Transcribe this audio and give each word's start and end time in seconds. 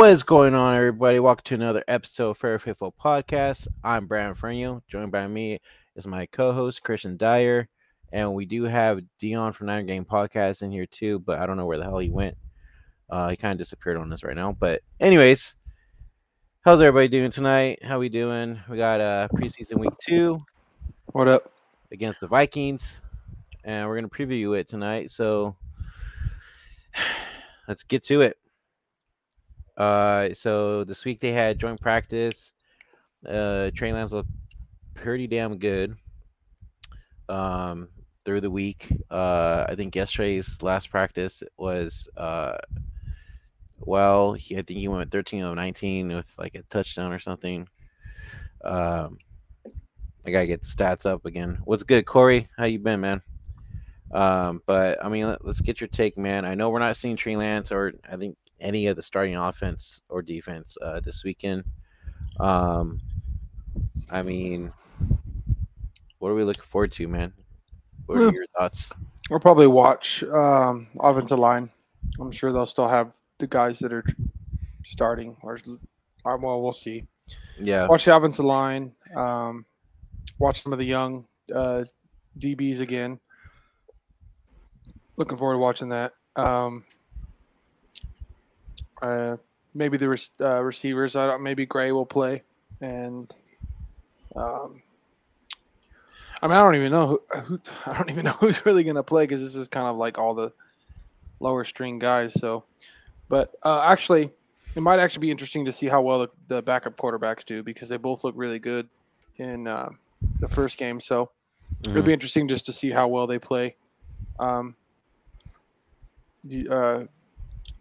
What 0.00 0.12
is 0.12 0.22
going 0.22 0.54
on, 0.54 0.74
everybody? 0.76 1.20
Welcome 1.20 1.42
to 1.44 1.54
another 1.56 1.84
episode 1.86 2.30
of 2.30 2.38
Fair 2.38 2.58
Faithful 2.58 2.94
Podcast. 2.98 3.68
I'm 3.84 4.06
Brandon 4.06 4.34
Frenio. 4.34 4.80
Joined 4.88 5.12
by 5.12 5.26
me 5.26 5.60
is 5.94 6.06
my 6.06 6.24
co-host 6.24 6.82
Christian 6.82 7.18
Dyer, 7.18 7.68
and 8.10 8.32
we 8.32 8.46
do 8.46 8.64
have 8.64 9.02
Dion 9.18 9.52
from 9.52 9.66
Nine 9.66 9.84
Game 9.84 10.06
Podcast 10.06 10.62
in 10.62 10.70
here 10.70 10.86
too. 10.86 11.18
But 11.18 11.38
I 11.38 11.44
don't 11.44 11.58
know 11.58 11.66
where 11.66 11.76
the 11.76 11.84
hell 11.84 11.98
he 11.98 12.08
went. 12.08 12.34
Uh, 13.10 13.28
he 13.28 13.36
kind 13.36 13.52
of 13.52 13.58
disappeared 13.58 13.98
on 13.98 14.10
us 14.10 14.24
right 14.24 14.34
now. 14.34 14.56
But 14.58 14.80
anyways, 15.00 15.54
how's 16.62 16.80
everybody 16.80 17.08
doing 17.08 17.30
tonight? 17.30 17.80
How 17.82 17.98
we 17.98 18.08
doing? 18.08 18.58
We 18.70 18.78
got 18.78 19.02
uh 19.02 19.28
preseason 19.34 19.80
week 19.80 19.92
two 20.00 20.42
What 21.12 21.28
up? 21.28 21.52
against 21.92 22.20
the 22.20 22.26
Vikings, 22.26 23.02
and 23.64 23.86
we're 23.86 23.96
gonna 23.96 24.08
preview 24.08 24.58
it 24.58 24.66
tonight. 24.66 25.10
So 25.10 25.56
let's 27.68 27.82
get 27.82 28.02
to 28.04 28.22
it. 28.22 28.38
Uh, 29.80 30.34
so 30.34 30.84
this 30.84 31.04
week 31.04 31.20
they 31.20 31.32
had 31.32 31.58
joint 31.58 31.80
practice. 31.80 32.52
Uh, 33.26 33.70
Trey 33.74 33.92
Lance 33.92 34.12
looked 34.12 34.30
pretty 34.94 35.26
damn 35.26 35.56
good. 35.56 35.96
Um, 37.28 37.88
through 38.24 38.40
the 38.40 38.50
week. 38.50 38.86
Uh, 39.10 39.64
I 39.68 39.74
think 39.74 39.96
yesterday's 39.96 40.62
last 40.62 40.90
practice 40.90 41.42
was 41.56 42.08
uh, 42.16 42.58
well, 43.78 44.34
he, 44.34 44.58
I 44.58 44.62
think 44.62 44.80
he 44.80 44.88
went 44.88 45.10
13 45.10 45.42
of 45.42 45.54
19 45.54 46.08
with 46.08 46.26
like 46.38 46.54
a 46.54 46.62
touchdown 46.64 47.12
or 47.12 47.18
something. 47.18 47.66
Um, 48.62 49.16
I 50.26 50.30
gotta 50.30 50.46
get 50.46 50.62
the 50.62 50.68
stats 50.68 51.06
up 51.06 51.24
again. 51.24 51.58
What's 51.64 51.82
good, 51.82 52.04
Corey? 52.04 52.48
How 52.58 52.66
you 52.66 52.78
been, 52.78 53.00
man? 53.00 53.22
Um, 54.12 54.60
but 54.66 55.02
I 55.02 55.08
mean, 55.08 55.26
let, 55.26 55.42
us 55.44 55.60
get 55.60 55.80
your 55.80 55.88
take, 55.88 56.18
man. 56.18 56.44
I 56.44 56.54
know 56.54 56.68
we're 56.68 56.78
not 56.80 56.96
seeing 56.96 57.16
Trey 57.16 57.36
Lance 57.36 57.72
or 57.72 57.94
I 58.10 58.16
think 58.16 58.36
any 58.60 58.86
of 58.86 58.96
the 58.96 59.02
starting 59.02 59.36
offense 59.36 60.02
or 60.08 60.22
defense 60.22 60.76
uh, 60.82 61.00
this 61.00 61.24
weekend. 61.24 61.64
Um, 62.38 63.00
I 64.10 64.22
mean, 64.22 64.72
what 66.18 66.30
are 66.30 66.34
we 66.34 66.44
looking 66.44 66.64
forward 66.64 66.92
to, 66.92 67.08
man? 67.08 67.32
What 68.06 68.18
are 68.18 68.32
your 68.32 68.46
thoughts? 68.56 68.90
We'll 69.28 69.40
probably 69.40 69.68
watch 69.68 70.24
um, 70.24 70.88
offensive 70.98 71.38
line. 71.38 71.70
I'm 72.18 72.32
sure 72.32 72.52
they'll 72.52 72.66
still 72.66 72.88
have 72.88 73.12
the 73.38 73.46
guys 73.46 73.78
that 73.78 73.92
are 73.92 74.04
starting. 74.84 75.36
Or 75.42 75.58
uh, 76.24 76.36
well, 76.40 76.60
we'll 76.60 76.72
see. 76.72 77.06
Yeah, 77.58 77.86
Watch 77.86 78.06
the 78.06 78.16
offensive 78.16 78.44
line. 78.44 78.92
Um, 79.14 79.64
watch 80.38 80.62
some 80.62 80.72
of 80.72 80.78
the 80.78 80.84
young 80.84 81.26
uh, 81.54 81.84
DBs 82.38 82.80
again. 82.80 83.20
Looking 85.16 85.36
forward 85.36 85.54
to 85.54 85.58
watching 85.58 85.90
that. 85.90 86.12
Um, 86.36 86.84
uh, 89.02 89.36
maybe 89.74 89.96
the 89.96 90.28
uh, 90.40 90.60
receivers. 90.62 91.16
I 91.16 91.26
don't, 91.26 91.42
maybe 91.42 91.66
Gray 91.66 91.92
will 91.92 92.06
play, 92.06 92.42
and 92.80 93.32
um, 94.36 94.82
I 96.42 96.46
mean 96.46 96.56
I 96.56 96.62
don't 96.62 96.76
even 96.76 96.92
know 96.92 97.06
who, 97.06 97.40
who 97.40 97.60
I 97.86 97.96
don't 97.96 98.10
even 98.10 98.24
know 98.24 98.32
who's 98.40 98.64
really 98.66 98.84
going 98.84 98.96
to 98.96 99.02
play 99.02 99.24
because 99.24 99.40
this 99.40 99.56
is 99.56 99.68
kind 99.68 99.86
of 99.86 99.96
like 99.96 100.18
all 100.18 100.34
the 100.34 100.52
lower 101.40 101.64
string 101.64 101.98
guys. 101.98 102.34
So, 102.34 102.64
but 103.28 103.54
uh, 103.62 103.82
actually, 103.82 104.30
it 104.76 104.80
might 104.82 104.98
actually 104.98 105.22
be 105.22 105.30
interesting 105.30 105.64
to 105.64 105.72
see 105.72 105.86
how 105.86 106.02
well 106.02 106.20
the, 106.20 106.28
the 106.48 106.62
backup 106.62 106.96
quarterbacks 106.96 107.44
do 107.44 107.62
because 107.62 107.88
they 107.88 107.96
both 107.96 108.24
look 108.24 108.34
really 108.36 108.58
good 108.58 108.88
in 109.36 109.66
uh, 109.66 109.88
the 110.40 110.48
first 110.48 110.76
game. 110.78 111.00
So 111.00 111.30
it'll 111.82 112.02
Mhm. 112.02 112.06
be 112.06 112.12
interesting 112.12 112.46
just 112.48 112.66
to 112.66 112.72
see 112.72 112.90
how 112.90 113.08
well 113.08 113.26
they 113.26 113.38
play. 113.38 113.76
Um, 114.38 114.76
the, 116.44 116.68
uh, 116.68 117.04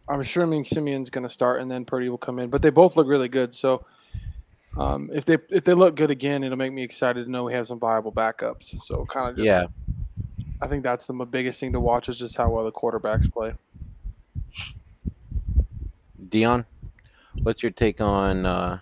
I'm 0.09 0.21
assuming 0.21 0.63
Simeon's 0.63 1.11
going 1.11 1.27
to 1.27 1.33
start 1.33 1.61
and 1.61 1.69
then 1.69 1.85
Purdy 1.85 2.09
will 2.09 2.17
come 2.17 2.39
in, 2.39 2.49
but 2.49 2.61
they 2.63 2.71
both 2.71 2.97
look 2.97 3.07
really 3.07 3.29
good. 3.29 3.53
So 3.53 3.85
um, 4.77 5.09
if 5.13 5.23
they 5.25 5.37
if 5.49 5.63
they 5.63 5.73
look 5.73 5.95
good 5.95 6.09
again, 6.09 6.43
it'll 6.43 6.57
make 6.57 6.73
me 6.73 6.83
excited 6.83 7.25
to 7.25 7.31
know 7.31 7.43
we 7.43 7.53
have 7.53 7.67
some 7.67 7.79
viable 7.79 8.11
backups. 8.11 8.81
So 8.81 9.05
kind 9.05 9.29
of 9.29 9.35
just 9.35 9.45
yeah. 9.45 9.65
I 10.61 10.67
think 10.67 10.83
that's 10.83 11.05
the 11.05 11.13
biggest 11.13 11.59
thing 11.59 11.73
to 11.73 11.79
watch 11.79 12.09
is 12.09 12.17
just 12.17 12.35
how 12.35 12.49
well 12.49 12.65
the 12.65 12.71
quarterbacks 12.71 13.31
play. 13.31 13.53
Dion, 16.27 16.65
what's 17.43 17.63
your 17.63 17.71
take 17.71 18.01
on 18.01 18.45
uh, 18.45 18.79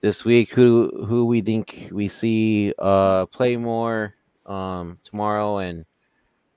this 0.00 0.24
week? 0.24 0.50
Who 0.52 1.04
who 1.06 1.26
we 1.26 1.40
think 1.40 1.88
we 1.92 2.08
see 2.08 2.72
uh, 2.78 3.26
play 3.26 3.56
more 3.56 4.14
um, 4.46 4.98
tomorrow? 5.04 5.58
And 5.58 5.84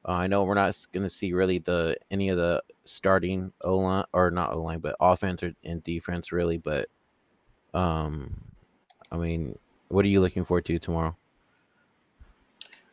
uh, 0.07 0.11
I 0.11 0.27
know 0.27 0.43
we're 0.43 0.53
not 0.53 0.77
going 0.93 1.03
to 1.03 1.09
see 1.09 1.33
really 1.33 1.59
the 1.59 1.97
any 2.11 2.29
of 2.29 2.38
the 2.38 2.63
starting 2.85 3.51
O 3.61 3.77
line 3.77 4.05
or 4.13 4.29
not 4.31 4.53
O 4.53 4.61
line, 4.61 4.79
but 4.79 4.95
offense 4.99 5.41
or, 5.41 5.53
and 5.63 5.83
defense 5.83 6.31
really. 6.31 6.57
But 6.57 6.89
um, 7.73 8.33
I 9.11 9.17
mean, 9.17 9.57
what 9.88 10.05
are 10.05 10.09
you 10.09 10.21
looking 10.21 10.45
forward 10.45 10.66
to 10.66 10.79
tomorrow? 10.79 11.16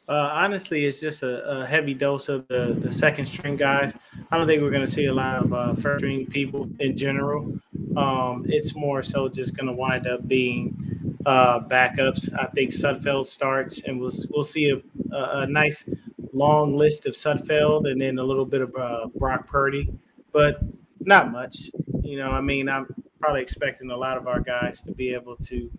Uh, 0.08 0.30
honestly, 0.32 0.84
it's 0.84 1.00
just 1.00 1.22
a, 1.22 1.44
a 1.44 1.66
heavy 1.66 1.94
dose 1.94 2.28
of 2.28 2.46
the, 2.48 2.76
the 2.78 2.90
second 2.90 3.24
string 3.26 3.56
guys. 3.56 3.94
I 4.30 4.36
don't 4.36 4.46
think 4.46 4.60
we're 4.60 4.70
going 4.70 4.84
to 4.84 4.90
see 4.90 5.06
a 5.06 5.14
lot 5.14 5.36
of 5.44 5.52
uh, 5.52 5.74
first 5.74 6.00
string 6.00 6.26
people 6.26 6.68
in 6.80 6.96
general. 6.96 7.54
Um, 7.96 8.44
it's 8.48 8.74
more 8.74 9.02
so 9.02 9.28
just 9.28 9.54
going 9.56 9.68
to 9.68 9.72
wind 9.72 10.06
up 10.06 10.26
being 10.26 11.01
uh, 11.26 11.60
backups. 11.60 12.28
I 12.38 12.46
think 12.46 12.70
Sudfeld 12.70 13.24
starts, 13.24 13.82
and 13.82 14.00
we'll 14.00 14.12
we'll 14.30 14.42
see 14.42 14.70
a, 14.70 14.80
a, 15.12 15.46
nice 15.46 15.88
long 16.32 16.76
list 16.76 17.06
of 17.06 17.14
Sudfeld, 17.14 17.90
and 17.90 18.00
then 18.00 18.18
a 18.18 18.24
little 18.24 18.46
bit 18.46 18.60
of 18.60 18.74
uh, 18.76 19.06
Brock 19.16 19.46
Purdy, 19.46 19.92
but 20.32 20.60
not 21.00 21.30
much. 21.30 21.70
You 22.02 22.18
know, 22.18 22.30
I 22.30 22.40
mean, 22.40 22.68
I'm 22.68 22.94
probably 23.20 23.42
expecting 23.42 23.90
a 23.90 23.96
lot 23.96 24.16
of 24.16 24.26
our 24.26 24.40
guys 24.40 24.80
to 24.82 24.92
be 24.92 25.14
able 25.14 25.36
to 25.36 25.70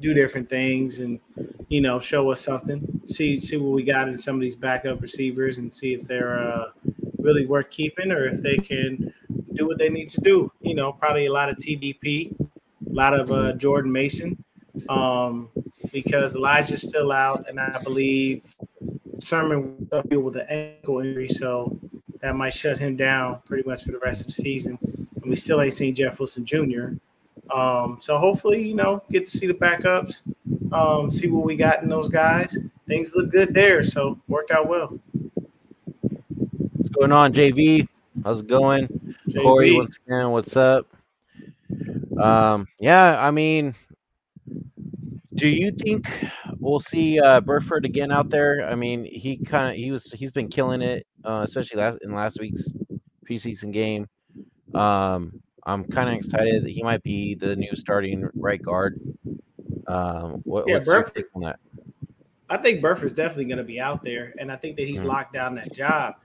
do 0.00 0.14
different 0.14 0.48
things 0.48 1.00
and 1.00 1.20
you 1.70 1.80
know, 1.80 2.00
show 2.00 2.30
us 2.30 2.40
something. 2.40 3.00
See 3.06 3.40
see 3.40 3.56
what 3.56 3.72
we 3.72 3.84
got 3.84 4.08
in 4.08 4.18
some 4.18 4.34
of 4.34 4.40
these 4.40 4.56
backup 4.56 5.00
receivers 5.00 5.58
and 5.58 5.72
see 5.72 5.94
if 5.94 6.06
they're 6.06 6.38
uh, 6.38 6.72
really 7.18 7.46
worth 7.46 7.70
keeping 7.70 8.10
or 8.12 8.26
if 8.26 8.42
they 8.42 8.56
can 8.56 9.14
do 9.54 9.66
what 9.66 9.78
they 9.78 9.88
need 9.88 10.08
to 10.10 10.20
do. 10.20 10.52
You 10.60 10.74
know, 10.74 10.92
probably 10.92 11.26
a 11.26 11.32
lot 11.32 11.48
of 11.48 11.56
TDP, 11.56 12.38
a 12.38 12.44
lot 12.92 13.14
of 13.14 13.30
uh, 13.30 13.52
Jordan 13.52 13.92
Mason, 13.92 14.42
um, 14.90 15.48
because 15.92 16.36
Elijah's 16.36 16.86
still 16.86 17.12
out, 17.12 17.48
and 17.48 17.58
I 17.58 17.80
believe 17.82 18.54
Sermon 19.18 19.88
will 19.90 20.02
deal 20.02 20.20
with 20.20 20.36
an 20.36 20.46
ankle 20.50 21.00
injury, 21.00 21.28
so 21.28 21.78
that 22.20 22.36
might 22.36 22.52
shut 22.52 22.78
him 22.78 22.96
down 22.96 23.40
pretty 23.46 23.66
much 23.68 23.84
for 23.84 23.92
the 23.92 23.98
rest 23.98 24.20
of 24.20 24.26
the 24.26 24.32
season. 24.32 24.78
And 24.82 25.24
we 25.24 25.36
still 25.36 25.60
ain't 25.60 25.74
seen 25.74 25.94
Jeff 25.94 26.18
Wilson 26.18 26.44
Jr. 26.44 26.88
Um, 27.54 27.98
so 28.00 28.18
hopefully, 28.18 28.62
you 28.62 28.74
know, 28.74 29.02
get 29.10 29.26
to 29.26 29.30
see 29.30 29.46
the 29.46 29.54
backups 29.54 30.22
um, 30.72 31.10
see 31.10 31.28
what 31.28 31.44
we 31.44 31.56
got 31.56 31.82
in 31.82 31.88
those 31.88 32.08
guys. 32.08 32.56
Things 32.86 33.12
look 33.14 33.30
good 33.30 33.54
there, 33.54 33.82
so 33.82 34.18
worked 34.28 34.50
out 34.50 34.68
well. 34.68 34.98
What's 36.76 36.88
going 36.90 37.12
on, 37.12 37.32
JV? 37.32 37.88
How's 38.24 38.40
it 38.40 38.46
going? 38.46 39.14
Corey, 39.40 39.70
JV. 39.70 39.76
once 39.76 39.98
again, 40.06 40.30
what's 40.30 40.56
up? 40.56 40.86
Um, 42.18 42.66
yeah, 42.78 43.24
I 43.24 43.30
mean, 43.30 43.74
do 45.40 45.48
you 45.48 45.72
think 45.72 46.06
we'll 46.60 46.80
see 46.80 47.18
uh, 47.18 47.40
Burford 47.40 47.86
again 47.86 48.12
out 48.12 48.28
there? 48.28 48.62
I 48.68 48.74
mean, 48.74 49.06
he 49.06 49.38
kind 49.38 49.70
of 49.70 49.76
he 49.76 49.90
was 49.90 50.04
he's 50.12 50.30
been 50.30 50.48
killing 50.48 50.82
it, 50.82 51.06
uh, 51.24 51.42
especially 51.44 51.80
last 51.80 51.98
in 52.02 52.14
last 52.14 52.38
week's 52.38 52.72
preseason 53.28 53.72
game. 53.72 54.06
Um, 54.74 55.40
I'm 55.64 55.84
kind 55.84 56.10
of 56.10 56.14
excited 56.14 56.62
that 56.62 56.70
he 56.70 56.82
might 56.82 57.02
be 57.02 57.34
the 57.34 57.56
new 57.56 57.74
starting 57.74 58.28
right 58.34 58.60
guard. 58.60 59.00
Um, 59.86 60.42
what, 60.44 60.68
Yeah, 60.68 60.74
what's 60.74 60.86
your 60.86 60.96
Burford. 60.96 61.14
take 61.14 61.24
on 61.34 61.42
that? 61.42 61.58
I 62.50 62.58
think 62.58 62.82
Burford's 62.82 63.14
definitely 63.14 63.46
going 63.46 63.58
to 63.58 63.64
be 63.64 63.80
out 63.80 64.02
there, 64.02 64.34
and 64.38 64.52
I 64.52 64.56
think 64.56 64.76
that 64.76 64.86
he's 64.86 65.00
Mhm. 65.00 65.06
locked 65.06 65.32
down 65.32 65.54
that 65.54 65.72
job. 65.72 66.16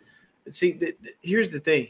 See, 0.49 0.73
th- 0.73 0.97
th- 1.01 1.15
here's 1.21 1.49
the 1.49 1.59
thing: 1.61 1.87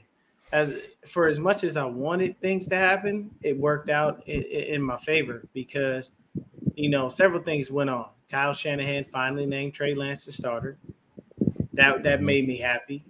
as 0.51 0.79
for 1.07 1.27
as 1.27 1.39
much 1.39 1.63
as 1.63 1.75
I 1.75 1.85
wanted 1.85 2.39
things 2.39 2.67
to 2.67 2.75
happen, 2.75 3.31
it 3.41 3.57
worked 3.57 3.89
out 3.89 4.27
in, 4.27 4.43
in 4.43 4.81
my 4.83 4.97
favor 4.97 5.47
because 5.53 6.11
you 6.75 6.89
know 6.89 7.09
several 7.09 7.41
things 7.41 7.71
went 7.71 7.89
on. 7.89 8.09
Kyle 8.29 8.53
Shanahan 8.53 9.05
finally 9.05 9.45
named 9.45 9.73
Trey 9.73 9.93
Lance 9.95 10.25
the 10.25 10.31
starter. 10.31 10.77
That 11.73 12.03
that 12.03 12.21
made 12.21 12.47
me 12.47 12.57
happy, 12.57 13.03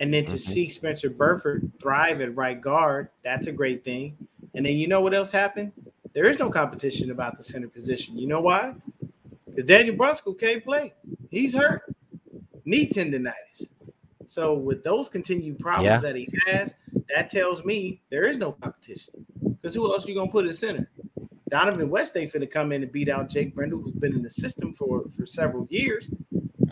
and 0.00 0.12
then 0.12 0.24
to 0.26 0.34
Mhm. 0.36 0.40
see 0.40 0.68
Spencer 0.68 1.10
Burford 1.10 1.70
thrive 1.80 2.20
at 2.20 2.34
right 2.36 2.60
guard, 2.60 3.08
that's 3.22 3.46
a 3.48 3.52
great 3.52 3.84
thing. 3.84 4.16
And 4.54 4.64
then 4.64 4.74
you 4.74 4.86
know 4.86 5.00
what 5.00 5.14
else 5.14 5.30
happened? 5.30 5.72
There 6.12 6.26
is 6.26 6.38
no 6.38 6.50
competition 6.50 7.10
about 7.10 7.36
the 7.36 7.42
center 7.42 7.68
position. 7.68 8.16
You 8.18 8.26
know 8.26 8.40
why? 8.40 8.74
Because 9.46 9.64
Daniel 9.64 9.96
Brunskill 9.96 10.38
can't 10.38 10.62
play. 10.62 10.94
He's 11.30 11.54
hurt. 11.54 11.82
Knee 12.64 12.86
tendonitis. 12.88 13.70
So 14.26 14.54
with 14.54 14.84
those 14.84 15.08
continued 15.08 15.58
problems 15.58 15.86
Yeah. 15.86 15.98
that 15.98 16.16
he 16.16 16.28
has, 16.46 16.74
that 17.08 17.28
tells 17.28 17.64
me 17.64 18.00
there 18.10 18.24
is 18.26 18.38
no 18.38 18.52
competition. 18.52 19.26
Because 19.42 19.74
who 19.74 19.92
else 19.92 20.06
are 20.06 20.10
you 20.10 20.14
gonna 20.14 20.30
put 20.30 20.46
at 20.46 20.54
center? 20.54 20.88
Dohnovan 21.52 21.90
West 21.90 22.16
ain't 22.16 22.32
finna 22.32 22.50
come 22.50 22.72
in 22.72 22.82
and 22.82 22.90
beat 22.90 23.10
out 23.10 23.28
Jake 23.28 23.54
Brendel, 23.54 23.82
who's 23.82 23.92
been 23.92 24.14
in 24.14 24.22
the 24.22 24.30
system 24.30 24.72
for, 24.72 25.04
for 25.14 25.26
several 25.26 25.66
years. 25.68 26.10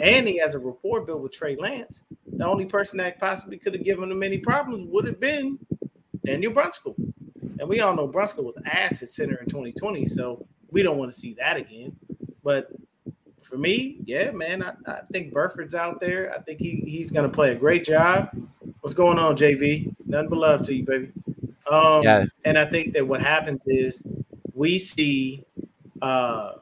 And 0.01 0.27
he 0.27 0.39
has 0.39 0.55
a 0.55 0.59
rapport 0.59 1.03
built 1.03 1.21
with 1.21 1.33
Trey 1.33 1.55
Lance. 1.57 2.03
The 2.33 2.47
only 2.47 2.65
person 2.65 2.97
that 2.99 3.21
possibly 3.21 3.59
could 3.59 3.75
have 3.75 3.85
given 3.85 4.11
him 4.11 4.23
any 4.23 4.39
problems 4.39 4.87
would 4.89 5.07
have 5.07 5.21
been 5.21 5.59
Daniel 6.25 6.53
Brunskill. 6.53 6.95
and 7.59 7.69
we 7.69 7.81
all 7.81 7.95
know 7.95 8.09
Brunskill 8.09 8.45
was 8.45 8.55
ass 8.65 9.03
at 9.03 9.11
center 9.11 9.37
in 9.37 9.47
2020, 9.47 10.07
so 10.07 10.47
we 10.71 10.83
don't 10.83 10.97
want 10.97 11.13
to 11.13 11.19
see 11.19 11.35
that 11.35 11.59
again. 11.59 11.95
But 12.43 12.71
for 13.43 13.59
me, 13.59 13.99
yeah, 14.07 14.31
man, 14.31 14.63
I, 14.63 14.73
I 14.87 15.01
think 15.13 15.35
Burford's 15.35 15.75
out 15.75 16.01
there. 16.01 16.33
I 16.35 16.41
think 16.41 16.59
he, 16.59 16.83
he's 16.87 17.11
going 17.11 17.29
to 17.29 17.35
play 17.35 17.53
a 17.53 17.55
great 17.55 17.85
job. 17.85 18.31
What's 18.81 18.95
going 18.95 19.19
on, 19.19 19.37
JV? 19.37 19.95
Nothing 20.07 20.31
but 20.31 20.39
love 20.39 20.63
to 20.63 20.75
you, 20.75 20.85
baby. 20.85 21.13
Um, 21.71 22.03
Yeah. 22.03 22.25
And 22.47 22.57
I 22.57 22.65
think 22.65 22.95
that 22.95 23.07
what 23.07 23.21
happens 23.21 23.65
is 23.67 24.03
we 24.61 24.79
see, 24.79 25.43
uh, 26.03 26.53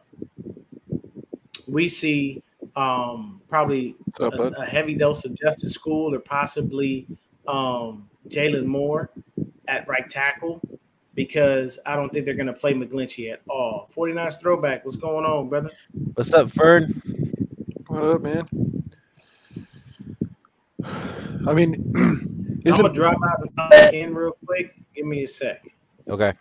we 1.66 1.88
see 1.88 2.40
um, 2.76 3.42
probably 3.48 3.96
a, 4.20 4.26
a 4.26 4.64
heavy 4.64 4.94
dose 4.94 5.24
of 5.24 5.34
Justin 5.34 5.68
Skule 5.68 6.14
or 6.14 6.20
possibly 6.20 7.08
um, 7.48 8.08
Jaylon 8.28 8.66
Moore 8.66 9.10
at 9.66 9.88
right 9.88 10.08
tackle 10.08 10.60
because 11.16 11.80
I 11.86 11.96
don't 11.96 12.12
think 12.12 12.24
they're 12.24 12.36
going 12.36 12.46
to 12.46 12.52
play 12.52 12.72
McGlinchey 12.72 13.32
at 13.32 13.40
all. 13.50 13.90
49ers 13.96 14.38
throwback. 14.38 14.84
What's 14.84 14.96
going 14.96 15.24
on, 15.24 15.48
brother? 15.48 15.72
What's 16.14 16.32
up, 16.32 16.52
Fern? 16.52 17.02
What 17.88 18.04
up, 18.04 18.22
man? 18.22 18.46
I 21.48 21.52
mean, 21.52 21.92
I'm 22.64 22.76
gonna 22.76 22.92
drop 22.92 23.16
out 23.28 23.42
of 23.42 23.48
the 23.48 23.68
back 23.70 23.92
in 23.92 24.14
real 24.14 24.36
quick. 24.46 24.76
Give 24.94 25.04
me 25.04 25.24
a 25.24 25.26
sec. 25.26 25.66
Okay. 26.08 26.32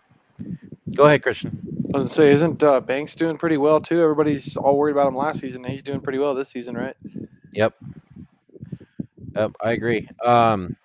Go 0.94 1.04
ahead, 1.04 1.22
Christian. 1.22 1.58
I 1.94 1.98
was 1.98 2.04
gonna 2.04 2.14
say, 2.14 2.32
isn't 2.32 2.62
uh, 2.62 2.80
Banks 2.80 3.14
doing 3.14 3.38
pretty 3.38 3.56
well 3.56 3.80
too? 3.80 4.02
Everybody's 4.02 4.56
all 4.56 4.76
worried 4.76 4.92
about 4.92 5.08
him 5.08 5.16
last 5.16 5.40
season. 5.40 5.64
He's 5.64 5.82
doing 5.82 6.00
pretty 6.00 6.18
well 6.18 6.34
this 6.34 6.50
season, 6.50 6.76
right? 6.76 6.96
Yep. 7.52 7.74
Yep, 9.34 9.52
I 9.60 9.72
agree. 9.72 10.08
Um, 10.24 10.76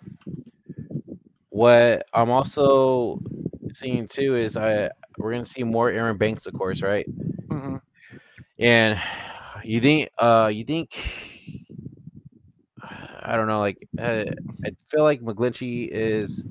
what 1.50 2.06
I'm 2.14 2.30
also 2.30 3.20
seeing 3.74 4.08
too 4.08 4.36
is 4.38 4.56
I 4.56 4.90
we're 5.18 5.32
gonna 5.32 5.46
see 5.46 5.64
more 5.64 5.90
Aaron 5.90 6.18
Banks, 6.18 6.46
of 6.46 6.54
course, 6.54 6.82
right? 6.82 7.06
Mm-hmm. 7.48 7.78
And 8.60 9.00
you 9.64 9.82
think, 9.82 10.10
uh, 10.18 10.52
you 10.54 10.64
think, 10.64 10.98
I 13.22 13.36
don't 13.36 13.48
know, 13.48 13.60
like 13.60 13.88
uh, 14.00 14.26
I 14.66 14.72
feel 14.88 15.04
like 15.04 15.22
McGlinchey 15.22 15.90
is. 15.92 16.44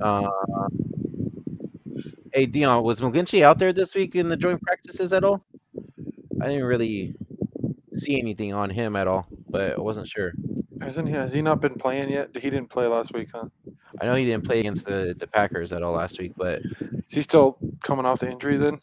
Uh, 0.00 0.30
hey 2.32 2.46
Dion, 2.46 2.82
was 2.82 3.00
McGlinchey 3.00 3.42
out 3.42 3.58
there 3.58 3.72
this 3.72 3.94
week 3.94 4.14
in 4.16 4.28
the 4.28 4.36
joint 4.36 4.60
practices 4.62 5.12
at 5.12 5.24
all? 5.24 5.44
I 6.40 6.46
didn't 6.48 6.64
really 6.64 7.14
see 7.96 8.18
anything 8.20 8.52
on 8.54 8.70
him 8.70 8.96
at 8.96 9.06
all, 9.06 9.26
but 9.48 9.72
I 9.76 9.80
wasn't 9.80 10.08
sure. 10.08 10.32
Hasn't 10.80 11.08
he? 11.08 11.14
Has 11.14 11.32
he 11.32 11.42
not 11.42 11.60
been 11.60 11.74
playing 11.74 12.10
yet? 12.10 12.30
He 12.34 12.48
didn't 12.50 12.70
play 12.70 12.86
last 12.86 13.12
week, 13.12 13.28
huh? 13.34 13.46
I 14.00 14.06
know 14.06 14.14
he 14.14 14.24
didn't 14.24 14.46
play 14.46 14.60
against 14.60 14.86
the, 14.86 15.14
the 15.18 15.26
Packers 15.26 15.72
at 15.72 15.82
all 15.82 15.92
last 15.92 16.18
week, 16.18 16.32
but 16.36 16.62
Is 16.80 17.12
he 17.12 17.22
still 17.22 17.58
coming 17.82 18.06
off 18.06 18.20
the 18.20 18.30
injury 18.30 18.56
then? 18.56 18.80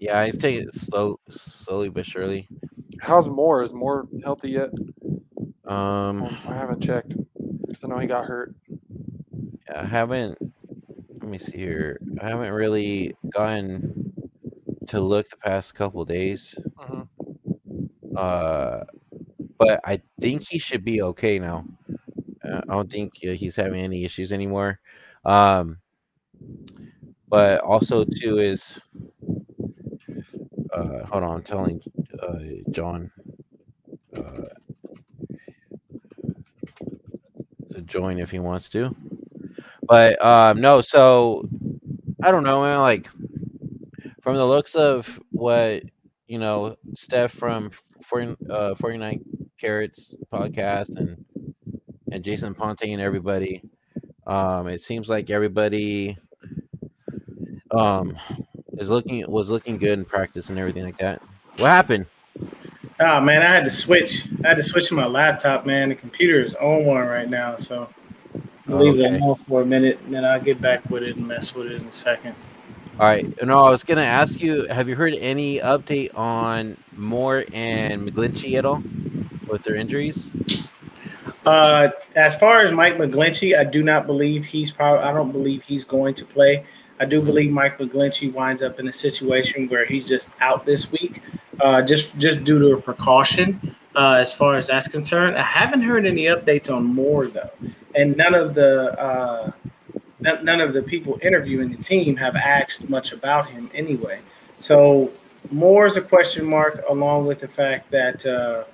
yeah, 0.00 0.24
he's 0.24 0.38
taking 0.38 0.62
it 0.66 0.74
slow, 0.74 1.20
slowly 1.30 1.88
but 1.90 2.06
surely. 2.06 2.48
How's 3.00 3.28
Moore? 3.28 3.62
Is 3.62 3.72
Moore 3.72 4.08
healthy 4.24 4.50
yet? 4.50 4.70
Um, 5.66 6.22
Oh, 6.22 6.38
I 6.48 6.54
haven't 6.54 6.82
checked. 6.82 7.14
I 7.84 7.86
know 7.86 7.98
he 7.98 8.08
got 8.08 8.24
hurt. 8.24 8.54
I 9.72 9.84
haven't. 9.84 10.36
Let 11.20 11.30
me 11.30 11.38
see 11.38 11.56
here. 11.58 12.00
I 12.20 12.28
haven't 12.28 12.52
really 12.52 13.14
gotten 13.32 14.12
to 14.88 15.00
look 15.00 15.28
the 15.30 15.36
past 15.38 15.74
couple 15.74 16.04
days. 16.04 16.54
hmm 16.78 17.02
Uh, 18.16 18.84
but 19.58 19.80
I 19.84 20.02
think 20.20 20.44
he 20.48 20.58
should 20.58 20.84
be 20.84 21.02
okay 21.02 21.38
now. 21.38 21.66
Uh, 22.44 22.62
I 22.68 22.74
don't 22.74 22.90
think 22.90 23.14
uh, 23.28 23.32
he's 23.32 23.56
having 23.56 23.80
any 23.82 24.04
issues 24.04 24.32
anymore. 24.32 24.80
Um, 25.24 25.78
but 27.28 27.60
also 27.60 28.04
too 28.04 28.38
is, 28.38 28.78
uh, 30.74 31.04
hold 31.04 31.24
on, 31.24 31.36
I'm 31.36 31.42
telling 31.42 31.80
uh, 32.22 32.38
John 32.70 33.10
uh, 34.16 34.48
to 37.72 37.80
join 37.82 38.18
if 38.18 38.30
he 38.30 38.38
wants 38.38 38.68
to. 38.70 38.94
But 39.88 40.22
um, 40.24 40.60
no, 40.60 40.80
so 40.80 41.48
I 42.22 42.30
don't 42.30 42.42
know, 42.42 42.62
man. 42.62 42.78
Like 42.80 43.08
from 44.22 44.36
the 44.36 44.46
looks 44.46 44.74
of 44.74 45.20
what 45.30 45.82
you 46.26 46.38
know, 46.38 46.76
Steph 46.94 47.32
from 47.32 47.70
40, 48.04 48.36
uh, 48.50 48.74
49 48.74 49.24
Carrots 49.58 50.16
podcast 50.32 50.96
and 50.96 51.24
and 52.12 52.24
Jason 52.24 52.54
Ponte 52.54 52.82
and 52.82 53.00
everybody. 53.00 53.62
Um, 54.26 54.68
it 54.68 54.80
seems 54.80 55.08
like 55.08 55.30
everybody 55.30 56.16
um 57.70 58.16
is 58.78 58.88
looking 58.88 59.24
was 59.30 59.50
looking 59.50 59.76
good 59.76 59.98
in 59.98 60.04
practice 60.04 60.48
and 60.50 60.58
everything 60.58 60.84
like 60.84 60.98
that. 60.98 61.22
What 61.56 61.68
happened? 61.68 62.06
Oh 63.00 63.20
man, 63.20 63.42
I 63.42 63.46
had 63.46 63.64
to 63.64 63.70
switch. 63.70 64.26
I 64.44 64.48
had 64.48 64.56
to 64.56 64.62
switch 64.62 64.88
to 64.88 64.94
my 64.94 65.06
laptop, 65.06 65.66
man. 65.66 65.90
The 65.90 65.94
computer 65.94 66.40
is 66.40 66.54
on 66.54 66.84
one 66.84 67.06
right 67.06 67.28
now, 67.28 67.56
so 67.56 67.88
leave 68.68 69.00
Okay. 69.00 69.16
it 69.16 69.38
for 69.48 69.62
a 69.62 69.66
minute, 69.66 69.98
and 70.04 70.14
then 70.14 70.24
I'll 70.24 70.40
get 70.40 70.60
back 70.60 70.88
with 70.90 71.02
it 71.02 71.16
and 71.16 71.26
mess 71.26 71.54
with 71.54 71.66
it 71.66 71.80
in 71.80 71.86
a 71.86 71.92
second. 71.92 72.34
All 73.00 73.06
right. 73.08 73.26
No, 73.44 73.58
I 73.58 73.70
was 73.70 73.84
gonna 73.84 74.02
ask 74.02 74.40
you. 74.40 74.66
Have 74.66 74.88
you 74.88 74.96
heard 74.96 75.14
any 75.14 75.60
update 75.60 76.10
on 76.16 76.76
Moore 76.96 77.44
and 77.52 78.02
McGlinchey 78.02 78.54
at 78.58 78.64
all 78.64 78.82
with 79.46 79.62
their 79.62 79.76
injuries? 79.76 80.30
Uh, 81.46 81.88
as 82.16 82.34
far 82.36 82.60
as 82.60 82.72
Mike 82.72 82.98
McGlinchey, 82.98 83.56
I 83.58 83.64
do 83.64 83.82
not 83.82 84.06
believe 84.06 84.44
he's 84.44 84.70
probably. 84.70 85.04
I 85.04 85.12
don't 85.12 85.32
believe 85.32 85.62
he's 85.62 85.84
going 85.84 86.14
to 86.14 86.24
play. 86.24 86.64
I 87.00 87.04
do 87.04 87.22
believe 87.22 87.52
Mike 87.52 87.78
McGlinchey 87.78 88.32
winds 88.32 88.62
up 88.62 88.80
in 88.80 88.88
a 88.88 88.92
situation 88.92 89.68
where 89.68 89.84
he's 89.84 90.08
just 90.08 90.28
out 90.40 90.66
this 90.66 90.90
week, 90.90 91.22
uh, 91.60 91.80
just 91.82 92.18
just 92.18 92.42
due 92.42 92.58
to 92.58 92.72
a 92.74 92.80
precaution. 92.80 93.74
Uh, 93.98 94.14
as 94.14 94.32
far 94.32 94.54
as 94.54 94.68
that's 94.68 94.86
concerned, 94.86 95.36
I 95.36 95.42
haven't 95.42 95.80
heard 95.80 96.06
any 96.06 96.26
updates 96.26 96.72
on 96.72 96.84
Moore 96.84 97.26
though, 97.26 97.50
and 97.96 98.16
none 98.16 98.32
of 98.32 98.54
the 98.54 98.96
uh, 98.96 99.50
none, 100.20 100.60
of 100.60 100.72
the 100.72 100.84
people 100.84 101.18
interviewing 101.20 101.72
the 101.72 101.82
team 101.82 102.14
have 102.14 102.36
asked 102.36 102.88
much 102.88 103.10
about 103.10 103.50
him 103.50 103.68
anyway. 103.74 104.20
So 104.60 105.10
Moore 105.50 105.84
is 105.86 105.96
a 105.96 106.00
question 106.00 106.46
mark, 106.46 106.84
along 106.88 107.26
with 107.26 107.40
the 107.40 107.48
fact 107.48 107.90
that. 107.90 108.24
Uh, 108.24 108.64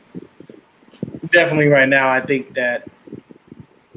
definitely 1.30 1.66
right 1.66 1.88
now 1.88 2.08
i 2.08 2.20
think 2.20 2.54
that 2.54 2.86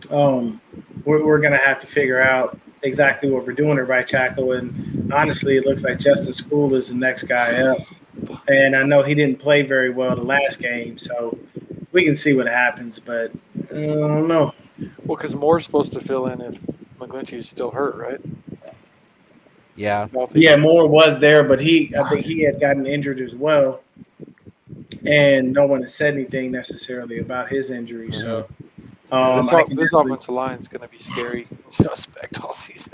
um 0.09 0.59
we're, 1.05 1.23
we're 1.23 1.39
gonna 1.39 1.57
have 1.57 1.79
to 1.79 1.85
figure 1.85 2.19
out 2.19 2.59
exactly 2.81 3.29
what 3.29 3.45
we're 3.45 3.53
doing 3.53 3.77
at 3.77 3.87
right 3.87 4.07
tackle 4.07 4.53
and 4.53 5.13
honestly 5.13 5.57
it 5.57 5.65
looks 5.65 5.83
like 5.83 5.99
Justin 5.99 6.33
Skule 6.33 6.73
is 6.73 6.89
the 6.89 6.95
next 6.95 7.23
guy 7.23 7.61
up 7.61 7.77
and 8.47 8.75
i 8.75 8.83
know 8.83 9.01
he 9.03 9.13
didn't 9.15 9.39
play 9.39 9.61
very 9.61 9.89
well 9.89 10.15
the 10.15 10.21
last 10.21 10.59
game 10.59 10.97
so 10.97 11.37
we 11.91 12.03
can 12.03 12.15
see 12.15 12.33
what 12.33 12.47
happens 12.47 12.99
but 12.99 13.31
uh, 13.73 13.75
i 13.75 14.07
don't 14.07 14.27
know 14.27 14.53
Well, 15.05 15.17
because 15.17 15.35
Moore's 15.35 15.65
supposed 15.65 15.91
to 15.93 15.99
fill 15.99 16.27
in 16.27 16.41
if 16.41 16.61
McGlinchey's 16.99 17.47
still 17.49 17.69
hurt, 17.71 17.95
right? 17.95 18.19
Yeah. 19.75 20.07
Yeah 20.41 20.55
moore 20.55 20.87
was 20.87 21.19
there 21.19 21.43
but 21.43 21.59
he 21.59 21.93
i 21.99 22.07
think 22.09 22.25
he 22.25 22.43
had 22.43 22.59
gotten 22.59 22.85
injured 22.87 23.19
as 23.19 23.35
well 23.35 23.81
and 25.05 25.53
no 25.53 25.65
one 25.67 25.81
has 25.81 25.93
said 25.93 26.13
anything 26.15 26.51
necessarily 26.51 27.19
about 27.19 27.47
his 27.49 27.69
injury 27.71 28.11
so 28.11 28.47
um, 29.11 29.37
this 29.45 29.53
I 29.53 29.61
off- 29.61 29.67
can 29.67 29.77
this 29.77 29.93
offensive 29.93 30.29
line 30.29 30.59
is 30.59 30.67
going 30.67 30.81
to 30.81 30.87
be 30.87 30.99
scary 30.99 31.47
suspect 31.69 32.41
all 32.41 32.53
season. 32.53 32.93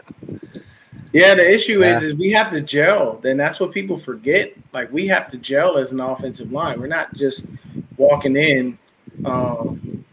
Yeah, 1.14 1.36
the 1.36 1.48
issue 1.50 1.84
is 1.84 2.02
Yeah. 2.02 2.10
is 2.10 2.16
we 2.16 2.32
have 2.32 2.50
to 2.52 2.62
gel. 2.62 3.20
Then 3.22 3.38
that's 3.38 3.60
what 3.60 3.72
people 3.72 3.96
forget. 3.96 4.54
Like 4.74 4.92
we 4.92 5.08
have 5.08 5.28
to 5.30 5.38
gel 5.38 5.78
as 5.78 5.92
an 5.92 6.00
offensive 6.00 6.52
line. 6.52 6.80
We're 6.80 6.88
not 6.88 7.14
just 7.14 7.46
walking 7.98 8.36
in, 8.36 8.78
um, 9.26 10.04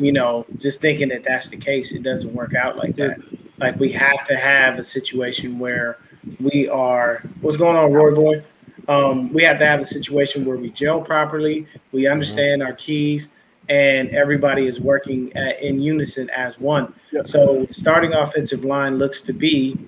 you 0.00 0.12
know, 0.12 0.44
just 0.58 0.80
thinking 0.80 1.08
that 1.10 1.22
that's 1.22 1.48
the 1.48 1.56
case. 1.56 1.92
It 1.92 2.02
doesn't 2.02 2.34
work 2.34 2.54
out 2.54 2.76
like 2.76 2.96
that. 2.96 3.18
Like 3.58 3.78
we 3.78 3.92
have 3.92 4.24
to 4.24 4.36
have 4.36 4.78
a 4.78 4.84
situation 4.84 5.58
where 5.58 5.98
we 6.40 6.68
are. 6.68 7.22
What's 7.40 7.56
going 7.56 7.76
on, 7.76 7.92
Roy 7.92 8.14
Boy? 8.14 8.42
Um, 8.88 9.32
we 9.32 9.44
have 9.44 9.58
to 9.60 9.66
have 9.66 9.78
a 9.78 9.84
situation 9.84 10.44
where 10.44 10.56
we 10.56 10.70
gel 10.70 11.00
properly. 11.00 11.66
We 11.92 12.08
understand 12.08 12.62
our 12.62 12.72
keys, 12.72 13.28
and 13.68 14.08
everybody 14.10 14.66
is 14.66 14.80
working 14.80 15.32
at, 15.36 15.62
in 15.62 15.80
unison 15.80 16.28
as 16.30 16.58
one. 16.58 16.92
Yep. 17.12 17.28
So 17.28 17.66
starting 17.68 18.12
offensive 18.14 18.64
line 18.64 18.98
looks 18.98 19.20
to 19.22 19.32
be 19.32 19.78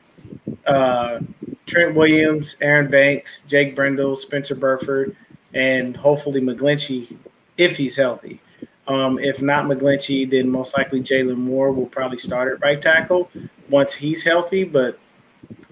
uh, 0.67 1.21
Trent 1.67 1.95
Williams, 1.95 2.57
Aaron 2.61 2.91
Banks, 2.91 3.43
Jake 3.43 3.75
Brendel, 3.75 4.17
Spencer 4.17 4.55
Burford, 4.55 5.17
and 5.55 5.97
hopefully 5.97 6.41
McGlinchey 6.41 7.17
if 7.59 7.77
he's 7.77 7.97
healthy. 7.97 8.41
Um, 8.89 9.19
if 9.19 9.41
not 9.41 9.67
McGlinchey, 9.67 10.29
then 10.31 10.49
most 10.49 10.77
likely 10.77 11.01
Jaylon 11.01 11.37
Moore 11.37 11.73
will 11.73 11.87
probably 11.87 12.19
start 12.19 12.53
at 12.53 12.61
right 12.61 12.81
tackle 12.81 13.31
once 13.71 13.95
he's 13.95 14.25
healthy. 14.25 14.65
But 14.65 14.99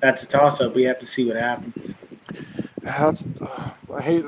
that's 0.01 0.23
a 0.23 0.29
toss 0.29 0.61
up. 0.61 0.75
We 0.75 0.85
have 0.85 0.99
to 1.01 1.07
see 1.07 1.27
what 1.27 1.37
happens. 1.37 1.97
That's, 2.83 3.27
uh, 3.41 3.71
I 3.93 4.01
hate 4.01 4.25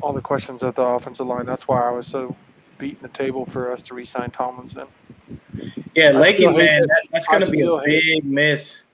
all 0.00 0.12
the 0.12 0.20
questions 0.20 0.62
at 0.62 0.74
the 0.74 0.82
offensive 0.82 1.26
line. 1.26 1.46
That's 1.46 1.68
why 1.68 1.80
I 1.86 1.90
was 1.90 2.06
so 2.06 2.34
beating 2.78 3.02
the 3.02 3.08
table 3.08 3.44
for 3.44 3.70
us 3.70 3.82
to 3.82 3.94
re-sign 3.94 4.30
Tomlinson. 4.30 4.86
Yeah, 5.94 6.08
I 6.08 6.12
Lakey, 6.12 6.56
man, 6.56 6.82
that, 6.82 7.02
that's 7.12 7.28
going 7.28 7.44
to 7.44 7.50
be 7.50 7.60
a 7.60 7.78
big 7.84 8.24
miss. 8.24 8.86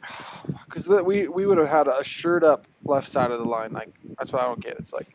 Because 0.77 1.03
we 1.05 1.27
we 1.29 1.47
would 1.47 1.59
have 1.59 1.69
had 1.69 1.89
a 1.89 2.05
shirt 2.05 2.45
up 2.45 2.67
left 2.85 3.09
side 3.09 3.31
of 3.31 3.39
the 3.39 3.45
line. 3.47 3.73
Like 3.73 3.89
that's 4.19 4.33
what 4.33 4.43
I 4.43 4.45
don't 4.45 4.63
get. 4.63 4.77
It's 4.79 4.93
like 4.93 5.09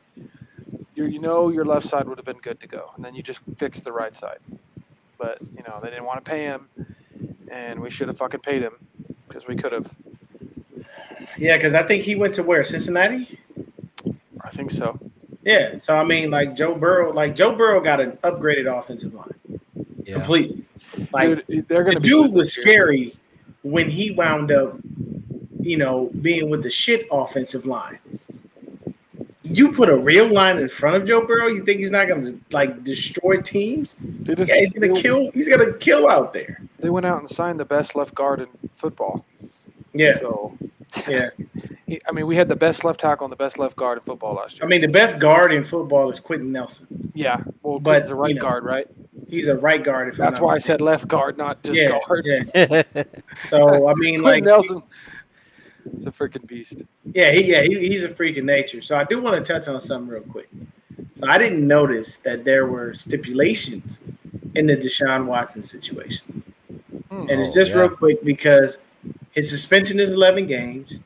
you 0.95 1.05
you 1.05 1.19
know 1.19 1.49
your 1.49 1.65
left 1.65 1.85
side 1.85 2.07
would 2.07 2.17
have 2.17 2.25
been 2.25 2.37
good 2.39 2.59
to 2.61 2.67
go, 2.67 2.89
and 2.95 3.05
then 3.05 3.13
you 3.13 3.21
just 3.21 3.39
fix 3.57 3.81
the 3.81 3.91
right 3.91 4.15
side. 4.15 4.39
But 5.19 5.37
you 5.55 5.63
know 5.67 5.79
they 5.81 5.89
didn't 5.89 6.05
want 6.05 6.23
to 6.23 6.29
pay 6.29 6.43
him, 6.43 6.67
and 7.51 7.79
we 7.79 7.91
should 7.91 8.07
have 8.07 8.17
fucking 8.17 8.39
paid 8.39 8.63
him 8.63 8.73
because 9.27 9.45
we 9.47 9.55
could 9.55 9.71
have. 9.71 9.89
Yeah, 11.37 11.57
because 11.57 11.75
I 11.75 11.83
think 11.83 12.03
he 12.03 12.15
went 12.15 12.33
to 12.35 12.43
where 12.43 12.63
Cincinnati. 12.63 13.37
I 14.43 14.49
think 14.49 14.71
so. 14.71 14.99
Yeah, 15.43 15.77
so 15.77 15.95
I 15.95 16.03
mean, 16.03 16.31
like 16.31 16.55
Joe 16.55 16.73
Burrow, 16.75 17.11
like 17.13 17.35
Joe 17.35 17.55
Burrow 17.55 17.81
got 17.81 17.99
an 17.99 18.13
upgraded 18.23 18.65
offensive 18.65 19.13
line 19.13 19.59
Yeah. 20.03 20.15
completely. 20.15 20.65
Like 21.13 21.45
Dude, 21.47 21.67
they're 21.67 21.83
the 21.83 21.91
gonna 21.91 21.99
be 21.99 22.09
dude 22.09 22.33
was 22.33 22.51
scary 22.53 23.15
when 23.63 23.89
he 23.89 24.11
wound 24.11 24.51
up, 24.51 24.77
you 25.61 25.77
know, 25.77 26.09
being 26.21 26.49
with 26.49 26.63
the 26.63 26.69
shit 26.69 27.07
offensive 27.11 27.65
line. 27.65 27.99
You 29.43 29.71
put 29.73 29.89
a 29.89 29.97
real 29.97 30.31
line 30.31 30.57
in 30.59 30.69
front 30.69 30.95
of 30.95 31.05
Joe 31.05 31.25
Burrow, 31.25 31.47
you 31.47 31.63
think 31.65 31.79
he's 31.79 31.89
not 31.89 32.07
going 32.07 32.25
to 32.25 32.39
like 32.51 32.83
destroy 32.83 33.37
teams? 33.37 33.95
Yeah, 34.23 34.35
he's 34.45 34.71
going 34.71 34.93
to 34.93 35.01
kill. 35.01 35.31
He's 35.31 35.49
going 35.49 35.65
to 35.65 35.77
kill 35.79 36.07
out 36.09 36.33
there. 36.33 36.61
They 36.79 36.89
went 36.89 37.05
out 37.05 37.19
and 37.19 37.29
signed 37.29 37.59
the 37.59 37.65
best 37.65 37.95
left 37.95 38.15
guard 38.15 38.39
in 38.41 38.47
football. 38.75 39.25
Yeah, 39.93 40.17
So, 40.19 40.57
yeah. 41.07 41.29
I 42.07 42.11
mean, 42.13 42.25
we 42.25 42.37
had 42.37 42.47
the 42.47 42.55
best 42.55 42.85
left 42.85 43.01
tackle 43.01 43.25
and 43.25 43.31
the 43.31 43.37
best 43.37 43.57
left 43.59 43.75
guard 43.75 43.97
in 43.97 44.03
football 44.05 44.35
last 44.35 44.55
year. 44.57 44.65
I 44.65 44.67
mean, 44.67 44.79
the 44.79 44.87
best 44.87 45.19
guard 45.19 45.51
in 45.51 45.63
football 45.63 46.09
is 46.09 46.21
Quenton 46.21 46.51
Nelson. 46.51 47.11
yeah, 47.13 47.41
well, 47.63 47.79
but, 47.79 48.03
but 48.03 48.11
a 48.11 48.15
right 48.15 48.29
you 48.29 48.35
know, 48.35 48.41
guard, 48.41 48.63
right? 48.63 48.87
He's 49.27 49.47
a 49.47 49.57
right 49.57 49.83
guard. 49.83 50.07
If 50.07 50.13
I'm 50.15 50.25
That's 50.25 50.33
not 50.35 50.43
why 50.43 50.55
I 50.55 50.59
said 50.59 50.79
left 50.79 51.07
guard, 51.09 51.37
not 51.37 51.61
just 51.63 51.77
yeah, 51.77 51.99
guard. 52.07 52.25
yeah. 52.27 52.83
So 53.49 53.89
I 53.89 53.93
mean, 53.95 54.21
Quenton 54.21 54.23
like, 54.23 54.43
Nelson, 54.43 54.81
it's 55.93 56.05
a 56.05 56.11
freaking 56.11 56.45
beast. 56.47 56.81
Yeah, 57.13 57.31
he, 57.31 57.51
yeah, 57.51 57.61
he, 57.63 57.79
he's 57.89 58.03
a 58.03 58.09
freak 58.09 58.37
of 58.37 58.45
nature. 58.45 58.81
So 58.81 58.97
I 58.97 59.03
do 59.03 59.21
want 59.21 59.43
to 59.43 59.53
touch 59.53 59.67
on 59.67 59.79
something 59.79 60.07
real 60.09 60.21
quick. 60.23 60.49
So 61.15 61.27
I 61.27 61.37
didn't 61.37 61.65
notice 61.67 62.17
that 62.19 62.45
there 62.45 62.65
were 62.67 62.93
stipulations 62.93 63.99
in 64.55 64.65
the 64.67 64.75
Deshaun 64.77 65.25
Watson 65.25 65.61
situation, 65.61 66.43
Hmm. 67.09 67.29
and 67.29 67.41
it's 67.41 67.51
Oh, 67.51 67.55
just 67.55 67.71
yeah. 67.71 67.79
real 67.79 67.89
quick 67.89 68.23
because 68.23 68.77
his 69.31 69.49
suspension 69.49 69.99
is 69.99 70.11
11 70.13 70.45
games, 70.47 70.99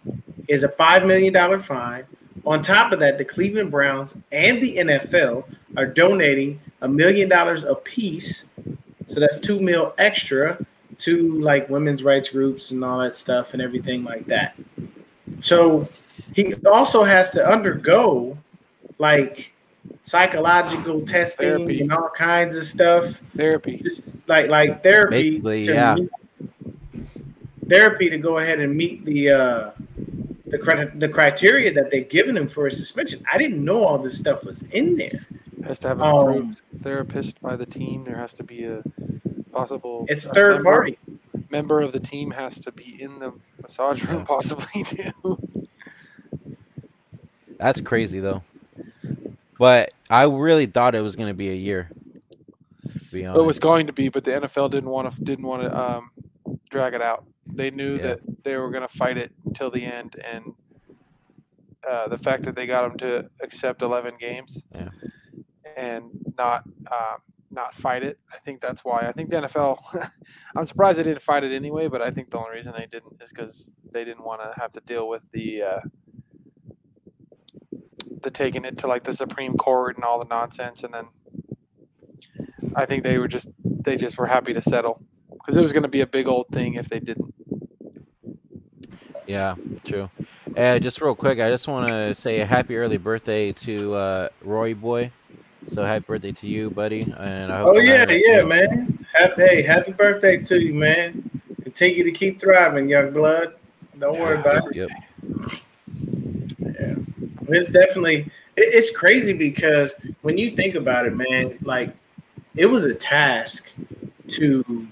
is 0.48 0.64
a 0.64 0.70
five 0.70 1.06
million 1.06 1.34
dollar 1.34 1.60
fine. 1.60 2.04
On 2.46 2.62
top 2.62 2.92
of 2.92 3.00
that, 3.00 3.18
the 3.18 3.26
Cleveland 3.26 3.72
Browns 3.72 4.16
and 4.32 4.62
the 4.62 4.78
NFL 4.78 5.46
are 5.78 5.86
donating 5.88 6.60
a 6.82 6.88
million 6.88 7.28
dollars 7.30 7.64
apiece, 7.64 8.46
so 9.08 9.20
that's 9.20 9.40
two 9.40 9.60
mil 9.60 9.94
extra 9.98 10.58
to 11.00 11.40
like 11.42 11.70
women's 11.70 12.04
rights 12.04 12.30
groups 12.30 12.72
and 12.72 12.84
all 12.84 13.00
that 13.00 13.14
stuff 13.14 13.54
and 13.54 13.62
everything 13.62 14.04
like 14.04 14.26
that. 14.28 14.56
So 15.40 15.88
he 16.34 16.54
also 16.72 17.04
has 17.04 17.32
to 17.32 17.46
undergo 17.46 18.38
like 19.00 19.54
psychological 20.02 21.02
testing 21.02 21.48
Therapy. 21.50 21.82
and 21.82 21.92
all 21.92 22.10
kinds 22.16 22.56
of 22.58 22.64
stuff, 22.64 23.22
Therapy. 23.36 23.78
just 23.84 24.16
like 24.28 24.50
like 24.50 24.84
therapy. 24.84 25.32
Basically, 25.32 25.66
to 25.68 25.74
yeah. 25.74 25.96
meet- 25.96 26.10
therapy 27.68 28.10
to 28.10 28.18
go 28.18 28.38
ahead 28.38 28.60
and 28.60 28.76
meet 28.76 29.04
the 29.06 29.30
uh, 29.30 29.72
the 30.48 30.58
cri- 30.58 30.92
the 30.96 31.10
criteria 31.10 31.74
that 31.74 31.92
they've 31.92 32.08
given 32.10 32.38
him 32.38 32.48
for 32.48 32.68
a 32.68 32.72
suspension. 32.72 33.24
I 33.32 33.38
didn't 33.38 33.64
know 33.64 33.84
all 33.84 33.98
this 33.98 34.18
stuff 34.18 34.44
was 34.46 34.62
in 34.64 34.96
there. 34.98 35.26
Has 35.64 35.80
to 35.80 35.88
have 35.88 36.00
an 36.00 36.08
Um, 36.08 36.28
approved 36.30 36.62
therapist 36.84 37.42
by 37.42 37.56
the 37.56 37.66
team. 37.66 38.04
There 38.04 38.18
has 38.18 38.34
to 38.36 38.44
be 38.44 38.66
a 38.66 38.84
possible. 39.56 40.06
It's 40.10 40.26
a 40.26 40.34
third 40.34 40.56
member- 40.56 40.70
party. 40.72 41.00
Member 41.50 41.82
of 41.82 41.94
the 41.94 42.00
team 42.00 42.32
has 42.32 42.60
to 42.60 42.72
be 42.72 43.02
in 43.02 43.20
the 43.20 43.34
massage 43.62 44.04
room, 44.04 44.26
possibly 44.36 44.84
too. 44.84 45.38
That's 47.58 47.82
crazy 47.82 48.20
though. 48.20 48.44
But 49.58 49.94
I 50.10 50.24
really 50.24 50.66
thought 50.66 50.96
it 50.96 51.02
was 51.02 51.16
gonna 51.16 51.34
be 51.34 51.50
a 51.50 51.54
year. 51.56 51.90
To 52.84 53.00
be 53.12 53.26
honest. 53.26 53.42
It 53.42 53.46
was 53.46 53.60
going 53.60 53.88
to 53.88 53.94
be, 53.94 54.10
but 54.10 54.24
the 54.24 54.32
NFL 54.32 54.72
didn't 54.72 54.90
want 54.90 55.12
to 55.12 55.22
didn't 55.22 55.46
want 55.46 55.62
to 55.64 55.92
um, 55.92 56.12
drag 56.70 56.94
it 56.94 57.02
out. 57.02 57.26
They 57.48 57.72
knew 57.72 57.96
Yeah. 57.96 58.02
that 58.02 58.20
they 58.44 58.58
were 58.58 58.70
going 58.70 58.82
to 58.82 58.94
fight 58.98 59.18
it 59.18 59.32
until 59.46 59.72
the 59.72 59.84
end, 59.86 60.16
and 60.24 60.54
uh, 61.90 62.08
the 62.10 62.18
fact 62.18 62.44
that 62.44 62.56
they 62.56 62.66
got 62.66 62.88
them 62.90 62.98
to 62.98 63.30
accept 63.42 63.82
11 63.84 64.16
games 64.20 64.66
Yeah. 64.74 64.90
and 65.78 66.06
not 66.38 66.64
um, 66.92 67.22
not 67.56 67.74
fight 67.74 68.04
it, 68.04 68.20
I 68.32 68.38
think 68.40 68.62
that's 68.62 68.84
why. 68.86 69.08
I 69.08 69.12
think 69.12 69.30
the 69.30 69.38
NFL. 69.38 70.12
I'm 70.56 70.66
surprised 70.66 71.00
they 71.00 71.04
didn't 71.04 71.22
fight 71.22 71.44
it 71.44 71.56
anyway, 71.56 71.88
but 71.88 72.02
I 72.02 72.12
think 72.12 72.30
the 72.30 72.38
only 72.38 72.52
reason 72.52 72.74
they 72.78 72.86
didn't 72.86 73.22
is 73.22 73.30
because 73.30 73.72
they 73.92 74.06
didn't 74.06 74.26
want 74.26 74.42
to 74.42 74.60
have 74.60 74.72
to 74.74 74.82
deal 74.82 75.08
with 75.08 75.30
the. 75.32 75.62
Uh, 75.62 75.80
the 78.22 78.32
taking 78.32 78.66
it 78.66 78.78
to 78.80 78.88
like 78.88 79.04
the 79.04 79.14
Supreme 79.14 79.54
Court 79.54 79.96
and 79.96 80.04
all 80.04 80.20
the 80.20 80.26
nonsense, 80.26 80.84
and 80.84 80.94
then 80.94 81.06
I 82.76 82.86
think 82.86 83.04
they 83.04 83.18
were 83.18 83.28
just 83.28 83.48
they 83.64 83.96
just 83.96 84.18
were 84.18 84.26
happy 84.26 84.54
to 84.54 84.62
settle 84.62 85.02
because 85.32 85.56
it 85.56 85.62
was 85.62 85.72
going 85.72 85.84
to 85.84 85.90
be 85.90 86.02
a 86.02 86.08
big 86.08 86.28
old 86.28 86.48
thing 86.52 86.74
if 86.74 86.90
they 86.90 87.00
didn't. 87.00 87.34
Yeah, 89.28 89.56
true. 89.86 90.10
Uh, 90.56 90.80
just 90.80 91.02
real 91.02 91.16
quick, 91.16 91.40
I 91.40 91.50
just 91.50 91.68
want 91.68 91.90
to 91.90 92.16
say 92.16 92.42
a 92.42 92.46
happy 92.46 92.78
early 92.78 92.98
birthday 92.98 93.52
to 93.52 93.94
uh, 93.94 94.30
Roy 94.42 94.74
Boy. 94.74 95.12
So 95.74 95.84
happy 95.84 96.06
birthday 96.08 96.32
to 96.32 96.48
you, 96.48 96.70
buddy. 96.70 97.02
And 97.18 97.52
I 97.52 97.60
hope 97.60 97.76
Oh 97.76 97.80
yeah, 97.80 98.06
yeah, 98.10 98.42
man. 98.42 99.06
Happy, 99.14 99.42
hey, 99.42 99.62
happy 99.62 99.92
birthday 99.92 100.38
to 100.38 100.62
you, 100.62 100.74
man. 100.74 101.30
Continue 101.64 102.04
to 102.04 102.12
keep 102.12 102.40
thriving, 102.40 102.88
young 102.88 103.12
blood. 103.12 103.56
Don't 104.00 104.20
worry 104.20 104.40
about 104.40 104.68
it. 104.68 104.76
Yep. 104.76 104.90
Yeah, 106.60 106.96
it's 107.50 107.70
definitely 107.70 108.30
it, 108.56 108.74
it's 108.74 108.96
crazy 108.96 109.34
because 109.34 109.94
when 110.22 110.38
you 110.38 110.52
think 110.52 110.76
about 110.76 111.06
it, 111.06 111.16
man, 111.16 111.58
like 111.64 111.96
it 112.56 112.68
was 112.68 112.86
a 112.86 112.94
task 112.94 113.72
to 114.28 114.88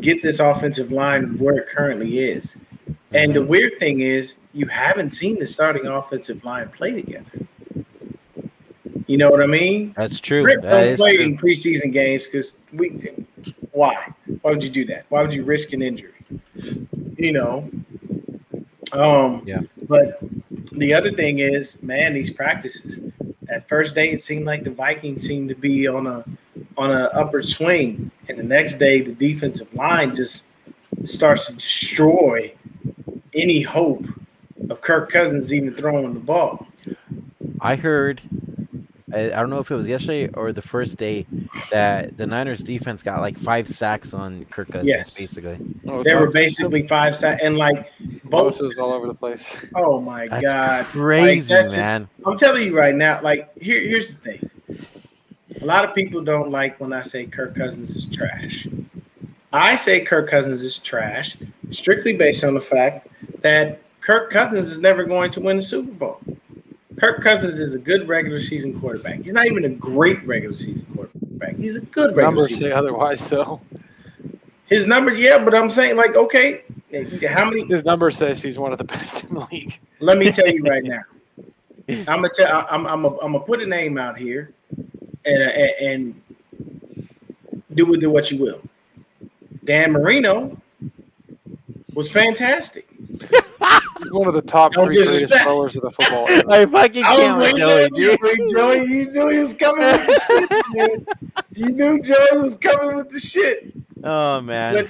get 0.00 0.22
this 0.22 0.40
offensive 0.40 0.92
line 0.92 1.38
where 1.38 1.56
it 1.56 1.68
currently 1.68 2.18
is. 2.18 2.56
And 3.14 3.34
the 3.34 3.40
mm-hmm. 3.40 3.48
weird 3.48 3.78
thing 3.78 4.00
is, 4.00 4.34
you 4.52 4.66
haven't 4.66 5.12
seen 5.12 5.38
the 5.38 5.46
starting 5.46 5.86
offensive 5.86 6.44
line 6.44 6.68
play 6.68 6.92
together. 6.92 7.46
You 9.12 9.18
know 9.18 9.28
what 9.28 9.42
I 9.42 9.46
mean? 9.46 9.92
That's 9.94 10.20
true. 10.20 10.42
Rip 10.42 10.62
That 10.62 10.70
don't 10.70 10.96
play 10.96 11.16
true. 11.16 11.26
in 11.26 11.36
preseason 11.36 11.92
games 11.92 12.26
because 12.26 12.54
we. 12.72 12.98
Why? 13.72 14.10
Why 14.40 14.52
would 14.52 14.64
you 14.64 14.70
do 14.70 14.86
that? 14.86 15.04
Why 15.10 15.20
would 15.20 15.34
you 15.34 15.44
risk 15.44 15.74
an 15.74 15.82
injury? 15.82 16.14
You 17.18 17.32
know. 17.32 17.70
Um. 18.94 19.42
Yeah. 19.44 19.60
But 19.86 20.18
the 20.72 20.94
other 20.94 21.12
thing 21.12 21.40
is, 21.40 21.76
man, 21.82 22.14
these 22.14 22.30
practices. 22.30 23.00
That 23.42 23.68
first 23.68 23.94
day, 23.94 24.08
it 24.08 24.22
seemed 24.22 24.46
like 24.46 24.64
the 24.64 24.70
Vikings 24.70 25.26
seemed 25.26 25.50
to 25.50 25.54
be 25.56 25.86
on 25.86 26.06
a 26.06 26.24
on 26.78 26.90
a 26.90 27.10
upward 27.12 27.44
swing, 27.44 28.10
and 28.30 28.38
the 28.38 28.42
next 28.42 28.78
day, 28.78 29.02
the 29.02 29.12
defensive 29.12 29.74
line 29.74 30.14
just 30.14 30.46
starts 31.02 31.48
to 31.48 31.52
destroy 31.52 32.50
any 33.34 33.60
hope 33.60 34.06
of 34.70 34.80
Kirk 34.80 35.10
Cousins 35.10 35.52
even 35.52 35.74
throwing 35.74 36.14
the 36.14 36.20
ball. 36.20 36.66
I 37.60 37.76
heard. 37.76 38.22
I, 39.12 39.26
I 39.26 39.40
don't 39.40 39.50
know 39.50 39.58
if 39.58 39.70
it 39.70 39.74
was 39.74 39.86
yesterday 39.86 40.28
or 40.34 40.52
the 40.52 40.62
first 40.62 40.96
day 40.96 41.26
that 41.70 42.16
the 42.16 42.26
Niners 42.26 42.60
defense 42.60 43.02
got 43.02 43.20
like 43.20 43.38
five 43.38 43.68
sacks 43.68 44.12
on 44.14 44.44
Kirk 44.46 44.68
Cousins. 44.68 44.88
Yes. 44.88 45.18
Basically. 45.18 45.58
Oh, 45.86 46.02
They 46.02 46.14
were 46.14 46.30
basically 46.30 46.86
five 46.86 47.14
sacks, 47.16 47.42
and 47.42 47.56
like 47.58 47.90
both 48.24 48.60
was 48.60 48.78
all 48.78 48.92
over 48.92 49.06
the 49.06 49.14
place. 49.14 49.56
Oh 49.74 50.00
my 50.00 50.28
That's 50.28 50.42
god! 50.42 50.84
crazy, 50.86 51.40
that's 51.42 51.68
just- 51.68 51.76
man. 51.76 52.08
I'm 52.26 52.36
telling 52.36 52.64
you 52.64 52.76
right 52.76 52.94
now. 52.94 53.20
Like 53.22 53.56
here, 53.60 53.80
here's 53.80 54.14
the 54.14 54.20
thing. 54.20 54.50
A 55.60 55.64
lot 55.66 55.84
of 55.84 55.94
people 55.94 56.22
don't 56.22 56.50
like 56.50 56.80
when 56.80 56.92
I 56.92 57.02
say 57.02 57.24
Kirk 57.26 57.54
Cousins 57.54 57.94
is 57.94 58.06
trash. 58.06 58.66
I 59.52 59.76
say 59.76 60.00
Kirk 60.00 60.28
Cousins 60.30 60.62
is 60.62 60.78
trash 60.78 61.36
strictly 61.70 62.14
based 62.14 62.42
on 62.44 62.54
the 62.54 62.60
fact 62.60 63.06
that 63.42 63.80
Kirk 64.00 64.30
Cousins 64.30 64.70
is 64.70 64.78
never 64.78 65.04
going 65.04 65.30
to 65.32 65.40
win 65.40 65.56
the 65.58 65.62
Super 65.62 65.92
Bowl. 65.92 66.20
Kirk 66.98 67.22
Cousins 67.22 67.60
is 67.60 67.74
a 67.74 67.78
good 67.78 68.08
regular 68.08 68.40
season 68.40 68.78
quarterback. 68.78 69.20
He's 69.20 69.32
not 69.32 69.46
even 69.46 69.64
a 69.64 69.70
great 69.70 70.24
regular 70.26 70.54
season 70.54 70.86
quarterback. 70.94 71.56
He's 71.56 71.76
a 71.76 71.80
good 71.80 72.14
regular 72.16 72.16
season. 72.16 72.24
Numbers 72.24 72.46
season. 72.48 72.60
say 72.62 72.72
otherwise, 72.72 73.26
though. 73.26 73.60
His 74.66 74.86
numbers, 74.86 75.18
yeah, 75.18 75.42
but 75.42 75.54
I'm 75.54 75.68
saying 75.68 75.96
like, 75.96 76.16
okay, 76.16 76.62
how 77.28 77.44
many 77.44 77.66
His 77.66 77.84
number 77.84 78.10
says 78.10 78.42
he's 78.42 78.58
one 78.58 78.72
of 78.72 78.78
the 78.78 78.84
best 78.84 79.24
in 79.24 79.34
the 79.34 79.46
league. 79.50 79.78
Let 80.00 80.18
me 80.18 80.30
tell 80.30 80.48
you 80.48 80.62
right 80.68 80.84
now. 80.84 81.02
I'm 81.88 82.04
gonna 82.04 82.30
tell. 82.30 82.66
I'm. 82.70 82.86
I'm. 82.86 83.04
I'm 83.04 83.16
gonna 83.18 83.40
put 83.40 83.60
a 83.60 83.66
name 83.66 83.98
out 83.98 84.16
here, 84.16 84.52
and 85.24 85.42
uh, 85.42 85.46
and, 85.46 85.72
and 85.80 86.22
do 87.74 87.86
with 87.86 88.02
it 88.02 88.06
what 88.06 88.30
you 88.30 88.38
will. 88.38 88.62
Dan 89.64 89.92
Marino 89.92 90.56
was 91.94 92.10
fantastic. 92.10 92.88
He's 93.98 94.10
one 94.12 94.28
of 94.28 94.34
the 94.34 94.42
top 94.42 94.72
No 94.76 94.84
three 94.86 94.96
greatest 94.96 95.12
disrespect. 95.20 95.44
throwers 95.44 95.76
of 95.76 95.82
the 95.82 95.90
football. 95.90 96.26
I 96.52 96.66
fucking 96.66 97.02
can't 97.04 97.38
was 97.38 97.52
with 97.52 97.60
waiting 97.60 97.66
Joey, 97.68 97.84
on 97.84 97.90
you, 97.94 98.16
dude. 98.18 98.56
Joey. 98.56 98.84
You 98.84 99.10
knew 99.12 99.28
he 99.30 99.38
was 99.40 99.54
coming 99.54 99.84
with 99.84 100.06
the 100.06 100.20
shit, 100.26 100.50
man. 100.74 101.06
You 101.54 101.68
knew 101.70 102.02
Joey 102.02 102.40
was 102.40 102.56
coming 102.56 102.96
with 102.96 103.10
the 103.10 103.20
shit. 103.20 103.72
Oh 104.04 104.40
man. 104.40 104.74
But- 104.74 104.88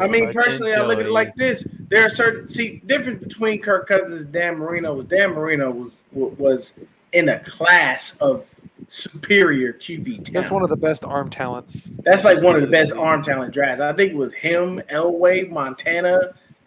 I 0.00 0.06
mean, 0.08 0.32
personally, 0.32 0.74
I 0.74 0.84
look 0.84 0.98
at 0.98 1.06
it 1.06 1.12
like 1.12 1.34
this: 1.36 1.66
there 1.88 2.04
are 2.04 2.10
certain 2.10 2.48
see 2.48 2.82
difference 2.86 3.22
between 3.24 3.60
Kirk 3.62 3.86
Cousins 3.88 4.22
and 4.22 4.32
Dan 4.32 4.58
Marino. 4.58 4.92
Was 4.94 5.06
Dan 5.06 5.30
Marino 5.30 5.70
was 5.70 5.96
was 6.12 6.74
in 7.12 7.28
a 7.30 7.38
class 7.40 8.16
of 8.18 8.48
superior 8.88 9.72
QB 9.72 10.04
talent. 10.04 10.32
That's 10.34 10.50
one 10.50 10.62
of 10.62 10.68
the 10.68 10.76
best 10.76 11.04
arm 11.04 11.30
talents. 11.30 11.90
That's 12.04 12.24
like 12.24 12.42
one 12.42 12.56
of 12.56 12.60
the 12.60 12.66
best 12.66 12.92
arm 12.92 13.22
talent 13.22 13.54
drafts. 13.54 13.80
I 13.80 13.92
think 13.94 14.12
it 14.12 14.16
was 14.16 14.34
him, 14.34 14.80
Elway, 14.90 15.50
Montana. 15.50 16.18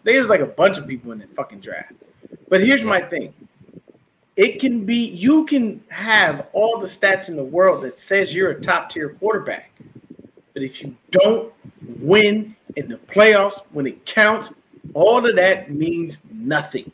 There 0.06 0.20
was 0.20 0.30
like 0.30 0.38
a 0.38 0.46
bunch 0.46 0.78
of 0.78 0.86
people 0.86 1.10
in 1.10 1.18
that 1.18 1.34
fucking 1.34 1.58
draft. 1.58 1.92
But 2.48 2.60
here's 2.60 2.84
my 2.84 3.00
thing. 3.00 3.34
It 4.36 4.60
can 4.60 4.84
be 4.84 5.08
you 5.08 5.44
can 5.46 5.82
have 5.90 6.46
all 6.52 6.78
the 6.78 6.86
stats 6.86 7.28
in 7.28 7.34
the 7.34 7.44
world 7.44 7.82
that 7.82 7.96
says 7.96 8.32
you're 8.32 8.50
a 8.50 8.60
top 8.60 8.88
tier 8.88 9.08
quarterback. 9.08 9.72
But 10.54 10.62
if 10.62 10.80
you 10.80 10.94
don't 11.10 11.52
win 11.98 12.54
in 12.76 12.88
the 12.88 12.98
playoffs 12.98 13.62
when 13.72 13.88
it 13.88 14.06
counts, 14.06 14.52
all 14.94 15.26
of 15.26 15.34
that 15.34 15.72
means 15.72 16.20
nothing. 16.30 16.92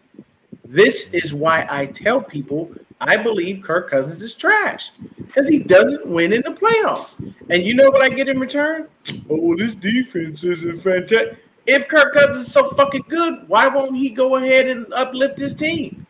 This 0.65 1.13
is 1.13 1.35
why 1.35 1.67
I 1.69 1.87
tell 1.87 2.23
people 2.23 2.73
I 2.99 3.19
believe 3.19 3.63
Kirk 3.63 3.91
Cousins 3.91 4.23
is 4.23 4.35
trash 4.35 4.91
because 5.19 5.51
he 5.51 5.59
doesn't 5.59 6.07
win 6.07 6.33
in 6.33 6.41
the 6.41 6.53
playoffs. 6.53 7.19
And 7.51 7.63
you 7.63 7.75
know 7.75 7.91
what 7.91 8.01
I 8.01 8.09
get 8.09 8.31
in 8.31 8.41
return? 8.41 8.89
Oh, 9.29 9.55
this 9.55 9.75
defense 9.75 10.45
isn't 10.45 10.81
fantastic. 10.81 11.39
If 11.67 11.89
Kirk 11.89 12.13
Cousins 12.13 12.47
is 12.47 12.53
so 12.53 12.71
fucking 12.71 13.05
good, 13.09 13.49
why 13.49 13.69
won't 13.69 13.97
he 13.97 14.11
go 14.11 14.37
ahead 14.37 14.67
and 14.69 14.93
uplift 14.95 15.39
his 15.39 15.55
team? 15.55 16.07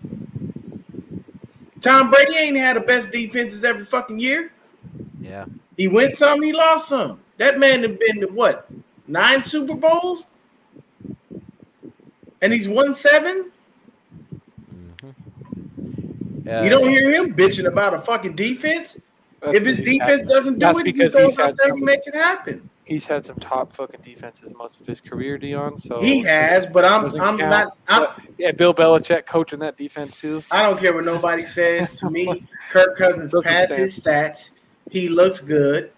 Tom 1.81 2.11
Brady 2.11 2.37
ain't 2.37 2.57
had 2.57 2.77
the 2.77 2.81
best 2.81 3.11
defenses 3.11 3.65
every 3.65 3.85
fucking 3.85 4.19
year. 4.19 4.53
Yeah. 5.21 5.45
He 5.77 5.89
went 5.89 6.17
some, 6.17 6.41
he 6.43 6.53
lost 6.53 6.89
some. 6.89 7.21
That 7.39 7.59
man 7.59 7.83
have 7.83 7.99
been 7.99 8.21
to 8.21 8.27
what? 8.29 8.69
Nine 9.09 9.43
Super 9.43 9.75
Bowls? 9.75 10.27
And 12.41 12.53
he's 12.53 12.69
won 12.69 12.95
seven? 12.95 13.51
Mhm. 15.05 15.15
You 16.65 16.71
don't 16.71 16.85
Uh, 16.85 16.91
hear 16.91 17.11
him 17.11 17.35
bitching 17.35 17.67
about 17.67 17.95
a 17.95 17.99
fucking 17.99 18.35
defense. 18.35 18.99
If 19.45 19.65
his 19.65 19.81
defense 19.81 20.21
had- 20.21 20.29
doesn't 20.29 20.55
do 20.55 20.59
that's 20.61 20.81
it, 20.81 20.87
he 20.87 20.93
because 20.93 21.15
goes 21.15 21.39
out 21.39 21.57
there 21.57 21.73
and 21.73 21.83
makes 21.83 22.07
it 22.07 22.15
happen. 22.15 22.69
He's 22.85 23.07
had 23.07 23.25
some 23.25 23.37
top 23.37 23.73
fucking 23.73 24.01
defenses 24.03 24.53
most 24.55 24.81
of 24.81 24.87
his 24.87 25.01
career, 25.01 25.39
Dion. 25.39 25.79
So 25.79 26.01
He 26.01 26.23
has, 26.23 26.67
but 26.67 26.85
I'm 26.85 27.05
I'm 27.21 27.39
count. 27.39 27.39
not 27.39 27.77
I'm, 27.89 28.07
yeah, 28.39 28.53
Bill 28.53 28.75
Belichick 28.75 29.27
coaching 29.27 29.59
that 29.61 29.77
defense 29.77 30.17
too. 30.17 30.43
I 30.51 30.63
don't 30.63 30.79
care 30.79 30.95
what 30.95 31.05
nobody 31.05 31.45
says. 31.45 31.93
To 32.01 32.11
me, 32.11 32.45
Kirk 32.71 32.97
Cousins 32.97 33.35
pads 33.43 33.77
his 33.77 33.99
stats. 33.99 34.53
He 34.91 35.09
looks 35.09 35.41
good, 35.41 35.93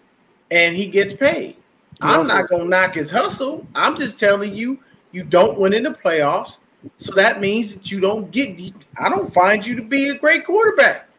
and 0.51 0.75
he 0.75 0.87
gets 0.87 1.13
paid. 1.13 1.57
I'm 2.01 2.27
not 2.27 2.49
gonna 2.49 2.65
knock 2.65 2.95
his 2.95 3.09
hustle. 3.09 3.65
I'm 3.73 3.97
just 3.97 4.19
telling 4.19 4.53
you, 4.53 4.79
you 5.11 5.23
don't 5.23 5.59
win 5.59 5.73
in 5.73 5.83
the 5.83 5.91
playoffs, 5.91 6.59
so 6.97 7.13
that 7.13 7.39
means 7.39 7.73
that 7.73 7.91
you 7.91 7.99
don't 7.99 8.31
get. 8.31 8.59
I 8.99 9.09
don't 9.09 9.33
find 9.33 9.65
you 9.65 9.75
to 9.75 9.81
be 9.81 10.09
a 10.09 10.15
great 10.17 10.45
quarterback. 10.45 11.09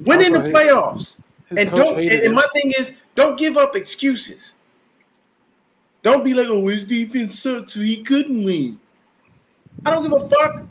Win 0.00 0.22
in 0.22 0.32
the 0.32 0.40
playoffs, 0.40 1.18
and 1.50 1.70
don't. 1.70 1.98
And, 1.98 2.10
and 2.10 2.34
my 2.34 2.46
thing 2.54 2.72
is, 2.78 2.92
don't 3.14 3.38
give 3.38 3.56
up 3.56 3.76
excuses. 3.76 4.54
Don't 6.02 6.24
be 6.24 6.34
like, 6.34 6.48
oh, 6.48 6.66
his 6.66 6.84
defense 6.84 7.38
sucked, 7.38 7.72
so 7.72 7.80
he 7.80 8.02
couldn't 8.02 8.44
win. 8.44 8.78
I 9.86 9.90
don't 9.90 10.02
give 10.02 10.12
a 10.12 10.28
fuck. 10.28 10.66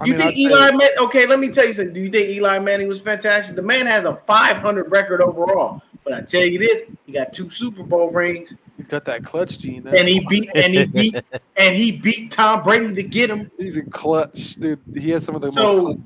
I 0.00 0.06
you 0.06 0.12
mean, 0.12 0.16
think 0.16 0.20
I'd 0.20 0.34
say 0.34 0.40
Eli 0.40 0.70
Man? 0.72 0.90
Okay, 1.00 1.26
let 1.26 1.38
me 1.38 1.48
tell 1.50 1.66
you 1.66 1.72
something. 1.72 1.94
Do 1.94 2.00
you 2.00 2.10
think 2.10 2.28
Eli 2.30 2.58
Manning 2.58 2.88
was 2.88 3.00
fantastic? 3.00 3.54
The 3.54 3.62
man 3.62 3.86
has 3.86 4.04
a 4.04 4.16
500 4.16 4.90
record 4.90 5.20
overall, 5.20 5.82
but 6.02 6.12
I 6.12 6.20
tell 6.22 6.44
you 6.44 6.58
this: 6.58 6.82
he 7.06 7.12
got 7.12 7.32
two 7.32 7.48
Super 7.48 7.84
Bowl 7.84 8.10
rings, 8.10 8.54
he's 8.76 8.86
got 8.86 9.04
that 9.04 9.24
clutch 9.24 9.58
gene. 9.58 9.86
and 9.86 10.08
he 10.08 10.24
beat 10.28 10.50
and 10.54 10.72
he 10.74 10.84
beat 10.86 11.14
and 11.56 11.74
he 11.76 12.00
beat 12.00 12.30
Tom 12.30 12.62
Brady 12.62 12.94
to 12.94 13.02
get 13.02 13.30
him. 13.30 13.50
he's 13.58 13.76
a 13.76 13.82
clutch, 13.82 14.54
dude. 14.54 14.80
He 14.94 15.10
has 15.10 15.24
some 15.24 15.34
of 15.34 15.42
the 15.42 15.52
So 15.52 15.98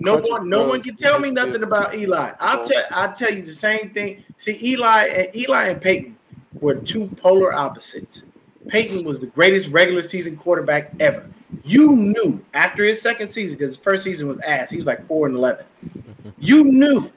no 0.00 0.16
one, 0.16 0.48
no 0.48 0.66
one 0.66 0.80
can 0.80 0.96
tell 0.96 1.18
me 1.18 1.30
nothing 1.30 1.62
about 1.62 1.94
Eli. 1.94 2.32
I'll 2.40 2.64
tell, 2.64 2.82
I'll 2.92 3.12
tell 3.12 3.32
you 3.32 3.42
the 3.42 3.52
same 3.52 3.90
thing. 3.90 4.22
See, 4.36 4.58
Eli 4.72 5.06
and 5.06 5.36
Eli 5.36 5.68
and 5.68 5.80
Peyton 5.80 6.17
were 6.60 6.74
two 6.76 7.08
polar 7.16 7.52
opposites. 7.52 8.24
Peyton 8.68 9.04
was 9.04 9.18
the 9.18 9.26
greatest 9.26 9.70
regular 9.70 10.02
season 10.02 10.36
quarterback 10.36 10.92
ever. 11.00 11.26
You 11.64 11.92
knew 11.92 12.44
after 12.54 12.84
his 12.84 13.00
second 13.00 13.28
season, 13.28 13.58
because 13.58 13.76
his 13.76 13.82
first 13.82 14.04
season 14.04 14.28
was 14.28 14.38
ass. 14.40 14.70
He 14.70 14.76
was 14.76 14.86
like 14.86 15.06
four 15.06 15.26
and 15.26 15.36
eleven. 15.36 15.64
You 16.40 16.62
knew 16.62 17.10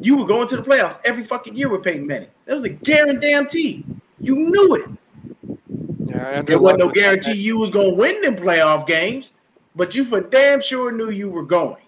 you 0.00 0.18
were 0.18 0.26
going 0.26 0.46
to 0.48 0.56
the 0.56 0.62
playoffs 0.62 0.98
every 1.04 1.24
fucking 1.24 1.56
year 1.56 1.70
with 1.70 1.82
Peyton 1.82 2.06
Manning. 2.06 2.28
That 2.44 2.56
was 2.56 2.64
a 2.64 2.68
guarantee. 2.68 3.86
You 4.18 4.34
knew 4.34 4.74
it. 4.74 5.58
Yeah, 6.06 6.42
There 6.42 6.58
wasn't 6.58 6.80
no 6.80 6.88
guarantee 6.90 7.32
you 7.32 7.58
was 7.58 7.70
gonna 7.70 7.94
win 7.94 8.20
them 8.20 8.36
playoff 8.36 8.86
games, 8.86 9.32
but 9.76 9.94
you 9.94 10.04
for 10.04 10.20
damn 10.20 10.60
sure 10.60 10.92
knew 10.92 11.08
you 11.10 11.30
were 11.30 11.44
going. 11.44 11.82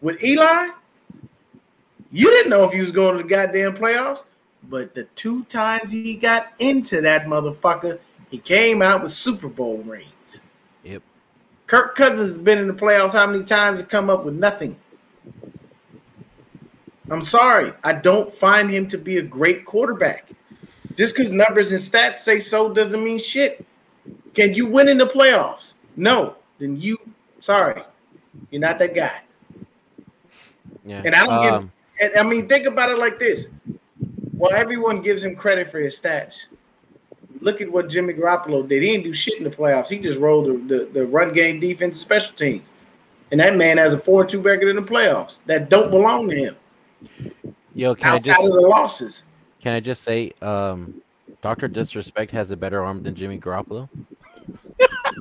With 0.00 0.22
Eli, 0.22 0.68
you 2.10 2.30
didn't 2.30 2.50
know 2.50 2.64
if 2.64 2.72
he 2.72 2.80
was 2.80 2.92
going 2.92 3.16
to 3.16 3.22
the 3.22 3.28
goddamn 3.28 3.74
playoffs, 3.74 4.24
but 4.68 4.94
the 4.94 5.04
two 5.14 5.44
times 5.44 5.90
he 5.90 6.16
got 6.16 6.52
into 6.58 7.00
that 7.00 7.24
motherfucker, 7.26 7.98
he 8.30 8.38
came 8.38 8.82
out 8.82 9.02
with 9.02 9.12
Super 9.12 9.48
Bowl 9.48 9.78
rings. 9.78 10.42
Yep. 10.84 11.02
Kirk 11.66 11.94
Cousins 11.96 12.30
has 12.30 12.38
been 12.38 12.58
in 12.58 12.66
the 12.66 12.74
playoffs 12.74 13.12
how 13.12 13.26
many 13.26 13.44
times 13.44 13.80
and 13.80 13.88
come 13.88 14.10
up 14.10 14.24
with 14.24 14.34
nothing? 14.34 14.76
I'm 17.10 17.22
sorry, 17.22 17.72
I 17.82 17.92
don't 17.94 18.32
find 18.32 18.70
him 18.70 18.86
to 18.88 18.98
be 18.98 19.18
a 19.18 19.22
great 19.22 19.64
quarterback. 19.64 20.30
Just 20.96 21.14
because 21.14 21.32
numbers 21.32 21.72
and 21.72 21.80
stats 21.80 22.18
say 22.18 22.38
so 22.38 22.72
doesn't 22.72 23.02
mean 23.02 23.18
shit. 23.18 23.64
Can 24.34 24.54
you 24.54 24.66
win 24.66 24.88
in 24.88 24.98
the 24.98 25.06
playoffs? 25.06 25.74
No. 25.96 26.36
Then 26.58 26.76
you, 26.78 26.98
sorry, 27.40 27.82
you're 28.50 28.60
not 28.60 28.78
that 28.78 28.94
guy. 28.94 29.20
Yeah. 30.84 31.02
And 31.04 31.14
I 31.14 31.24
don't 31.24 31.54
Um, 31.54 31.72
And 32.00 32.16
I 32.16 32.22
mean, 32.22 32.48
think 32.48 32.66
about 32.66 32.90
it 32.90 32.98
like 32.98 33.18
this. 33.18 33.48
Well, 34.40 34.54
everyone 34.54 35.02
gives 35.02 35.22
him 35.22 35.36
credit 35.36 35.70
for 35.70 35.80
his 35.80 36.00
stats. 36.00 36.46
Look 37.40 37.60
at 37.60 37.70
what 37.70 37.90
Jimmy 37.90 38.14
Garoppolo 38.14 38.66
did. 38.66 38.82
He 38.82 38.92
didn't 38.92 39.04
do 39.04 39.12
shit 39.12 39.36
in 39.36 39.44
the 39.44 39.50
playoffs. 39.50 39.88
He 39.90 39.98
just 39.98 40.18
rolled 40.18 40.46
the, 40.46 40.76
the, 40.76 40.84
the 40.86 41.06
run 41.06 41.34
game, 41.34 41.60
defense, 41.60 41.82
and 41.82 41.94
special 41.96 42.34
teams. 42.34 42.66
And 43.32 43.38
that 43.40 43.54
man 43.56 43.76
has 43.76 43.92
a 43.92 43.98
4 43.98 44.24
2 44.24 44.40
record 44.40 44.68
in 44.68 44.76
the 44.76 44.82
playoffs 44.82 45.40
that 45.44 45.68
don't 45.68 45.90
belong 45.90 46.30
to 46.30 46.36
him 46.36 46.56
Yo, 47.74 47.94
can 47.94 48.12
I 48.12 48.14
outside 48.14 48.32
just 48.32 48.44
of 48.44 48.54
the 48.54 48.60
losses. 48.62 49.24
can 49.60 49.74
I 49.74 49.80
just 49.80 50.04
say, 50.04 50.32
um, 50.40 50.94
Doctor 51.42 51.68
Disrespect 51.68 52.30
has 52.32 52.50
a 52.50 52.56
better 52.56 52.82
arm 52.82 53.02
than 53.02 53.14
Jimmy 53.14 53.38
Garoppolo? 53.38 53.90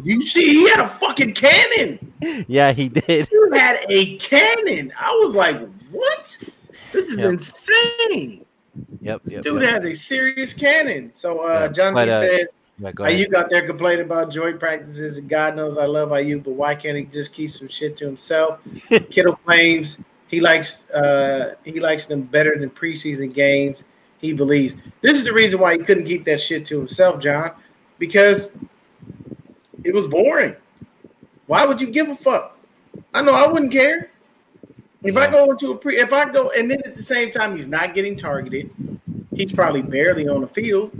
You 0.06 0.22
see, 0.22 0.48
he 0.48 0.70
had 0.70 0.80
a 0.80 0.88
fucking 0.88 1.34
cannon. 1.34 2.00
yeah, 2.48 2.72
he 2.72 2.88
did. 2.88 3.28
You 3.30 3.50
had 3.52 3.86
a 3.90 4.18
cannon. 4.18 4.94
I 4.98 5.20
was 5.24 5.36
like, 5.36 5.60
what? 5.92 6.38
This 6.94 7.04
is 7.06 7.18
Yep. 7.18 7.32
insane. 7.32 8.46
Yep. 9.02 9.24
This 9.24 9.34
yep, 9.36 9.44
dude 9.44 9.62
yep. 9.62 9.72
has 9.72 9.86
a 9.86 9.96
serious 9.96 10.54
cannon. 10.54 11.12
So 11.14 11.40
uh 11.40 11.68
Jonathan 11.68 11.94
but, 11.94 12.10
uh, 12.10 12.20
says 12.20 12.48
Yeah. 12.80 12.92
Aiyuk 12.92 13.34
out 13.34 13.50
there 13.50 13.66
complaining 13.66 14.06
about 14.06 14.32
joint 14.32 14.60
practices, 14.60 15.18
and 15.18 15.28
God 15.28 15.56
knows 15.56 15.78
I 15.78 15.86
love 15.86 16.10
Aiyuk, 16.10 16.44
but 16.44 16.54
why 16.54 16.76
can't 16.76 16.98
he 16.98 17.04
just 17.04 17.34
keep 17.34 17.52
some 17.52 17.68
shit 17.68 17.98
to 17.98 18.06
himself? 18.06 18.60
Kittle 19.10 19.36
claims 19.36 20.00
he 20.30 20.40
likes 20.40 20.90
uh, 20.92 21.56
he 21.66 21.80
likes 21.80 22.06
them 22.06 22.22
better 22.22 22.58
than 22.58 22.70
preseason 22.70 23.34
games. 23.34 23.84
He 24.20 24.34
believes 24.34 24.78
this 25.02 25.18
is 25.18 25.24
the 25.24 25.34
reason 25.34 25.60
why 25.60 25.74
he 25.74 25.80
couldn't 25.80 26.06
keep 26.06 26.24
that 26.26 26.40
shit 26.40 26.66
to 26.66 26.78
himself, 26.78 27.20
John, 27.20 27.52
because 27.98 28.50
it 29.84 29.94
was 29.94 30.08
boring. 30.08 30.56
Why 31.48 31.66
would 31.66 31.82
you 31.82 31.90
give 31.90 32.10
a 32.10 32.16
fuck? 32.16 32.58
I 33.14 33.22
know 33.22 33.34
I 33.34 33.52
wouldn't 33.52 33.72
care. 33.72 34.12
If 35.04 35.16
I 35.16 35.32
go 35.32 35.52
into 35.52 35.72
a 35.72 35.78
pre, 35.78 35.98
if 35.98 36.12
I 36.12 36.30
go, 36.30 36.52
and 36.58 36.70
then 36.70 36.80
at 36.86 36.94
the 36.96 37.04
same 37.04 37.32
time 37.32 37.56
he's 37.56 37.68
not 37.68 37.94
getting 37.94 38.16
targeted, 38.16 38.70
he's 39.34 39.54
probably 39.54 39.82
barely 39.82 40.28
on 40.28 40.42
the 40.42 40.48
field. 40.48 40.92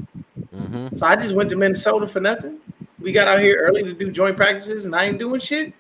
Mhm. 0.56 0.98
So 0.98 1.06
I 1.06 1.16
just 1.16 1.34
went 1.34 1.50
to 1.50 1.58
Minnesota 1.58 2.08
for 2.08 2.20
nothing. 2.22 2.60
We 3.00 3.12
got 3.12 3.28
out 3.28 3.40
here 3.40 3.58
early 3.60 3.84
to 3.84 3.94
do 3.94 4.12
joint 4.12 4.38
practices, 4.38 4.86
and 4.86 4.96
I 4.96 5.06
ain't 5.06 5.20
doing 5.20 5.40
shit. 5.40 5.74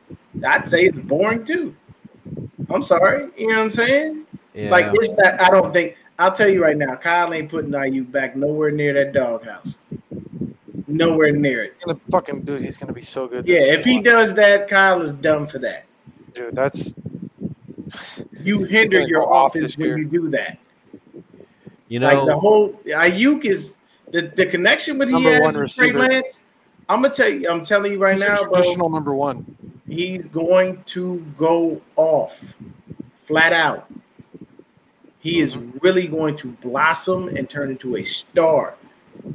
I'd 0.46 0.70
say 0.70 0.84
it's 0.86 1.00
boring 1.00 1.44
too. 1.44 1.76
I'm 2.70 2.84
sorry, 2.84 3.30
you 3.38 3.48
know 3.48 3.56
what 3.56 3.64
I'm 3.64 3.70
saying? 3.70 4.26
Yeah. 4.54 4.70
Like 4.70 4.88
it's 4.94 5.12
not. 5.12 5.40
I 5.42 5.50
don't 5.50 5.74
think. 5.74 5.96
I'll 6.18 6.32
tell 6.34 6.50
you 6.50 6.62
right 6.62 6.78
now, 6.78 6.96
Kyle 6.96 7.34
ain't 7.34 7.50
putting 7.50 7.72
Aiyuk 7.72 8.12
back 8.12 8.36
nowhere 8.36 8.72
near 8.72 8.94
that 8.94 9.14
doghouse. 9.14 9.78
Nowhere 10.88 11.32
near 11.32 11.64
it. 11.64 11.76
He's 11.78 11.86
gonna 11.86 12.00
fucking 12.12 12.42
dude. 12.42 12.62
He's 12.62 12.76
gonna 12.76 12.92
be 12.92 13.04
so 13.04 13.28
good. 13.28 13.48
Yeah, 13.48 13.60
if 13.60 13.86
he 13.86 13.94
year. 13.94 14.04
does 14.04 14.34
that, 14.34 14.68
Kyle 14.68 15.02
is 15.02 15.14
dumb 15.14 15.48
for 15.48 15.60
that. 15.60 15.86
dude, 16.34 16.56
that's 16.56 16.94
You 18.44 18.64
hinder 18.64 19.02
your 19.02 19.28
offense 19.30 19.78
when 19.78 19.98
you 19.98 20.06
do 20.06 20.30
that. 20.30 20.58
you 21.88 22.00
know, 22.00 22.08
like 22.08 22.26
the 22.28 22.38
whole 22.40 22.74
Aiyuk 22.86 23.46
is 23.46 23.78
the, 24.12 24.32
the 24.36 24.46
connection 24.46 24.98
with 24.98 25.10
he 25.10 25.24
has 25.24 25.54
with 25.56 25.76
Trey. 25.76 25.92
Lance. 25.94 26.42
I'm 26.88 27.02
gonna 27.02 27.14
tell 27.14 27.30
you. 27.30 27.50
I'm 27.50 27.64
telling 27.64 27.92
you 27.92 28.00
right 28.00 28.16
he's 28.16 28.24
a 28.24 28.28
now, 28.28 28.44
bro. 28.44 28.62
traditional 28.62 28.90
number 28.90 29.14
one. 29.14 29.46
He's 29.88 30.28
going 30.28 30.82
to 30.84 31.20
go 31.38 31.82
off 31.96 32.56
flat 33.26 33.54
out. 33.54 33.90
He 35.20 35.40
is 35.42 35.56
Mm-hmm. 35.56 35.78
really 35.82 36.08
going 36.08 36.38
to 36.38 36.48
blossom 36.62 37.28
and 37.30 37.50
turn 37.50 37.72
into 37.72 37.98
a 37.98 38.04
star. 38.04 38.76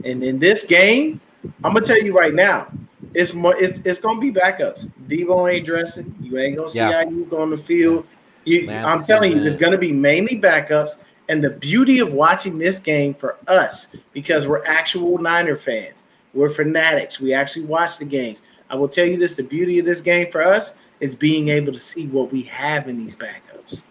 And 0.05 0.23
in 0.25 0.39
this 0.39 0.65
game, 0.65 1.21
I'm 1.63 1.73
gonna 1.75 1.81
tell 1.83 1.99
you 2.03 2.17
right 2.17 2.35
now, 2.35 2.73
it's 3.15 3.35
more 3.35 3.55
it's 3.57 3.79
it's 3.81 3.99
gonna 3.99 4.21
be 4.21 4.33
backups. 4.33 4.89
Deebo 5.09 5.53
ain't 5.53 5.67
dressing. 5.67 6.15
You 6.21 6.39
ain't 6.39 6.57
gonna 6.57 6.69
see 6.69 6.79
Yeah. 6.79 7.05
how 7.05 7.11
you 7.11 7.25
go 7.27 7.43
on 7.43 7.51
the 7.51 7.57
field. 7.57 8.07
You, 8.45 8.67
Man, 8.67 8.85
I'm 8.85 9.05
telling 9.05 9.33
you, 9.33 9.43
it's 9.43 9.57
gonna 9.57 9.79
be 9.79 9.93
mainly 9.93 10.41
backups. 10.41 10.97
And 11.29 11.43
the 11.43 11.51
beauty 11.51 12.01
of 12.01 12.13
watching 12.13 12.59
this 12.59 12.79
game 12.79 13.15
for 13.15 13.39
us, 13.49 13.97
because 14.13 14.47
we're 14.47 14.63
actual 14.67 15.17
Niner 15.17 15.57
fans, 15.57 16.05
we're 16.35 16.51
fanatics. 16.51 17.19
We 17.19 17.33
actually 17.33 17.65
watch 17.65 17.97
the 17.99 18.05
games. 18.05 18.43
I 18.69 18.77
will 18.77 18.89
tell 18.89 19.07
you 19.07 19.17
this: 19.17 19.35
the 19.35 19.43
beauty 19.43 19.79
of 19.79 19.87
this 19.87 20.01
game 20.01 20.31
for 20.31 20.43
us 20.43 20.75
is 21.01 21.15
being 21.15 21.49
able 21.49 21.73
to 21.73 21.79
see 21.79 22.07
what 22.09 22.31
we 22.31 22.43
have 22.43 22.89
in 22.89 22.99
these 22.99 23.17
backups. 23.17 23.85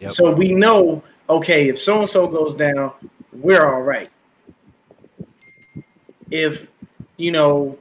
Yep. 0.00 0.10
So 0.10 0.32
we 0.32 0.52
know, 0.52 1.02
okay, 1.30 1.68
if 1.68 1.78
so 1.78 2.00
and 2.00 2.08
so 2.08 2.26
goes 2.26 2.54
down, 2.54 2.92
we're 3.32 3.66
all 3.66 3.82
right. 3.82 4.10
If 6.30 6.72
you 7.16 7.30
know, 7.30 7.78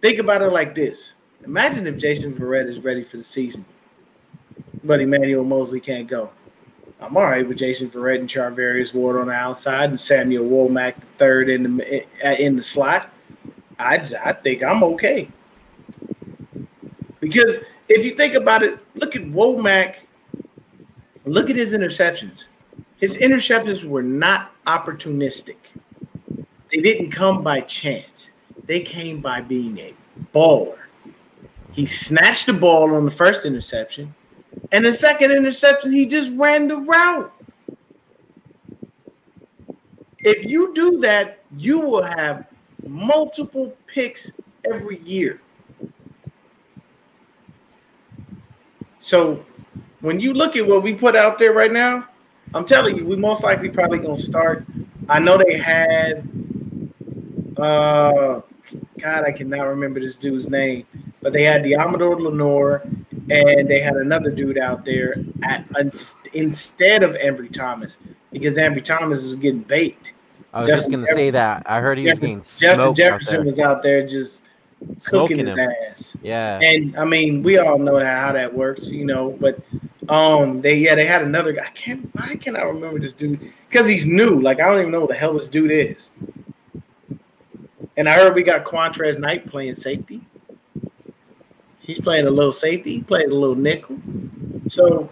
think 0.00 0.18
about 0.18 0.42
it 0.42 0.52
like 0.52 0.74
this: 0.74 1.16
Imagine 1.44 1.86
if 1.86 1.96
Jason 1.96 2.32
Verrett 2.32 2.68
is 2.68 2.80
ready 2.80 3.02
for 3.02 3.16
the 3.16 3.22
season, 3.22 3.64
but 4.84 5.00
Emmanuel 5.00 5.44
Moseley 5.44 5.80
can't 5.80 6.06
go. 6.06 6.30
I'm 7.00 7.16
all 7.16 7.24
right 7.24 7.46
with 7.46 7.58
Jason 7.58 7.90
Verrett 7.90 8.20
and 8.20 8.28
Charvarius 8.28 8.94
Ward 8.94 9.16
on 9.16 9.26
the 9.26 9.34
outside 9.34 9.90
and 9.90 9.98
Samuel 10.00 10.46
Womack 10.46 10.94
the 11.00 11.06
third 11.18 11.48
in 11.48 11.76
the 11.76 12.06
eh, 12.22 12.36
in 12.38 12.56
the 12.56 12.62
slot. 12.62 13.10
I 13.78 14.06
I 14.24 14.32
think 14.32 14.62
I'm 14.62 14.82
okay 14.84 15.28
because 17.24 17.58
if 17.88 18.04
you 18.04 18.14
think 18.14 18.34
about 18.34 18.62
it, 18.62 18.78
look 18.94 19.16
at 19.16 19.22
Womack. 19.22 19.96
Look 21.24 21.48
at 21.48 21.56
his 21.56 21.72
interceptions. 21.72 22.48
His 22.98 23.16
interceptions 23.16 23.84
were 23.84 24.02
not 24.02 24.52
opportunistic. 24.66 25.56
They 26.70 26.78
didn't 26.78 27.10
come 27.10 27.42
by 27.42 27.62
chance. 27.62 28.30
They 28.66 28.80
came 28.80 29.20
by 29.20 29.40
being 29.40 29.78
a 29.78 29.94
baller. 30.34 30.78
He 31.72 31.86
snatched 31.86 32.46
the 32.46 32.52
ball 32.52 32.94
on 32.94 33.04
the 33.04 33.10
first 33.10 33.46
interception, 33.46 34.14
and 34.72 34.84
the 34.84 34.92
second 34.92 35.30
interception, 35.30 35.92
he 35.92 36.06
just 36.06 36.32
ran 36.36 36.68
the 36.68 36.78
route. 36.78 37.32
If 40.20 40.46
you 40.46 40.72
do 40.74 41.00
that, 41.00 41.40
you 41.58 41.80
will 41.80 42.02
have 42.02 42.46
multiple 42.86 43.76
picks 43.86 44.32
every 44.64 44.98
year. 45.00 45.40
So 48.98 49.44
when 50.00 50.18
you 50.18 50.32
look 50.32 50.56
at 50.56 50.66
what 50.66 50.82
we 50.82 50.94
put 50.94 51.14
out 51.14 51.38
there 51.38 51.52
right 51.52 51.72
now, 51.72 52.08
I'm 52.54 52.64
telling 52.64 52.96
you, 52.96 53.04
we 53.04 53.16
most 53.16 53.42
likely 53.42 53.68
probably 53.68 53.98
gonna 53.98 54.16
start. 54.16 54.64
I 55.08 55.18
know 55.18 55.36
they 55.36 55.58
had 55.58 56.26
uh 57.58 58.40
God, 58.98 59.24
I 59.24 59.32
cannot 59.32 59.64
remember 59.64 60.00
this 60.00 60.16
dude's 60.16 60.48
name, 60.48 60.86
but 61.20 61.32
they 61.34 61.42
had 61.42 61.62
Deommodore 61.62 62.18
Lenoir 62.18 62.82
and 63.30 63.68
they 63.68 63.80
had 63.80 63.96
another 63.96 64.30
dude 64.30 64.58
out 64.58 64.84
there 64.84 65.16
at 65.44 65.64
instead 66.32 67.02
of 67.02 67.12
Ambry 67.16 67.50
Thomas 67.52 67.98
because 68.32 68.58
Ambry 68.58 68.82
Thomas 68.82 69.24
was 69.24 69.36
getting 69.36 69.62
baked. 69.62 70.12
I 70.52 70.60
was 70.60 70.68
Justin 70.68 70.92
just 70.92 71.06
gonna 71.06 71.18
say 71.18 71.30
that. 71.30 71.62
I 71.66 71.80
heard 71.80 71.98
he 71.98 72.04
was 72.04 72.12
Justin, 72.12 72.28
getting 72.28 72.40
Justin 72.40 72.74
smoked 72.74 72.88
out 72.88 72.96
Jefferson 72.96 73.44
was 73.44 73.60
out 73.60 73.82
there 73.82 74.06
just 74.06 74.44
cooking 75.04 75.38
his 75.38 75.48
him. 75.50 75.58
ass. 75.58 76.16
Yeah. 76.22 76.60
And 76.62 76.96
I 76.96 77.04
mean, 77.04 77.42
we 77.42 77.58
all 77.58 77.78
know 77.78 77.98
that 77.98 78.20
how 78.20 78.32
that 78.32 78.52
works, 78.52 78.90
you 78.90 79.04
know. 79.04 79.36
But 79.40 79.58
um, 80.08 80.60
they 80.60 80.76
yeah, 80.76 80.94
they 80.94 81.06
had 81.06 81.22
another 81.22 81.52
guy. 81.52 81.64
I 81.64 81.70
can't. 81.70 82.08
Why 82.14 82.36
can 82.36 82.56
I 82.56 82.62
remember 82.62 82.98
this 82.98 83.12
dude? 83.12 83.40
Because 83.68 83.88
he's 83.88 84.04
new. 84.04 84.40
Like 84.40 84.60
I 84.60 84.66
don't 84.66 84.80
even 84.80 84.92
know 84.92 85.00
what 85.00 85.08
the 85.08 85.16
hell 85.16 85.34
this 85.34 85.48
dude 85.48 85.70
is. 85.70 86.10
And 87.96 88.08
I 88.08 88.14
heard 88.14 88.34
we 88.34 88.42
got 88.42 88.64
Qwuantrezz 88.64 89.18
Knight 89.18 89.46
playing 89.46 89.74
safety. 89.74 90.20
He's 91.84 92.00
playing 92.00 92.26
a 92.26 92.30
little 92.30 92.52
safety. 92.52 92.94
He 92.94 93.02
played 93.02 93.28
a 93.28 93.34
little 93.34 93.56
nickel. 93.56 93.98
So 94.68 95.10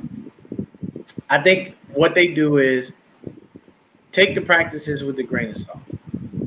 I 1.29 1.39
think 1.43 1.77
what 1.93 2.15
they 2.15 2.29
do 2.29 2.57
is 2.57 2.95
take 4.11 4.35
the 4.35 4.41
practices 4.41 5.05
with 5.05 5.19
a 5.19 5.23
grain 5.23 5.51
of 5.51 5.59
salt. 5.59 5.81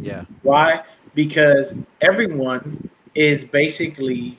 Yeah. 0.02 0.26
Why? 0.42 0.82
Because 1.14 1.76
everyone 2.02 2.90
is 3.14 3.46
basically 3.46 4.38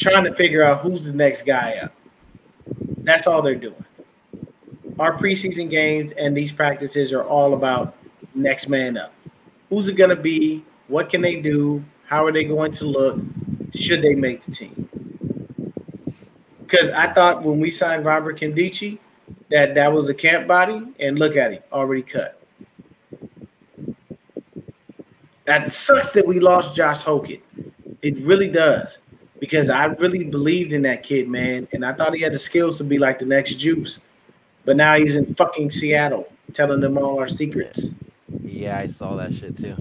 trying 0.00 0.24
to 0.24 0.32
figure 0.32 0.62
out 0.62 0.80
who's 0.80 1.04
the 1.04 1.12
next 1.12 1.42
guy 1.42 1.78
up. 1.82 1.92
That's 2.98 3.26
all 3.26 3.42
they're 3.42 3.54
doing. 3.54 3.84
Our 4.98 5.16
preseason 5.16 5.68
games 5.68 6.12
and 6.12 6.34
these 6.34 6.52
practices 6.52 7.12
are 7.12 7.22
all 7.22 7.52
about 7.52 7.96
next 8.34 8.68
man 8.68 8.96
up. 8.96 9.12
Who's 9.68 9.88
it 9.88 9.94
going 9.94 10.10
to 10.10 10.16
be? 10.16 10.64
What 10.88 11.10
can 11.10 11.20
they 11.20 11.40
do? 11.40 11.84
How 12.06 12.24
are 12.24 12.32
they 12.32 12.44
going 12.44 12.72
to 12.72 12.86
look? 12.86 13.20
Should 13.74 14.02
they 14.02 14.14
make 14.14 14.42
the 14.42 14.50
team? 14.50 14.88
Because 16.60 16.90
I 16.90 17.12
thought 17.12 17.42
when 17.42 17.58
we 17.60 17.70
signed 17.70 18.04
Robert 18.04 18.38
Kendici 18.38 18.98
that 19.48 19.74
that 19.74 19.92
was 19.92 20.08
a 20.08 20.14
camp 20.14 20.46
body, 20.46 20.82
and 21.00 21.18
look 21.18 21.36
at 21.36 21.52
him, 21.52 21.62
already 21.72 22.02
cut. 22.02 22.40
That 25.46 25.72
sucks 25.72 26.10
that 26.12 26.26
we 26.26 26.40
lost 26.40 26.76
Josh 26.76 27.02
Hokit. 27.02 27.40
It 28.02 28.18
really 28.18 28.48
does. 28.48 28.98
Because 29.40 29.70
I 29.70 29.86
really 29.86 30.24
believed 30.24 30.72
in 30.72 30.82
that 30.82 31.02
kid, 31.02 31.28
man. 31.28 31.66
And 31.72 31.86
I 31.86 31.94
thought 31.94 32.12
he 32.12 32.20
had 32.20 32.32
the 32.32 32.38
skills 32.38 32.76
to 32.78 32.84
be 32.84 32.98
like 32.98 33.18
the 33.18 33.24
next 33.24 33.54
Juice. 33.54 34.00
But 34.64 34.76
now 34.76 34.96
he's 34.96 35.16
in 35.16 35.34
fucking 35.36 35.70
Seattle 35.70 36.30
telling 36.52 36.80
them 36.80 36.98
all 36.98 37.18
our 37.18 37.28
secrets. 37.28 37.94
Yeah, 38.42 38.78
I 38.78 38.88
saw 38.88 39.16
that 39.16 39.32
shit 39.32 39.56
too. 39.56 39.76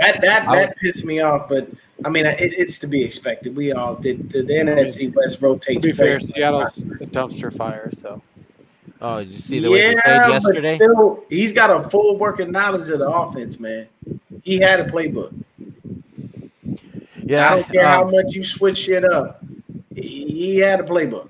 That 0.00 0.20
that 0.22 0.48
I 0.48 0.56
that 0.66 0.76
pissed 0.78 1.04
me 1.04 1.20
off, 1.20 1.48
but 1.48 1.68
I 2.04 2.10
mean, 2.10 2.26
it, 2.26 2.36
it's 2.38 2.78
to 2.78 2.86
be 2.86 3.02
expected. 3.02 3.56
We 3.56 3.72
all 3.72 3.94
did. 3.94 4.30
The, 4.30 4.42
the 4.42 4.54
NFC 4.54 5.14
West 5.14 5.38
To 5.40 5.46
rotates. 5.46 5.84
be 5.84 5.92
fair. 5.92 6.20
Seattle's 6.20 6.78
a 6.78 7.06
dumpster 7.06 7.54
fire, 7.54 7.90
so 7.92 8.22
Oh, 9.00 9.18
did 9.18 9.28
you 9.30 9.38
see 9.38 9.60
the 9.60 9.70
way 9.70 9.78
they 9.80 9.94
yeah, 10.06 10.40
played 10.40 10.62
but 10.62 10.76
still, 10.76 11.24
he's 11.28 11.52
got 11.52 11.70
a 11.70 11.88
full 11.88 12.16
working 12.18 12.50
knowledge 12.50 12.88
of 12.88 12.98
the 12.98 13.08
offense, 13.08 13.60
man. 13.60 13.86
He 14.42 14.58
had 14.58 14.80
a 14.80 14.84
playbook. 14.84 15.34
Yeah. 17.22 17.46
I 17.46 17.56
don't 17.56 17.72
care 17.72 17.86
how 17.86 18.04
um, 18.04 18.12
much 18.12 18.26
you 18.34 18.42
switch 18.42 18.78
shit 18.78 19.04
up. 19.04 19.44
He, 19.94 20.26
he 20.28 20.58
had 20.58 20.80
a 20.80 20.82
playbook. 20.82 21.28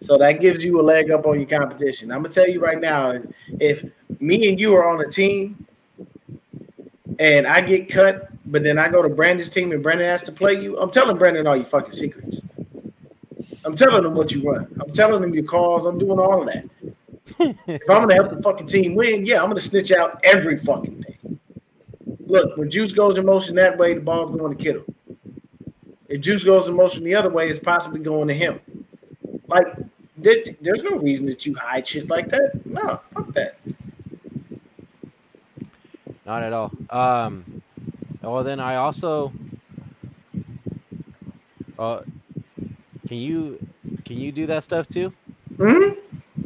So 0.00 0.18
that 0.18 0.40
gives 0.40 0.64
you 0.64 0.80
a 0.80 0.82
leg 0.82 1.10
up 1.10 1.26
on 1.26 1.38
your 1.38 1.48
competition. 1.48 2.10
I'm 2.10 2.22
gonna 2.22 2.32
tell 2.32 2.48
you 2.48 2.60
right 2.60 2.80
now, 2.80 3.12
if, 3.12 3.24
if 3.60 3.84
me 4.20 4.48
and 4.48 4.60
you 4.60 4.74
are 4.74 4.86
on 4.86 5.00
a 5.00 5.08
team 5.08 5.66
and 7.20 7.46
I 7.46 7.60
get 7.60 7.88
cut, 7.88 8.30
but 8.46 8.64
then 8.64 8.78
I 8.78 8.88
go 8.88 9.02
to 9.02 9.08
Brandon's 9.10 9.50
team 9.50 9.70
and 9.72 9.82
Brandon 9.82 10.06
has 10.06 10.22
to 10.22 10.32
play 10.32 10.54
you, 10.54 10.76
I'm 10.78 10.90
telling 10.90 11.18
Brandon 11.18 11.46
all 11.46 11.54
your 11.54 11.66
fucking 11.66 11.92
secrets. 11.92 12.42
I'm 13.64 13.76
telling 13.76 14.04
him 14.04 14.14
what 14.14 14.32
you 14.32 14.42
run. 14.42 14.66
I'm 14.80 14.90
telling 14.90 15.22
him 15.22 15.34
your 15.34 15.44
calls. 15.44 15.84
I'm 15.84 15.98
doing 15.98 16.18
all 16.18 16.40
of 16.40 16.46
that. 16.46 16.64
if 17.68 17.82
I'm 17.90 18.00
gonna 18.00 18.14
help 18.14 18.30
the 18.30 18.42
fucking 18.42 18.66
team 18.66 18.94
win, 18.94 19.26
yeah, 19.26 19.42
I'm 19.42 19.48
gonna 19.48 19.60
snitch 19.60 19.92
out 19.92 20.18
every 20.24 20.56
fucking 20.56 21.02
thing. 21.02 21.38
Look, 22.20 22.56
when 22.56 22.70
Juice 22.70 22.92
goes 22.92 23.18
in 23.18 23.26
motion 23.26 23.54
that 23.56 23.76
way, 23.76 23.92
the 23.92 24.00
ball's 24.00 24.30
going 24.30 24.56
to 24.56 24.64
Kittle. 24.64 24.84
If 26.08 26.20
Juice 26.22 26.42
goes 26.42 26.68
in 26.68 26.74
motion 26.74 27.04
the 27.04 27.14
other 27.14 27.28
way, 27.28 27.48
it's 27.48 27.58
possibly 27.58 28.00
going 28.00 28.28
to 28.28 28.34
him. 28.34 28.60
Like, 29.48 29.66
there, 30.16 30.36
there's 30.60 30.82
no 30.84 30.96
reason 30.98 31.26
that 31.26 31.44
you 31.44 31.54
hide 31.54 31.86
shit 31.86 32.08
like 32.08 32.28
that. 32.28 32.64
No, 32.64 33.00
fuck 33.12 33.32
that. 33.34 33.58
Not 36.30 36.44
at 36.44 36.52
all. 36.52 36.72
Um, 36.90 37.44
well, 38.22 38.44
then 38.44 38.60
I 38.60 38.76
also. 38.76 39.34
Uh, 41.76 42.02
can 43.08 43.16
you 43.16 43.58
can 44.04 44.16
you 44.16 44.30
do 44.30 44.46
that 44.46 44.62
stuff 44.62 44.88
too? 44.88 45.12
hmm 45.58 45.94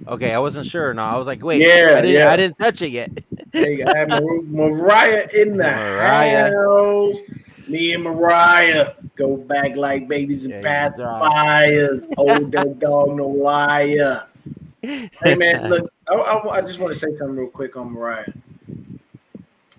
Okay, 0.08 0.32
I 0.32 0.38
wasn't 0.38 0.64
sure. 0.64 0.94
No, 0.94 1.02
I 1.02 1.16
was 1.18 1.26
like, 1.26 1.44
wait, 1.44 1.60
Yeah, 1.60 1.96
I 1.98 2.00
didn't, 2.00 2.14
yeah. 2.14 2.30
I 2.30 2.36
didn't 2.38 2.56
touch 2.58 2.80
it 2.80 2.92
yet. 2.92 3.10
Hey, 3.52 3.82
I 3.82 3.98
have 3.98 4.08
Mar- 4.08 4.42
Mariah 4.48 5.28
in 5.36 5.58
the 5.58 5.70
Mariah. 5.70 6.50
house. 6.50 7.18
Me 7.68 7.92
and 7.92 8.04
Mariah 8.04 8.88
go 9.16 9.36
back 9.36 9.76
like 9.76 10.08
babies 10.08 10.46
and 10.46 10.54
Yeah, 10.54 10.88
pacifiers. 10.88 12.08
Old 12.16 12.50
dog 12.80 12.80
no 13.18 13.28
liar. 13.28 14.28
Hey 15.22 15.34
man, 15.34 15.62
look, 15.68 15.86
I, 16.08 16.14
I, 16.14 16.56
I 16.56 16.60
just 16.62 16.80
want 16.80 16.94
to 16.94 16.98
say 16.98 17.12
something 17.18 17.36
real 17.36 17.50
quick 17.50 17.76
on 17.76 17.92
Mariah. 17.92 18.24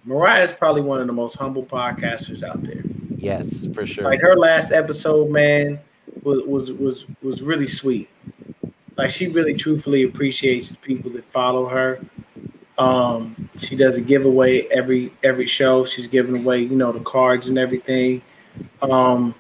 Mariah 0.05 0.43
is 0.43 0.53
probably 0.53 0.83
one 0.83 1.01
of 1.01 1.07
the 1.07 1.13
most 1.13 1.35
humble 1.35 1.63
podcasters 1.63 2.43
out 2.43 2.63
there. 2.63 2.83
yes, 3.17 3.65
for 3.73 3.85
sure. 3.85 4.03
Like 4.03 4.21
her 4.21 4.35
last 4.35 4.71
episode, 4.71 5.31
man, 5.31 5.79
was 6.21 6.43
was 6.43 6.71
was 6.73 7.05
was 7.23 7.41
really 7.41 7.67
sweet. 7.67 8.09
Like 8.97 9.09
she 9.09 9.27
really 9.27 9.55
truthfully 9.55 10.03
appreciates 10.03 10.69
the 10.69 10.77
people 10.77 11.11
that 11.11 11.25
follow 11.31 11.67
her. 11.67 11.99
Um, 12.77 13.49
she 13.57 13.75
does 13.75 13.97
a 13.97 14.01
giveaway 14.01 14.63
every 14.65 15.11
every 15.23 15.47
show. 15.47 15.85
She's 15.85 16.07
giving 16.07 16.37
away, 16.37 16.61
you 16.61 16.75
know, 16.75 16.91
the 16.91 16.99
cards 16.99 17.49
and 17.49 17.57
everything. 17.57 18.21
Um, 18.81 19.33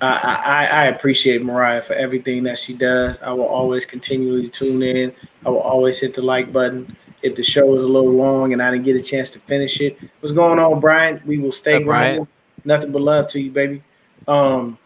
I, 0.00 0.42
I 0.44 0.66
I 0.66 0.84
appreciate 0.86 1.44
Mariah 1.44 1.82
for 1.82 1.92
everything 1.92 2.42
that 2.44 2.58
she 2.58 2.74
does. 2.74 3.18
I 3.22 3.32
will 3.32 3.46
always 3.46 3.86
continually 3.86 4.48
tune 4.48 4.82
in. 4.82 5.12
I 5.44 5.50
will 5.50 5.60
always 5.60 6.00
hit 6.00 6.14
the 6.14 6.22
like 6.22 6.52
button. 6.52 6.96
If 7.22 7.34
the 7.34 7.42
show 7.42 7.66
was 7.66 7.82
a 7.82 7.88
little 7.88 8.12
long 8.12 8.52
and 8.52 8.62
I 8.62 8.70
didn't 8.70 8.84
get 8.84 8.96
a 8.96 9.02
chance 9.02 9.30
to 9.30 9.40
finish 9.40 9.80
it. 9.80 9.98
What's 10.20 10.32
going 10.32 10.58
on, 10.58 10.80
Brian? 10.80 11.20
We 11.26 11.38
will 11.38 11.52
stay 11.52 11.82
Brian. 11.82 11.84
grinding. 11.84 12.28
Nothing 12.64 12.92
but 12.92 13.02
love 13.02 13.26
to 13.28 13.40
you, 13.40 13.50
baby. 13.50 13.82
Um, 14.28 14.78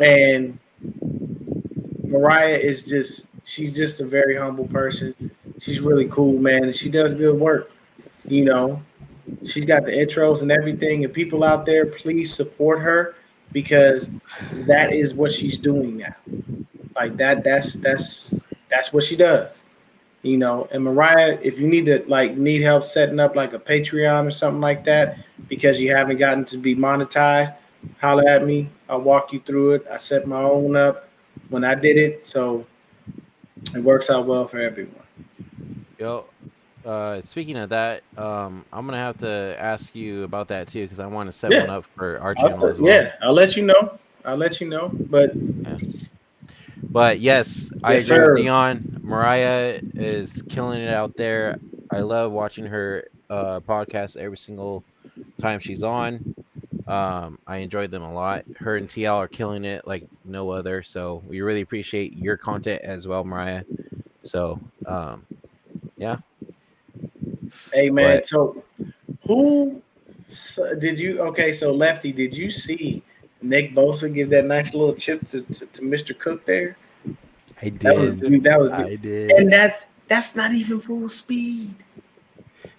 and 0.00 0.58
Mariah 2.04 2.56
is 2.56 2.82
just 2.82 3.28
she's 3.44 3.74
just 3.74 4.00
a 4.00 4.04
very 4.04 4.36
humble 4.36 4.66
person. 4.66 5.30
She's 5.58 5.80
really 5.80 6.06
cool, 6.06 6.38
man, 6.38 6.64
and 6.64 6.74
she 6.74 6.90
does 6.90 7.14
good 7.14 7.38
work. 7.38 7.70
You 8.26 8.44
know, 8.44 8.82
she's 9.44 9.64
got 9.64 9.86
the 9.86 9.92
intros 9.92 10.42
and 10.42 10.50
everything. 10.50 11.04
And 11.04 11.12
people 11.12 11.44
out 11.44 11.64
there, 11.64 11.86
please 11.86 12.34
support 12.34 12.80
her 12.80 13.14
because 13.52 14.10
that 14.66 14.92
is 14.92 15.14
what 15.14 15.32
she's 15.32 15.58
doing 15.58 15.96
now. 15.96 16.14
Like 16.94 17.16
that, 17.16 17.44
that's 17.44 17.74
that's 17.74 18.34
that's 18.68 18.92
what 18.92 19.04
she 19.04 19.16
does. 19.16 19.64
You 20.26 20.36
know, 20.38 20.66
and 20.72 20.82
Mariah, 20.82 21.38
if 21.40 21.60
you 21.60 21.68
need 21.68 21.86
to 21.86 22.02
like 22.08 22.36
need 22.36 22.60
help 22.60 22.82
setting 22.82 23.20
up 23.20 23.36
like 23.36 23.54
a 23.54 23.60
Patreon 23.60 24.26
or 24.26 24.30
something 24.32 24.60
like 24.60 24.82
that 24.84 25.18
because 25.48 25.80
you 25.80 25.94
haven't 25.94 26.16
gotten 26.16 26.44
to 26.46 26.58
be 26.58 26.74
monetized, 26.74 27.54
holler 28.00 28.28
at 28.28 28.44
me. 28.44 28.68
I'll 28.88 29.00
walk 29.00 29.32
you 29.32 29.38
through 29.38 29.74
it. 29.74 29.86
I 29.88 29.98
set 29.98 30.26
my 30.26 30.42
own 30.42 30.74
up 30.74 31.08
when 31.50 31.62
I 31.62 31.76
did 31.76 31.96
it, 31.96 32.26
so 32.26 32.66
it 33.76 33.84
works 33.84 34.10
out 34.10 34.26
well 34.26 34.48
for 34.48 34.58
everyone. 34.58 34.94
Yo, 35.96 36.24
uh, 36.84 37.22
speaking 37.22 37.56
of 37.56 37.68
that, 37.68 38.02
um, 38.18 38.64
I'm 38.72 38.84
gonna 38.84 38.96
have 38.96 39.18
to 39.18 39.56
ask 39.60 39.94
you 39.94 40.24
about 40.24 40.48
that 40.48 40.66
too 40.66 40.82
because 40.82 40.98
I 40.98 41.06
want 41.06 41.30
to 41.30 41.32
set 41.32 41.52
Yeah. 41.52 41.60
one 41.60 41.70
up 41.70 41.84
for 41.94 42.18
our 42.18 42.34
I'll 42.34 42.48
channel 42.48 42.66
as 42.66 42.80
well. 42.80 42.90
yeah, 42.92 43.12
I'll 43.22 43.32
let 43.32 43.56
you 43.56 43.62
know. 43.62 43.96
I'll 44.24 44.36
let 44.36 44.60
you 44.60 44.68
know. 44.68 44.88
But 45.08 45.36
But 46.90 47.20
yes, 47.20 47.70
I 47.82 47.94
Yes, 47.94 48.10
agree 48.10 48.28
with. 48.28 48.36
Dion. 48.38 49.00
Mariah 49.02 49.80
is 49.94 50.42
killing 50.48 50.82
it 50.82 50.88
out 50.92 51.16
there. 51.16 51.58
I 51.90 52.00
love 52.00 52.32
watching 52.32 52.66
her 52.66 53.04
uh, 53.30 53.60
podcast 53.60 54.16
every 54.16 54.38
single 54.38 54.82
time 55.40 55.60
she's 55.60 55.82
on. 55.82 56.34
Um, 56.86 57.38
I 57.46 57.58
enjoyed 57.58 57.90
them 57.90 58.02
a 58.02 58.12
lot. 58.12 58.44
Her 58.56 58.76
and 58.76 58.88
TL 58.88 59.14
are 59.16 59.28
killing 59.28 59.64
it 59.64 59.86
like 59.86 60.04
no 60.24 60.50
other. 60.50 60.82
So 60.82 61.22
we 61.26 61.40
really 61.40 61.60
appreciate 61.60 62.16
your 62.16 62.36
content 62.36 62.82
as 62.82 63.06
well, 63.06 63.24
Mariah. 63.24 63.64
So 64.22 64.58
um, 64.86 65.24
yeah. 65.96 66.16
Hey 67.72 67.90
man, 67.90 68.18
But- 68.18 68.26
so 68.26 68.62
who 69.26 69.82
so 70.28 70.74
did 70.78 70.98
you? 70.98 71.20
Okay, 71.20 71.52
so 71.52 71.72
Lefty, 71.72 72.12
did 72.12 72.34
you 72.36 72.50
see 72.50 73.02
Nick 73.42 73.74
Bosa 73.74 74.12
give 74.12 74.30
that 74.30 74.44
nice 74.46 74.74
little 74.74 74.94
chip 74.94 75.26
to, 75.28 75.42
to, 75.42 75.66
to 75.66 75.82
Mr. 75.82 76.18
Cook 76.18 76.44
there? 76.46 76.76
I 77.62 77.70
That 77.80 77.96
was 77.96 78.10
did. 78.16 78.44
that 78.44 78.58
was, 78.60 78.70
I 78.70 78.96
did. 78.96 79.30
and 79.32 79.52
that's 79.52 79.86
that's 80.08 80.36
not 80.36 80.52
even 80.52 80.78
full 80.78 81.08
speed. 81.08 81.74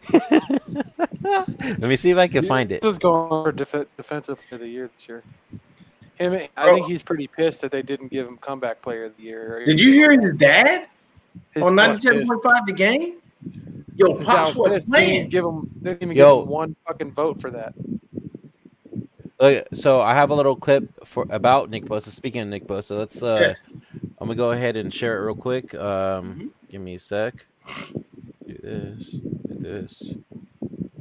Let 0.13 1.82
me 1.82 1.98
see 1.98 2.12
if 2.12 2.17
I 2.17 2.28
can 2.28 2.46
find 2.46 2.72
it. 2.72 2.82
This 2.82 2.93
is 2.93 2.98
going 3.00 3.43
for 3.43 3.52
def- 3.52 3.88
defensive 3.98 4.38
player 4.38 4.56
of 4.56 4.60
the 4.62 4.67
year 4.67 4.89
this 4.98 5.08
year. 5.10 5.24
Him, 6.15 6.48
I 6.56 6.74
think 6.74 6.88
he's 6.88 7.04
pretty 7.04 7.28
pissed 7.28 7.62
that 7.62 7.72
they 7.72 7.82
didn't 7.82 8.08
give 8.12 8.26
him 8.28 8.38
comeback 8.38 8.82
player 8.82 9.04
of 9.06 9.17
the 9.17 9.24
year. 9.24 9.63
Did 9.65 9.80
you 9.80 9.91
hear 9.93 10.12
his 10.12 10.34
dad 10.36 10.88
His 11.52 11.63
on 11.63 11.76
dad's 11.76 11.88
ninety 11.88 12.02
seven 12.02 12.20
pissed. 12.22 12.32
point 12.32 12.43
five 12.43 12.65
the 12.65 12.74
game? 12.74 13.17
Yo, 13.96 14.13
Pops 14.15 14.26
dad 14.26 14.56
was 14.56 14.56
was 14.56 14.70
pissed. 14.70 14.91
They 14.91 15.00
didn't 15.00 15.13
even 15.13 15.30
playing. 15.30 15.30
give 15.30 15.46
him. 15.46 15.70
They 15.82 15.89
didn't 15.91 16.04
even 16.04 16.17
Yo. 16.17 16.38
give 16.39 16.46
him 16.46 16.52
one 16.52 16.76
fucking 16.88 17.12
vote 17.12 17.41
for 17.41 17.52
that. 17.52 17.74
Look, 19.39 19.67
so 19.73 20.02
I 20.02 20.15
have 20.15 20.32
a 20.32 20.36
little 20.36 20.56
clip 20.56 20.84
for 21.06 21.26
about 21.30 21.69
Nick 21.69 21.86
Bosa. 21.86 22.10
Speaking 22.10 22.41
of 22.41 22.47
Nick 22.47 22.65
Bosa, 22.65 22.97
let's 22.97 23.21
uh, 23.21 23.38
Yes. 23.41 23.78
I'm 24.19 24.28
gonna 24.28 24.36
go 24.36 24.52
ahead 24.52 24.76
and 24.76 24.91
share 24.91 25.17
it 25.21 25.26
real 25.26 25.36
quick. 25.36 25.76
Um, 25.76 26.36
Mhm. 26.36 26.52
give 26.71 26.82
me 26.82 26.95
a 26.95 27.00
sec. 27.00 27.45
Do 28.47 28.58
this. 28.63 29.19
Do 29.47 29.56
this. 29.60 30.13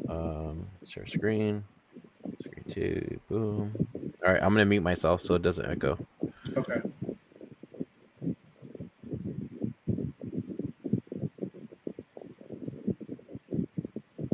Um, 0.08 0.66
share 0.84 1.06
screen. 1.06 1.64
Screen 2.42 2.64
two. 2.68 3.20
Boom. 3.30 3.72
All 4.24 4.32
right, 4.32 4.42
I'm 4.42 4.52
gonna 4.52 4.66
mute 4.66 4.82
myself 4.82 5.22
so 5.22 5.34
it 5.34 5.42
doesn't 5.42 5.66
echo. 5.66 5.98
Okay. 6.58 6.80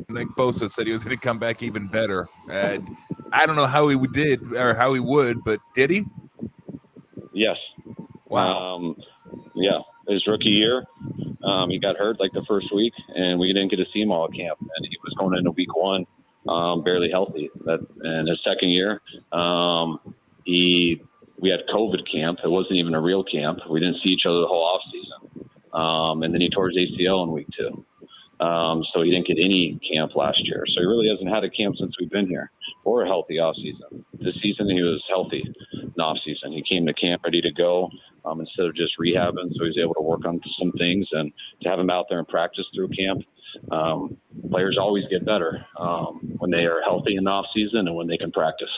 Nick 0.08 0.28
Bosa 0.36 0.70
said 0.70 0.86
he 0.86 0.92
was 0.92 1.04
going 1.04 1.16
to 1.16 1.20
come 1.20 1.38
back 1.38 1.62
even 1.62 1.86
better. 1.86 2.28
And 2.50 2.86
I 3.32 3.46
don't 3.46 3.56
know 3.56 3.66
how 3.66 3.88
he 3.88 3.96
did 4.08 4.54
or 4.54 4.74
how 4.74 4.92
he 4.94 5.00
would, 5.00 5.42
but 5.44 5.60
did 5.74 5.90
he? 5.90 6.04
Yes. 7.32 7.56
Wow. 8.28 8.76
Um, 8.76 8.96
yeah, 9.54 9.78
his 10.08 10.26
rookie 10.26 10.48
year, 10.48 10.84
um, 11.44 11.70
he 11.70 11.78
got 11.78 11.96
hurt 11.96 12.20
like 12.20 12.32
the 12.32 12.44
first 12.46 12.74
week, 12.74 12.92
and 13.14 13.38
we 13.38 13.52
didn't 13.52 13.70
get 13.70 13.76
to 13.76 13.86
see 13.92 14.00
him 14.02 14.10
all 14.10 14.24
at 14.24 14.34
camp. 14.34 14.58
And 14.60 14.86
he 14.86 14.96
was 15.02 15.14
going 15.18 15.36
into 15.36 15.50
week 15.52 15.74
one, 15.74 16.06
um, 16.48 16.82
barely 16.82 17.10
healthy. 17.10 17.50
That 17.64 17.80
and 18.02 18.28
his 18.28 18.38
second 18.44 18.70
year, 18.70 19.00
um, 19.32 19.98
he 20.44 21.02
we 21.38 21.50
had 21.50 21.60
COVID 21.74 22.10
camp. 22.10 22.38
It 22.44 22.48
wasn't 22.48 22.76
even 22.76 22.94
a 22.94 23.00
real 23.00 23.24
camp. 23.24 23.60
We 23.68 23.80
didn't 23.80 24.00
see 24.02 24.10
each 24.10 24.26
other 24.26 24.40
the 24.40 24.46
whole 24.46 24.64
off 24.64 24.82
season. 24.92 25.48
Um, 25.72 26.22
and 26.22 26.34
then 26.34 26.40
he 26.40 26.50
tore 26.50 26.68
his 26.68 26.76
ACL 26.76 27.24
in 27.24 27.32
week 27.32 27.48
two. 27.56 27.84
Um, 28.44 28.84
so 28.92 29.02
he 29.02 29.10
didn't 29.10 29.26
get 29.26 29.38
any 29.38 29.80
camp 29.90 30.14
last 30.14 30.40
year. 30.44 30.64
So 30.66 30.80
he 30.80 30.86
really 30.86 31.08
hasn't 31.08 31.30
had 31.30 31.44
a 31.44 31.50
camp 31.50 31.76
since 31.78 31.94
we've 31.98 32.10
been 32.10 32.26
here 32.26 32.50
or 32.84 33.02
a 33.02 33.06
healthy 33.06 33.38
off 33.38 33.56
season. 33.56 34.04
This 34.14 34.34
season 34.42 34.68
he 34.68 34.82
was 34.82 35.02
healthy 35.08 35.44
in 35.72 36.00
off 36.00 36.18
season. 36.24 36.52
He 36.52 36.62
came 36.62 36.86
to 36.86 36.94
camp 36.94 37.22
ready 37.24 37.40
to 37.40 37.52
go 37.52 37.90
um, 38.24 38.40
instead 38.40 38.66
of 38.66 38.74
just 38.74 38.98
rehabbing. 38.98 39.52
So 39.56 39.64
he's 39.64 39.78
able 39.78 39.94
to 39.94 40.02
work 40.02 40.24
on 40.24 40.40
some 40.58 40.72
things 40.72 41.08
and 41.12 41.32
to 41.62 41.68
have 41.68 41.78
him 41.78 41.90
out 41.90 42.06
there 42.08 42.18
and 42.18 42.28
practice 42.28 42.66
through 42.74 42.88
camp. 42.88 43.24
Um, 43.70 44.16
players 44.50 44.78
always 44.78 45.04
get 45.08 45.26
better 45.26 45.66
um, 45.78 46.20
when 46.38 46.50
they 46.50 46.64
are 46.64 46.80
healthy 46.82 47.16
in 47.16 47.24
the 47.24 47.30
off 47.30 47.46
season 47.54 47.86
and 47.86 47.94
when 47.94 48.06
they 48.06 48.16
can 48.16 48.32
practice. 48.32 48.70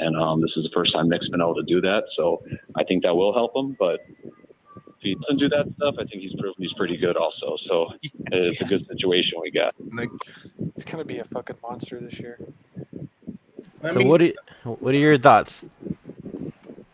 And 0.00 0.16
um, 0.16 0.40
this 0.40 0.50
is 0.56 0.64
the 0.64 0.70
first 0.74 0.92
time 0.92 1.08
Nick's 1.08 1.28
been 1.28 1.40
able 1.40 1.54
to 1.54 1.62
do 1.62 1.80
that. 1.82 2.04
So 2.16 2.42
I 2.74 2.84
think 2.84 3.04
that 3.04 3.14
will 3.14 3.32
help 3.32 3.54
him. 3.54 3.76
But 3.78 4.00
if 4.24 5.00
he 5.00 5.14
doesn't 5.14 5.38
do 5.38 5.48
that 5.50 5.66
stuff, 5.76 5.94
I 5.98 6.04
think 6.04 6.22
he's 6.22 6.34
proven 6.34 6.54
he's 6.58 6.72
pretty 6.72 6.96
good 6.96 7.16
also. 7.16 7.56
So 7.68 7.92
it's 8.02 8.60
a 8.60 8.64
good 8.68 8.86
situation 8.86 9.38
we 9.40 9.50
got. 9.50 9.74
Nick, 9.78 10.10
He's 10.74 10.84
gonna 10.84 11.04
be 11.04 11.18
a 11.18 11.24
fucking 11.24 11.56
monster 11.62 12.00
this 12.00 12.18
year. 12.18 12.38
I 13.86 13.92
so 13.92 13.98
mean, 13.98 14.08
what? 14.08 14.22
Are, 14.22 14.32
what 14.64 14.94
are 14.94 14.98
your 14.98 15.18
thoughts? 15.18 15.64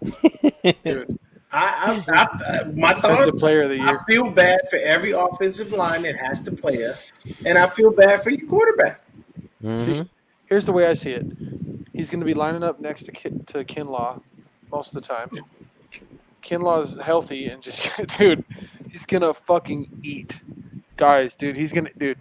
Dude, 0.84 1.18
I, 1.52 2.02
I, 2.06 2.06
I, 2.08 2.64
my 2.74 2.94
defensive 2.94 3.24
thoughts. 3.24 3.40
player 3.40 3.62
of 3.62 3.70
the 3.70 3.76
year. 3.76 4.00
I 4.00 4.04
feel 4.10 4.30
bad 4.30 4.60
for 4.70 4.76
every 4.76 5.12
offensive 5.12 5.72
line 5.72 6.02
that 6.02 6.16
has 6.16 6.40
to 6.42 6.52
play 6.52 6.84
us, 6.84 7.02
and 7.44 7.58
I 7.58 7.68
feel 7.68 7.90
bad 7.90 8.22
for 8.22 8.30
your 8.30 8.48
quarterback. 8.48 9.02
Mhm. 9.62 10.08
Here's 10.46 10.66
the 10.66 10.72
way 10.72 10.86
I 10.86 10.94
see 10.94 11.12
it. 11.12 11.26
He's 11.92 12.10
going 12.10 12.20
to 12.20 12.26
be 12.26 12.34
lining 12.34 12.62
up 12.62 12.80
next 12.80 13.04
to 13.04 13.12
Kin- 13.12 13.44
to 13.46 13.64
Kinlaw 13.64 14.20
most 14.70 14.94
of 14.94 15.02
the 15.02 15.08
time. 15.08 15.30
Kinlaw's 16.42 17.00
healthy 17.00 17.46
and 17.46 17.62
just 17.62 17.88
dude, 18.18 18.44
he's 18.90 19.06
gonna 19.06 19.32
fucking 19.32 20.00
eat 20.02 20.40
guys, 20.96 21.34
dude. 21.36 21.56
He's 21.56 21.72
gonna 21.72 21.90
dude. 21.96 22.18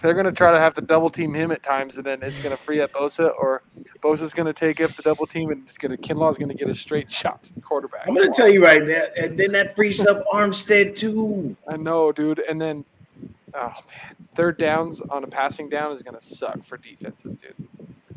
They're 0.00 0.14
gonna 0.14 0.32
try 0.32 0.52
to 0.52 0.58
have 0.58 0.74
to 0.74 0.80
double 0.80 1.10
team 1.10 1.34
him 1.34 1.50
at 1.50 1.62
times, 1.62 1.96
and 1.96 2.06
then 2.06 2.22
it's 2.22 2.38
gonna 2.42 2.56
free 2.56 2.80
up 2.80 2.92
Bosa, 2.92 3.32
or 3.38 3.62
Bosa's 4.00 4.32
gonna 4.32 4.52
take 4.52 4.80
up 4.80 4.92
the 4.92 5.02
double 5.02 5.26
team, 5.26 5.50
and 5.50 5.62
it's 5.66 5.78
gonna 5.78 5.96
Kinlaw's 5.96 6.38
gonna 6.38 6.54
get 6.54 6.68
a 6.68 6.74
straight 6.74 7.10
shot 7.10 7.42
to 7.44 7.54
the 7.54 7.60
quarterback. 7.60 8.06
I'm 8.06 8.14
going 8.14 8.30
to 8.30 8.36
tell 8.36 8.48
you 8.48 8.62
right 8.64 8.82
now, 8.82 9.04
and 9.20 9.38
then 9.38 9.52
that 9.52 9.76
frees 9.76 10.04
up 10.06 10.24
Armstead 10.32 10.96
too. 10.96 11.56
I 11.68 11.76
know, 11.76 12.12
dude. 12.12 12.40
And 12.40 12.60
then, 12.60 12.84
oh 13.54 13.58
man, 13.58 14.16
third 14.34 14.58
downs 14.58 15.00
on 15.00 15.24
a 15.24 15.26
passing 15.26 15.68
down 15.68 15.92
is 15.92 16.02
gonna 16.02 16.20
suck 16.20 16.62
for 16.64 16.76
defenses, 16.76 17.34
dude. 17.34 17.54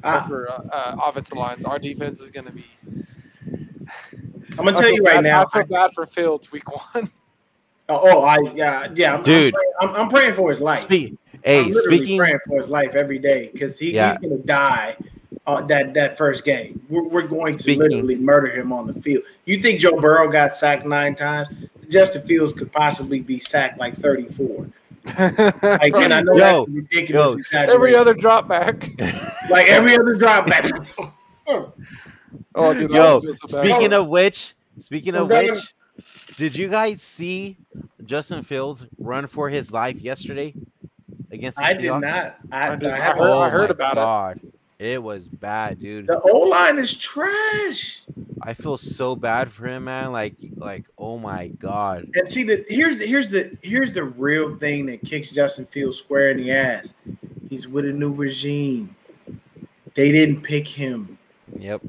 Or 0.03 0.09
I, 0.09 0.27
for 0.27 0.49
uh, 0.49 0.61
uh, 0.71 0.95
offensive 1.05 1.37
lines, 1.37 1.65
our 1.65 1.79
defense 1.79 2.19
is 2.19 2.31
gonna 2.31 2.51
be. 2.51 2.65
I'm 4.57 4.65
going 4.65 4.73
to 4.75 4.81
tell 4.81 4.91
you 4.91 5.03
right 5.03 5.15
bad- 5.15 5.23
now. 5.23 5.45
I 5.45 5.49
feel 5.49 5.65
bad 5.65 5.91
for 5.93 6.05
Fields 6.05 6.51
week 6.51 6.67
one. 6.93 7.09
oh, 7.89 8.23
I 8.23 8.37
yeah, 8.55 8.87
yeah, 8.95 9.15
I'm, 9.15 9.23
Dude. 9.23 9.53
I'm, 9.53 9.59
praying, 9.59 9.73
I'm, 9.79 10.01
I'm 10.03 10.09
praying 10.09 10.33
for 10.33 10.49
his 10.49 10.59
life. 10.59 10.79
Speak. 10.79 11.17
Hey, 11.47 11.61
I'm 11.61 11.71
literally 11.71 11.97
speaking. 11.99 12.17
praying 12.19 12.39
for 12.45 12.59
his 12.59 12.69
life 12.69 12.93
every 12.95 13.19
day 13.19 13.49
because 13.53 13.79
he, 13.79 13.93
Yeah. 13.95 14.09
he's 14.09 14.17
going 14.17 14.37
to 14.41 14.45
die. 14.45 14.95
Uh, 15.45 15.61
that 15.61 15.93
that 15.93 16.17
first 16.17 16.43
game, 16.43 16.81
we're, 16.89 17.03
we're 17.07 17.21
going 17.21 17.53
to 17.55 17.59
Speaking- 17.63 17.83
literally 17.83 18.15
murder 18.17 18.47
him 18.51 18.73
on 18.73 18.85
the 18.85 18.93
field. 19.01 19.23
You 19.45 19.61
think 19.61 19.79
Joe 19.79 19.97
Burrow 19.99 20.29
got 20.29 20.53
sacked 20.53 20.85
nine 20.85 21.15
times? 21.15 21.47
Justin 21.87 22.21
Fields 22.27 22.51
could 22.51 22.69
possibly 22.73 23.21
be 23.21 23.39
sacked 23.39 23.79
like 23.79 23.95
34. 23.95 24.67
Like, 25.17 25.93
and 25.95 26.13
I 26.13 26.19
know 26.21 26.33
Yo, 26.35 26.65
that's 26.65 26.69
ridiculous. 26.69 27.27
yo, 27.27 27.33
exaggeration. 27.37 27.69
Every 27.75 27.95
other 27.95 28.13
drop 28.13 28.49
back. 28.49 28.89
like 29.49 29.69
every 29.69 29.97
other 29.97 30.15
drop 30.15 30.47
back. 30.47 30.65
Oh, 32.55 32.73
dude, 32.73 32.91
Yo, 32.91 33.21
feel 33.21 33.33
so 33.35 33.47
bad. 33.47 33.65
Speaking 33.67 33.93
of 33.93 34.07
which, 34.07 34.53
speaking 34.81 35.15
of 35.15 35.23
I'm 35.23 35.27
gonna- 35.29 35.53
which, 35.53 35.73
did 36.35 36.55
you 36.55 36.67
guys 36.67 37.01
see 37.01 37.55
Justin 38.05 38.43
Fields 38.43 38.85
run 38.97 39.27
for 39.27 39.47
his 39.49 39.71
life 39.71 39.95
yesterday 40.01 40.53
against 41.31 41.57
the 41.57 41.63
I 41.63 41.73
did 41.73 41.87
not. 41.91 42.37
I, 42.51 42.69
I 42.71 42.75
did 42.75 42.89
I 42.91 42.97
not. 42.99 43.17
heard- 43.17 43.29
Oh 43.29 43.39
I 43.39 43.49
heard 43.49 43.69
my 43.69 43.75
about 43.75 43.91
it. 43.93 43.95
God. 43.95 44.39
It 44.79 45.01
was 45.01 45.27
bad, 45.27 45.79
dude. 45.79 46.05
The 46.05 46.21
O 46.21 46.39
line 46.41 46.77
is 46.77 46.93
trash. 46.95 48.03
I 48.43 48.53
feel 48.53 48.77
so 48.77 49.15
bad 49.15 49.51
for 49.51 49.65
him, 49.67 49.85
man. 49.85 50.11
Like, 50.11 50.35
like, 50.55 50.85
oh 50.99 51.17
my 51.17 51.47
god. 51.47 52.07
And 52.13 52.29
see 52.29 52.43
the 52.43 52.63
here's 52.69 52.97
the 52.97 53.07
here's 53.07 53.27
the 53.27 53.57
here's 53.63 53.91
the 53.91 54.03
real 54.03 54.53
thing 54.55 54.85
that 54.85 55.01
kicks 55.03 55.31
Justin 55.31 55.65
Fields 55.65 55.97
square 55.97 56.29
in 56.29 56.37
the 56.37 56.51
ass. 56.51 56.93
He's 57.49 57.67
with 57.67 57.85
a 57.85 57.91
new 57.91 58.13
regime. 58.13 58.95
They 59.95 60.11
didn't 60.11 60.41
pick 60.43 60.67
him. 60.67 61.17
Yep. 61.57 61.81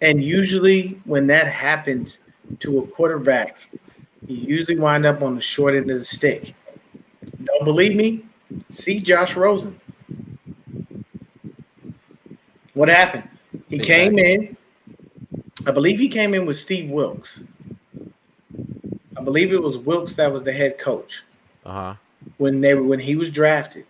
And 0.00 0.24
usually 0.24 0.98
when 1.04 1.26
that 1.26 1.46
happens 1.46 2.18
to 2.60 2.78
a 2.78 2.86
quarterback, 2.86 3.58
you 4.26 4.36
usually 4.36 4.78
wind 4.78 5.04
up 5.04 5.20
on 5.22 5.34
the 5.34 5.40
short 5.42 5.74
end 5.74 5.90
of 5.90 5.98
the 5.98 6.04
stick. 6.04 6.54
Don't 7.44 7.64
believe 7.64 7.96
me? 7.96 8.24
See 8.68 9.00
Josh 9.00 9.36
Rosen. 9.36 9.78
What 12.74 12.88
happened? 12.88 13.28
He 13.68 13.78
Big 13.78 13.86
came 13.86 14.18
in. 14.18 14.56
I 15.66 15.70
believe 15.70 15.98
he 15.98 16.08
came 16.08 16.34
in 16.34 16.44
with 16.44 16.56
Steve 16.56 16.90
Wilks. 16.90 17.44
I 19.16 19.22
believe 19.22 19.52
it 19.52 19.62
was 19.62 19.78
Wilkes 19.78 20.14
that 20.16 20.30
was 20.30 20.42
the 20.42 20.52
head 20.52 20.78
coach 20.78 21.24
Uh 21.64 21.72
huh. 21.72 21.94
when 22.38 22.60
they 22.60 22.74
when 22.74 22.98
he 22.98 23.16
was 23.16 23.30
drafted, 23.30 23.86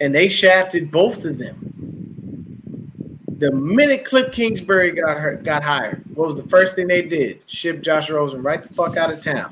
and 0.00 0.14
they 0.14 0.28
shafted 0.28 0.90
both 0.90 1.24
of 1.24 1.38
them. 1.38 1.68
The 3.38 3.52
minute 3.52 4.04
Cliff 4.04 4.32
Kingsbury 4.32 4.92
got 4.92 5.16
hurt, 5.18 5.42
got 5.42 5.62
hired, 5.62 6.02
what 6.14 6.28
was 6.32 6.40
the 6.42 6.48
first 6.48 6.74
thing 6.76 6.86
they 6.86 7.02
did? 7.02 7.40
Ship 7.46 7.80
Josh 7.82 8.08
Rosen 8.08 8.42
right 8.42 8.62
the 8.62 8.68
fuck 8.70 8.96
out 8.96 9.12
of 9.12 9.20
town, 9.20 9.50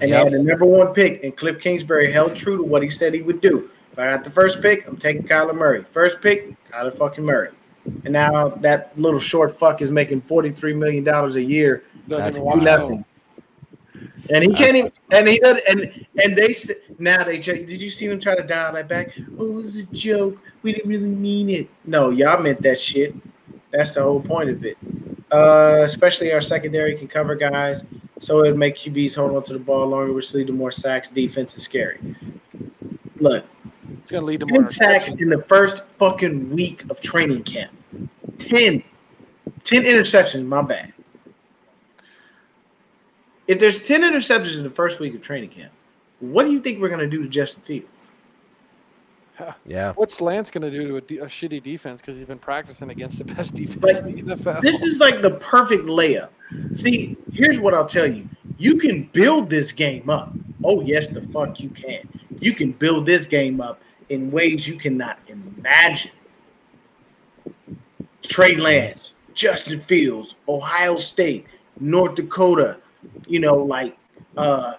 and 0.00 0.10
Yep. 0.10 0.24
they 0.26 0.30
had 0.30 0.32
the 0.32 0.42
number 0.44 0.64
one 0.66 0.92
pick. 0.94 1.22
And 1.24 1.36
Cliff 1.36 1.60
Kingsbury 1.60 2.10
held 2.10 2.34
true 2.34 2.56
to 2.56 2.62
what 2.62 2.82
he 2.82 2.88
said 2.88 3.14
he 3.14 3.22
would 3.22 3.40
do. 3.40 3.70
If 3.92 3.98
I 3.98 4.06
got 4.06 4.24
the 4.24 4.30
first 4.30 4.62
pick, 4.62 4.86
I'm 4.86 4.96
taking 4.96 5.24
Kyler 5.24 5.54
Murray. 5.54 5.84
First 5.90 6.20
pick, 6.20 6.54
Kyler 6.70 6.94
fucking 6.94 7.24
Murray. 7.24 7.50
And 8.04 8.12
now 8.12 8.48
that 8.60 8.96
little 8.98 9.20
short 9.20 9.58
fuck 9.58 9.82
is 9.82 9.90
making 9.90 10.20
forty 10.22 10.50
three 10.50 10.74
million 10.74 11.02
dollars 11.02 11.36
a 11.36 11.42
year 11.42 11.82
Doesn't 12.08 12.44
That's 12.44 12.58
do 12.58 12.64
nothing. 12.64 13.04
And 14.32 14.44
he 14.44 14.52
can't 14.52 14.76
even. 14.76 14.92
And 15.10 15.26
he 15.26 15.38
does. 15.38 15.60
And 15.68 16.06
and 16.22 16.36
they 16.36 16.48
s- 16.50 16.70
now 16.98 17.24
they. 17.24 17.38
Did 17.38 17.82
you 17.82 17.90
see 17.90 18.06
them 18.06 18.20
try 18.20 18.36
to 18.36 18.42
dial 18.42 18.72
that 18.74 18.88
back? 18.88 19.12
Oh, 19.38 19.50
it 19.50 19.54
was 19.54 19.76
a 19.76 19.82
joke. 19.86 20.38
We 20.62 20.72
didn't 20.72 20.88
really 20.88 21.08
mean 21.08 21.50
it. 21.50 21.68
No, 21.84 22.10
y'all 22.10 22.40
meant 22.40 22.62
that 22.62 22.78
shit. 22.78 23.14
That's 23.72 23.94
the 23.94 24.02
whole 24.02 24.20
point 24.20 24.50
of 24.50 24.64
it. 24.64 24.76
Uh, 25.32 25.82
especially 25.82 26.32
our 26.32 26.40
secondary 26.40 26.96
can 26.96 27.06
cover 27.06 27.36
guys, 27.36 27.84
so 28.18 28.44
it 28.44 28.56
make 28.56 28.74
QBs 28.76 29.14
hold 29.14 29.36
on 29.36 29.44
to 29.44 29.52
the 29.52 29.58
ball 29.58 29.86
longer, 29.86 30.12
which 30.12 30.34
lead 30.34 30.48
to 30.48 30.52
more 30.52 30.72
sacks. 30.72 31.08
Defense 31.08 31.56
is 31.56 31.62
scary. 31.62 31.98
Look, 33.20 33.44
It's 34.02 34.10
gonna 34.10 34.26
lead 34.26 34.40
to 34.40 34.46
more 34.46 34.66
sacks 34.66 35.10
in 35.10 35.28
the 35.28 35.42
first 35.44 35.84
fucking 35.98 36.50
week 36.50 36.84
of 36.90 37.00
training 37.00 37.44
camp. 37.44 37.70
10. 38.38 38.82
10 39.62 39.82
interceptions, 39.82 40.44
my 40.46 40.62
bad. 40.62 40.92
If 43.46 43.58
there's 43.58 43.82
10 43.82 44.02
interceptions 44.02 44.56
in 44.56 44.64
the 44.64 44.70
first 44.70 45.00
week 45.00 45.14
of 45.14 45.20
training 45.20 45.50
camp, 45.50 45.72
what 46.20 46.44
do 46.44 46.52
you 46.52 46.60
think 46.60 46.80
we're 46.80 46.88
going 46.88 47.00
to 47.00 47.08
do 47.08 47.22
to 47.22 47.28
Justin 47.28 47.62
Fields? 47.62 47.99
Yeah. 49.66 49.92
What's 49.94 50.20
Lance 50.20 50.50
gonna 50.50 50.70
do 50.70 50.88
to 50.88 50.96
a, 50.96 51.00
de- 51.00 51.18
a 51.18 51.26
shitty 51.26 51.62
defense 51.62 52.00
because 52.00 52.16
he's 52.16 52.26
been 52.26 52.38
practicing 52.38 52.90
against 52.90 53.18
the 53.18 53.24
best 53.24 53.54
defense 53.54 53.78
But 53.80 53.96
in 53.98 54.26
the 54.26 54.36
NFL? 54.36 54.60
This 54.60 54.82
is 54.82 54.98
like 54.98 55.22
the 55.22 55.32
perfect 55.32 55.86
layup. 55.86 56.30
See, 56.74 57.16
here's 57.32 57.60
what 57.60 57.74
I'll 57.74 57.86
tell 57.86 58.06
you. 58.06 58.28
You 58.58 58.76
can 58.76 59.04
build 59.12 59.48
this 59.48 59.72
game 59.72 60.10
up. 60.10 60.32
Oh, 60.64 60.80
yes, 60.82 61.08
the 61.08 61.22
fuck 61.28 61.60
you 61.60 61.70
can. 61.70 62.06
You 62.40 62.52
can 62.52 62.72
build 62.72 63.06
this 63.06 63.26
game 63.26 63.60
up 63.60 63.80
in 64.08 64.30
ways 64.30 64.66
you 64.68 64.76
cannot 64.76 65.18
imagine. 65.28 66.10
Trey 68.22 68.56
Lance, 68.56 69.14
Justin 69.34 69.80
Fields, 69.80 70.34
Ohio 70.48 70.96
State, 70.96 71.46
North 71.78 72.16
Dakota, 72.16 72.78
you 73.26 73.40
know, 73.40 73.54
like 73.54 73.96
uh 74.36 74.74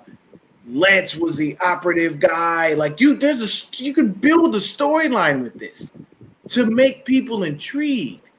Lance 0.71 1.15
was 1.15 1.35
the 1.35 1.57
operative 1.59 2.19
guy. 2.19 2.73
Like 2.73 3.01
you, 3.01 3.15
there's 3.15 3.41
a 3.41 3.83
you 3.83 3.93
can 3.93 4.11
build 4.11 4.55
a 4.55 4.59
storyline 4.59 5.41
with 5.41 5.59
this 5.59 5.91
to 6.49 6.65
make 6.65 7.05
people 7.05 7.43
intrigued. 7.43 8.29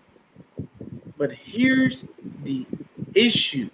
But 1.18 1.32
here's 1.32 2.06
the 2.42 2.66
issue. 3.14 3.68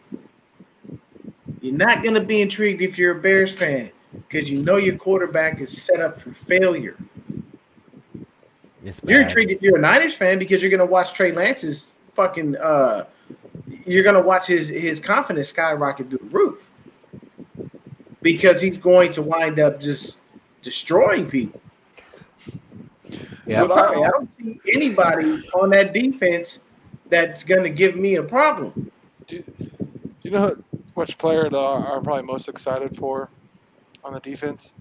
You're 1.61 1.77
not 1.77 2.03
going 2.03 2.14
to 2.14 2.21
be 2.21 2.42
intrigued 2.42 2.83
if 2.83 2.99
you're 2.99 3.18
a 3.18 3.21
Bears 3.21 3.55
fan 3.55 3.90
because 4.12 4.51
you 4.51 4.62
know 4.62 4.77
your 4.77 4.97
quarterback 4.97 5.61
is 5.61 5.83
set 5.83 6.01
up 6.01 6.21
for 6.21 6.31
failure. 6.31 6.97
You're 9.07 9.23
intrigued 9.23 9.51
if 9.51 9.62
you're 9.62 9.77
a 9.77 9.81
Niners 9.81 10.14
fan 10.14 10.38
because 10.38 10.62
you're 10.62 10.71
going 10.71 10.81
to 10.81 10.87
watch 10.87 11.12
Trey 11.14 11.33
Lance's 11.33 11.87
fucking 12.14 12.57
uh 12.57 13.05
you're 13.87 14.03
going 14.03 14.14
to 14.16 14.21
watch 14.21 14.47
his 14.47 14.68
his 14.68 14.99
confidence 14.99 15.49
skyrocket 15.49 16.11
through 16.11 16.18
the 16.18 16.37
roof. 16.37 16.67
Because 18.22 18.61
he's 18.61 18.76
going 18.76 19.11
to 19.12 19.22
wind 19.22 19.61
up 19.61 19.81
just 19.81 20.18
destroying 20.62 21.28
people. 21.28 21.61
Yeah. 23.46 23.62
I'm 23.62 23.70
sorry, 23.70 24.04
I 24.04 24.11
don't 24.11 24.31
see 24.38 24.61
anybody 24.74 25.48
on 25.54 25.70
that 25.70 25.94
defense 25.94 26.61
that's 27.09 27.42
going 27.44 27.62
to 27.62 27.70
give 27.70 27.96
me 27.96 28.16
a 28.16 28.22
problem. 28.22 28.90
Do, 29.26 29.42
do 29.59 29.70
you 30.22 30.31
know 30.31 30.57
which 30.94 31.16
player 31.16 31.48
the, 31.48 31.59
are 31.59 32.00
probably 32.00 32.24
most 32.24 32.48
excited 32.48 32.96
for 32.96 33.31
on 34.04 34.12
the 34.14 34.20
defense? 34.20 34.72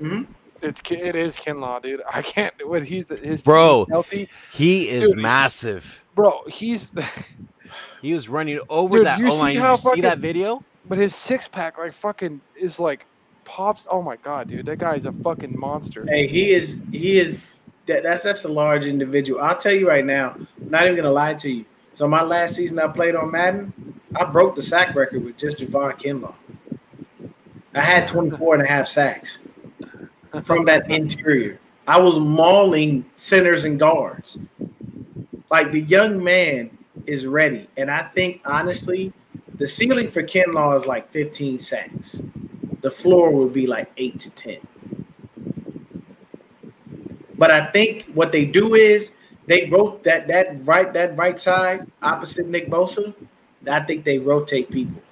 Mhm. 0.00 0.26
It's 0.62 0.80
Ki- 0.80 0.96
it 0.96 1.14
is 1.14 1.36
Kinlaw, 1.36 1.82
dude. 1.82 2.02
I 2.10 2.22
can't. 2.22 2.52
When 2.66 2.84
he's 2.84 3.04
his 3.22 3.42
Bro. 3.42 3.86
healthy, 3.90 4.28
He 4.52 4.88
is 4.88 5.10
Dude, 5.10 5.18
massive. 5.18 6.02
bro. 6.14 6.42
He's 6.48 6.92
He 8.02 8.14
was 8.14 8.28
running 8.28 8.58
over 8.70 8.98
Dude, 8.98 9.06
that 9.06 9.18
you 9.18 9.28
O 9.30 9.34
line. 9.34 9.54
see 9.54 9.60
Did 9.60 9.62
how 9.62 9.72
you 9.84 9.94
see 9.96 10.00
that 10.00 10.18
video? 10.18 10.64
But 10.88 10.98
his 10.98 11.14
six 11.14 11.48
pack 11.48 11.78
like 11.78 11.92
fucking 11.92 12.40
is 12.54 12.78
like 12.78 13.06
pops. 13.44 13.86
Oh 13.90 14.02
my 14.02 14.16
god, 14.16 14.48
dude, 14.48 14.66
that 14.66 14.78
guy's 14.78 15.06
a 15.06 15.12
fucking 15.12 15.58
monster. 15.58 16.04
Hey, 16.08 16.26
he 16.26 16.52
is 16.52 16.78
he 16.90 17.18
is 17.18 17.42
that, 17.86 18.02
that's 18.02 18.22
that's 18.22 18.44
a 18.44 18.48
large 18.48 18.86
individual. 18.86 19.40
I'll 19.40 19.56
tell 19.56 19.72
you 19.72 19.88
right 19.88 20.04
now, 20.04 20.30
I'm 20.30 20.70
not 20.70 20.84
even 20.84 20.96
gonna 20.96 21.10
lie 21.10 21.34
to 21.34 21.50
you. 21.50 21.64
So 21.92 22.06
my 22.06 22.22
last 22.22 22.54
season 22.54 22.78
I 22.78 22.88
played 22.88 23.14
on 23.14 23.30
Madden, 23.30 23.72
I 24.16 24.24
broke 24.24 24.54
the 24.54 24.62
sack 24.62 24.94
record 24.94 25.24
with 25.24 25.36
just 25.36 25.58
Javon 25.58 25.92
Kinlaw. 25.98 26.34
I 27.74 27.80
had 27.80 28.08
24 28.08 28.54
and 28.54 28.62
a 28.62 28.66
half 28.66 28.88
sacks 28.88 29.40
from 30.42 30.64
that 30.66 30.90
interior. 30.90 31.58
I 31.86 31.98
was 31.98 32.18
mauling 32.18 33.04
centers 33.14 33.64
and 33.64 33.78
guards. 33.78 34.38
Like 35.50 35.72
the 35.72 35.82
young 35.82 36.22
man 36.22 36.76
is 37.06 37.26
ready. 37.26 37.68
And 37.76 37.90
I 37.90 38.02
think 38.02 38.42
honestly, 38.44 39.12
the 39.56 39.66
ceiling 39.66 40.08
for 40.08 40.22
Kinlaw 40.22 40.76
is 40.76 40.86
like 40.86 41.10
15 41.10 41.58
sacks. 41.58 42.22
The 42.82 42.90
floor 42.90 43.30
would 43.30 43.52
be 43.52 43.66
like 43.66 43.90
eight 43.96 44.20
to 44.20 44.30
10. 44.30 44.58
But 47.38 47.50
I 47.50 47.66
think 47.66 48.06
what 48.14 48.32
they 48.32 48.44
do 48.44 48.74
is 48.74 49.12
they 49.46 49.68
wrote 49.68 50.02
that 50.04 50.26
that 50.28 50.66
right 50.66 50.92
that 50.94 51.16
right 51.16 51.38
side 51.38 51.86
opposite 52.02 52.46
Nick 52.46 52.68
Bosa. 52.68 53.14
I 53.70 53.80
think 53.80 54.04
they 54.04 54.18
rotate 54.18 54.70
people. 54.70 55.02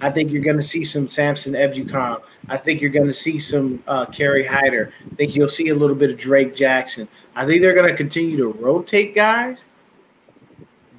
I 0.00 0.10
think 0.10 0.30
you're 0.30 0.42
going 0.42 0.56
to 0.56 0.62
see 0.62 0.84
some 0.84 1.08
Samson 1.08 1.54
Ebukam. 1.54 2.22
I 2.48 2.56
think 2.56 2.80
you're 2.80 2.90
going 2.90 3.06
to 3.06 3.12
see 3.12 3.38
some 3.38 3.82
uh, 3.86 4.06
Kerry 4.06 4.46
Hyder. 4.46 4.92
I 5.10 5.14
think 5.16 5.34
you'll 5.34 5.48
see 5.48 5.68
a 5.68 5.74
little 5.74 5.96
bit 5.96 6.10
of 6.10 6.16
Drake 6.16 6.54
Jackson. 6.54 7.08
I 7.34 7.44
think 7.44 7.62
they're 7.62 7.74
going 7.74 7.90
to 7.90 7.96
continue 7.96 8.36
to 8.36 8.48
rotate 8.48 9.14
guys. 9.14 9.66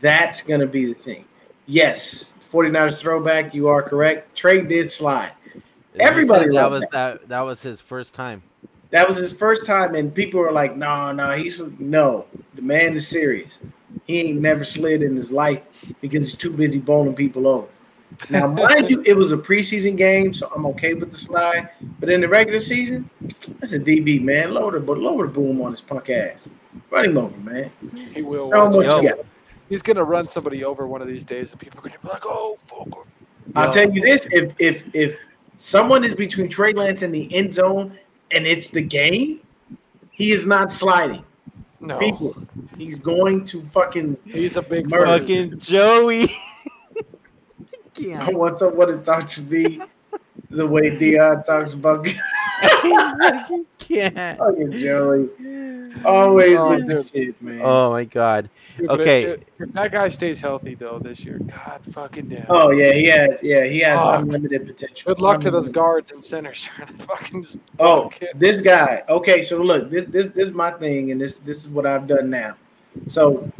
That's 0.01 0.41
going 0.41 0.59
to 0.59 0.67
be 0.67 0.85
the 0.85 0.93
thing. 0.93 1.25
Yes, 1.65 2.28
49ers 2.51 3.01
throwback. 3.01 3.53
You 3.53 3.67
are 3.67 3.81
correct. 3.81 4.35
Trey 4.35 4.61
did 4.61 4.89
slide. 4.89 5.33
He 5.93 5.99
Everybody 5.99 6.45
that 6.45 6.53
loved 6.53 6.71
was 6.71 6.81
that. 6.81 6.91
that. 6.91 7.29
That 7.29 7.41
was 7.41 7.61
his 7.61 7.81
first 7.81 8.13
time. 8.13 8.41
That 8.91 9.07
was 9.07 9.17
his 9.17 9.31
first 9.31 9.65
time, 9.65 9.93
and 9.95 10.13
people 10.13 10.39
were 10.39 10.51
like, 10.51 10.75
"No, 10.75 11.11
no, 11.11 11.31
he's 11.31 11.61
no. 11.79 12.25
The 12.55 12.61
man 12.61 12.95
is 12.95 13.07
serious. 13.07 13.61
He 14.07 14.21
ain't 14.21 14.41
never 14.41 14.63
slid 14.63 15.03
in 15.03 15.15
his 15.15 15.31
life 15.31 15.61
because 16.01 16.25
he's 16.25 16.35
too 16.35 16.51
busy 16.51 16.79
bowling 16.79 17.15
people 17.15 17.47
over." 17.47 17.67
Now, 18.29 18.47
mind 18.47 18.89
you, 18.89 19.03
it 19.05 19.15
was 19.15 19.31
a 19.31 19.37
preseason 19.37 19.95
game, 19.95 20.33
so 20.33 20.51
I'm 20.55 20.65
okay 20.67 20.95
with 20.95 21.11
the 21.11 21.17
slide. 21.17 21.69
But 21.99 22.09
in 22.09 22.21
the 22.21 22.27
regular 22.27 22.59
season, 22.59 23.09
that's 23.59 23.73
a 23.73 23.79
DB 23.79 24.21
man. 24.21 24.53
Lower 24.53 24.71
the 24.71 24.79
but 24.79 24.97
lower 24.97 25.27
the 25.27 25.33
boom 25.33 25.61
on 25.61 25.71
his 25.71 25.81
punk 25.81 26.09
ass. 26.09 26.49
Run 26.89 27.05
him 27.05 27.17
over, 27.17 27.37
man. 27.37 27.71
He 28.13 28.21
will. 28.21 28.51
Show 28.51 28.65
him 28.65 28.71
watch 28.71 28.87
what 28.87 29.03
you 29.03 29.09
got. 29.09 29.19
He's 29.69 29.81
gonna 29.81 30.03
run 30.03 30.25
somebody 30.25 30.63
over 30.65 30.87
one 30.87 31.01
of 31.01 31.07
these 31.07 31.23
days, 31.23 31.51
and 31.51 31.59
people 31.59 31.79
are 31.79 31.83
gonna 31.83 31.99
be 32.01 32.07
like, 32.09 32.25
"Oh, 32.25 32.57
fuck." 32.67 33.07
I'll 33.55 33.65
Yo. 33.67 33.71
tell 33.71 33.91
you 33.91 34.01
this: 34.01 34.27
if 34.31 34.53
if 34.59 34.83
if 34.93 35.19
someone 35.57 36.03
is 36.03 36.15
between 36.15 36.49
Trey 36.49 36.73
Lance 36.73 37.01
and 37.03 37.13
the 37.13 37.33
end 37.33 37.53
zone, 37.53 37.97
and 38.31 38.45
it's 38.47 38.69
the 38.69 38.81
game, 38.81 39.41
he 40.11 40.31
is 40.31 40.45
not 40.47 40.71
sliding. 40.71 41.23
no, 41.79 41.97
People, 41.99 42.35
he's 42.77 42.99
going 42.99 43.45
to 43.45 43.61
fucking 43.67 44.17
he's 44.25 44.57
a 44.57 44.61
big 44.61 44.89
Murder. 44.89 45.05
fucking. 45.05 45.49
Fucking 45.51 45.59
Joey. 45.59 46.23
I 46.97 48.01
yeah. 48.01 48.29
want 48.29 48.57
someone 48.57 48.87
to 48.87 48.97
talk 48.97 49.25
to 49.27 49.41
me 49.43 49.81
the 50.49 50.65
way 50.65 50.97
Dion 50.97 51.43
talks 51.43 51.73
about 51.73 52.07
Fucking 52.61 53.65
can't. 53.77 54.37
fucking 54.37 54.71
Joey. 54.73 55.29
Always 56.05 56.57
Oh, 56.57 56.69
with 56.69 56.87
the 56.87 56.95
dude. 56.95 57.07
shit, 57.07 57.41
man. 57.41 57.61
Oh 57.63 57.91
my 57.91 58.03
god. 58.05 58.49
Dude, 58.79 58.89
Okay. 58.89 59.23
If, 59.23 59.41
if 59.59 59.71
that 59.73 59.91
guy 59.91 60.07
stays 60.09 60.39
healthy 60.39 60.73
though 60.75 60.99
this 60.99 61.19
year, 61.23 61.39
God 61.39 61.81
fucking 61.91 62.29
damn. 62.29 62.45
Oh 62.49 62.71
yeah, 62.71 62.91
he 62.93 63.05
has. 63.05 63.41
Yeah, 63.43 63.65
he 63.65 63.79
has 63.79 63.99
Fuck. 63.99 64.21
unlimited 64.21 64.65
potential. 64.65 65.13
Good 65.13 65.21
luck 65.21 65.41
to 65.41 65.51
those 65.51 65.69
guards 65.69 66.11
and 66.11 66.23
centers 66.23 66.61
trying 66.63 66.87
to 66.87 67.03
fucking. 67.05 67.45
Oh, 67.79 68.09
block 68.09 68.19
this 68.35 68.61
guy. 68.61 69.03
Okay, 69.09 69.41
so 69.41 69.61
look, 69.61 69.89
this 69.89 70.05
this 70.07 70.27
this 70.27 70.47
is 70.49 70.53
my 70.55 70.71
thing, 70.71 71.11
and 71.11 71.19
this 71.19 71.39
this 71.39 71.57
is 71.57 71.69
what 71.69 71.85
I've 71.85 72.07
done 72.07 72.29
now. 72.29 72.55
So, 73.07 73.51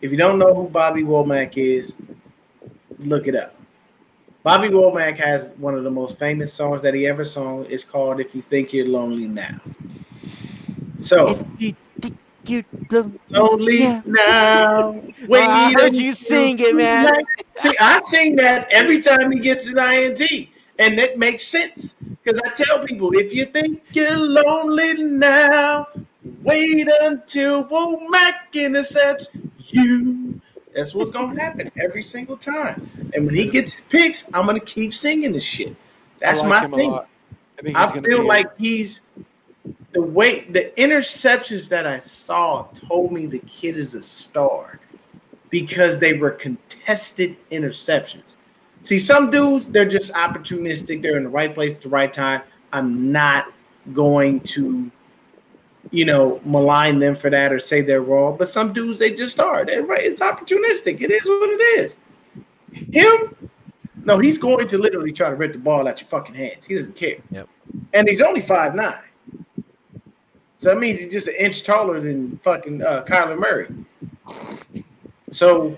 if 0.00 0.10
you 0.10 0.16
don't 0.16 0.38
know 0.38 0.52
who 0.54 0.68
Bobby 0.68 1.02
Womack 1.02 1.56
is, 1.56 1.94
look 2.98 3.28
it 3.28 3.36
up. 3.36 3.54
Bobby 4.42 4.68
Womack 4.68 5.16
has 5.18 5.52
one 5.56 5.74
of 5.74 5.84
the 5.84 5.90
most 5.90 6.18
famous 6.18 6.52
songs 6.52 6.82
that 6.82 6.92
he 6.94 7.06
ever 7.06 7.24
sung. 7.24 7.64
It's 7.70 7.84
called 7.84 8.20
"If 8.20 8.34
You 8.34 8.42
Think 8.42 8.72
You're 8.72 8.88
Lonely 8.88 9.26
Now." 9.28 9.60
So 10.98 11.46
You- 11.58 11.74
you- 12.48 12.64
you- 12.90 13.18
lonely 13.30 13.78
Yeah. 13.80 14.02
now. 14.04 15.00
Oh, 15.30 15.34
I 15.48 15.72
heard 15.72 15.94
you 15.94 16.12
sing 16.12 16.58
it, 16.60 16.74
man. 16.74 17.08
See, 17.56 17.72
I 17.80 18.00
sing 18.04 18.36
that 18.36 18.68
every 18.70 19.00
time 19.00 19.32
he 19.32 19.38
gets 19.40 19.68
an 19.68 19.78
INT, 19.78 20.48
and 20.78 20.98
that 20.98 21.18
makes 21.18 21.44
sense 21.44 21.96
because 22.22 22.40
I 22.44 22.50
tell 22.50 22.84
people 22.84 23.10
if 23.14 23.32
you 23.32 23.46
think 23.46 23.82
you're 23.92 24.16
lonely 24.16 24.94
now, 25.02 25.86
wait 26.42 26.88
until 27.02 27.64
Womack 27.64 28.52
intercepts 28.52 29.30
you. 29.68 30.40
That's 30.74 30.94
what's 30.94 31.10
gonna 31.10 31.40
happen 31.40 31.70
every 31.82 32.02
single 32.02 32.36
time. 32.36 32.88
And 33.14 33.26
when 33.26 33.34
he 33.34 33.46
gets 33.48 33.80
picks, 33.88 34.28
I'm 34.34 34.46
gonna 34.46 34.58
keep 34.60 34.92
singing 34.92 35.32
this 35.32 35.44
shit. 35.44 35.74
That's 36.20 36.40
like 36.40 36.48
my 36.48 36.60
him 36.64 36.72
thing. 36.72 36.92
I, 36.92 37.62
think 37.62 37.76
I 37.76 37.92
feel 37.92 38.02
be- 38.20 38.24
like 38.24 38.58
he's 38.58 39.02
the 39.94 40.02
way 40.02 40.40
the 40.50 40.72
interceptions 40.76 41.68
that 41.68 41.86
I 41.86 41.98
saw 42.00 42.64
told 42.74 43.12
me 43.12 43.26
the 43.26 43.38
kid 43.38 43.78
is 43.78 43.94
a 43.94 44.02
star 44.02 44.80
because 45.50 46.00
they 46.00 46.14
were 46.14 46.32
contested 46.32 47.36
interceptions. 47.50 48.34
See, 48.82 48.98
some 48.98 49.30
dudes 49.30 49.70
they're 49.70 49.84
just 49.84 50.12
opportunistic. 50.14 51.00
They're 51.00 51.16
in 51.16 51.22
the 51.22 51.30
right 51.30 51.54
place 51.54 51.76
at 51.76 51.82
the 51.82 51.88
right 51.88 52.12
time. 52.12 52.42
I'm 52.72 53.12
not 53.12 53.52
going 53.92 54.40
to, 54.40 54.90
you 55.92 56.04
know, 56.04 56.40
malign 56.44 56.98
them 56.98 57.14
for 57.14 57.30
that 57.30 57.52
or 57.52 57.60
say 57.60 57.80
they're 57.80 58.02
wrong. 58.02 58.36
But 58.36 58.48
some 58.48 58.72
dudes 58.72 58.98
they 58.98 59.14
just 59.14 59.38
are. 59.38 59.64
They're 59.64 59.86
right. 59.86 60.02
It's 60.02 60.20
opportunistic. 60.20 61.02
It 61.02 61.12
is 61.12 61.24
what 61.24 61.50
it 61.50 61.62
is. 61.78 61.96
Him, 62.72 63.48
no, 64.04 64.18
he's 64.18 64.38
going 64.38 64.66
to 64.66 64.76
literally 64.76 65.12
try 65.12 65.30
to 65.30 65.36
rip 65.36 65.52
the 65.52 65.58
ball 65.58 65.86
out 65.86 66.00
your 66.00 66.08
fucking 66.08 66.34
hands. 66.34 66.66
He 66.66 66.74
doesn't 66.74 66.96
care. 66.96 67.18
Yep. 67.30 67.48
And 67.92 68.08
he's 68.08 68.20
only 68.20 68.40
five 68.40 68.74
nine. 68.74 69.03
So 70.64 70.70
that 70.70 70.78
means 70.78 70.98
he's 70.98 71.12
just 71.12 71.28
an 71.28 71.34
inch 71.38 71.62
taller 71.62 72.00
than 72.00 72.38
fucking 72.38 72.80
uh, 72.80 73.04
Kyler 73.06 73.38
Murray. 73.38 73.68
So 75.30 75.76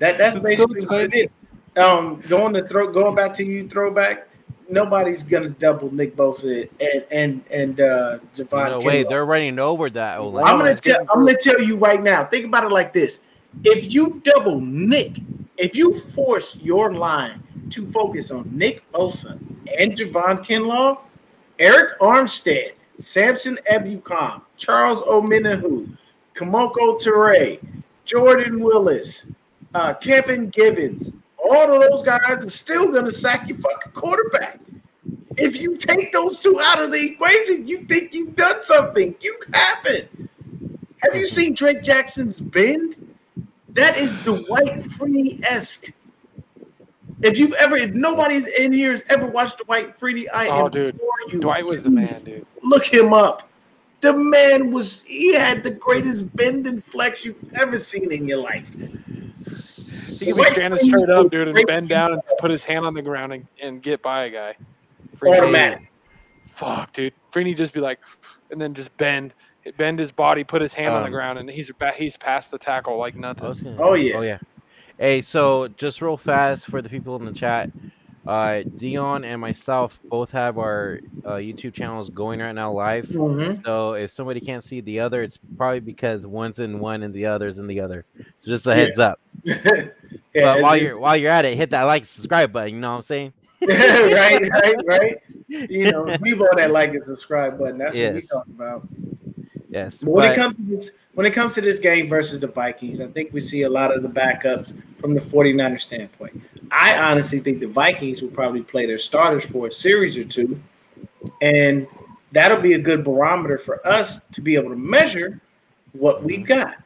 that 0.00 0.18
that's 0.18 0.36
basically 0.40 0.84
what 0.86 1.02
it 1.02 1.14
is. 1.14 1.80
Um, 1.80 2.20
going 2.22 2.52
to 2.54 2.66
throw 2.66 2.90
going 2.90 3.14
back 3.14 3.32
to 3.34 3.44
you 3.44 3.68
throwback. 3.68 4.26
Nobody's 4.68 5.22
gonna 5.22 5.50
double 5.50 5.94
Nick 5.94 6.16
Bosa 6.16 6.68
and 6.80 7.04
and 7.12 7.44
and 7.52 7.80
uh, 7.80 8.18
Javon. 8.34 8.70
No 8.70 8.80
way, 8.80 9.04
they're 9.04 9.24
running 9.24 9.60
over 9.60 9.88
that 9.90 10.18
O 10.18 10.36
I'm 10.38 10.58
gonna 10.58 10.74
tell 10.74 11.06
I'm 11.12 11.24
gonna 11.24 11.36
tell 11.36 11.60
you 11.60 11.76
right 11.76 12.02
now. 12.02 12.24
Think 12.24 12.46
about 12.46 12.64
it 12.64 12.72
like 12.72 12.92
this: 12.92 13.20
if 13.62 13.94
you 13.94 14.20
double 14.24 14.60
Nick, 14.60 15.12
if 15.58 15.76
you 15.76 15.92
force 16.00 16.56
your 16.56 16.92
line 16.92 17.40
to 17.70 17.88
focus 17.88 18.32
on 18.32 18.50
Nick 18.50 18.82
Bosa 18.90 19.38
and 19.78 19.92
Javon 19.92 20.44
Kinlaw, 20.44 20.98
Arik 21.60 21.96
Armstead, 21.98 22.72
Samson 22.98 23.58
Ebukam, 23.70 24.42
Charles 24.56 25.02
Omenihu, 25.02 25.96
Kemoko 26.34 27.00
Turay, 27.00 27.64
Jordan 28.04 28.60
Willis, 28.60 29.26
uh, 29.74 29.94
Kevin 29.94 30.48
Givens, 30.50 31.10
all 31.38 31.72
of 31.72 31.90
those 31.90 32.02
guys 32.02 32.44
are 32.44 32.48
still 32.48 32.90
gonna 32.90 33.10
sack 33.10 33.48
your 33.48 33.58
fucking 33.58 33.92
quarterback. 33.92 34.60
If 35.36 35.60
you 35.60 35.76
take 35.76 36.12
those 36.12 36.40
two 36.40 36.58
out 36.62 36.80
of 36.80 36.92
the 36.92 37.12
equation, 37.12 37.66
you 37.66 37.84
think 37.84 38.14
you've 38.14 38.36
done 38.36 38.62
something. 38.62 39.14
You 39.20 39.38
haven't. 39.52 40.08
Have 41.02 41.14
you 41.14 41.26
seen 41.26 41.54
Drake 41.54 41.82
Jackson's 41.82 42.40
bend? 42.40 42.96
That 43.70 43.96
is 43.96 44.14
Dwight 44.16 44.76
Freeney 44.76 45.42
esque. 45.44 45.92
If 47.22 47.38
you've 47.38 47.52
ever, 47.54 47.76
if 47.76 47.92
nobody's 47.94 48.46
in 48.46 48.72
here 48.72 48.92
has 48.92 49.02
ever 49.08 49.26
watched 49.26 49.58
Dwight 49.64 49.98
Freeney, 49.98 50.26
I 50.32 50.48
Oh, 50.48 50.66
implore 50.66 50.70
dude. 50.70 51.00
you. 51.32 51.40
Dwight 51.40 51.64
was 51.64 51.82
the 51.82 51.90
man, 51.90 52.14
dude. 52.24 52.46
Look 52.62 52.84
him 52.86 53.12
up. 53.12 53.48
The 54.00 54.12
man 54.12 54.70
was, 54.70 55.02
he 55.02 55.32
had 55.34 55.64
the 55.64 55.70
greatest 55.70 56.34
bend 56.36 56.66
and 56.66 56.82
flex 56.82 57.24
you've 57.24 57.36
ever 57.58 57.76
seen 57.78 58.12
in 58.12 58.26
your 58.28 58.38
life. 58.38 58.70
He 60.18 60.26
could 60.26 60.36
be 60.36 60.44
standing 60.44 60.80
straight 60.80 61.08
up, 61.10 61.30
dude, 61.30 61.48
and 61.48 61.66
bend 61.66 61.88
down 61.88 62.12
and 62.12 62.22
put 62.38 62.50
his 62.50 62.64
hand 62.64 62.84
on 62.84 62.94
the 62.94 63.02
ground 63.02 63.32
and, 63.32 63.46
and 63.62 63.82
get 63.82 64.02
by 64.02 64.24
a 64.24 64.30
guy. 64.30 64.56
Freeney- 65.16 65.38
Automatic. 65.38 65.90
Fuck, 66.50 66.92
dude. 66.92 67.14
Freeney 67.32 67.56
just 67.56 67.72
be 67.72 67.80
like, 67.80 67.98
and 68.50 68.60
then 68.60 68.74
just 68.74 68.94
bend, 68.96 69.34
bend 69.76 69.98
his 69.98 70.12
body, 70.12 70.44
put 70.44 70.60
his 70.62 70.74
hand 70.74 70.94
on 70.94 71.00
the 71.02 71.06
Um, 71.06 71.12
ground, 71.12 71.38
and 71.38 71.48
he's. 71.50 71.70
He's 71.96 72.16
past 72.16 72.50
the 72.50 72.58
tackle 72.58 72.96
like 72.98 73.16
nothing. 73.16 73.52
gonna- 73.64 73.76
Oh, 73.78 73.94
yeah. 73.94 74.16
Oh 74.16 74.22
yeah. 74.22 74.38
Hey, 74.98 75.22
so 75.22 75.68
just 75.68 76.00
real 76.00 76.16
fast 76.16 76.66
for 76.66 76.80
the 76.80 76.88
people 76.88 77.16
in 77.16 77.24
the 77.24 77.32
chat, 77.32 77.70
uh, 78.26 78.62
Dion 78.78 79.24
and 79.24 79.40
myself 79.40 80.00
both 80.08 80.30
have 80.30 80.58
our 80.58 81.00
uh, 81.24 81.36
YouTube 81.36 81.74
channels 81.74 82.10
going 82.10 82.40
right 82.40 82.54
now 82.54 82.72
live. 82.72 83.08
Mhm. 83.08 83.58
So 83.64 83.94
if 83.94 84.12
somebody 84.12 84.40
can't 84.40 84.62
see 84.62 84.80
the 84.80 85.00
other, 85.00 85.22
it's 85.22 85.38
probably 85.56 85.80
because 85.80 86.26
one's 86.26 86.58
in 86.60 86.78
one 86.78 87.02
and 87.02 87.12
the 87.12 87.26
other's 87.26 87.58
in 87.58 87.66
the 87.66 87.80
other. 87.80 88.04
So 88.38 88.50
just 88.50 88.66
a 88.66 88.70
Yeah. 88.70 88.76
heads 88.76 88.98
up. 88.98 89.18
yeah, 89.44 89.88
but 90.34 90.62
while 90.62 90.76
you're 90.76 90.98
while 90.98 91.16
you're 91.16 91.30
at 91.30 91.44
it, 91.44 91.56
hit 91.56 91.70
that 91.70 91.82
like 91.84 92.04
subscribe 92.04 92.52
button. 92.52 92.74
You 92.74 92.80
know 92.80 92.90
what 92.90 92.96
I'm 92.96 93.02
saying? 93.02 93.32
right, 93.66 94.40
right, 94.52 94.76
right. 94.86 95.16
You 95.48 95.90
know, 95.92 96.16
we 96.20 96.32
want 96.34 96.56
that 96.56 96.70
like 96.72 96.94
and 96.94 97.04
subscribe 97.04 97.58
button. 97.58 97.78
That's 97.78 97.96
what 97.96 98.12
we 98.14 98.20
Yes. 98.20 98.28
talk 98.28 98.46
about. 98.54 98.88
Yes. 99.70 99.96
But 99.96 100.10
when 100.10 100.32
it 100.32 100.36
comes 100.36 100.56
to 100.56 100.62
this, 100.62 100.90
when 101.14 101.26
it 101.26 101.32
comes 101.32 101.54
to 101.54 101.60
this 101.60 101.78
game 101.78 102.08
versus 102.08 102.40
the 102.40 102.48
Vikings, 102.48 103.00
I 103.00 103.06
think 103.06 103.32
we 103.32 103.40
see 103.40 103.62
a 103.62 103.70
lot 103.70 103.94
of 103.94 104.02
the 104.02 104.08
backups 104.08 104.72
from 104.98 105.14
the 105.14 105.20
49er 105.20 105.80
standpoint. 105.80 106.42
I 106.72 106.98
honestly 106.98 107.38
think 107.38 107.60
the 107.60 107.68
Vikings 107.68 108.20
will 108.20 108.30
probably 108.30 108.62
play 108.62 108.86
their 108.86 108.98
starters 108.98 109.46
for 109.46 109.68
a 109.68 109.72
series 109.72 110.16
or 110.16 110.24
two, 110.24 110.60
and 111.40 111.86
that'll 112.32 112.60
be 112.60 112.72
a 112.74 112.78
good 112.78 113.04
barometer 113.04 113.58
for 113.58 113.86
us 113.86 114.20
to 114.32 114.40
be 114.40 114.56
able 114.56 114.70
to 114.70 114.76
measure 114.76 115.40
what 115.92 116.24
we've 116.24 116.44
got. 116.44 116.76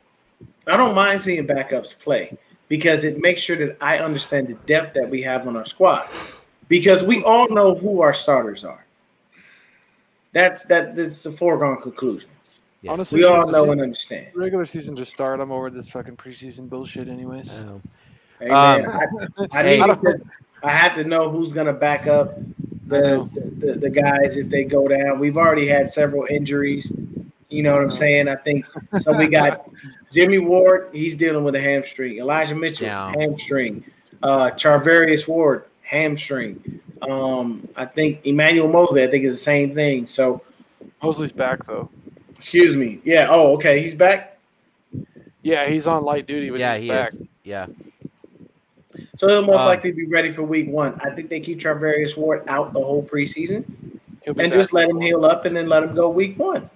I 0.66 0.76
don't 0.76 0.94
mind 0.94 1.20
seeing 1.20 1.46
backups 1.46 1.98
play 1.98 2.36
because 2.68 3.04
it 3.04 3.18
makes 3.18 3.40
sure 3.40 3.56
that 3.56 3.78
I 3.80 3.98
understand 3.98 4.48
the 4.48 4.54
depth 4.66 4.94
that 4.94 5.08
we 5.08 5.22
have 5.22 5.46
on 5.46 5.56
our 5.56 5.64
squad. 5.64 6.08
Because 6.68 7.02
we 7.02 7.22
all 7.24 7.48
know 7.48 7.74
who 7.74 8.02
our 8.02 8.12
starters 8.12 8.62
are. 8.62 8.84
That's 10.32 10.64
that. 10.64 10.94
That's 10.94 11.24
a 11.24 11.32
foregone 11.32 11.80
conclusion. 11.80 12.28
Yeah. 12.82 12.92
Honestly, 12.92 13.20
We 13.20 13.24
all 13.26 13.46
know 13.50 13.64
se- 13.66 13.70
and 13.72 13.80
understand. 13.80 14.26
regular 14.34 14.64
season 14.64 14.94
just 14.96 15.12
start. 15.12 15.40
I'm 15.40 15.50
over 15.50 15.68
this 15.70 15.90
fucking 15.90 16.16
preseason 16.16 16.68
bullshit, 16.68 17.08
anyways. 17.08 17.50
Um, 17.52 17.82
Hey, 18.40 18.48
man, 18.50 18.86
I, 18.86 19.46
I 19.50 19.62
Hey. 19.64 19.78
need 19.80 19.86
to, 19.86 20.20
I 20.62 20.70
have 20.70 20.94
to 20.94 21.02
know 21.02 21.28
who's 21.28 21.52
going 21.52 21.66
to 21.66 21.72
back 21.72 22.06
up 22.06 22.36
the, 22.86 23.28
the, 23.34 23.66
the 23.66 23.78
the 23.80 23.90
guys 23.90 24.36
if 24.38 24.48
they 24.48 24.62
go 24.64 24.86
down. 24.86 25.18
We've 25.18 25.36
already 25.36 25.66
had 25.66 25.88
several 25.90 26.24
injuries. 26.30 26.92
You 27.50 27.62
know 27.64 27.72
what 27.72 27.82
I'm 27.82 27.90
saying? 27.90 28.28
I 28.28 28.36
think 28.36 28.64
so. 29.00 29.12
We 29.16 29.26
got 29.26 29.68
Jimmy 30.12 30.38
Ward. 30.38 30.90
He's 30.92 31.16
dealing 31.16 31.42
with 31.42 31.56
a 31.56 31.60
hamstring. 31.60 32.18
Elijah 32.18 32.54
Mitchell 32.54 32.86
Yeah. 32.86 33.12
hamstring. 33.18 33.82
Uh, 34.22 34.50
Charvarius 34.50 35.26
Ward 35.26 35.64
hamstring. 35.82 36.80
Um, 37.02 37.66
I 37.76 37.86
think 37.86 38.24
Emmanuel 38.24 38.68
Moseley. 38.68 39.02
I 39.02 39.08
think 39.10 39.24
is 39.24 39.34
the 39.34 39.40
same 39.40 39.74
thing. 39.74 40.06
So 40.06 40.42
Moseley's 41.02 41.32
back 41.32 41.64
though. 41.64 41.90
Excuse 42.38 42.76
me. 42.76 43.00
Yeah. 43.04 43.26
Oh, 43.30 43.54
okay. 43.56 43.80
He's 43.80 43.94
back. 43.94 44.38
Yeah, 45.42 45.68
he's 45.68 45.86
on 45.86 46.02
light 46.04 46.26
duty, 46.26 46.50
but 46.50 46.60
yeah, 46.60 46.74
he's 46.76 46.82
he 46.82 46.88
back. 46.88 47.12
is. 47.12 47.20
Yeah. 47.44 47.66
So 49.16 49.28
he'll 49.28 49.42
most 49.42 49.60
Um, 49.60 49.66
likely 49.66 49.90
be 49.92 50.06
ready 50.06 50.30
for 50.32 50.42
Week 50.44 50.68
One. 50.68 50.98
I 51.02 51.10
think 51.10 51.28
they 51.28 51.40
keep 51.40 51.58
Charvarius 51.58 52.16
Ward 52.16 52.44
out 52.48 52.72
the 52.72 52.80
whole 52.80 53.02
preseason. 53.02 53.64
And 54.36 54.52
just 54.52 54.72
let 54.72 54.88
him 54.88 55.00
heal 55.00 55.24
up 55.24 55.46
and 55.46 55.56
then 55.56 55.68
let 55.68 55.82
him 55.82 55.94
go 55.94 56.10
week 56.10 56.38
one. 56.38 56.68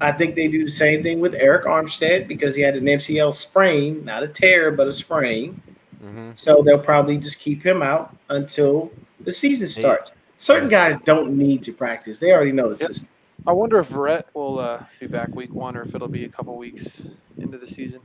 I 0.00 0.12
think 0.12 0.36
they 0.36 0.46
do 0.46 0.64
the 0.64 0.70
same 0.70 1.02
thing 1.02 1.20
with 1.20 1.34
Arik 1.34 1.64
Armstead 1.64 2.28
because 2.28 2.54
he 2.54 2.60
had 2.60 2.76
an 2.76 2.84
MCL 2.84 3.32
sprain, 3.32 4.04
not 4.04 4.22
a 4.22 4.28
tear, 4.28 4.70
but 4.70 4.86
a 4.86 4.92
sprain. 4.92 5.60
hmm 6.00 6.30
So 6.34 6.62
they'll 6.62 6.78
probably 6.78 7.16
just 7.16 7.38
keep 7.40 7.64
him 7.64 7.82
out 7.82 8.14
until 8.28 8.92
the 9.24 9.32
season 9.32 9.68
starts. 9.68 10.12
Certain 10.36 10.68
guys 10.68 10.96
don't 11.04 11.32
need 11.32 11.62
to 11.64 11.72
practice; 11.72 12.20
they 12.20 12.32
already 12.32 12.52
know 12.52 12.68
the 12.68 12.76
Yep. 12.78 12.88
system. 12.88 13.08
I 13.46 13.52
wonder 13.52 13.78
if 13.78 13.92
Rhett 13.94 14.26
will 14.34 14.58
uh, 14.58 14.84
be 15.00 15.06
back 15.06 15.34
week 15.34 15.52
one 15.52 15.76
or 15.76 15.82
if 15.82 15.94
it'll 15.94 16.08
be 16.08 16.24
a 16.24 16.28
couple 16.28 16.56
weeks 16.56 17.04
into 17.38 17.56
the 17.58 17.68
season. 17.68 18.00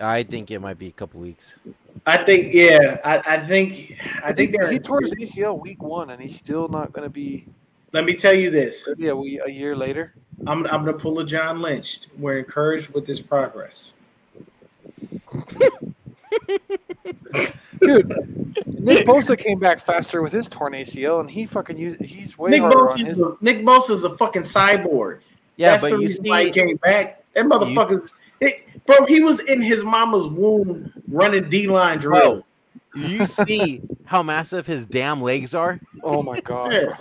I 0.00 0.22
think 0.22 0.50
it 0.50 0.58
might 0.60 0.78
be 0.78 0.88
a 0.88 0.92
couple 0.92 1.20
weeks. 1.20 1.54
I 2.04 2.18
think, 2.18 2.52
yeah, 2.52 2.98
I, 3.04 3.22
I 3.34 3.38
think, 3.38 3.98
I 4.22 4.32
think 4.32 4.52
they're. 4.52 4.70
he 4.70 4.78
tore 4.78 5.00
his 5.00 5.14
ACL 5.14 5.58
week 5.58 5.82
one, 5.82 6.10
and 6.10 6.22
he's 6.22 6.36
still 6.36 6.68
not 6.68 6.92
going 6.92 7.04
to 7.04 7.10
be 7.10 7.46
Let 7.92 8.04
me 8.04 8.14
tell 8.14 8.34
you 8.34 8.50
this: 8.50 8.86
maybe 8.88 9.08
a, 9.08 9.16
wee- 9.16 9.40
a 9.44 9.50
year 9.50 9.74
later. 9.74 10.12
I'm, 10.46 10.66
I'm 10.66 10.84
gonna 10.84 10.92
pull 10.92 11.18
a 11.20 11.24
John 11.24 11.62
Lynch. 11.62 12.00
We're 12.18 12.38
encouraged 12.38 12.90
with 12.90 13.06
this 13.06 13.20
progress. 13.20 13.94
Dude, 17.80 18.08
Nick 18.80 19.06
Bosa 19.06 19.36
came 19.38 19.58
back 19.58 19.80
faster 19.80 20.22
with 20.22 20.32
his 20.32 20.48
torn 20.48 20.72
ACL, 20.72 21.20
and 21.20 21.30
he 21.30 21.46
fucking 21.46 21.76
used, 21.76 22.00
he's 22.00 22.38
way 22.38 22.50
Nick 22.50 22.62
harder 22.62 22.90
on 22.90 22.98
his. 23.04 23.20
a, 23.20 23.36
Nick 23.40 23.58
Bosa's 23.58 24.04
a 24.04 24.16
fucking 24.16 24.42
cyborg. 24.42 25.20
Yeah, 25.56 25.72
That's 25.72 25.82
but 25.82 25.90
the 25.90 25.96
you 25.96 26.02
reason 26.06 26.24
why 26.24 26.44
he 26.44 26.52
see, 26.52 26.60
came 26.60 26.76
back. 26.76 27.22
That 27.34 27.46
motherfucker's 27.46 28.10
it, 28.40 28.66
bro. 28.86 29.06
He 29.06 29.20
was 29.20 29.40
in 29.40 29.62
his 29.62 29.84
mama's 29.84 30.26
womb 30.28 30.92
running 31.08 31.48
D 31.48 31.66
line 31.66 31.98
drill. 31.98 32.44
you 32.94 33.26
see 33.26 33.82
how 34.04 34.22
massive 34.22 34.66
his 34.66 34.86
damn 34.86 35.20
legs 35.20 35.54
are. 35.54 35.80
Oh 36.02 36.22
my 36.22 36.40
god! 36.40 36.72
Yeah. 36.72 36.96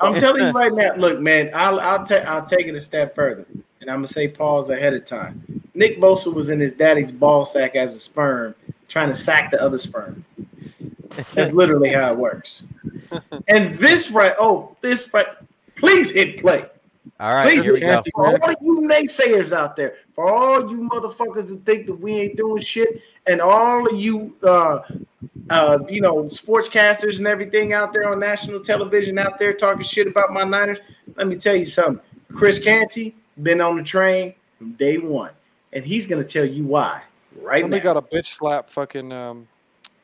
I'm 0.00 0.18
telling 0.18 0.46
you 0.46 0.50
right 0.52 0.72
now. 0.72 0.94
Look, 0.96 1.20
man, 1.20 1.50
I'll 1.54 1.80
I'll 1.80 2.04
take 2.04 2.24
I'll 2.26 2.44
take 2.46 2.66
it 2.66 2.74
a 2.74 2.80
step 2.80 3.14
further, 3.14 3.46
and 3.80 3.90
I'm 3.90 3.98
gonna 3.98 4.08
say 4.08 4.28
pause 4.28 4.70
ahead 4.70 4.94
of 4.94 5.04
time. 5.04 5.62
Nick 5.74 6.00
Bosa 6.00 6.32
was 6.32 6.48
in 6.48 6.58
his 6.58 6.72
daddy's 6.72 7.12
ball 7.12 7.44
sack 7.44 7.76
as 7.76 7.94
a 7.94 8.00
sperm, 8.00 8.54
trying 8.88 9.08
to 9.08 9.14
sack 9.14 9.50
the 9.50 9.62
other 9.62 9.78
sperm. 9.78 10.24
That's 11.34 11.52
literally 11.52 11.90
how 11.90 12.12
it 12.12 12.18
works. 12.18 12.64
And 13.48 13.76
this 13.78 14.10
right, 14.10 14.34
oh, 14.38 14.76
this 14.80 15.12
right. 15.12 15.26
Please 15.76 16.10
hit 16.10 16.40
play. 16.40 16.66
All 17.20 17.34
right, 17.34 17.48
Please 17.48 17.62
here 17.62 17.74
we 17.74 17.80
go. 17.80 18.00
For 18.14 18.26
all 18.28 18.50
of 18.50 18.56
you 18.60 18.80
naysayers 18.82 19.56
out 19.56 19.76
there, 19.76 19.94
for 20.14 20.28
all 20.28 20.70
you 20.70 20.88
motherfuckers 20.88 21.48
that 21.48 21.64
think 21.64 21.86
that 21.86 21.94
we 21.94 22.14
ain't 22.16 22.36
doing 22.36 22.62
shit, 22.62 23.02
and 23.26 23.40
all 23.40 23.86
of 23.86 23.98
you, 23.98 24.36
uh, 24.42 24.80
uh, 25.50 25.78
you 25.88 26.00
know, 26.00 26.24
sportscasters 26.24 27.18
and 27.18 27.26
everything 27.26 27.72
out 27.72 27.92
there 27.92 28.08
on 28.08 28.20
national 28.20 28.60
television 28.60 29.18
out 29.18 29.38
there 29.38 29.52
talking 29.52 29.82
shit 29.82 30.06
about 30.06 30.32
my 30.32 30.44
Niners, 30.44 30.78
let 31.16 31.26
me 31.26 31.36
tell 31.36 31.56
you 31.56 31.64
something. 31.64 32.00
Chris 32.34 32.58
Canty 32.58 33.16
been 33.42 33.60
on 33.60 33.76
the 33.76 33.82
train 33.82 34.34
from 34.58 34.72
day 34.72 34.98
one, 34.98 35.32
and 35.72 35.84
he's 35.84 36.06
gonna 36.06 36.22
tell 36.22 36.44
you 36.44 36.64
why 36.64 37.02
right 37.42 37.62
Somebody 37.62 37.82
now. 37.82 37.94
got 37.94 37.96
a 37.96 38.02
bitch 38.16 38.36
slap 38.36 38.68
fucking 38.70 39.12
um, 39.12 39.48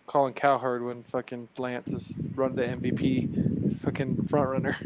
Colin 0.06 0.32
Cowherd 0.32 0.84
when 0.84 1.02
fucking 1.04 1.48
Lance 1.58 1.88
is 1.88 2.14
run 2.34 2.54
the 2.54 2.62
MVP 2.62 3.53
fucking 3.80 4.26
front 4.28 4.48
runner. 4.50 4.76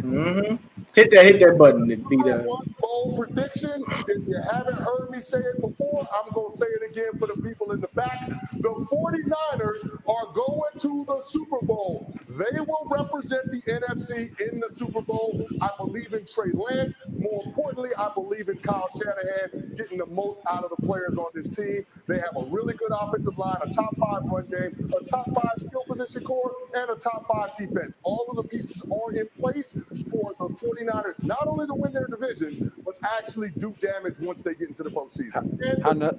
hmm 0.00 0.56
Hit 0.94 1.10
that, 1.12 1.24
hit 1.26 1.40
that 1.40 1.58
button, 1.58 1.90
It 1.90 2.08
beat 2.08 2.18
Number 2.18 2.40
us. 2.40 2.46
one 2.46 2.74
bold 2.80 3.18
prediction. 3.18 3.84
If 4.08 4.26
you 4.28 4.40
haven't 4.50 4.78
heard 4.78 5.10
me 5.10 5.20
say 5.20 5.38
it 5.38 5.60
before, 5.60 6.08
I'm 6.12 6.32
going 6.32 6.52
to 6.52 6.58
say 6.58 6.66
it 6.66 6.90
again 6.90 7.18
for 7.18 7.28
the 7.28 7.40
people 7.42 7.72
in 7.72 7.80
the 7.80 7.88
back. 7.94 8.28
The 8.60 8.70
49ers 8.70 10.00
are 10.08 10.32
going 10.34 10.72
to 10.80 11.04
the 11.06 11.22
Super 11.26 11.64
Bowl. 11.64 12.12
They 12.28 12.60
will 12.60 12.88
represent 12.90 13.50
the 13.52 13.60
NFC 13.62 14.38
in 14.40 14.60
the 14.60 14.68
Super 14.68 15.02
Bowl. 15.02 15.46
I 15.60 15.70
believe 15.78 16.12
in 16.14 16.26
Trey 16.26 16.50
Lance. 16.52 16.94
More 17.18 17.42
importantly, 17.46 17.90
I 17.98 18.10
believe 18.14 18.48
in 18.48 18.58
Kyle 18.58 18.88
Shanahan 18.98 19.74
getting 19.76 19.98
the 19.98 20.06
most 20.06 20.40
out 20.50 20.64
of 20.64 20.70
the 20.76 20.86
players 20.86 21.18
on 21.18 21.30
this 21.34 21.48
team. 21.48 21.84
They 22.06 22.16
have 22.18 22.36
a 22.36 22.44
really 22.50 22.74
good 22.74 22.92
offensive 22.92 23.38
line, 23.38 23.58
a 23.62 23.70
top 23.72 23.94
five 23.98 24.22
run 24.24 24.46
game, 24.46 24.90
a 25.00 25.04
top 25.04 25.26
five 25.34 25.52
skill 25.58 25.84
position 25.86 26.24
core, 26.24 26.52
and 26.74 26.90
a 26.90 26.96
top 26.96 27.26
five 27.32 27.50
defense. 27.58 27.96
All 28.10 28.24
of 28.30 28.36
the 28.36 28.42
pieces 28.44 28.82
are 28.90 29.12
in 29.14 29.26
place 29.38 29.72
for 30.10 30.32
the 30.38 30.48
49ers 30.54 31.22
not 31.22 31.46
only 31.46 31.66
to 31.66 31.74
win 31.74 31.92
their 31.92 32.06
division, 32.06 32.72
but 32.84 32.96
actually 33.02 33.50
do 33.58 33.74
damage 33.82 34.18
once 34.18 34.40
they 34.40 34.54
get 34.54 34.68
into 34.68 34.82
the 34.82 34.90
postseason. 34.90 35.60
And 35.60 35.82
How 35.82 35.92
nut? 35.92 36.18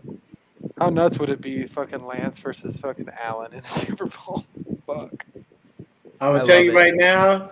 How 0.78 0.90
nuts 0.90 1.18
would 1.18 1.30
it 1.32 1.42
be, 1.42 1.66
fucking 1.66 2.06
Lance 2.06 2.38
versus 2.40 2.78
fucking 2.78 3.10
Allen 3.20 3.54
in 3.54 3.62
the 3.62 3.68
Super 3.84 4.06
Bowl? 4.06 4.46
Fuck. 4.86 5.26
I'm 6.22 6.34
gonna 6.34 6.44
tell 6.44 6.62
you 6.62 6.72
it. 6.72 6.76
right 6.76 6.94
now, 6.94 7.50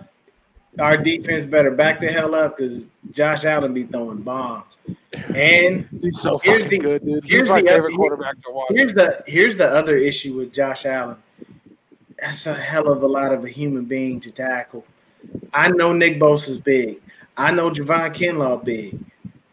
our 0.78 0.96
defense 0.96 1.44
better 1.46 1.70
back 1.72 2.00
the 2.00 2.06
hell 2.08 2.34
up 2.36 2.56
because 2.58 2.86
Josh 3.10 3.44
Allen 3.44 3.74
be 3.74 3.82
throwing 3.84 4.18
bombs. 4.22 4.78
And 5.34 5.88
He's 6.00 6.20
so 6.20 6.38
Here's 6.38 6.64
fucking 6.64 6.78
the- 6.82 6.84
good, 6.84 7.04
dude. 7.04 7.24
here's 7.24 7.42
He's 7.42 7.50
my 7.50 7.60
the 7.62 7.66
favorite 7.68 7.86
other- 7.86 7.96
quarterback 7.96 8.34
to 8.44 8.52
watch. 8.52 8.68
here's 8.70 8.94
the 8.94 9.24
here's 9.26 9.56
the 9.56 9.66
other 9.66 9.96
issue 9.96 10.34
with 10.34 10.52
Josh 10.52 10.86
Allen. 10.86 11.16
That's 12.20 12.46
a 12.46 12.54
hell 12.54 12.90
of 12.92 13.02
a 13.02 13.06
lot 13.06 13.32
of 13.32 13.44
a 13.44 13.48
human 13.48 13.84
being 13.84 14.20
to 14.20 14.30
tackle. 14.30 14.84
I 15.54 15.70
know 15.70 15.92
Nick 15.92 16.18
Bosa's 16.18 16.58
big. 16.58 17.00
I 17.36 17.52
know 17.52 17.70
Javon 17.70 18.12
Kinlaw 18.14 18.64
big. 18.64 18.98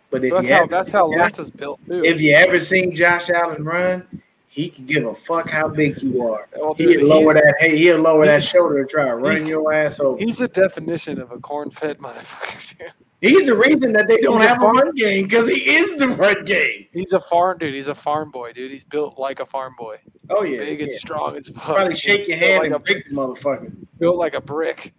But 0.09 0.23
if 0.23 0.33
That's 0.33 0.47
you 0.47 0.53
how 0.53 0.61
ever, 0.63 0.71
that's 0.71 0.91
how. 0.91 1.07
Lance 1.07 1.39
is 1.39 1.51
built, 1.51 1.79
too. 1.87 2.03
if 2.03 2.21
you 2.21 2.33
ever 2.33 2.59
seen 2.59 2.95
Josh 2.95 3.29
Allen 3.29 3.63
run, 3.65 4.21
he 4.47 4.69
can 4.69 4.85
give 4.85 5.05
a 5.05 5.13
fuck 5.13 5.49
how 5.49 5.67
big 5.67 6.01
you 6.01 6.23
are. 6.25 6.47
Oh, 6.57 6.67
well, 6.67 6.73
dude, 6.73 6.99
He'll 7.01 7.07
lower 7.07 7.33
he- 7.33 7.41
that 7.41 7.55
hey, 7.59 7.77
he'll 7.77 7.99
lower 7.99 8.25
that 8.25 8.43
shoulder 8.43 8.79
and 8.79 8.89
try 8.89 9.05
to 9.05 9.15
run 9.15 9.45
your 9.45 9.73
ass 9.73 9.99
over. 9.99 10.17
He's 10.17 10.37
the 10.37 10.47
definition 10.47 11.19
of 11.19 11.31
a 11.31 11.39
corn-fed 11.39 11.97
motherfucker. 11.99 12.77
Dude. 12.79 12.93
He's 13.29 13.45
the 13.47 13.55
reason 13.55 13.93
that 13.93 14.07
they 14.07 14.17
don't 14.17 14.39
He's 14.39 14.47
have 14.49 14.57
a 14.57 14.61
farm- 14.61 14.77
run 14.77 14.95
game 14.95 15.23
because 15.25 15.49
he 15.49 15.61
is 15.75 15.97
the 15.97 16.07
run 16.09 16.43
game. 16.45 16.85
He's 16.93 17.13
a 17.13 17.19
farm 17.19 17.57
dude. 17.57 17.73
He's 17.73 17.87
a 17.87 17.95
farm 17.95 18.31
boy, 18.31 18.53
dude. 18.53 18.71
He's 18.71 18.83
built 18.83 19.17
like 19.17 19.39
a 19.39 19.45
farm 19.45 19.73
boy, 19.77 19.97
Oh 20.29 20.43
yeah, 20.43 20.59
big 20.59 20.81
and 20.81 20.93
strong 20.93 21.35
as 21.37 21.47
fuck. 21.49 21.63
Probably 21.75 21.95
shake 21.95 22.27
your 22.27 22.37
Built 22.39 22.49
hand 22.49 22.57
like 22.59 22.65
and 22.67 22.75
a, 22.75 22.79
break 22.79 23.05
the 23.09 23.15
motherfucker. 23.15 23.75
built 23.99 24.17
like 24.17 24.33
a 24.33 24.41
brick. 24.41 24.93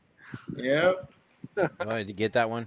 Yeah. 0.56 0.92
Oh, 1.56 1.96
did 1.96 2.08
you 2.08 2.14
get 2.14 2.32
that 2.34 2.48
one? 2.50 2.66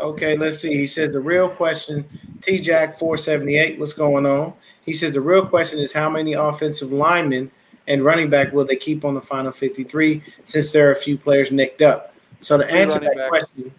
Okay, 0.00 0.36
let's 0.36 0.58
see. 0.60 0.74
He 0.74 0.86
says 0.86 1.10
the 1.12 1.20
real 1.20 1.48
question, 1.48 2.04
T 2.40 2.58
Jack 2.58 2.98
478, 2.98 3.78
what's 3.78 3.92
going 3.92 4.24
on? 4.26 4.52
He 4.86 4.92
says 4.94 5.12
the 5.12 5.20
real 5.20 5.44
question 5.44 5.78
is 5.78 5.92
how 5.92 6.08
many 6.08 6.32
offensive 6.34 6.90
linemen 6.92 7.50
and 7.86 8.04
running 8.04 8.30
back 8.30 8.52
will 8.52 8.64
they 8.64 8.76
keep 8.76 9.04
on 9.04 9.14
the 9.14 9.20
final 9.20 9.50
53 9.52 10.22
since 10.44 10.72
there 10.72 10.88
are 10.88 10.92
a 10.92 10.96
few 10.96 11.18
players 11.18 11.50
nicked 11.50 11.82
up? 11.82 12.14
So 12.40 12.56
to 12.56 12.70
answer 12.70 12.98
running 12.98 13.08
that 13.10 13.16
backs. 13.16 13.28
question, 13.28 13.74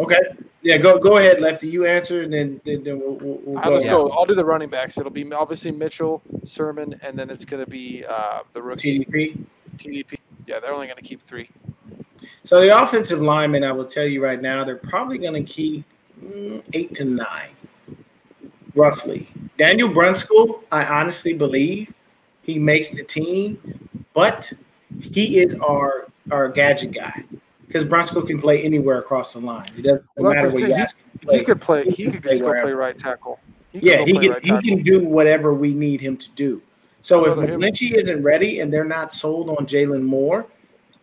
okay, 0.00 0.18
yeah, 0.62 0.76
go 0.76 0.98
go 0.98 1.18
ahead, 1.18 1.40
Lefty. 1.40 1.68
You 1.68 1.86
answer, 1.86 2.22
and 2.22 2.32
then 2.32 2.60
then, 2.64 2.84
then 2.84 3.00
we'll, 3.00 3.14
we'll, 3.14 3.58
I'll 3.58 3.70
go. 3.70 3.76
just 3.76 3.88
go. 3.88 4.10
I'll 4.10 4.26
do 4.26 4.34
the 4.34 4.44
running 4.44 4.68
backs. 4.68 4.98
It'll 4.98 5.10
be 5.10 5.30
obviously 5.32 5.70
Mitchell, 5.72 6.22
Sermon, 6.44 6.98
and 7.02 7.18
then 7.18 7.30
it's 7.30 7.44
gonna 7.44 7.66
be 7.66 8.04
uh, 8.04 8.40
the 8.52 8.62
rookie 8.62 9.00
TDP. 9.00 9.44
TDP. 9.76 10.18
Yeah, 10.46 10.60
they're 10.60 10.72
only 10.72 10.86
gonna 10.86 11.02
keep 11.02 11.22
three. 11.22 11.48
So 12.42 12.60
the 12.60 12.82
offensive 12.82 13.20
linemen, 13.20 13.64
I 13.64 13.72
will 13.72 13.84
tell 13.84 14.04
you 14.04 14.22
right 14.22 14.40
now, 14.40 14.64
they're 14.64 14.76
probably 14.76 15.18
going 15.18 15.34
to 15.34 15.42
keep 15.42 15.84
mm, 16.22 16.62
eight 16.72 16.94
to 16.96 17.04
nine, 17.04 17.50
roughly. 18.74 19.28
Daniel 19.56 19.88
Brunskill, 19.88 20.62
I 20.72 20.84
honestly 20.84 21.32
believe 21.32 21.92
he 22.42 22.58
makes 22.58 22.90
the 22.90 23.04
team, 23.04 23.58
but 24.14 24.52
he 25.00 25.40
is 25.40 25.54
our 25.60 26.08
our 26.30 26.48
gadget 26.48 26.92
guy 26.92 27.24
because 27.70 27.84
Brunskill 27.84 28.26
can 28.26 28.40
play 28.40 28.62
anywhere 28.62 28.98
across 28.98 29.32
the 29.32 29.38
line. 29.38 29.70
It 29.78 29.82
doesn't 29.82 30.04
Well, 30.16 30.34
matter 30.34 30.50
what 30.50 30.60
you 30.60 30.72
ask 30.72 30.96
him 30.96 31.20
play. 31.20 31.38
He 31.38 31.44
could 31.44 31.60
play. 31.60 31.84
He 31.84 31.90
He 31.90 32.10
could 32.10 32.22
play 32.22 32.32
just 32.32 32.42
go 32.42 32.52
play 32.60 32.72
right 32.72 32.98
tackle. 32.98 33.38
He 33.70 33.78
yeah, 33.78 34.04
he 34.04 34.18
can 34.18 34.32
right 34.32 34.42
he 34.42 34.50
tackle. 34.50 34.68
can 34.68 34.82
do 34.82 35.04
whatever 35.06 35.54
we 35.54 35.72
need 35.72 36.00
him 36.00 36.16
to 36.16 36.30
do. 36.30 36.60
So 37.02 37.24
if 37.26 37.36
McGlinchey 37.36 37.94
isn't 37.94 38.22
ready 38.24 38.58
and 38.58 38.74
they're 38.74 38.84
not 38.84 39.12
sold 39.12 39.50
on 39.50 39.66
Jaylon 39.66 40.02
Moore, 40.02 40.46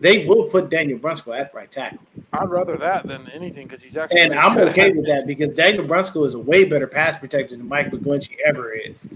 they 0.01 0.27
will 0.27 0.43
put 0.43 0.69
Daniel 0.69 0.99
Brunskill 0.99 1.39
at 1.39 1.53
right 1.55 1.71
tackle. 1.71 1.99
I'd 2.33 2.49
rather 2.49 2.75
that 2.77 3.07
than 3.07 3.29
anything 3.31 3.65
because 3.65 3.81
he's 3.81 3.95
actually. 3.95 4.19
And 4.19 4.33
I'm 4.33 4.57
okay 4.57 4.91
with 4.91 5.07
that 5.07 5.25
because 5.25 5.55
Daniel 5.55 5.85
Brunskill 5.85 6.27
is 6.27 6.33
a 6.33 6.39
way 6.39 6.65
better 6.65 6.85
pass 6.85 7.17
protector 7.17 7.55
than 7.55 7.67
Mike 7.67 7.91
McGlinchey 7.91 8.35
ever 8.45 8.73
is. 8.73 9.07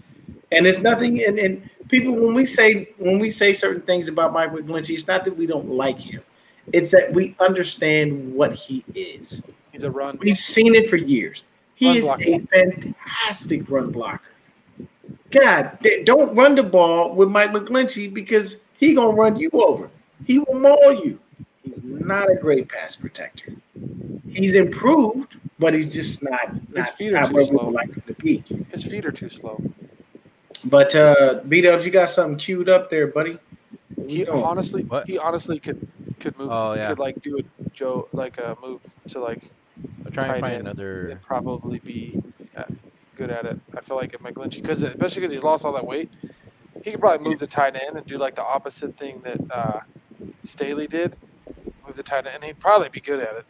And 0.54 0.66
it's 0.66 0.80
nothing. 0.80 1.22
And, 1.24 1.38
and 1.38 1.70
people, 1.90 2.16
when 2.16 2.34
we 2.34 2.46
say 2.46 2.90
when 2.98 3.20
we 3.20 3.30
say 3.30 3.52
certain 3.52 3.82
things 3.82 4.08
about 4.08 4.32
Mike 4.32 4.54
McGlinchey, 4.54 4.96
it's 4.96 5.08
not 5.08 5.26
that 5.26 5.36
we 5.36 5.46
don't 5.46 5.68
like 5.68 6.00
him. 6.00 6.22
It's 6.74 6.92
that 6.92 7.12
we 7.14 7.36
understand 7.40 8.34
what 8.34 8.54
he 8.54 8.84
is. 8.96 9.44
He's 9.72 9.84
a 9.84 9.92
run. 9.92 10.18
We've 10.22 10.38
seen 10.38 10.76
it 10.76 10.90
for 10.90 10.98
years. 10.98 11.44
He 11.76 11.88
Run 11.88 11.98
is 11.98 12.06
blocker. 12.06 12.24
a 12.28 12.40
fantastic 12.40 13.70
run 13.70 13.92
blocker. 13.92 14.22
God, 15.32 15.78
don't 16.04 16.36
run 16.36 16.56
the 16.56 16.64
ball 16.64 17.16
with 17.16 17.30
Mike 17.30 17.52
McGlinchey 17.52 18.14
because 18.14 18.58
he 18.78 18.94
gonna 18.94 19.16
run 19.16 19.38
you 19.38 19.50
over. 19.54 19.90
He 20.26 20.40
will 20.40 20.60
maul 20.60 20.94
you. 21.06 21.20
He's 21.64 21.82
not 21.84 22.30
a 22.30 22.36
great 22.36 22.68
pass 22.70 22.96
protector. 22.96 23.54
He's 24.30 24.56
improved, 24.56 25.38
but 25.60 25.74
he's 25.74 25.94
just 25.94 26.22
not 26.24 26.52
not, 26.72 26.90
feet 26.90 27.14
are 27.14 27.22
not 27.22 27.32
too 27.32 27.46
slow. 27.46 27.70
like 27.70 27.94
him 27.94 28.04
to 28.08 28.14
be. 28.16 28.44
His 28.72 28.84
feet 28.84 29.06
are 29.06 29.12
too 29.12 29.30
slow. 29.30 29.62
But 30.70 30.96
uh 30.96 31.42
B 31.48 31.62
Dubs, 31.62 31.86
you 31.86 31.92
got 31.92 32.10
something 32.10 32.38
queued 32.38 32.70
up 32.70 32.90
there, 32.90 33.08
buddy. 33.08 33.38
What 33.96 34.08
we 34.08 34.14
He 34.16 34.28
honestly, 34.28 34.84
What? 34.84 35.08
he 35.08 35.18
honestly 35.18 35.60
could 35.60 35.88
could 36.22 36.38
move. 36.38 36.50
Oh, 36.52 36.74
yeah. 36.74 36.90
could 36.90 37.00
like 37.00 37.20
do 37.22 37.38
a 37.38 37.70
Joe 37.72 38.08
like 38.14 38.38
a 38.38 38.56
move 38.62 38.82
to 39.10 39.20
like 39.20 39.50
I'm 40.06 40.12
trying 40.12 40.34
to 40.34 40.40
find 40.40 40.54
end. 40.54 40.62
another. 40.68 41.10
and 41.10 41.22
probably 41.22 41.80
be 41.80 42.22
uh, 42.56 42.64
good 43.16 43.32
at 43.32 43.46
it. 43.46 43.60
I 43.76 43.82
feel 43.82 43.98
like 43.98 44.14
if 44.14 44.22
McGlinchey, 44.22 44.62
because 44.62 44.82
especially 44.82 45.22
because 45.22 45.32
he's 45.32 45.44
lost 45.44 45.66
all 45.66 45.74
that 45.74 45.86
weight, 45.86 46.10
he 46.84 46.92
could 46.92 47.00
probably 47.00 47.28
move 47.28 47.40
the 47.40 47.48
tight 47.48 47.76
end 47.76 47.98
and 47.98 48.06
do 48.06 48.18
like 48.18 48.36
the 48.36 48.44
opposite 48.44 48.98
thing 48.98 49.22
that 49.24 49.40
uh, 49.52 49.80
Staley 50.44 50.88
did, 50.88 51.16
move 51.86 51.96
the 51.96 52.04
tight 52.04 52.26
end, 52.26 52.36
and 52.36 52.44
he'd 52.44 52.60
probably 52.60 52.90
be 52.90 53.02
good 53.02 53.20
at 53.20 53.36
it. 53.36 53.46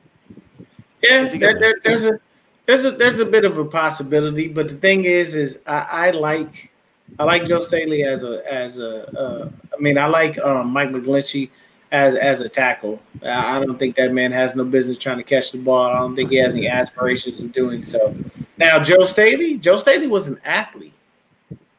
Yeah, 1.03 1.25
there, 1.25 1.59
there, 1.59 1.75
there's 1.83 2.05
a 2.05 2.19
there's 2.67 2.85
a 2.85 2.91
there's 2.91 3.19
a 3.19 3.25
bit 3.25 3.43
of 3.43 3.57
a 3.57 3.65
possibility, 3.65 4.47
but 4.47 4.67
the 4.69 4.75
thing 4.75 5.05
is, 5.05 5.33
is 5.33 5.59
I, 5.65 5.87
I 5.91 6.11
like 6.11 6.71
I 7.19 7.23
like 7.23 7.45
Joe 7.45 7.59
Staley 7.59 8.03
as 8.03 8.23
a 8.23 8.41
as 8.51 8.77
a 8.77 9.09
uh, 9.17 9.49
I 9.77 9.81
mean 9.81 9.97
I 9.97 10.05
like 10.05 10.37
um, 10.39 10.71
Mike 10.71 10.89
McGlinchey 10.89 11.49
as 11.91 12.15
as 12.15 12.41
a 12.41 12.49
tackle. 12.49 13.01
I 13.23 13.57
I 13.57 13.65
don't 13.65 13.77
think 13.77 13.95
that 13.97 14.13
man 14.13 14.31
has 14.31 14.55
no 14.55 14.63
business 14.63 14.97
trying 14.97 15.17
to 15.17 15.23
catch 15.23 15.51
the 15.51 15.57
ball. 15.57 15.83
I 15.91 15.99
don't 15.99 16.15
think 16.15 16.29
he 16.29 16.37
has 16.37 16.53
any 16.53 16.67
aspirations 16.67 17.41
of 17.41 17.51
doing 17.51 17.83
so. 17.83 18.15
Now, 18.57 18.79
Joe 18.79 19.03
Staley, 19.03 19.57
Joe 19.57 19.77
Staley 19.77 20.05
was 20.07 20.27
an 20.27 20.39
athlete, 20.45 20.93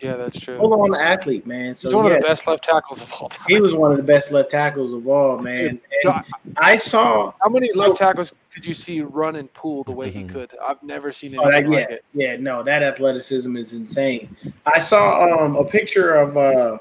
Yeah, 0.01 0.17
that's 0.17 0.39
true. 0.39 0.59
full 0.59 0.75
on 0.83 0.95
athlete, 1.01 1.47
man. 1.47 1.77
So 1.77 1.89
He's 1.89 1.95
one 1.95 2.07
yeah, 2.07 2.13
of 2.15 2.23
the 2.23 2.27
best 2.29 2.47
left 2.47 2.65
tackles 2.65 3.03
of 3.03 3.13
all 3.13 3.29
time. 3.29 3.47
he 3.49 3.61
was 3.61 3.73
one 3.75 3.93
of 3.93 3.97
the 3.99 4.03
best 4.03 4.33
left 4.33 4.51
tackles 4.51 4.93
of 4.93 5.07
all, 5.07 5.39
man. 5.39 5.81
No, 6.05 6.11
And 6.45 6.55
I 6.59 6.75
saw 6.77 7.33
How 7.41 7.49
many 7.49 7.71
So- 7.71 7.79
left 7.87 7.99
tackles 7.99 8.33
could 8.53 8.67
you 8.67 8.75
see 8.75 9.01
run 9.01 9.37
and 9.37 9.51
pull 9.55 9.85
the 9.85 9.93
way 9.93 10.11
he 10.11 10.25
Mhm. 10.25 10.29
could? 10.33 10.51
I've 10.63 10.83
never 10.83 11.13
seen 11.13 11.37
Oh, 11.39 11.45
that, 11.45 11.55
anything 11.55 11.73
yeah, 11.75 11.87
it. 11.89 12.05
yeah, 12.13 12.37
no, 12.37 12.63
that 12.65 12.83
athleticism 12.83 13.57
is 13.57 13.73
insane. 13.75 14.37
I 14.67 14.79
saw 14.81 15.23
um, 15.45 15.55
a 15.57 15.65
picture 15.65 16.13
of 16.15 16.37
uh, 16.37 16.79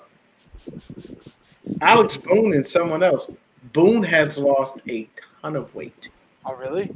Alex 1.82 2.18
Boone 2.18 2.54
and 2.54 2.66
someone 2.66 3.04
else. 3.04 3.30
Boone 3.74 4.04
has 4.04 4.38
lost 4.38 4.80
a 4.90 5.08
ton 5.42 5.56
of 5.56 5.74
weight. 5.76 6.10
Oh, 6.46 6.56
really? 6.56 6.92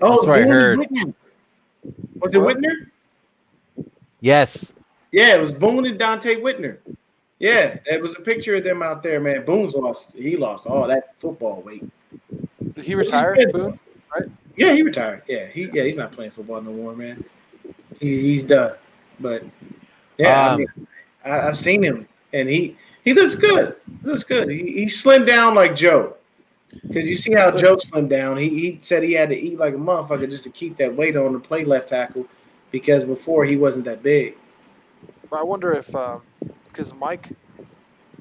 Oh, 0.00 0.16
That's 0.16 0.26
what 0.26 0.28
I 0.30 0.42
Boone 0.42 0.42
and 0.42 0.50
heard. 0.52 0.78
Whitner. 0.78 1.14
Was 2.20 2.34
it 2.34 2.38
What? 2.38 2.56
Whitner? 2.56 2.86
Yes. 4.20 4.72
Yeah, 5.10 5.36
it 5.36 5.40
was 5.40 5.52
Boone 5.52 5.84
and 5.86 5.98
Donte 5.98 6.40
Whitner. 6.42 6.78
Yeah, 7.38 7.78
there 7.86 8.00
was 8.00 8.14
a 8.16 8.20
picture 8.20 8.54
of 8.54 8.64
them 8.64 8.82
out 8.82 9.02
there, 9.02 9.20
man. 9.20 9.44
Boone's 9.44 9.74
lost. 9.74 10.10
He 10.14 10.36
lost 10.36 10.64
all 10.66 10.86
that 10.86 11.18
football 11.18 11.60
weight. 11.62 11.84
Did 12.74 12.84
he 12.84 12.94
retire? 12.94 13.34
bid, 13.34 13.52
Boone? 13.52 13.78
Yeah, 14.56 14.74
he 14.74 14.82
retired. 14.82 15.22
Yeah, 15.26 15.46
he 15.46 15.68
yeah 15.72 15.82
he's 15.82 15.96
not 15.96 16.12
playing 16.12 16.30
football 16.30 16.60
no 16.60 16.72
more, 16.72 16.94
man. 16.94 17.24
He, 17.98 18.20
he's 18.20 18.44
done. 18.44 18.74
But 19.18 19.42
yeah, 20.18 20.48
I 20.48 20.52
Um, 20.52 20.58
mean, 20.60 20.86
I, 21.24 21.40
I've 21.48 21.56
seen 21.56 21.82
him, 21.82 22.06
and 22.32 22.48
he 22.48 22.76
he 23.04 23.14
looks 23.14 23.34
good. 23.34 23.76
He 24.02 24.06
looks 24.06 24.24
good. 24.24 24.48
He, 24.48 24.72
he 24.72 24.86
slimmed 24.86 25.26
down 25.26 25.54
like 25.54 25.74
Joe. 25.74 26.16
Because 26.86 27.06
you 27.08 27.16
see 27.16 27.34
how 27.34 27.50
Joe 27.50 27.76
slimmed 27.76 28.08
down. 28.08 28.36
He 28.38 28.48
he 28.48 28.78
said 28.80 29.02
he 29.02 29.12
had 29.12 29.28
to 29.28 29.38
eat 29.38 29.58
like 29.58 29.74
a 29.74 29.78
motherfucker 29.78 30.28
just 30.28 30.44
to 30.44 30.50
keep 30.50 30.76
that 30.78 30.94
weight 30.94 31.16
on 31.16 31.32
to 31.32 31.38
play 31.38 31.64
left 31.64 31.88
tackle. 31.88 32.26
Because 32.70 33.04
before 33.04 33.44
he 33.44 33.56
wasn't 33.56 33.84
that 33.84 34.02
big. 34.02 34.36
But 35.28 35.40
I 35.40 35.42
wonder 35.42 35.72
if 35.72 35.94
um, 35.94 36.22
because 36.68 36.94
Mike, 36.94 37.30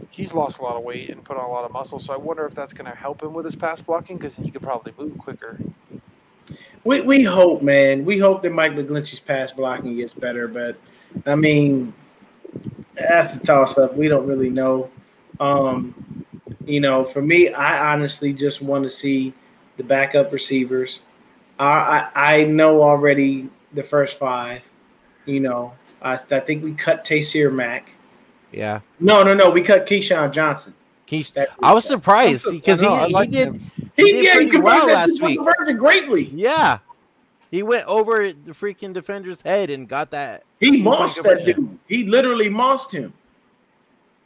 he's 0.10 0.34
lost 0.34 0.60
a 0.60 0.64
lot 0.64 0.76
of 0.76 0.84
weight 0.84 1.10
and 1.10 1.24
put 1.24 1.38
on 1.38 1.46
a 1.46 1.52
lot 1.52 1.64
of 1.64 1.72
muscle, 1.72 2.00
so 2.00 2.14
I 2.14 2.18
wonder 2.18 2.46
if 2.46 2.54
that's 2.54 2.74
going 2.74 2.90
to 2.92 2.98
help 2.98 3.24
him 3.24 3.34
with 3.34 3.46
his 3.46 3.56
pass 3.56 3.82
blocking 3.82 4.18
because 4.18 4.36
he 4.36 4.52
could 4.52 4.62
probably 4.62 4.94
move 4.98 5.18
quicker. 5.18 5.58
We 6.84 7.02
we 7.02 7.24
hope, 7.24 7.62
man. 7.62 8.04
We 8.04 8.18
hope 8.18 8.42
that 8.42 8.52
Mike 8.52 8.74
McGlinchey's 8.74 9.20
pass 9.20 9.52
blocking 9.52 9.96
gets 9.96 10.14
better, 10.14 10.48
but 10.48 10.76
I 11.26 11.36
mean, 11.36 11.94
that's 12.96 13.36
a 13.36 13.40
toss 13.40 13.78
up. 13.78 13.96
We 13.96 14.08
don't 14.08 14.28
really 14.28 14.50
know. 14.50 14.90
Um, 15.40 16.26
you 16.66 16.80
know, 16.80 17.04
for 17.04 17.22
me, 17.22 17.50
I 17.54 17.92
honestly 17.94 18.34
just 18.34 18.62
want 18.62 18.84
to 18.84 18.90
see 18.90 19.34
the 19.78 19.84
backup 19.84 20.32
receivers. 20.32 21.00
I 21.60 22.10
I, 22.16 22.36
I 22.36 22.44
know 22.46 22.82
already 22.82 23.50
the 23.74 23.84
first 23.84 24.18
five. 24.18 24.62
You 25.26 25.40
know, 25.40 25.74
I, 26.02 26.14
I 26.32 26.40
think 26.40 26.64
we 26.64 26.74
cut 26.74 27.06
Taysir 27.06 27.54
Mack. 27.54 27.92
Yeah. 28.52 28.82
No, 29.00 29.24
no, 29.24 29.34
no. 29.34 29.50
We 29.50 29.62
cut 29.62 29.86
Keyshawn 29.88 30.32
Johnson. 30.32 30.74
Keith, 31.06 31.34
That- 31.34 31.50
I 31.62 31.74
was 31.74 31.86
surprised 31.86 32.46
because 32.50 32.82
I 32.82 33.08
he, 33.08 33.14
he 33.14 33.28
did. 33.28 33.54
he 33.96 34.04
He, 34.06 34.12
did 34.14 34.24
yeah, 34.24 34.40
he 34.52 34.60
well 34.60 34.88
last 34.88 35.14
two-point 35.14 35.22
week. 35.30 35.38
conversion 35.40 35.78
greatly. 35.78 36.24
Yeah. 36.34 36.80
He 37.52 37.64
went 37.64 37.86
over 37.86 38.32
the 38.32 38.54
freaking 38.54 38.94
defender's 38.94 39.42
head 39.42 39.70
and 39.70 39.88
got 39.88 40.10
that. 40.12 40.44
He 40.62 40.82
mossed 40.82 41.22
that 41.24 41.46
dude. 41.46 41.78
He 41.88 42.06
literally 42.06 42.50
mossed 42.50 42.92
him, 42.94 43.14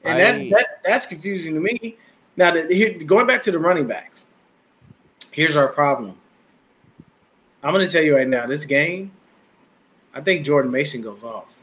and 0.04 0.20
that's 0.20 0.38
that, 0.52 0.68
that's 0.84 1.06
confusing 1.08 1.56
to 1.56 1.60
me. 1.60 1.98
Now, 2.38 2.52
the, 2.52 2.68
here, 2.68 2.94
going 3.00 3.26
back 3.26 3.42
to 3.44 3.52
the 3.52 3.58
running 3.58 3.88
backs, 3.88 4.26
here's 5.32 5.56
our 5.56 5.70
problem. 5.70 6.16
I'm 7.64 7.74
going 7.74 7.86
to 7.86 7.92
tell 7.92 8.04
you 8.04 8.16
right 8.16 8.28
now, 8.28 8.46
this 8.46 8.64
game, 8.64 9.12
I 10.14 10.22
think 10.22 10.46
Jordan 10.46 10.70
Mason 10.70 11.02
goes 11.02 11.24
off 11.24 11.58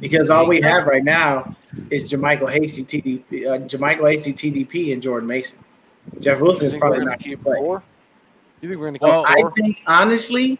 because 0.00 0.28
all 0.28 0.46
we 0.46 0.60
have 0.60 0.84
right 0.84 1.02
now 1.02 1.56
is 1.90 2.12
JaMycal 2.12 2.50
Hasty 2.50 2.84
TDP, 2.84 3.46
uh, 3.46 3.58
JaMycal 3.60 4.10
Hasty 4.12 4.34
TDP, 4.34 4.92
and 4.92 5.02
Jordan 5.02 5.26
Mason. 5.26 5.58
Jeff 6.20 6.42
Wilson 6.42 6.66
is 6.66 6.74
probably 6.74 7.04
not 7.04 7.20
to 7.20 7.28
going 7.28 7.36
to 7.36 7.36
keep 7.36 7.42
play. 7.42 7.56
four? 7.56 7.82
You 8.60 8.68
think 8.68 8.80
we're 8.80 8.86
going 8.86 8.94
to 8.94 8.98
keep 8.98 9.08
Well, 9.08 9.24
I 9.26 9.42
think 9.56 9.78
honestly, 9.86 10.58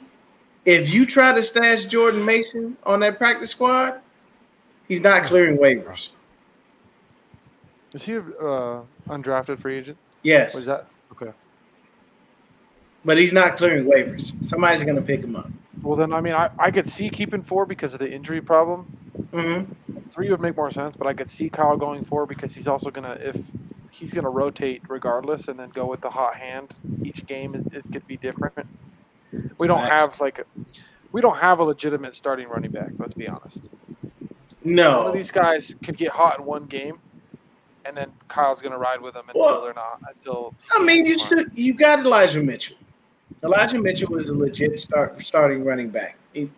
if 0.65 0.93
you 0.93 1.05
try 1.07 1.33
to 1.33 1.43
stash 1.43 1.87
Jordan 1.87 2.25
Mason 2.25 2.77
on 2.85 3.01
that 3.01 3.19
practice 3.19 3.51
squad, 3.51 4.01
he's 4.87 5.01
not 5.01 5.25
clearing 5.25 5.57
waivers. 5.57 6.11
Is 7.95 8.05
he 8.05 8.17
uh, 8.17 8.83
undrafted 9.09 9.59
free 9.59 9.79
agent? 9.79 9.99
Yes, 10.23 10.55
Was 10.55 10.67
that 10.67 10.87
okay? 11.13 11.33
but 13.05 13.17
he's 13.17 13.33
not 13.33 13.57
clearing 13.57 13.85
waivers. 13.85 14.33
Somebody's 14.45 14.83
going 14.83 14.97
to 14.97 15.03
pick 15.03 15.23
him 15.23 15.37
up. 15.37 15.51
Well, 15.83 15.97
then 15.97 16.13
I 16.13 16.21
mean, 16.21 16.35
I, 16.35 16.51
I 16.59 16.71
could 16.71 16.89
see 16.89 17.09
keeping 17.09 17.43
four 17.43 17.65
because 17.65 17.95
of 17.95 18.01
the 18.01 18.11
injury 18.11 18.41
problem. 18.41 18.97
Mm-hmm. 19.33 20.01
Three 20.11 20.31
would 20.31 20.41
make 20.41 20.57
more 20.57 20.71
sense, 20.71 20.97
but 20.97 21.07
I 21.07 21.15
could 21.15 21.31
see 21.31 21.49
Kyle 21.49 21.77
going 21.77 22.05
four 22.05 22.27
because 22.27 22.55
he's 22.55 22.69
also 22.69 22.91
gonna 22.91 23.17
if 23.21 23.37
he's 23.91 24.13
gonna 24.13 24.31
rotate 24.31 24.83
regardless 24.89 25.49
and 25.49 25.59
then 25.59 25.71
go 25.71 25.87
with 25.87 26.01
the 26.01 26.11
hot 26.11 26.35
hand. 26.35 26.75
Each 27.03 27.25
game 27.27 27.55
is 27.55 27.67
it 27.69 27.85
could 27.93 28.07
be 28.07 28.17
different. 28.17 28.67
We 29.59 29.67
don't 29.67 29.81
have 29.81 30.19
like 30.21 30.39
a, 30.39 30.45
we 31.13 31.21
don't 31.21 31.37
have 31.39 31.61
a 31.61 31.65
legitimate 31.65 32.15
starting 32.15 32.49
running 32.49 32.71
back. 32.71 32.91
Let's 32.99 33.15
be 33.15 33.29
honest. 33.29 33.69
One 34.63 34.75
No, 34.75 35.09
of 35.09 35.15
these 35.15 35.31
guys 35.31 35.75
could 35.83 35.97
get 35.97 36.11
hot 36.11 36.39
in 36.39 36.45
one 36.45 36.65
game, 36.65 36.99
and 37.85 37.97
then 37.97 38.11
Kyle's 38.29 38.61
gonna 38.63 38.79
ride 38.79 39.01
with 39.01 39.15
them 39.15 39.25
until 39.29 39.41
Well, 39.45 39.63
they're 39.63 39.75
not. 39.75 40.01
Until 40.09 40.55
I 40.73 40.83
mean 40.83 41.07
you 41.07 41.19
still 41.19 41.45
you 41.55 41.75
got 41.75 42.01
Elijah 42.01 42.43
Mitchell. 42.43 42.77
Elijah 43.45 43.81
Mitchell 43.81 44.11
was 44.11 44.31
a 44.31 44.35
legit 44.35 44.79
start 44.79 45.21
starting 45.25 45.65
running 45.65 45.91
back. 45.91 46.17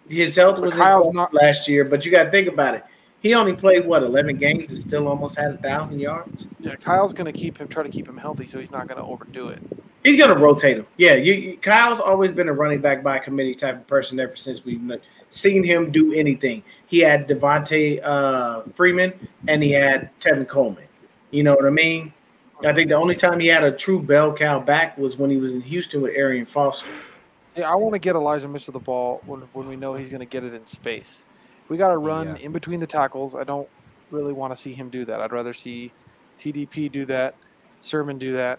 His 0.08 0.36
health 0.36 0.58
was 0.58 0.74
Kyle's 0.74 1.12
not- 1.12 1.34
last 1.34 1.68
year, 1.68 1.84
but 1.84 2.04
you 2.04 2.10
got 2.10 2.24
to 2.24 2.30
think 2.30 2.48
about 2.48 2.74
it. 2.74 2.84
He 3.20 3.34
only 3.34 3.52
played 3.54 3.86
what 3.86 4.02
eleven 4.02 4.36
games 4.36 4.72
and 4.72 4.80
still 4.82 5.06
almost 5.08 5.38
had 5.38 5.52
a 5.52 5.56
thousand 5.58 6.00
yards. 6.00 6.48
yeah, 6.58 6.74
Kyle's 6.76 7.12
gonna 7.12 7.32
keep 7.32 7.58
him 7.58 7.68
try 7.68 7.82
to 7.82 7.88
keep 7.88 8.08
him 8.08 8.16
healthy, 8.16 8.46
so 8.46 8.58
he's 8.58 8.70
not 8.70 8.88
gonna 8.88 9.06
overdo 9.06 9.48
it. 9.48 9.60
He's 10.02 10.18
gonna 10.18 10.38
rotate 10.38 10.78
him. 10.78 10.86
Yeah, 10.96 11.14
you, 11.14 11.34
you- 11.34 11.56
Kyle's 11.58 12.00
always 12.00 12.32
been 12.32 12.48
a 12.48 12.52
running 12.52 12.80
back 12.80 13.02
by 13.02 13.18
committee 13.18 13.54
type 13.54 13.76
of 13.76 13.86
person 13.86 14.18
ever 14.18 14.36
since 14.36 14.64
we've 14.64 14.80
seen 15.28 15.62
him 15.62 15.90
do 15.90 16.14
anything. 16.14 16.62
He 16.86 17.00
had 17.00 17.28
Devonta 17.28 18.02
uh, 18.02 18.62
Freeman 18.74 19.12
and 19.48 19.62
he 19.62 19.70
had 19.72 20.10
Tevin 20.18 20.48
Coleman. 20.48 20.84
You 21.30 21.42
know 21.42 21.54
what 21.54 21.66
I 21.66 21.70
mean? 21.70 22.12
I 22.64 22.72
think 22.74 22.88
the 22.90 22.94
only 22.96 23.14
time 23.14 23.40
he 23.40 23.46
had 23.46 23.64
a 23.64 23.70
true 23.72 24.02
bell 24.02 24.32
cow 24.34 24.60
back 24.60 24.98
was 24.98 25.16
when 25.16 25.30
he 25.30 25.36
was 25.38 25.52
in 25.52 25.60
Houston 25.62 26.02
with 26.02 26.14
Arian 26.14 26.44
Foster. 26.44 26.88
Yeah, 27.56 27.70
I 27.70 27.74
want 27.74 27.94
to 27.94 27.98
get 27.98 28.16
Elijah 28.16 28.48
Mitchell 28.48 28.72
the 28.72 28.78
ball 28.78 29.22
when, 29.26 29.40
when 29.52 29.66
we 29.68 29.76
know 29.76 29.94
he's 29.94 30.10
going 30.10 30.20
to 30.20 30.26
get 30.26 30.44
it 30.44 30.52
in 30.52 30.64
space. 30.66 31.24
We 31.70 31.76
got 31.76 31.90
to 31.90 31.98
run 31.98 32.26
Yeah. 32.36 32.46
in 32.46 32.52
between 32.52 32.80
the 32.80 32.86
tackles. 32.86 33.34
I 33.34 33.44
don't 33.44 33.68
really 34.10 34.32
want 34.32 34.52
to 34.52 34.56
see 34.56 34.74
him 34.74 34.90
do 34.90 35.04
that. 35.06 35.20
I'd 35.20 35.32
rather 35.32 35.54
see 35.54 35.92
TDP 36.38 36.90
do 36.90 37.06
that, 37.06 37.36
Sermon 37.78 38.18
do 38.18 38.32
that. 38.34 38.58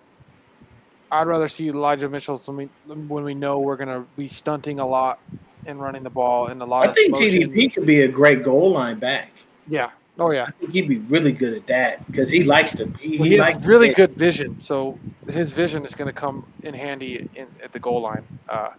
I'd 1.11 1.27
rather 1.27 1.49
see 1.49 1.67
Elijah 1.67 2.07
Mitchell 2.07 2.37
when 2.45 2.55
we 2.57 2.69
when 3.07 3.25
we 3.25 3.35
know 3.35 3.59
we're 3.59 3.75
going 3.75 3.89
to 3.89 4.07
be 4.15 4.29
stunting 4.29 4.79
a 4.79 4.87
lot 4.87 5.19
and 5.65 5.79
running 5.79 6.03
the 6.03 6.09
ball 6.09 6.47
and 6.47 6.61
a 6.61 6.65
lot. 6.65 6.87
I 6.87 6.93
think 6.93 7.11
motion. 7.13 7.51
TDP 7.51 7.73
could 7.73 7.85
be 7.85 8.01
a 8.01 8.07
great 8.07 8.43
goal 8.43 8.71
line 8.71 8.97
back. 8.97 9.33
Yeah. 9.67 9.89
Oh 10.17 10.31
yeah. 10.31 10.45
I 10.47 10.51
think 10.51 10.71
he'd 10.71 10.87
be 10.87 10.99
really 10.99 11.33
good 11.33 11.53
at 11.53 11.67
that 11.67 12.07
because 12.07 12.29
he 12.29 12.45
likes 12.45 12.71
to. 12.75 12.85
He, 13.01 13.17
Well, 13.17 13.25
he 13.27 13.29
he 13.31 13.37
has 13.37 13.61
to 13.61 13.67
really 13.67 13.89
good 13.93 14.13
vision, 14.13 14.59
so 14.61 14.97
his 15.29 15.51
vision 15.51 15.85
is 15.85 15.93
going 15.95 16.07
to 16.07 16.13
come 16.13 16.45
in 16.63 16.73
handy 16.73 17.27
in, 17.35 17.47
at 17.61 17.73
the 17.73 17.79
goal 17.79 18.01
line. 18.01 18.23
Uh, 18.47 18.69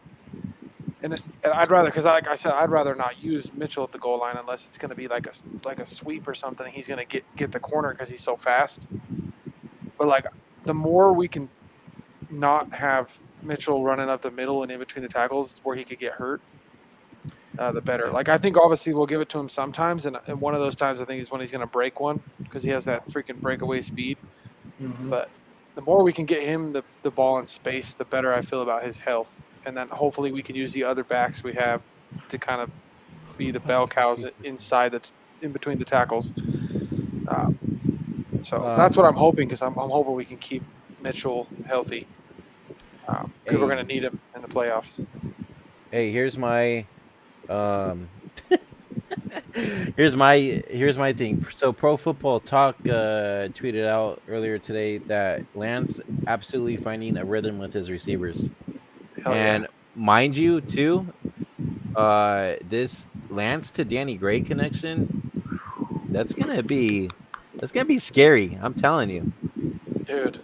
and, 1.02 1.12
it, 1.12 1.22
and 1.42 1.52
I'd 1.52 1.70
rather, 1.70 1.88
because 1.88 2.04
like 2.04 2.28
I 2.28 2.36
said, 2.36 2.52
I'd 2.52 2.70
rather 2.70 2.94
not 2.94 3.22
use 3.22 3.52
Mitchell 3.54 3.84
at 3.84 3.92
the 3.92 3.98
goal 3.98 4.18
line 4.20 4.36
unless 4.36 4.66
it's 4.68 4.78
going 4.78 4.90
to 4.90 4.94
be 4.94 5.08
like 5.08 5.26
a 5.26 5.32
like 5.64 5.78
a 5.78 5.84
sweep 5.84 6.26
or 6.28 6.34
something. 6.34 6.70
He's 6.72 6.86
going 6.86 6.98
to 6.98 7.04
get 7.04 7.24
get 7.36 7.52
the 7.52 7.60
corner 7.60 7.90
because 7.90 8.08
he's 8.08 8.22
so 8.22 8.36
fast. 8.36 8.86
But 9.98 10.06
like, 10.06 10.26
the 10.64 10.74
more 10.74 11.12
we 11.12 11.28
can 11.28 11.48
not 12.30 12.72
have 12.72 13.10
Mitchell 13.42 13.84
running 13.84 14.08
up 14.08 14.22
the 14.22 14.30
middle 14.30 14.62
and 14.62 14.70
in 14.70 14.78
between 14.78 15.02
the 15.02 15.08
tackles 15.08 15.56
where 15.64 15.76
he 15.76 15.84
could 15.84 15.98
get 15.98 16.12
hurt, 16.12 16.40
uh, 17.58 17.72
the 17.72 17.80
better. 17.80 18.08
Like 18.08 18.28
I 18.28 18.38
think 18.38 18.56
obviously 18.56 18.94
we'll 18.94 19.06
give 19.06 19.20
it 19.20 19.28
to 19.30 19.38
him 19.38 19.48
sometimes, 19.48 20.06
and, 20.06 20.18
and 20.26 20.40
one 20.40 20.54
of 20.54 20.60
those 20.60 20.76
times 20.76 21.00
I 21.00 21.04
think 21.04 21.20
is 21.20 21.30
when 21.30 21.40
he's 21.40 21.50
going 21.50 21.60
to 21.60 21.66
break 21.66 22.00
one 22.00 22.20
because 22.38 22.62
he 22.62 22.70
has 22.70 22.84
that 22.84 23.08
freaking 23.08 23.40
breakaway 23.40 23.82
speed. 23.82 24.18
Mhm. 24.80 25.10
But 25.10 25.28
the 25.74 25.82
more 25.82 26.02
we 26.02 26.12
can 26.12 26.26
get 26.26 26.42
him 26.42 26.72
the, 26.72 26.84
the 27.02 27.10
ball 27.10 27.38
in 27.38 27.46
space, 27.46 27.94
the 27.94 28.04
better 28.04 28.32
I 28.32 28.42
feel 28.42 28.62
about 28.62 28.84
his 28.84 28.98
health. 28.98 29.40
And 29.64 29.76
then 29.76 29.88
hopefully 29.88 30.32
we 30.32 30.42
can 30.42 30.56
use 30.56 30.72
the 30.72 30.84
other 30.84 31.04
backs 31.04 31.44
we 31.44 31.52
have 31.54 31.82
to 32.28 32.38
kind 32.38 32.60
of 32.60 32.70
be 33.38 33.50
the 33.50 33.60
bell 33.60 33.86
cows 33.86 34.26
inside 34.44 34.92
the 34.92 35.00
in 35.40 35.52
between 35.52 35.78
the 35.78 35.84
tackles. 35.84 36.32
Um, 37.28 37.58
so 38.42 38.58
Um, 38.58 38.76
that's 38.76 38.96
what 38.96 39.06
I'm 39.06 39.14
hoping 39.14 39.48
because 39.48 39.62
I'm, 39.62 39.76
I'm 39.78 39.90
hoping 39.90 40.14
we 40.14 40.24
can 40.24 40.36
keep 40.38 40.62
Mitchell 41.02 41.46
healthy 41.66 42.06
because 43.44 43.60
we're 43.60 43.66
going 43.66 43.78
to 43.78 43.84
need 43.84 44.04
him 44.04 44.18
in 44.34 44.42
the 44.42 44.48
playoffs. 44.48 45.04
Hey, 45.90 46.10
here's 46.10 46.38
my 46.38 46.86
um 47.48 48.08
here's 49.96 50.16
my 50.16 50.38
here's 50.38 50.96
my 50.96 51.12
thing. 51.12 51.44
So 51.54 51.72
Pro 51.72 51.96
Football 51.96 52.40
Talk 52.40 52.76
uh, 52.86 53.48
tweeted 53.48 53.84
out 53.84 54.22
earlier 54.28 54.58
today 54.58 54.98
that 54.98 55.42
Lance 55.54 56.00
absolutely 56.26 56.76
finding 56.76 57.16
a 57.18 57.24
rhythm 57.24 57.58
with 57.58 57.72
his 57.72 57.90
receivers, 57.90 58.48
Hell 59.22 59.34
yeah. 59.34 59.54
and 59.54 59.68
mind 59.94 60.36
you, 60.36 60.60
too, 60.60 61.06
uh, 61.96 62.54
this 62.68 63.06
Lance 63.30 63.70
to 63.72 63.84
Danny 63.84 64.16
Gray 64.16 64.40
connection, 64.40 65.08
that's 66.10 66.32
gonna 66.32 66.62
be 66.62 67.08
that's 67.56 67.72
gonna 67.72 67.86
be 67.86 67.98
scary. 67.98 68.58
I'm 68.62 68.74
telling 68.74 69.10
you. 69.10 69.32
dude. 70.04 70.40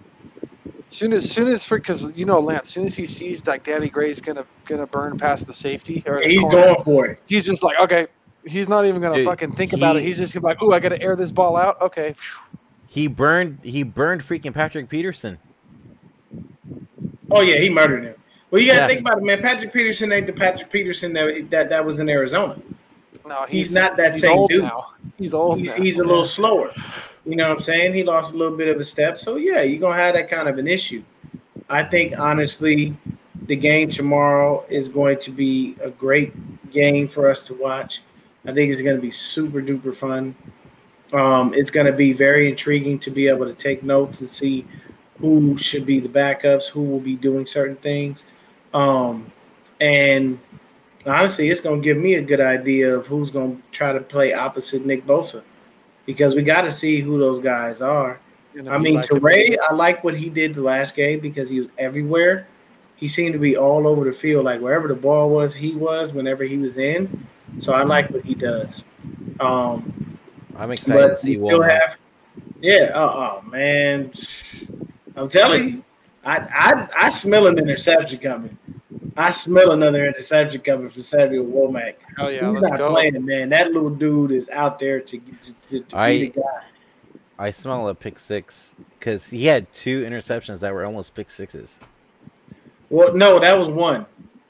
Soon 0.91 1.13
as 1.13 1.31
soon 1.31 1.49
as 1.49 1.63
for 1.65 1.77
because 1.79 2.11
you 2.17 2.25
know 2.25 2.41
Lance, 2.41 2.71
soon 2.71 2.87
as 2.87 2.97
he 2.97 3.05
sees 3.05 3.47
like 3.47 3.63
Danny 3.65 3.91
Gray's 3.91 4.21
gonna 4.23 4.47
gonna 4.65 4.87
burn 4.87 5.19
past 5.19 5.47
the 5.47 5.53
safety 5.53 6.03
or 6.07 6.21
the 6.21 6.29
He's 6.29 6.41
corner, 6.41 6.63
going 6.63 6.85
for 6.85 7.07
it. 7.07 7.21
he's 7.27 7.45
just 7.45 7.63
like 7.63 7.79
okay. 7.81 8.07
He's 8.47 8.69
not 8.69 8.87
even 8.87 9.03
gonna 9.03 9.17
Dude, 9.17 9.27
fucking 9.27 9.53
think 9.53 9.75
about 9.75 9.97
it. 9.97 10.03
He's 10.03 10.17
just 10.17 10.33
gonna 10.33 10.43
be 10.43 10.47
like, 10.47 10.63
"Ooh, 10.63 10.73
I 10.73 10.79
gotta 10.79 11.01
air 11.03 11.15
this 11.17 11.31
ball 11.33 11.57
out." 11.59 11.79
Okay, 11.83 12.15
He 12.87 13.07
burned 13.07 13.59
he 13.63 13.83
burned 13.83 14.23
freaking 14.23 14.55
Patrick 14.55 14.89
Peterson. 14.89 15.37
Oh 17.31 17.43
yeah, 17.43 17.59
he 17.59 17.69
murdered 17.69 18.05
him. 18.05 18.15
Well, 18.51 18.61
you 18.63 18.69
got 18.69 18.75
to 18.75 18.81
Yeah. 18.83 18.87
think 18.89 19.01
about 19.01 19.19
it, 19.19 19.25
man. 19.25 19.41
Patrick 19.43 19.73
Peterson 19.73 20.11
ain't 20.13 20.27
the 20.27 20.33
Patrick 20.33 20.71
Peterson 20.71 21.13
that 21.15 21.51
that, 21.51 21.69
that 21.71 21.85
was 21.85 21.99
in 22.01 22.09
Arizona. 22.09 22.57
no, 23.27 23.45
He's 23.49 23.73
not 23.73 23.97
that 23.99 24.13
he's 24.15 24.23
same 24.23 24.39
old 24.39 24.51
dude. 24.51 24.63
now. 24.65 24.87
He's 25.19 25.35
old. 25.35 25.59
He's, 25.59 25.69
now. 25.69 25.75
he's 25.83 25.99
a 25.99 26.05
little 26.05 26.25
slower. 26.25 26.73
You 27.27 27.37
know 27.37 27.49
what 27.49 27.59
I'm 27.59 27.63
saying? 27.63 27.93
He 27.93 28.03
lost 28.05 28.33
a 28.33 28.37
little 28.39 28.57
bit 28.57 28.69
of 28.69 28.81
a 28.81 28.85
step. 28.85 29.19
So 29.19 29.37
yeah, 29.37 29.61
you're 29.63 29.81
gonna 29.81 29.97
have 29.97 30.15
that 30.15 30.31
kind 30.31 30.49
of 30.49 30.57
an 30.59 30.67
issue. 30.67 31.03
I 31.69 31.83
think 31.83 32.19
honestly, 32.19 32.97
the 33.47 33.57
game 33.57 33.91
tomorrow 33.91 34.65
is 34.71 34.89
going 34.89 35.19
to 35.19 35.31
be 35.31 35.77
a 35.83 35.91
great 35.91 36.33
game 36.71 37.07
for 37.07 37.29
us 37.29 37.45
to 37.47 37.55
watch. 37.55 38.01
I 38.47 38.53
think 38.55 38.73
it's 38.73 38.81
going 38.81 38.97
to 38.97 39.03
be 39.03 39.11
super 39.11 39.61
duper 39.61 39.95
fun. 39.95 40.35
Um, 41.13 41.53
it's 41.55 41.71
going 41.71 41.87
to 41.87 41.93
be 41.93 42.13
very 42.15 42.49
intriguing 42.49 42.99
to 43.01 43.11
be 43.11 43.29
able 43.29 43.45
to 43.47 43.55
take 43.55 43.83
notes 43.83 44.21
and 44.21 44.29
see 44.31 44.67
who 45.19 45.57
should 45.57 45.85
be 45.85 46.01
the 46.01 46.09
backups, 46.09 46.69
who 46.69 46.83
will 46.83 47.01
be 47.01 47.17
doing 47.17 47.45
certain 47.45 47.77
things. 47.77 48.25
Um, 48.75 49.31
and 49.81 50.39
honestly, 51.07 51.49
it's 51.49 51.61
going 51.61 51.81
to 51.81 51.85
give 51.85 51.97
me 51.97 52.15
a 52.15 52.23
good 52.23 52.41
idea 52.41 52.97
of 52.97 53.07
who's 53.07 53.31
going 53.31 53.57
to 53.57 53.63
try 53.73 53.93
to 53.93 54.01
play 54.01 54.35
opposite 54.35 54.85
Nick 54.85 55.07
Bosa 55.07 55.43
because 56.07 56.35
we 56.35 56.43
got 56.43 56.63
to 56.63 56.71
see 56.73 57.01
who 57.01 57.19
those 57.19 57.39
guys 57.39 57.81
are. 57.81 58.19
Gonna 58.55 58.71
I 58.71 58.79
mean, 58.79 58.97
like 58.97 59.05
a- 59.07 59.15
Turay, 59.15 59.57
I 59.69 59.75
like 59.75 60.03
what 60.03 60.17
he 60.17 60.29
did 60.29 60.55
the 60.55 60.63
last 60.63 60.97
game 60.97 61.21
because 61.21 61.49
he 61.49 61.61
was 61.61 61.69
everywhere. 61.79 62.47
He 62.97 63.07
seemed 63.07 63.33
to 63.35 63.39
be 63.39 63.57
all 63.57 63.87
over 63.87 64.05
the 64.05 64.13
field, 64.13 64.45
like 64.45 64.61
wherever 64.61 64.89
the 64.89 64.95
ball 64.95 65.31
was, 65.31 65.55
he 65.55 65.75
was 65.77 66.13
whenever 66.13 66.43
he 66.43 66.59
was 66.59 66.79
in. 66.79 67.29
So 67.61 67.73
I 67.73 67.85
like 67.85 68.11
what 68.11 68.25
he 68.25 68.35
does. 68.35 68.85
Um, 69.39 69.93
I'm 70.57 70.73
excited 70.73 71.09
to 71.11 71.17
see 71.17 71.37
we 71.37 71.47
still 71.47 71.63
have, 71.63 71.97
yeah. 72.61 72.91
Oh, 72.95 73.41
oh 73.45 73.49
man, 73.49 74.11
I'm 75.15 75.29
telling 75.29 75.69
you, 75.69 75.85
I, 76.29 76.37
I 76.53 77.07
I 77.07 77.09
smell 77.09 77.47
an 77.47 77.59
interception 77.59 78.19
coming. 78.19 78.59
I 79.17 79.31
smell 79.31 79.73
another 79.73 80.07
interception 80.07 80.61
coming 80.61 80.91
for 80.91 81.01
Samuel 81.01 81.47
Womack. 81.47 81.95
Hell 82.17 82.31
yeah, 82.31 82.51
He's 82.51 82.59
let's 82.61 82.71
not 82.71 82.79
go. 82.79 82.91
playing, 82.93 83.25
man. 83.25 83.49
That 83.49 83.73
little 83.73 83.91
dude 83.91 84.33
is 84.33 84.49
out 84.51 84.79
there 84.79 85.01
to 85.01 85.19
to, 85.19 85.55
to, 85.69 85.81
to 85.81 85.97
I- 85.97 86.19
be 86.19 86.27
the 86.27 86.41
guy. 86.41 86.63
I 87.41 87.51
smell 87.53 87.89
a 87.89 87.95
pick 87.95 88.19
six 88.19 88.73
because 88.99 89.25
he 89.25 89.47
had 89.47 89.73
two 89.73 90.03
interceptions 90.05 90.59
that 90.59 90.75
were 90.75 90.85
almost 90.85 91.15
pick 91.15 91.31
sixes. 91.31 91.71
Well, 92.91 93.15
no, 93.15 93.39
that 93.39 93.57
was 93.57 93.69
one 93.69 94.05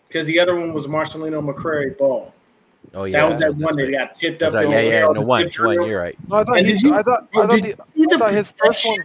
because 0.08 0.26
the 0.26 0.40
other 0.40 0.56
one 0.56 0.72
was 0.72 0.86
Marcelino 0.86 1.44
McCrary-Ball. 1.46 2.32
Oh 2.94 3.04
yeah, 3.04 3.18
that 3.20 3.28
was 3.28 3.40
that 3.40 3.58
that's 3.58 3.62
one 3.62 3.76
that 3.76 3.82
right. 3.84 3.92
got 3.92 4.14
tipped 4.14 4.42
up. 4.42 4.52
That's 4.52 4.64
right. 4.66 4.74
the 4.74 4.82
Yeah, 4.84 4.88
yeah, 4.88 5.00
no 5.00 5.20
one, 5.20 5.48
the 5.50 5.64
one. 5.66 5.86
You're 5.86 6.00
right. 6.00 6.16
No, 6.28 6.36
I 6.36 6.44
thought, 6.44 6.58
And 6.58 6.66
he, 6.66 6.72
did 6.72 6.82
you- 6.82 6.94
I 6.94 7.02
thought, 7.02 7.30
bro, 7.30 7.42
I 7.42 7.46
thought, 7.48 7.62
the, 7.62 7.74
I 8.14 8.16
thought 8.16 8.32
his 8.32 8.52
first 8.52 8.86
one. 8.86 8.98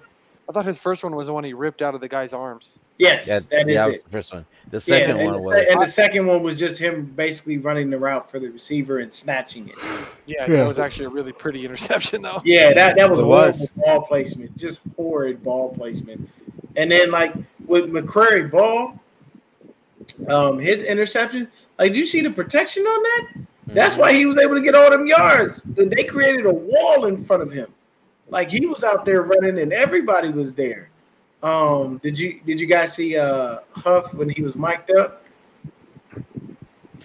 I 0.50 0.52
thought 0.52 0.66
his 0.66 0.78
first 0.78 1.04
one 1.04 1.16
was 1.16 1.28
the 1.28 1.34
one 1.34 1.44
he 1.44 1.54
ripped 1.54 1.82
out 1.82 1.96
of 1.96 2.02
the 2.02 2.08
guy's 2.10 2.34
arms. 2.34 2.78
Yes, 2.98 3.28
Yeah, 3.28 3.40
that 3.50 3.68
is 3.70 3.74
yeah, 3.74 3.82
that 3.84 3.88
it. 3.88 3.92
was 3.94 4.02
the 4.04 4.10
first 4.10 4.34
one. 4.34 4.46
The 4.72 4.82
second 4.82 5.18
and, 5.18 5.26
one 5.32 5.42
the, 5.42 5.48
was 5.48 5.66
and 5.72 5.82
the 5.82 5.86
second 5.88 6.28
one 6.28 6.44
was 6.44 6.60
just 6.60 6.78
him 6.80 7.06
basically 7.16 7.58
running 7.58 7.90
the 7.90 7.98
route 7.98 8.30
for 8.30 8.40
the 8.40 8.50
receiver 8.52 9.00
and 9.00 9.12
snatching 9.12 9.70
it. 9.70 9.76
Yeah, 10.26 10.46
Yeah. 10.48 10.58
that 10.58 10.68
was 10.68 10.80
actually 10.80 11.06
a 11.06 11.10
really 11.10 11.32
pretty 11.32 11.64
interception 11.66 12.22
though. 12.22 12.42
Yeah, 12.44 12.74
that, 12.74 12.98
that 12.98 13.10
was 13.10 13.20
It 13.20 13.24
horrible 13.24 13.60
was. 13.60 13.68
ball 13.78 14.02
placement, 14.02 14.56
just 14.58 14.82
horrid 14.98 15.44
ball 15.44 15.74
placement. 15.74 16.30
And 16.76 16.92
then 16.92 17.10
like 17.12 17.34
with 17.66 17.86
McCrary-Ball, 17.86 19.00
um, 20.28 20.60
his 20.60 20.84
interception, 20.84 21.48
like, 21.80 21.94
do 21.94 22.00
you 22.00 22.06
see 22.06 22.22
the 22.22 22.30
protection 22.30 22.84
on 22.84 23.04
that? 23.04 23.28
That's 23.68 23.96
Mhm. 23.96 24.00
why 24.00 24.14
he 24.14 24.26
was 24.26 24.38
able 24.38 24.56
to 24.56 24.62
get 24.62 24.76
all 24.76 24.90
them 24.90 25.08
yards. 25.08 25.64
They 25.66 26.04
created 26.04 26.46
a 26.46 26.54
wall 26.54 27.06
in 27.06 27.24
front 27.24 27.42
of 27.44 27.52
him. 27.52 27.68
Like 28.30 28.50
he 28.50 28.66
was 28.66 28.84
out 28.84 29.06
there 29.06 29.22
running 29.24 29.60
and 29.60 29.74
everybody 29.74 30.30
was 30.30 30.54
there. 30.54 30.90
Um, 31.44 31.98
did 31.98 32.18
you 32.18 32.40
did 32.46 32.60
you 32.60 32.68
guys 32.68 32.94
see 32.94 33.18
uh 33.18 33.60
Huff 33.72 34.14
when 34.14 34.30
he 34.30 34.42
was 34.42 34.56
mic'd 34.56 34.92
up? 34.92 35.24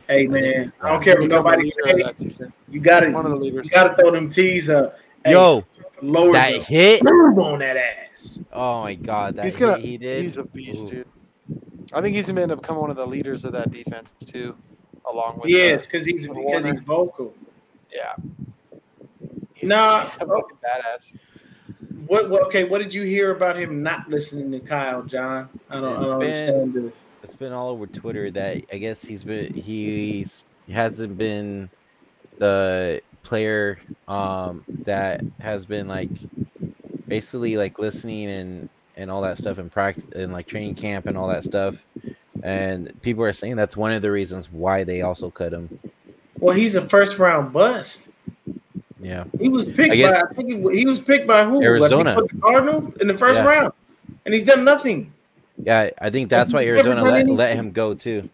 Hey 0.09 0.27
man, 0.27 0.73
I 0.81 0.91
don't 0.91 1.03
care 1.03 1.21
what 1.21 1.29
nobody 1.29 1.65
leader 1.65 1.83
of 1.85 1.91
say. 1.91 2.03
that 2.03 2.19
defense. 2.19 2.53
You 2.71 2.81
gotta 2.81 3.11
One 3.11 3.27
of 3.31 3.39
the 3.39 3.45
you 3.47 3.63
gotta 3.65 3.95
throw 3.97 4.11
them 4.13 4.31
T's 4.31 4.71
up. 4.71 4.97
Hey, 5.25 5.33
Yo, 5.33 5.65
lower 6.01 6.33
that 6.33 6.53
the 6.53 6.63
hit! 6.63 7.03
boom 7.03 7.39
on 7.39 7.59
that 7.59 7.77
ass. 7.77 8.41
Oh 8.53 8.83
my 8.83 8.95
god, 8.95 9.37
that 9.37 9.45
He's 9.45 9.57
gonna. 9.57 9.77
hit 9.77 9.85
he 9.85 9.99
did. 9.99 10.25
He's 10.25 10.39
a 10.39 10.45
beast, 10.45 10.87
Ooh. 10.87 10.91
dude. 10.91 11.09
I 11.93 12.01
think 12.01 12.15
he's 12.15 12.27
gonna 12.27 12.41
end 12.43 12.53
up 12.53 12.61
becoming 12.63 12.81
one 12.83 12.91
of 12.91 12.97
the 12.97 13.07
leaders 13.07 13.45
of 13.45 13.53
that 13.53 13.71
defense 13.71 14.09
too, 14.25 14.57
along 15.11 15.39
with. 15.41 15.47
He 15.47 15.73
uh, 15.73 15.79
because 15.79 16.07
he's 16.07 16.29
because 16.29 16.65
he's 16.65 16.81
vocal. 16.81 17.35
yeah. 17.93 18.15
He's, 19.59 19.69
Nah, 19.69 20.05
he's 20.05 20.17
a 20.17 20.21
fucking 20.21 20.59
badass. 20.65 21.17
What, 22.07 22.31
what 22.31 22.43
okay, 22.47 22.65
what 22.65 22.79
did 22.79 22.95
you 22.95 23.03
hear 23.03 23.33
about 23.33 23.57
him 23.57 23.83
not 23.83 24.09
listening 24.09 24.51
to 24.53 24.61
Kyle, 24.61 25.03
John? 25.03 25.49
I 25.69 25.81
don't, 25.81 25.97
I 25.97 26.07
don't 26.07 26.23
It's 26.23 26.43
understand 26.43 26.75
the 26.75 26.93
It's 27.23 27.35
been 27.35 27.53
all 27.53 27.71
over 27.71 27.87
Twitter 27.87 28.31
that 28.33 28.63
I 28.73 28.79
guess 28.79 29.03
he's 29.03 29.25
been 29.25 29.53
he's 29.55 30.45
he 30.67 30.73
hasn't 30.73 31.19
been 31.19 31.71
the 32.39 33.03
player 33.23 33.81
um 34.07 34.65
that 34.85 35.25
has 35.41 35.67
been 35.67 35.89
like 35.89 36.11
basically 37.09 37.57
like 37.57 37.79
listening 37.79 38.29
and 38.31 38.71
and 38.97 39.11
all 39.11 39.23
that 39.23 39.39
stuff 39.39 39.59
in 39.59 39.69
practice 39.71 40.05
and 40.15 40.33
like 40.33 40.47
training 40.47 40.75
camp 40.75 41.07
and 41.07 41.19
all 41.19 41.29
that 41.29 41.45
stuff. 41.45 41.77
And 42.43 42.93
people 43.03 43.25
are 43.25 43.33
saying 43.33 43.57
that's 43.57 43.77
one 43.77 43.93
of 43.93 44.03
the 44.03 44.11
reasons 44.13 44.51
why 44.51 44.85
they 44.85 45.03
also 45.03 45.31
cut 45.31 45.53
him. 45.53 45.71
well, 46.39 46.57
he's 46.57 46.77
a 46.77 46.83
first 46.89 47.19
round 47.19 47.53
bust. 47.53 48.09
Yeah. 49.01 49.25
He 49.41 49.49
was 49.49 49.65
picked 49.65 49.93
I 49.93 49.97
guess- 49.97 50.23
by 50.23 50.29
I 50.29 50.35
think 50.35 50.49
he, 50.73 50.79
he 50.79 50.87
was 50.87 50.99
picked 50.99 51.27
by 51.27 51.45
who? 51.45 51.63
Arizona. 51.63 52.15
Like, 52.15 52.15
he 52.17 52.21
put 52.23 52.31
the 52.33 52.41
Cardinals 52.41 52.97
in 53.01 53.07
the 53.09 53.15
first 53.17 53.39
Yeah. 53.41 53.47
round, 53.49 53.73
and 54.25 54.35
he's 54.35 54.43
done 54.43 54.65
nothing. 54.65 55.13
Yeah, 55.63 55.91
I 56.01 56.11
think 56.11 56.31
that's 56.31 56.53
why 56.53 56.65
Arizona 56.65 57.03
let, 57.03 57.15
anything. 57.15 57.37
let 57.37 57.57
him 57.57 57.71
go 57.73 57.95
too. 57.95 58.29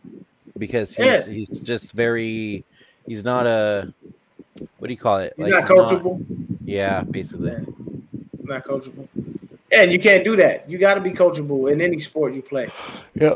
Because 0.59 0.95
he's 0.95 1.07
Yeah. 1.07 1.23
he's 1.27 1.49
just 1.49 1.93
very 1.93 2.65
he's 3.07 3.25
not 3.25 3.47
a 3.47 3.93
what 4.79 4.87
do 4.89 4.93
you 4.93 4.99
call 4.99 5.19
it? 5.19 5.33
He's 5.37 5.47
not 5.47 5.65
coachable. 5.65 6.25
yeah, 6.65 7.03
basically. 7.03 7.57
Not 8.43 8.65
coachable. 8.65 9.09
And 9.73 9.91
you 9.93 9.99
can't 9.99 10.23
do 10.25 10.37
that. 10.37 10.69
You 10.71 10.79
got 10.79 10.95
to 10.95 11.01
be 11.01 11.11
coachable 11.11 11.73
in 11.73 11.81
any 11.81 11.99
sport 11.99 12.35
you 12.35 12.43
play 12.43 12.69
Yeah. 13.15 13.35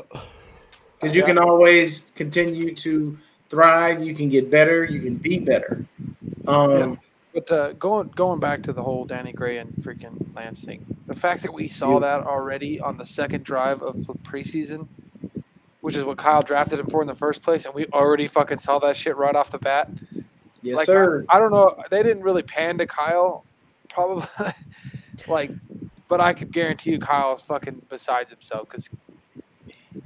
because 1.01 1.15
you 1.17 1.23
Yeah. 1.23 1.27
can 1.27 1.39
always 1.39 2.13
continue 2.15 2.75
to 2.77 3.19
thrive. 3.49 4.03
You 4.03 4.15
can 4.15 4.29
get 4.29 4.51
better. 4.51 4.85
You 4.85 5.01
can 5.01 5.17
be 5.17 5.39
better. 5.39 5.85
Um, 6.47 7.01
But 7.39 7.53
uh, 7.53 7.73
going 7.75 8.09
going 8.17 8.41
back 8.41 8.65
to 8.65 8.73
the 8.73 8.83
whole 8.83 9.05
Danny 9.05 9.33
Gray 9.33 9.59
and 9.59 9.73
freaking 9.75 10.35
Lance 10.35 10.61
thing, 10.63 10.85
the 11.07 11.15
fact 11.15 11.43
that 11.43 11.55
we 11.55 11.69
saw 11.69 12.01
that 12.01 12.25
already 12.25 12.81
on 12.81 12.97
the 12.97 13.05
second 13.05 13.45
drive 13.45 13.81
of 13.81 14.09
the 14.09 14.15
preseason, 14.15 14.89
which 15.81 15.95
is 15.95 16.03
what 16.03 16.19
Kyle 16.19 16.43
drafted 16.43 16.81
him 16.81 16.87
for 16.87 17.01
in 17.01 17.07
the 17.07 17.15
first 17.15 17.43
place, 17.43 17.65
and 17.65 17.73
we 17.75 17.87
already 17.93 18.27
fucking 18.27 18.59
saw 18.59 18.81
that 18.81 18.97
shit 18.97 19.17
right 19.17 19.37
off 19.37 19.53
the 19.53 19.59
bat. 19.59 19.89
Yes, 20.63 20.79
like, 20.79 20.87
sir. 20.87 21.25
I, 21.29 21.37
I 21.37 21.39
don't 21.39 21.53
know. 21.53 21.81
They 21.91 22.03
didn't 22.03 22.25
really 22.25 22.43
pan 22.43 22.77
to 22.79 22.89
Kyle, 22.89 23.45
probably. 23.89 24.27
like, 25.29 25.53
but 26.09 26.21
I 26.21 26.33
could 26.33 26.51
guarantee 26.51 26.91
you, 26.91 26.99
Kyle's 26.99 27.43
fucking 27.43 27.83
besides 27.89 28.33
himself 28.33 28.69
because 28.69 28.91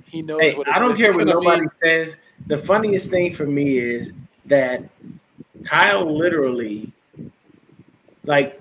he 0.05 0.20
knows 0.20 0.43
Hey, 0.43 0.55
what. 0.55 0.68
I 0.68 0.78
don't 0.78 0.99
care 0.99 1.14
what 1.14 1.26
nobody 1.28 1.62
mean. 1.62 1.70
says. 1.83 2.18
The 2.47 2.59
funniest 2.59 3.11
thing 3.11 3.33
for 3.33 3.47
me 3.47 3.78
is 3.78 4.12
that 4.45 4.83
Kyle 5.64 6.14
literally, 6.14 6.93
like, 8.25 8.61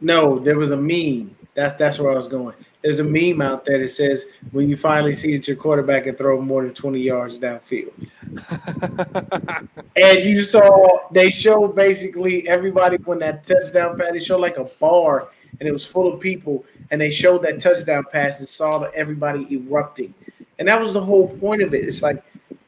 no, 0.00 0.38
there 0.38 0.58
was 0.58 0.70
a 0.70 0.76
meme. 0.76 1.34
That's 1.54 1.74
that's 1.74 1.98
where 1.98 2.10
I 2.10 2.14
was 2.14 2.26
going. 2.26 2.54
There's 2.82 3.00
a 3.00 3.04
meme 3.04 3.42
out 3.42 3.64
there 3.64 3.78
that 3.78 3.90
says 3.90 4.26
when 4.52 4.68
you 4.68 4.76
finally 4.76 5.12
see 5.12 5.36
that 5.36 5.46
your 5.46 5.56
quarterback 5.56 6.04
can 6.04 6.16
throw 6.16 6.40
more 6.40 6.64
than 6.64 6.74
20 6.74 6.98
yards 6.98 7.38
downfield. 7.38 7.92
And 9.94 10.24
you 10.24 10.42
saw 10.42 11.08
they 11.10 11.30
showed 11.30 11.76
basically 11.76 12.48
everybody 12.48 12.96
when 13.04 13.18
that 13.18 13.46
touchdown 13.46 13.98
pass. 13.98 14.12
They 14.12 14.20
showed 14.20 14.40
like 14.40 14.56
a 14.56 14.64
bar, 14.64 15.28
and 15.60 15.68
it 15.68 15.72
was 15.72 15.84
full 15.86 16.12
of 16.12 16.18
people, 16.18 16.64
and 16.90 17.00
they 17.00 17.10
showed 17.10 17.42
that 17.42 17.60
touchdown 17.60 18.04
pass 18.10 18.38
and 18.40 18.48
saw 18.48 18.78
that 18.78 18.94
everybody 18.94 19.46
erupting, 19.54 20.14
and 20.58 20.66
that 20.66 20.80
was 20.80 20.94
the 20.94 21.00
whole 21.00 21.28
point 21.28 21.60
of 21.60 21.74
it. 21.74 21.84
It's 21.84 22.02
like, 22.02 22.24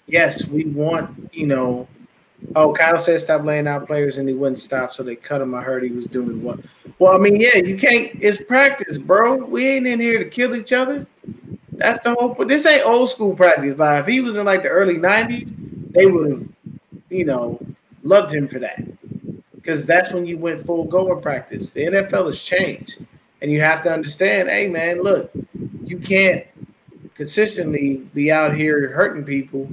yes, 0.06 0.46
we 0.46 0.64
want 0.66 1.34
you 1.34 1.46
know 1.46 1.88
Oh, 2.56 2.72
Kyle 2.72 2.98
said 2.98 3.20
stop 3.20 3.44
laying 3.44 3.66
out 3.66 3.86
players 3.86 4.18
and 4.18 4.28
he 4.28 4.34
wouldn't 4.34 4.58
stop, 4.58 4.92
so 4.92 5.02
they 5.02 5.16
cut 5.16 5.40
him. 5.40 5.54
I 5.54 5.62
heard 5.62 5.82
he 5.82 5.90
was 5.90 6.06
doing 6.06 6.42
what? 6.42 6.60
Well, 6.98 7.14
I 7.14 7.18
mean, 7.18 7.36
yeah, 7.40 7.56
you 7.56 7.76
can't. 7.76 8.10
It's 8.22 8.42
practice, 8.42 8.98
bro. 8.98 9.36
We 9.36 9.68
ain't 9.68 9.86
in 9.86 10.00
here 10.00 10.18
to 10.18 10.28
kill 10.28 10.54
each 10.54 10.72
other. 10.72 11.06
That's 11.72 11.98
the 12.00 12.14
whole. 12.14 12.34
But 12.34 12.48
this 12.48 12.66
ain't 12.66 12.86
old 12.86 13.10
school 13.10 13.34
practice. 13.34 13.76
Like 13.76 14.00
if 14.00 14.06
he 14.06 14.20
was 14.20 14.36
in 14.36 14.44
like 14.44 14.62
the 14.62 14.68
early 14.68 14.96
'90s, 14.96 15.52
they 15.92 16.06
would 16.06 16.30
have, 16.30 16.48
you 17.10 17.24
know, 17.24 17.58
loved 18.02 18.32
him 18.32 18.46
for 18.46 18.58
that 18.60 18.82
because 19.64 19.86
that's 19.86 20.12
when 20.12 20.26
you 20.26 20.36
went 20.36 20.64
full 20.66 20.84
go 20.84 21.12
in 21.12 21.22
practice. 21.22 21.70
The 21.70 21.86
NFL 21.86 22.26
has 22.26 22.40
changed, 22.40 22.98
and 23.40 23.50
you 23.50 23.60
have 23.62 23.82
to 23.82 23.92
understand. 23.92 24.48
Hey, 24.48 24.68
man, 24.68 25.00
look, 25.00 25.30
you 25.84 25.98
can't 25.98 26.46
consistently 27.14 27.98
be 28.12 28.30
out 28.30 28.54
here 28.54 28.92
hurting 28.92 29.24
people, 29.24 29.68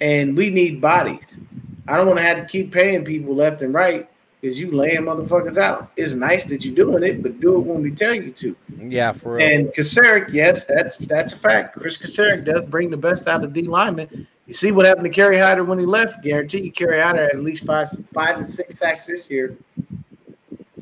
and 0.00 0.36
we 0.36 0.50
need 0.50 0.80
bodies. 0.80 1.38
I 1.86 1.96
don't 1.96 2.06
want 2.06 2.18
to 2.18 2.24
have 2.24 2.38
to 2.38 2.44
keep 2.44 2.72
paying 2.72 3.04
people 3.04 3.34
left 3.34 3.62
and 3.62 3.74
right 3.74 4.08
because 4.40 4.60
you 4.60 4.70
laying 4.70 5.02
motherfuckers 5.02 5.56
out. 5.56 5.90
It's 5.96 6.14
nice 6.14 6.44
that 6.44 6.64
you're 6.64 6.74
doing 6.74 7.02
it, 7.02 7.22
but 7.22 7.40
do 7.40 7.56
it 7.56 7.60
when 7.60 7.82
we 7.82 7.90
tell 7.90 8.14
you 8.14 8.30
to. 8.32 8.56
Yeah, 8.78 9.12
for 9.12 9.34
real. 9.34 9.46
And 9.46 9.68
Kocurek, 9.68 10.32
yes, 10.32 10.64
that's 10.66 10.96
that's 10.98 11.32
a 11.32 11.36
fact. 11.36 11.74
Kris 11.74 11.96
Kocurek 11.96 12.44
does 12.44 12.66
bring 12.66 12.90
the 12.90 12.96
best 12.96 13.26
out 13.26 13.42
of 13.42 13.52
D 13.52 13.62
linemen. 13.62 14.26
You 14.46 14.52
see 14.52 14.70
what 14.70 14.84
happened 14.84 15.04
to 15.04 15.10
Kerry 15.10 15.38
Hyder 15.38 15.64
when 15.64 15.78
he 15.78 15.86
left. 15.86 16.22
Guarantee 16.22 16.64
you, 16.64 16.72
Kerry 16.72 17.00
Hyder 17.00 17.24
at 17.24 17.42
least 17.42 17.64
five 17.64 17.88
five 18.12 18.36
to 18.36 18.44
six 18.44 18.78
sacks 18.78 19.06
this 19.06 19.30
year, 19.30 19.56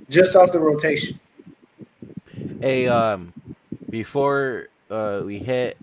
just 0.08 0.34
off 0.34 0.50
the 0.50 0.58
rotation. 0.58 1.20
Hey, 2.60 2.88
um, 2.88 3.32
before 3.90 4.68
uh, 4.90 5.22
we 5.24 5.38
hit 5.38 5.78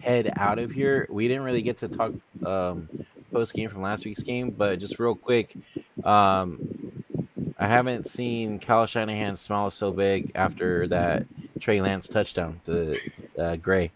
head 0.00 0.32
out 0.36 0.60
of 0.60 0.70
here, 0.70 1.06
we 1.10 1.26
didn't 1.26 1.42
really 1.42 1.62
get 1.62 1.78
to 1.78 1.88
talk 1.88 2.12
um, 2.46 2.88
post 3.32 3.54
game 3.54 3.68
from 3.70 3.82
last 3.82 4.04
week's 4.04 4.22
game, 4.22 4.50
but 4.50 4.78
just 4.78 4.98
real 4.98 5.14
quick, 5.14 5.56
um, 6.04 7.02
I 7.58 7.66
haven't 7.66 8.08
seen 8.08 8.58
Kyle 8.58 8.86
Shanahan 8.86 9.36
smile 9.36 9.70
so 9.70 9.92
big 9.92 10.32
after 10.34 10.86
that 10.88 11.24
Trey 11.60 11.80
Lance 11.80 12.08
touchdown 12.08 12.60
to 12.66 12.96
uh, 13.38 13.56
Gray. 13.56 13.90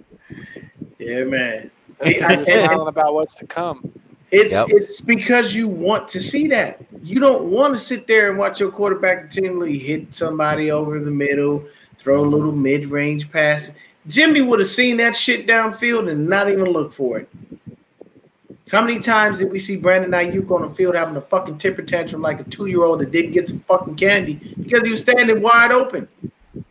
Yeah, 0.98 1.24
man. 1.24 1.70
He 2.04 2.20
I- 2.20 2.36
was 2.36 2.48
smiling 2.48 2.88
about 2.88 3.14
what's 3.14 3.34
to 3.36 3.46
come. 3.46 3.92
It's 4.32 4.52
Yep. 4.52 4.66
it's 4.70 5.00
because 5.00 5.54
you 5.54 5.68
want 5.68 6.08
to 6.08 6.20
see 6.20 6.48
that. 6.48 6.84
You 7.00 7.20
don't 7.20 7.48
want 7.50 7.74
to 7.74 7.80
sit 7.80 8.08
there 8.08 8.28
and 8.28 8.36
watch 8.38 8.58
your 8.58 8.72
quarterback 8.72 9.20
continually 9.20 9.78
hit 9.78 10.12
somebody 10.14 10.70
over 10.72 10.98
the 10.98 11.12
middle, 11.12 11.64
throw 11.96 12.22
a 12.22 12.26
little 12.26 12.50
mid-range 12.50 13.30
pass. 13.30 13.70
Jimmy 14.08 14.40
would 14.40 14.58
have 14.58 14.68
seen 14.68 14.96
that 14.96 15.14
shit 15.14 15.46
downfield 15.46 16.10
and 16.10 16.28
not 16.28 16.48
even 16.48 16.64
look 16.64 16.92
for 16.92 17.18
it. 17.18 17.28
How 18.70 18.82
many 18.82 18.98
times 18.98 19.38
did 19.38 19.50
we 19.50 19.58
see 19.60 19.76
Brandon 19.76 20.10
Aiyuk 20.10 20.50
on 20.50 20.68
the 20.68 20.74
field 20.74 20.96
having 20.96 21.16
a 21.16 21.20
fucking 21.20 21.58
temper 21.58 21.82
tantrum 21.82 22.20
like 22.20 22.40
a 22.40 22.44
two-year-old 22.44 22.98
that 23.00 23.12
didn't 23.12 23.32
get 23.32 23.48
some 23.48 23.60
fucking 23.60 23.94
candy 23.94 24.34
because 24.60 24.82
he 24.82 24.90
was 24.90 25.02
standing 25.02 25.40
wide 25.40 25.70
open 25.70 26.08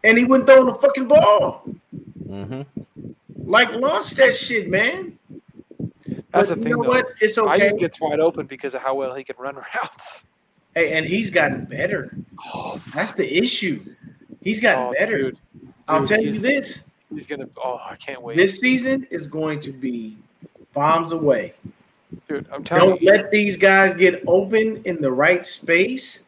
and 0.03 0.17
he 0.17 0.25
wouldn't 0.25 0.47
throw 0.47 0.65
the 0.65 0.73
fucking 0.73 1.07
ball? 1.07 1.63
hmm 2.27 2.61
Like 3.45 3.71
launch 3.73 4.11
that 4.15 4.35
shit, 4.35 4.69
man. 4.69 5.17
That's 6.31 6.49
But 6.49 6.49
the 6.49 6.55
you 6.57 6.63
thing, 6.63 6.71
know 6.71 6.83
though. 6.83 6.89
what? 6.89 7.05
is 7.05 7.17
It's 7.21 7.37
okay. 7.37 7.71
Ayuk 7.71 7.79
gets 7.79 8.01
wide 8.01 8.19
open 8.19 8.45
because 8.45 8.73
of 8.73 8.81
how 8.81 8.95
well 8.95 9.15
he 9.15 9.23
can 9.23 9.35
run 9.39 9.55
routes. 9.75 10.25
Hey, 10.73 10.91
and 10.97 11.05
he's 11.05 11.29
gotten 11.29 11.63
better. 11.63 12.13
Oh, 12.53 12.81
That's 12.93 13.13
the 13.13 13.37
issue. 13.37 13.85
He's 14.41 14.59
gotten 14.59 14.87
oh, 14.87 14.91
better. 14.91 15.17
Dude, 15.17 15.37
I'll 15.87 16.05
tell 16.05 16.21
you 16.21 16.37
this: 16.37 16.83
he's 17.13 17.25
gonna. 17.25 17.47
Oh, 17.63 17.79
I 17.89 17.95
can't 17.95 18.21
wait, 18.21 18.35
this 18.35 18.57
season 18.57 19.07
is 19.09 19.25
going 19.27 19.61
to 19.61 19.71
be 19.71 20.17
bombs 20.73 21.13
away. 21.13 21.53
Dude. 22.28 22.47
I'm 22.51 22.64
telling 22.64 22.89
Don't 22.89 23.01
you, 23.01 23.12
let 23.12 23.32
these 23.32 23.58
guys 23.58 23.93
get 23.93 24.24
open 24.28 24.82
in 24.86 25.01
the 25.01 25.12
right 25.12 25.45
space. 25.45 26.24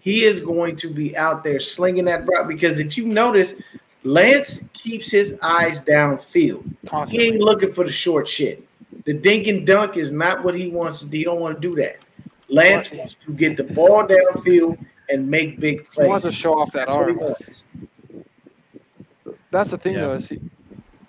He 0.00 0.24
is 0.24 0.40
going 0.40 0.76
to 0.76 0.88
be 0.88 1.16
out 1.16 1.44
there 1.44 1.60
slinging 1.60 2.06
that 2.06 2.26
rock 2.26 2.48
because 2.48 2.78
if 2.78 2.96
you 2.96 3.06
notice, 3.06 3.54
Lance 4.02 4.64
keeps 4.72 5.10
his 5.10 5.38
eyes 5.42 5.82
downfield. 5.82 6.64
He 6.64 6.86
constantly. 6.86 7.28
ain't 7.28 7.40
looking 7.40 7.72
for 7.72 7.84
the 7.84 7.92
short 7.92 8.26
shit. 8.26 8.66
The 9.04 9.12
dink 9.12 9.46
and 9.46 9.66
dunk 9.66 9.96
is 9.96 10.10
not 10.10 10.42
what 10.42 10.54
he 10.54 10.68
wants 10.68 11.00
to 11.00 11.06
do. 11.06 11.18
He 11.18 11.24
don't 11.24 11.40
want 11.40 11.54
to 11.54 11.60
do 11.60 11.74
that. 11.76 11.98
Lance 12.48 12.90
wants 12.92 13.14
to 13.16 13.32
get 13.32 13.56
the 13.56 13.64
ball 13.64 14.06
downfield 14.06 14.78
and 15.10 15.28
make 15.28 15.60
big 15.60 15.88
plays. 15.90 16.06
He 16.06 16.10
wants 16.10 16.24
to 16.26 16.32
show 16.32 16.58
off 16.58 16.72
that 16.72 16.88
That's 16.88 16.90
arm. 16.90 17.18
That's 19.50 19.70
the 19.70 19.78
thing, 19.78 19.94
Yeah. 19.94 20.00
though. 20.02 20.12
Is 20.14 20.28
he, 20.28 20.40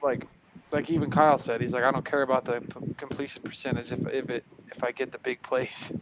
like, 0.04 0.28
like 0.72 0.90
even 0.90 1.10
Kyle 1.12 1.38
said, 1.38 1.62
he's 1.62 1.74
like, 1.74 1.84
I 1.84 1.92
don't 1.92 2.06
care 2.06 2.22
about 2.22 2.46
the 2.46 2.62
p- 2.62 2.94
completion 2.98 3.42
percentage 3.44 3.92
if 3.92 4.06
if 4.08 4.30
it 4.30 4.44
if 4.72 4.84
I 4.84 4.92
get 4.92 5.12
the 5.12 5.20
big 5.20 5.42
plays. 5.42 5.92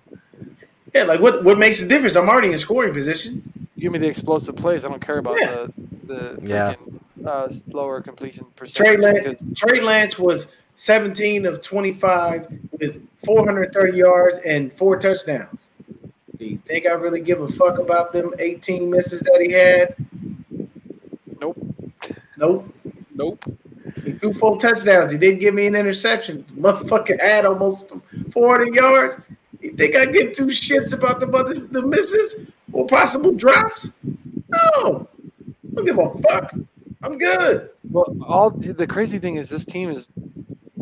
Yeah, 0.95 1.03
like 1.03 1.19
what 1.19 1.43
what 1.43 1.59
makes 1.59 1.79
the 1.79 1.87
difference? 1.87 2.15
I'm 2.15 2.27
already 2.27 2.51
in 2.51 2.57
scoring 2.57 2.91
position. 2.93 3.43
Give 3.77 3.91
me 3.91 3.99
the 3.99 4.07
explosive 4.07 4.55
plays. 4.55 4.85
I 4.85 4.89
don't 4.89 4.99
care 4.99 5.19
about 5.19 5.37
Yeah. 5.39 5.67
the 6.07 6.37
the 6.39 6.39
Yeah. 6.41 6.73
freaking 6.73 6.99
uh, 7.27 7.53
lower 7.77 8.01
completion 8.01 8.47
Trey 8.55 8.95
percentage. 8.97 8.99
Lance, 9.01 9.41
because 9.41 9.59
Trey 9.59 9.81
Lance 9.81 10.17
was 10.17 10.47
17 10.73 11.45
of 11.45 11.61
25 11.61 12.47
with 12.79 13.07
430 13.23 13.95
yards 13.95 14.39
and 14.39 14.73
four 14.73 14.97
touchdowns. 14.97 15.67
Do 16.39 16.45
you 16.47 16.57
think 16.65 16.87
I 16.87 16.93
really 16.93 17.21
give 17.21 17.41
a 17.41 17.47
fuck 17.49 17.77
about 17.77 18.11
them 18.11 18.33
18 18.39 18.89
misses 18.89 19.19
that 19.19 19.39
he 19.45 19.51
had? 19.51 19.95
Nope. 21.39 21.57
Nope. 22.37 22.73
Nope. 23.13 23.45
He 24.03 24.11
threw 24.13 24.33
four 24.33 24.59
touchdowns. 24.59 25.11
He 25.11 25.17
didn't 25.17 25.39
give 25.39 25.53
me 25.53 25.67
an 25.67 25.75
interception. 25.75 26.43
Motherfucker 26.57 27.19
had 27.19 27.45
almost 27.45 27.91
400 28.31 28.73
yards. 28.73 29.17
You 29.61 29.71
think 29.71 29.95
I 29.95 30.05
give 30.05 30.33
two 30.33 30.45
shits 30.47 30.93
about 30.93 31.19
the 31.19 31.27
mother, 31.27 31.53
the 31.55 31.85
misses 31.85 32.49
or 32.71 32.87
possible 32.87 33.31
drops? 33.33 33.93
No. 34.47 35.07
I 35.71 35.75
don't 35.75 35.85
give 35.85 35.97
a 35.99 36.17
fuck. 36.21 36.53
I'm 37.03 37.17
good. 37.17 37.69
Well, 37.89 38.15
all 38.25 38.49
the 38.51 38.87
crazy 38.87 39.19
thing 39.19 39.35
is 39.35 39.49
this 39.49 39.65
team 39.65 39.89
is 39.89 40.09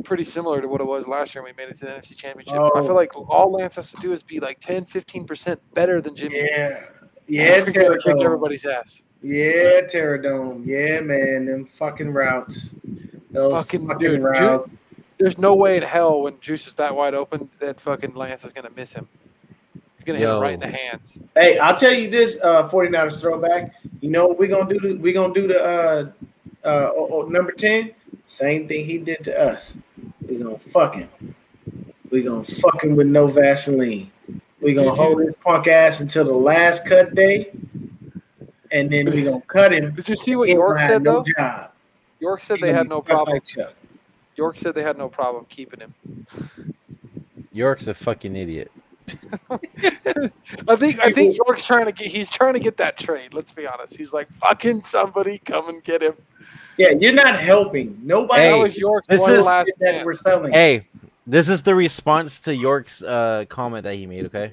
pretty 0.03 0.23
similar 0.23 0.61
to 0.61 0.67
what 0.67 0.79
it 0.81 0.85
was 0.85 1.07
last 1.07 1.35
year 1.35 1.43
when 1.43 1.53
we 1.57 1.63
made 1.63 1.69
it 1.71 1.77
to 1.79 1.85
the 1.85 1.91
NFC 1.91 2.15
Championship. 2.15 2.53
I 2.55 2.71
Oh. 2.73 2.83
feel 2.83 2.95
like 2.95 3.15
all 3.15 3.51
Lance 3.51 3.75
has 3.75 3.91
to 3.91 3.97
do 3.97 4.13
is 4.13 4.23
be 4.23 4.39
like 4.39 4.59
10, 4.59 4.85
15% 4.85 5.59
better 5.73 5.99
than 6.01 6.15
Jimmy. 6.15 6.37
Yeah. 6.39 6.79
Yeah, 7.27 7.59
gonna 7.69 7.97
kick 7.99 8.17
everybody's 8.21 8.65
ass. 8.65 9.03
Yeah, 9.21 9.81
Terradome. 9.81 10.65
Yeah, 10.65 11.01
man. 11.01 11.45
Them 11.45 11.65
fucking 11.65 12.11
routes. 12.11 12.73
Those 13.31 13.53
Fucking 13.53 13.87
fucking, 13.87 13.99
dude, 13.99 14.21
routes. 14.21 14.71
There's 15.17 15.37
no 15.37 15.55
way 15.55 15.77
in 15.77 15.83
hell 15.83 16.21
when 16.21 16.39
Juice 16.39 16.67
is 16.67 16.73
that 16.75 16.95
wide 16.95 17.13
open 17.13 17.49
that 17.59 17.81
fucking 17.81 18.13
Lance 18.13 18.43
is 18.45 18.53
gonna 18.53 18.69
miss 18.75 18.93
him. 18.93 19.07
He's 19.95 20.03
gonna 20.05 20.19
hit 20.19 20.29
him 20.29 20.39
right 20.39 20.53
in 20.53 20.59
the 20.59 20.67
hands. 20.67 21.21
Hey, 21.35 21.57
I'll 21.57 21.75
tell 21.75 21.93
you 21.93 22.09
this, 22.09 22.39
uh, 22.43 22.69
49ers 22.69 23.19
throwback. 23.19 23.73
You 23.99 24.11
know 24.11 24.27
what 24.27 24.37
we're 24.37 24.47
gonna 24.47 24.77
do? 24.77 24.97
We're 24.99 25.13
gonna 25.13 25.33
do 25.33 25.47
the 25.47 25.63
uh, 25.63 26.11
uh, 26.63 26.91
oh, 26.95 27.07
oh, 27.11 27.21
number 27.23 27.51
10. 27.51 27.91
Same 28.27 28.67
thing 28.67 28.85
he 28.85 28.97
did 28.97 29.23
to 29.23 29.41
us. 29.41 29.77
We're 30.21 30.43
gonna 30.43 30.59
fuck 30.59 30.95
him. 30.95 31.09
We're 32.11 32.23
gonna 32.23 32.43
fuck 32.43 32.83
him 32.83 32.95
with 32.95 33.07
no 33.07 33.27
Vaseline. 33.27 34.11
We're 34.61 34.75
gonna 34.75 34.93
hold 34.93 35.21
his 35.21 35.35
punk 35.35 35.67
ass 35.67 36.01
until 36.01 36.25
the 36.25 36.33
last 36.33 36.85
cut 36.85 37.15
day, 37.15 37.51
and 38.71 38.89
then 38.91 39.05
we're 39.05 39.23
gonna 39.25 39.41
cut 39.41 39.71
him. 39.73 39.93
Did 39.95 40.09
you 40.09 40.15
see 40.15 40.35
what 40.35 40.49
York 40.49 40.79
said 40.79 41.03
no 41.03 41.23
though? 41.23 41.25
Job. 41.37 41.71
York 42.19 42.41
said 42.41 42.57
He 42.57 42.63
they 42.63 42.73
had 42.73 42.87
no 42.89 43.01
problem. 43.01 43.39
like 43.57 43.67
York 44.35 44.57
said 44.59 44.75
they 44.75 44.83
had 44.83 44.97
no 44.97 45.09
problem 45.09 45.45
keeping 45.49 45.79
him. 45.79 46.25
York's 47.51 47.87
a 47.87 47.93
fucking 47.93 48.35
idiot. 48.35 48.71
I 49.49 50.75
think 50.75 50.99
I 50.99 51.11
think 51.11 51.37
York's 51.47 51.63
trying 51.63 51.85
to 51.85 51.91
get 51.91 52.07
he's 52.07 52.29
trying 52.29 52.53
to 52.53 52.59
get 52.59 52.77
that 52.77 52.97
trade. 52.97 53.33
Let's 53.33 53.51
be 53.51 53.65
honest. 53.65 53.95
He's 53.95 54.13
like 54.13 54.31
fucking 54.33 54.83
somebody 54.83 55.37
come 55.39 55.69
and 55.69 55.83
get 55.83 56.01
him. 56.03 56.13
Yeah, 56.77 56.91
you're 56.91 57.13
not 57.13 57.39
helping. 57.39 57.99
Nobody 58.03 58.41
Hey, 58.41 58.51
that 58.51 58.57
was 58.57 58.77
York's 58.77 59.07
this 59.07 59.19
one 59.19 59.31
is- 59.33 59.43
last 59.45 59.71
that 59.79 60.05
we're 60.05 60.13
selling. 60.13 60.51
Hey, 60.53 60.87
this 61.25 61.49
is 61.49 61.63
the 61.63 61.73
response 61.73 62.39
to 62.41 62.55
York's 62.55 63.01
uh, 63.01 63.45
comment 63.49 63.83
that 63.85 63.95
he 63.95 64.05
made. 64.05 64.25
Okay. 64.25 64.51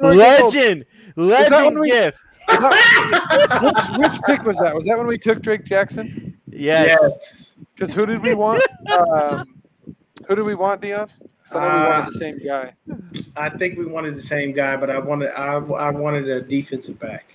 Legend, 0.00 0.84
legend 1.16 1.80
we- 1.80 1.90
gift. 1.90 2.18
which, 2.48 3.76
which 3.98 4.22
pick 4.24 4.42
was 4.42 4.56
that? 4.58 4.72
Was 4.74 4.84
that 4.86 4.96
when 4.96 5.06
we 5.06 5.18
took 5.18 5.42
Drake 5.42 5.64
Jackson? 5.64 6.34
Yes. 6.50 6.96
Yes. 7.00 7.56
Because 7.74 7.92
who 7.94 8.06
did 8.06 8.22
we 8.22 8.34
want? 8.34 8.62
Um, 8.90 9.44
who 10.26 10.34
did 10.34 10.42
we 10.42 10.54
want, 10.54 10.80
Dion? 10.80 11.10
I 11.54 11.54
know 11.54 11.60
we 11.60 11.66
Uh, 11.68 11.90
wanted 11.90 12.06
the 12.14 12.18
same 12.18 12.38
guy. 12.44 12.72
I 13.36 13.48
think 13.50 13.78
we 13.78 13.84
wanted 13.86 14.14
the 14.14 14.22
same 14.22 14.52
guy, 14.52 14.76
but 14.76 14.88
I 14.90 14.98
wanted 14.98 15.30
I, 15.36 15.56
I 15.56 15.90
wanted 15.90 16.26
a 16.28 16.40
defensive 16.40 16.98
back. 16.98 17.26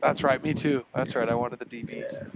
That's 0.00 0.22
right. 0.22 0.42
Me 0.42 0.52
too. 0.52 0.84
That's 0.94 1.14
right. 1.16 1.28
I 1.28 1.34
wanted 1.34 1.58
the 1.58 1.64
DBs. 1.66 2.28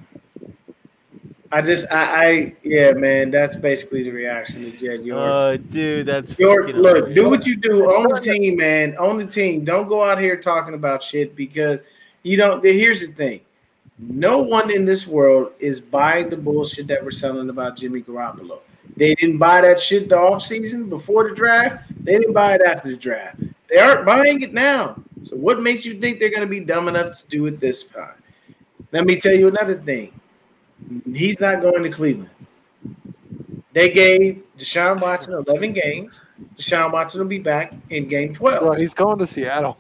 I 1.53 1.61
just 1.63 1.91
I, 1.91 2.27
I 2.27 2.57
yeah 2.63 2.93
man, 2.93 3.31
that's 3.31 3.57
basically 3.57 4.05
the 4.05 4.11
reaction 4.11 4.63
to 4.63 4.71
Jed 4.71 5.05
York. 5.05 5.19
Oh, 5.21 5.57
dude, 5.57 6.07
that's 6.07 6.39
York, 6.39 6.69
look, 6.69 6.97
hilarious. 6.97 7.15
do 7.15 7.29
what 7.29 7.47
you 7.47 7.57
do 7.57 7.83
It's 7.83 7.93
on 7.93 8.03
the 8.05 8.09
starting 8.23 8.43
team, 8.43 8.57
man. 8.57 8.97
On 8.99 9.19
the 9.19 9.27
team. 9.27 9.65
Don't 9.65 9.89
go 9.89 10.05
out 10.05 10.21
here 10.21 10.37
talking 10.37 10.75
about 10.75 11.03
shit 11.03 11.35
because 11.35 11.83
you 12.23 12.37
don't. 12.37 12.65
Here's 12.65 13.07
the 13.07 13.13
thing: 13.13 13.41
No 13.99 14.39
one 14.41 14.73
in 14.73 14.85
this 14.85 15.09
world 15.09 15.53
is 15.59 15.81
buying 15.81 16.29
the 16.29 16.37
bullshit 16.37 16.87
that 16.87 17.03
we're 17.03 17.11
selling 17.11 17.49
about 17.51 17.77
Jimmy 17.77 18.03
Garoppolo. 18.03 18.61
They 18.97 19.15
didn't 19.17 19.39
buy 19.39 19.61
that 19.63 19.81
shit 19.81 20.09
the 20.09 20.19
off 20.19 20.43
season 20.43 20.89
before 20.89 21.29
the 21.29 21.35
draft. 21.35 21.91
They 22.05 22.19
didn't 22.19 22.35
buy 22.35 22.55
it 22.55 22.63
after 22.63 22.91
the 22.91 22.97
draft. 22.97 23.41
They 23.69 23.79
aren't 23.79 24.07
buying 24.07 24.43
it 24.43 24.53
now. 24.53 25.03
So 25.25 25.37
what 25.37 25.61
makes 25.61 25.85
you 25.85 26.01
think 26.01 26.21
they're 26.21 26.31
going 26.31 26.43
to 26.43 26.47
be 26.47 26.61
dumb 26.61 26.89
enough 26.89 27.19
to 27.19 27.27
do 27.29 27.47
it 27.47 27.61
this 27.61 27.85
time? 27.85 28.15
Let 28.93 29.05
me 29.05 29.17
tell 29.17 29.35
you 29.35 29.49
another 29.49 29.75
thing. 29.75 30.20
He's 31.13 31.41
not 31.41 31.61
going 31.61 31.83
to 31.83 31.91
Cleveland. 31.91 32.31
They 33.73 33.91
gave 33.91 34.43
Deshaun 34.59 35.01
Watson 35.01 35.35
11 35.47 35.73
games. 35.73 36.25
Deshaun 36.57 36.93
Watson 36.93 37.21
will 37.21 37.29
be 37.29 37.39
back 37.39 37.73
in 37.91 38.09
game 38.09 38.35
12. 38.35 38.61
Bro, 38.61 38.73
he's 38.75 38.95
going 38.95 39.19
to 39.19 39.27
Seattle. 39.27 39.77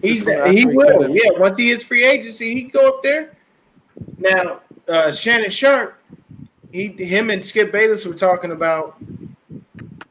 He's 0.00 0.24
Just 0.24 0.46
he 0.48 0.62
after 0.62 0.74
will. 0.74 1.10
Yeah, 1.10 1.38
once 1.38 1.56
he 1.56 1.68
hits 1.68 1.84
free 1.84 2.04
agency, 2.04 2.54
he 2.54 2.62
can 2.62 2.70
go 2.70 2.88
up 2.88 3.02
there. 3.02 3.32
Now, 4.18 4.60
uh, 4.88 5.12
Shannon 5.12 5.50
Sharpe, 5.50 5.96
he 6.72 6.88
him 6.88 7.30
and 7.30 7.44
Skip 7.44 7.70
Bayless 7.70 8.04
were 8.04 8.14
talking 8.14 8.52
about. 8.52 8.96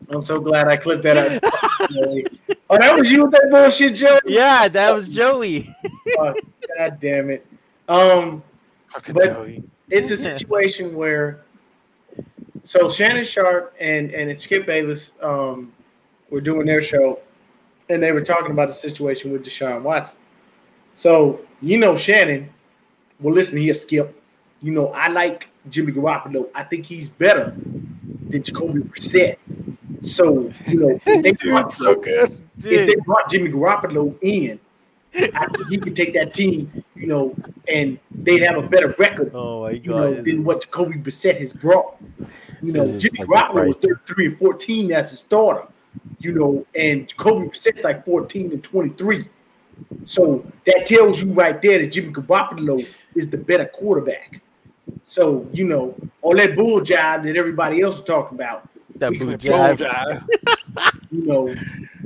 I'm 0.10 0.24
so 0.24 0.40
glad 0.40 0.68
I 0.68 0.76
clipped 0.76 1.04
that 1.04 1.18
out. 1.18 1.40
oh, 2.70 2.78
that 2.78 2.96
was 2.98 3.10
you 3.10 3.24
with 3.24 3.32
that 3.32 3.48
bullshit, 3.50 3.96
Joey. 3.96 4.20
Yeah, 4.26 4.68
that 4.68 4.94
was 4.94 5.10
Joey. 5.10 5.68
Oh, 6.20 6.34
God 6.78 7.00
damn 7.00 7.30
it. 7.30 7.46
Um, 7.88 8.44
Fucking 8.94 9.16
But- 9.16 9.26
Joey. 9.26 9.64
It's 9.92 10.12
a 10.12 10.18
situation 10.18 10.96
where 10.96 11.42
so 12.64 12.90
Shannon 12.90 13.24
Sharpe 13.24 13.74
and 13.80 14.12
and 14.12 14.40
Skip 14.40 14.66
Bayless 14.66 15.14
um 15.22 15.72
were 16.30 16.42
doing 16.42 16.66
their 16.66 16.82
show 16.82 17.20
and 17.90 18.02
they 18.02 18.12
were 18.12 18.22
talking 18.22 18.52
about 18.52 18.70
the 18.70 18.74
situation 18.74 19.32
with 19.32 19.44
Deshaun 19.44 19.84
Watson. 19.84 20.18
So 20.96 21.42
you 21.62 21.78
know 21.78 21.96
Shannon, 21.96 22.50
well 23.20 23.34
listen 23.34 23.58
here, 23.58 23.74
Skip. 23.74 24.18
You 24.62 24.72
know, 24.72 24.88
I 24.90 25.08
like 25.10 25.50
Jimmy 25.70 25.92
Garoppolo. 25.92 26.50
I 26.54 26.64
think 26.64 26.86
he's 26.86 27.10
better 27.10 27.56
than 28.30 28.44
Jacoby 28.44 28.82
Brissett. 28.82 29.38
So, 30.02 30.52
you 30.68 30.80
know, 30.80 31.00
if 31.06 31.24
they, 31.24 31.32
brought, 31.50 31.76
good. 31.78 32.44
if 32.58 32.88
they 32.88 32.96
brought 33.06 33.30
Jimmy 33.30 33.50
Garoppolo 33.50 34.16
in, 34.22 34.60
I 35.14 35.46
think 35.48 35.70
he 35.70 35.78
could 35.78 35.96
take 35.96 36.14
that 36.14 36.34
team, 36.34 36.84
you 36.96 37.08
know, 37.08 37.36
and 37.68 38.00
they'd 38.12 38.42
have 38.42 38.58
a 38.58 38.68
better 38.68 38.96
record 38.98 39.32
oh 39.34 39.64
my 39.64 39.72
you 39.72 39.90
know, 39.90 40.14
than 40.14 40.44
what 40.44 40.62
Jacoby 40.62 41.00
Brissett 41.00 41.38
has 41.40 41.52
brought. 41.52 41.98
You 42.62 42.74
know, 42.74 42.98
Jimmy 42.98 43.20
Garoppolo 43.20 43.68
was 43.68 43.76
33 43.78 44.28
and 44.28 44.40
14 44.40 44.92
as 44.94 45.12
a 45.12 45.16
starter. 45.16 45.68
You 46.20 46.34
know, 46.34 46.66
and 46.76 47.08
Jacoby 47.08 47.48
Brissett's 47.50 47.84
like 47.84 48.06
14 48.06 48.54
and 48.54 48.64
23. 48.64 49.28
So 50.06 50.46
that 50.66 50.86
tells 50.86 51.22
you 51.22 51.34
right 51.34 51.62
there 51.62 51.80
that 51.80 51.88
Jimmy 51.88 52.14
Garoppolo 52.14 52.86
is 53.16 53.30
the 53.30 53.38
better 53.38 53.66
quarterback. 53.66 54.42
So, 55.04 55.48
you 55.52 55.66
know, 55.66 55.96
all 56.22 56.36
that 56.36 56.56
bull 56.56 56.80
jive 56.80 57.24
that 57.24 57.36
everybody 57.36 57.82
else 57.82 57.96
is 57.96 58.04
talking 58.06 58.38
about, 58.38 58.70
that 58.96 59.12
boot 59.12 59.42
control 59.42 59.76
you 61.12 61.26
know, 61.26 61.56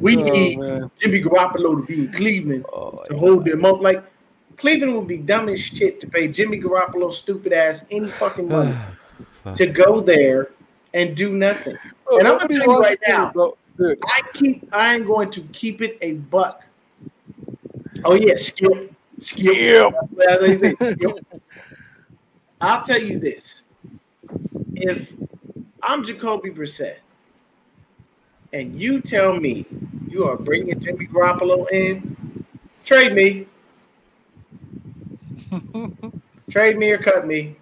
we 0.06 0.16
Oh, 0.18 0.24
need 0.24 0.60
man. 0.60 0.92
Jimmy 1.00 1.20
Garoppolo 1.22 1.80
to 1.80 1.84
be 1.88 2.02
in 2.06 2.12
Cleveland 2.12 2.66
Oh, 2.72 3.04
to 3.10 3.18
hold 3.18 3.46
them 3.46 3.66
up. 3.66 3.82
Like 3.82 4.04
Cleveland 4.58 4.96
would 4.96 5.08
be 5.08 5.18
dumb 5.18 5.50
as 5.50 5.60
shit 5.60 6.00
to 6.02 6.08
pay 6.08 6.28
Jimmy 6.28 6.60
Garoppolo 6.62 7.12
stupid 7.12 7.52
ass 7.54 7.84
any 7.90 8.10
fucking 8.12 8.48
money 8.48 8.76
to 9.56 9.66
go 9.66 10.00
there 10.02 10.52
and 10.94 11.16
do 11.16 11.34
nothing. 11.34 11.76
Bro, 12.06 12.20
And 12.20 12.28
I'm 12.28 12.38
gonna 12.38 12.60
tell 12.60 12.68
you 12.74 12.80
right 12.80 13.00
now. 13.08 13.32
bro. 13.32 13.58
I 14.08 14.22
keep 14.34 14.70
I 14.74 14.94
am 14.94 15.06
going 15.06 15.30
to 15.32 15.42
keep 15.52 15.82
it 15.82 15.98
a 16.02 16.14
buck. 16.14 16.66
Oh 18.06 18.14
yeah, 18.14 18.36
skip. 18.38 18.94
Skip. 19.20 19.94
That's 20.16 20.42
what 20.42 20.50
he 20.50 20.56
said, 20.56 20.76
skip. 20.78 21.18
I'll 22.62 22.82
tell 22.84 23.02
you 23.02 23.18
this. 23.20 23.64
If 24.76 25.12
I'm 25.82 26.04
Jacoby 26.04 26.52
Brissett 26.52 26.98
and 28.54 28.80
you 28.80 29.02
tell 29.02 29.40
me 29.40 29.66
you 30.08 30.26
are 30.26 30.38
bringing 30.38 30.80
Jimmy 30.80 31.08
Garoppolo 31.08 31.70
in, 31.72 32.16
trade 32.84 33.14
me. 33.14 33.48
Trade 36.50 36.78
me 36.78 36.92
or 36.92 36.98
cut 36.98 37.26
me. 37.26 37.56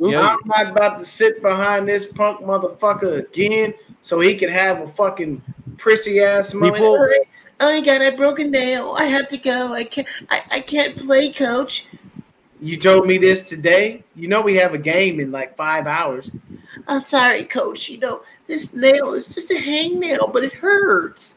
Yeah. 0.00 0.20
I'm 0.20 0.38
not 0.46 0.72
about 0.72 0.98
to 0.98 1.04
sit 1.04 1.40
behind 1.42 1.88
this 1.88 2.06
punk 2.06 2.40
motherfucker 2.40 3.18
again 3.18 3.72
so 4.02 4.20
he 4.20 4.34
can 4.34 4.48
have 4.48 4.80
a 4.80 4.88
fucking 4.88 5.42
prissy 5.76 6.20
ass 6.20 6.52
moment. 6.52 6.76
People- 6.76 7.06
oh, 7.60 7.68
I 7.74 7.80
got 7.80 8.02
a 8.02 8.16
broken 8.16 8.50
nail. 8.50 8.94
I 8.98 9.04
have 9.04 9.28
to 9.28 9.38
go. 9.38 9.72
I 9.72 9.84
can't. 9.84 10.08
I, 10.30 10.42
I 10.52 10.60
can't 10.60 10.96
play, 10.96 11.30
coach. 11.30 11.86
You 12.66 12.76
told 12.76 13.06
me 13.06 13.16
this 13.16 13.44
today. 13.44 14.02
You 14.16 14.26
know 14.26 14.40
we 14.40 14.56
have 14.56 14.74
a 14.74 14.78
game 14.78 15.20
in 15.20 15.30
like 15.30 15.56
five 15.56 15.86
hours. 15.86 16.30
I'm 16.88 17.04
sorry, 17.04 17.44
coach. 17.44 17.88
You 17.88 17.98
know 17.98 18.22
this 18.48 18.74
nail 18.74 19.14
is 19.14 19.28
just 19.28 19.52
a 19.52 19.54
hangnail, 19.54 20.32
but 20.32 20.42
it 20.42 20.52
hurts. 20.52 21.36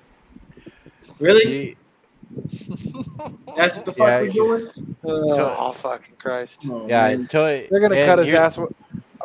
Really? 1.19 1.77
That's 3.55 3.75
what 3.75 3.85
the 3.85 3.93
fuck 3.93 3.97
Yeah, 3.97 4.19
we're 4.21 4.25
he- 4.27 4.33
doing? 4.33 4.69
oh, 5.03 5.71
fucking 5.71 6.15
Christ. 6.17 6.65
Oh, 6.67 6.87
yeah, 6.87 7.09
man. 7.09 7.27
Joey. 7.27 7.67
They're 7.69 7.79
going 7.79 7.91
to 7.91 8.05
cut 8.05 8.19
his 8.19 8.33
ass. 8.33 8.57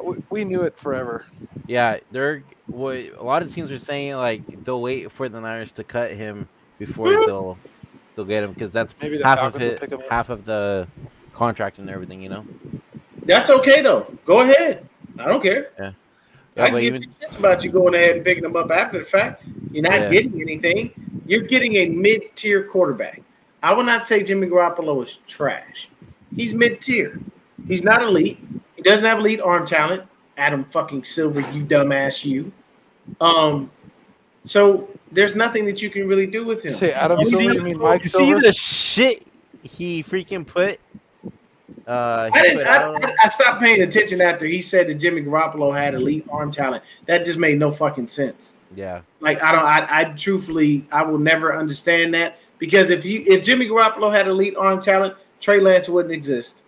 We, 0.03 0.17
we 0.29 0.45
knew 0.45 0.63
it 0.63 0.79
forever. 0.79 1.25
Yeah, 1.67 1.99
they're 2.11 2.43
what 2.67 2.97
a 2.97 3.23
lot 3.23 3.43
of 3.43 3.53
teams 3.53 3.71
are 3.71 3.79
saying 3.79 4.15
like 4.15 4.65
they'll 4.65 4.83
wait 4.83 5.11
for 5.11 5.29
the 5.29 5.41
Niners 5.41 5.73
to 5.73 5.85
cut 5.85 6.11
him 6.11 6.49
before 6.79 7.07
mm-hmm. 7.07 7.27
they'll 7.27 7.59
they'll 8.15 8.25
get 8.25 8.45
him 8.45 8.53
because 8.53 8.71
that's 8.71 8.95
Maybe 9.01 9.19
the 9.19 9.27
half 9.27 9.39
of 9.39 9.53
Falcons 9.53 9.63
will 9.63 9.75
it, 9.75 9.81
pick 9.81 9.93
him 9.93 10.01
up. 10.01 10.11
half 10.11 10.31
of 10.31 10.45
the 10.45 10.87
contract 11.35 11.79
and 11.79 11.91
everything, 11.91 12.23
you 12.23 12.29
know. 12.29 12.45
That's 13.25 13.51
okay 13.51 13.81
though. 13.83 14.07
Go 14.25 14.41
ahead. 14.43 14.89
I 15.19 15.27
don't 15.27 15.43
care. 15.43 15.71
Yeah, 15.79 15.93
I 16.57 16.65
can 16.67 16.75
but 16.75 16.81
give 16.81 16.95
even 16.95 17.03
two 17.03 17.09
shits 17.23 17.39
about 17.39 17.65
you 17.65 17.71
going 17.71 17.95
ahead 17.95 18.17
and 18.17 18.25
picking 18.25 18.43
them 18.43 18.57
up 18.57 18.71
after 18.71 18.99
the 18.99 19.05
fact. 19.05 19.43
You're 19.71 19.83
not 19.83 19.93
Yeah. 20.01 20.11
getting 20.11 20.41
anything. 20.41 20.93
You're 21.27 21.43
getting 21.43 21.75
a 21.77 21.89
mid-tier 21.89 22.65
quarterback. 22.65 23.23
I 23.63 23.73
will 23.73 23.85
not 23.85 24.05
say 24.05 24.23
Jimmy 24.23 24.47
Garoppolo 24.47 25.03
is 25.03 25.19
trash. 25.27 25.89
He's 26.35 26.53
mid-tier. 26.55 27.19
He's 27.67 27.83
not 27.83 28.03
elite. 28.03 28.39
He 28.77 28.83
doesn't 28.83 29.05
have 29.05 29.19
elite 29.21 29.41
arm 29.41 29.67
talent. 29.67 30.03
Adam 30.37 30.65
fucking 30.65 31.05
Silver, 31.05 31.41
you 31.53 31.65
dumbass, 31.65 32.25
you. 32.25 32.53
Um, 33.21 33.71
so 34.45 34.89
there's 35.13 35.35
nothing 35.35 35.65
that 35.67 35.81
you 35.81 35.89
can 35.89 36.07
really 36.09 36.27
do 36.27 36.45
with 36.45 36.63
him. 36.65 36.75
Say 36.75 36.93
Adam 36.93 37.21
You 37.21 37.31
Silver, 37.31 37.49
see- 37.51 37.55
you 37.55 37.63
mean 37.63 37.79
Mike 37.79 38.05
you 38.05 38.11
see 38.11 38.35
the 38.35 38.53
shit 38.53 39.25
he 39.63 40.03
freaking 40.03 40.47
put. 40.47 40.79
Uh, 41.87 42.31
I 42.33 42.43
didn't. 42.43 42.59
put 42.59 42.67
I, 42.67 42.77
out- 42.77 43.05
I, 43.05 43.15
I 43.25 43.29
stopped 43.29 43.61
paying 43.61 43.83
attention 43.83 44.21
after 44.21 44.47
he 44.47 44.61
said 44.61 44.87
that 44.89 44.95
Jimmy 44.97 45.23
Garoppolo 45.23 45.75
had 45.75 45.95
elite 45.95 46.27
arm 46.31 46.51
talent. 46.51 46.83
That 47.07 47.25
just 47.25 47.39
made 47.39 47.59
no 47.59 47.71
fucking 47.71 48.09
sense. 48.09 48.55
yeah, 48.77 49.01
Like 49.21 49.43
I 49.43 49.53
don't. 49.53 49.65
I, 49.65 49.87
I 49.89 50.05
truthfully, 50.13 50.87
I 50.93 51.03
will 51.03 51.19
never 51.19 51.55
understand 51.55 52.13
that 52.15 52.39
because 52.59 52.91
if 52.91 53.05
you 53.05 53.23
if 53.27 53.43
Jimmy 53.43 53.67
Garoppolo 53.67 54.13
had 54.13 54.27
elite 54.29 54.57
arm 54.57 54.81
talent, 54.81 55.15
Trey 55.41 55.59
Lance 55.61 55.89
wouldn't 55.89 56.13
exist. 56.13 56.63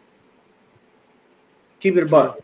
Keep 1.80 1.96
it 1.98 2.02
a 2.04 2.06
buck. 2.06 2.38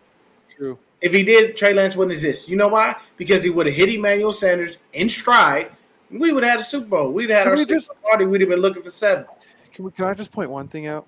True. 0.56 0.78
If 1.00 1.12
he 1.12 1.22
did, 1.24 1.56
Trey 1.56 1.72
Lance 1.74 1.96
wouldn't 1.96 2.12
exist. 2.12 2.48
You 2.48 2.56
know 2.56 2.68
why? 2.68 2.94
Because 3.16 3.42
he 3.42 3.50
would 3.50 3.66
have 3.66 3.74
hit 3.74 3.88
Emmanuel 3.88 4.32
Sanders 4.32 4.76
in 4.92 5.08
stride. 5.08 5.72
We 6.10 6.32
would 6.32 6.44
have 6.44 6.50
had 6.52 6.60
a 6.60 6.64
Super 6.64 6.86
Bowl. 6.86 7.12
We'd 7.12 7.30
have 7.30 7.38
had 7.38 7.42
Can 7.44 7.50
our 7.52 7.56
we 7.56 7.64
sixth 7.64 7.88
just- 7.88 8.02
party. 8.02 8.26
We'd 8.26 8.40
have 8.42 8.50
been 8.50 8.60
looking 8.60 8.82
for 8.82 8.90
seven. 8.90 9.24
Can 9.72 9.84
we? 9.86 9.90
Can 9.90 10.04
I 10.04 10.12
just 10.14 10.30
point 10.30 10.50
one 10.50 10.68
thing 10.68 10.86
out? 10.86 11.06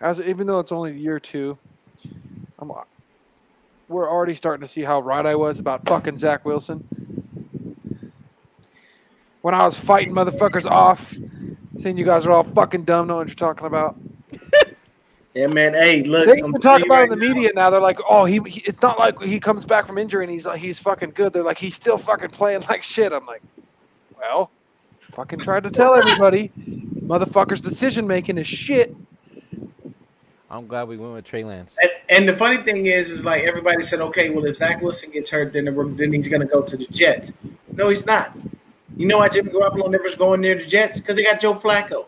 As 0.00 0.20
even 0.20 0.46
though 0.46 0.60
it's 0.60 0.72
only 0.72 0.96
year 0.96 1.20
two, 1.20 1.58
I'm. 2.58 2.72
We're 3.88 4.08
already 4.08 4.36
starting 4.36 4.64
to 4.64 4.72
see 4.72 4.82
how 4.82 5.00
right 5.00 5.26
I 5.26 5.34
was 5.34 5.58
about 5.58 5.86
fucking 5.86 6.16
Zach 6.16 6.44
Wilson. 6.44 6.86
When 9.42 9.52
I 9.52 9.64
was 9.64 9.76
fighting 9.76 10.14
motherfuckers 10.14 10.64
off, 10.64 11.14
saying 11.76 11.98
you 11.98 12.04
guys 12.04 12.24
are 12.24 12.30
all 12.30 12.44
fucking 12.44 12.84
dumb, 12.84 13.08
know 13.08 13.16
what 13.16 13.28
you're 13.28 13.34
talking 13.34 13.66
about. 13.66 13.96
Yeah, 15.34 15.46
man. 15.46 15.74
Hey, 15.74 16.02
look. 16.02 16.26
They 16.26 16.42
I'm 16.42 16.48
even 16.48 16.60
talk 16.60 16.82
about 16.84 17.02
it 17.02 17.12
in 17.12 17.18
the 17.18 17.28
now, 17.28 17.34
media 17.34 17.50
now. 17.54 17.70
They're 17.70 17.80
like, 17.80 18.00
"Oh, 18.08 18.24
he, 18.24 18.40
he." 18.46 18.60
It's 18.62 18.82
not 18.82 18.98
like 18.98 19.22
he 19.22 19.38
comes 19.38 19.64
back 19.64 19.86
from 19.86 19.96
injury 19.96 20.24
and 20.24 20.32
he's 20.32 20.44
like, 20.44 20.58
he's 20.58 20.80
fucking 20.80 21.10
good. 21.10 21.32
They're 21.32 21.44
like, 21.44 21.58
he's 21.58 21.76
still 21.76 21.96
fucking 21.98 22.30
playing 22.30 22.62
like 22.68 22.82
shit. 22.82 23.12
I'm 23.12 23.26
like, 23.26 23.42
well, 24.18 24.50
fucking 25.12 25.38
tried 25.38 25.62
to 25.62 25.70
tell 25.70 25.94
everybody, 25.94 26.50
motherfuckers' 26.58 27.62
decision 27.62 28.08
making 28.08 28.38
is 28.38 28.46
shit. 28.48 28.94
I'm 30.50 30.66
glad 30.66 30.88
we 30.88 30.96
went 30.96 31.14
with 31.14 31.24
Trey 31.24 31.44
Lance. 31.44 31.76
And, 31.80 31.90
and 32.08 32.28
the 32.28 32.34
funny 32.34 32.56
thing 32.56 32.86
is, 32.86 33.10
is 33.10 33.24
like 33.24 33.44
everybody 33.44 33.82
said, 33.82 34.00
okay, 34.00 34.30
well, 34.30 34.44
if 34.44 34.56
Zach 34.56 34.82
Wilson 34.82 35.10
gets 35.10 35.30
hurt, 35.30 35.52
then 35.52 35.66
the, 35.66 35.94
then 35.96 36.12
he's 36.12 36.28
going 36.28 36.40
to 36.40 36.46
go 36.46 36.60
to 36.60 36.76
the 36.76 36.86
Jets. 36.86 37.32
No, 37.72 37.88
he's 37.88 38.04
not. 38.04 38.36
You 38.96 39.06
know 39.06 39.18
why 39.18 39.28
Jimmy 39.28 39.52
Garoppolo 39.52 39.88
never's 39.88 40.16
going 40.16 40.40
near 40.40 40.56
the 40.56 40.66
Jets? 40.66 40.98
Because 40.98 41.14
they 41.14 41.22
got 41.22 41.40
Joe 41.40 41.54
Flacco. 41.54 42.06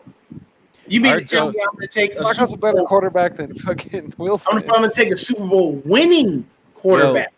You 0.87 0.99
mean 0.99 1.13
to 1.13 1.23
tell 1.23 1.47
so- 1.47 1.51
me 1.53 1.59
I'm 1.61 1.75
going 1.75 1.87
to 1.87 1.87
take 1.87 2.15
a 2.15 2.19
Flacco's 2.19 2.53
a 2.53 2.57
better 2.57 2.79
Bowl? 2.79 2.87
quarterback 2.87 3.37
than 3.37 3.53
fucking 3.55 4.13
Wilson. 4.17 4.57
I'm, 4.57 4.67
going 4.67 4.89
to 4.89 4.93
take 4.93 5.11
a 5.11 5.17
Super 5.17 5.47
Bowl 5.47 5.81
winning 5.85 6.45
quarterback, 6.75 7.33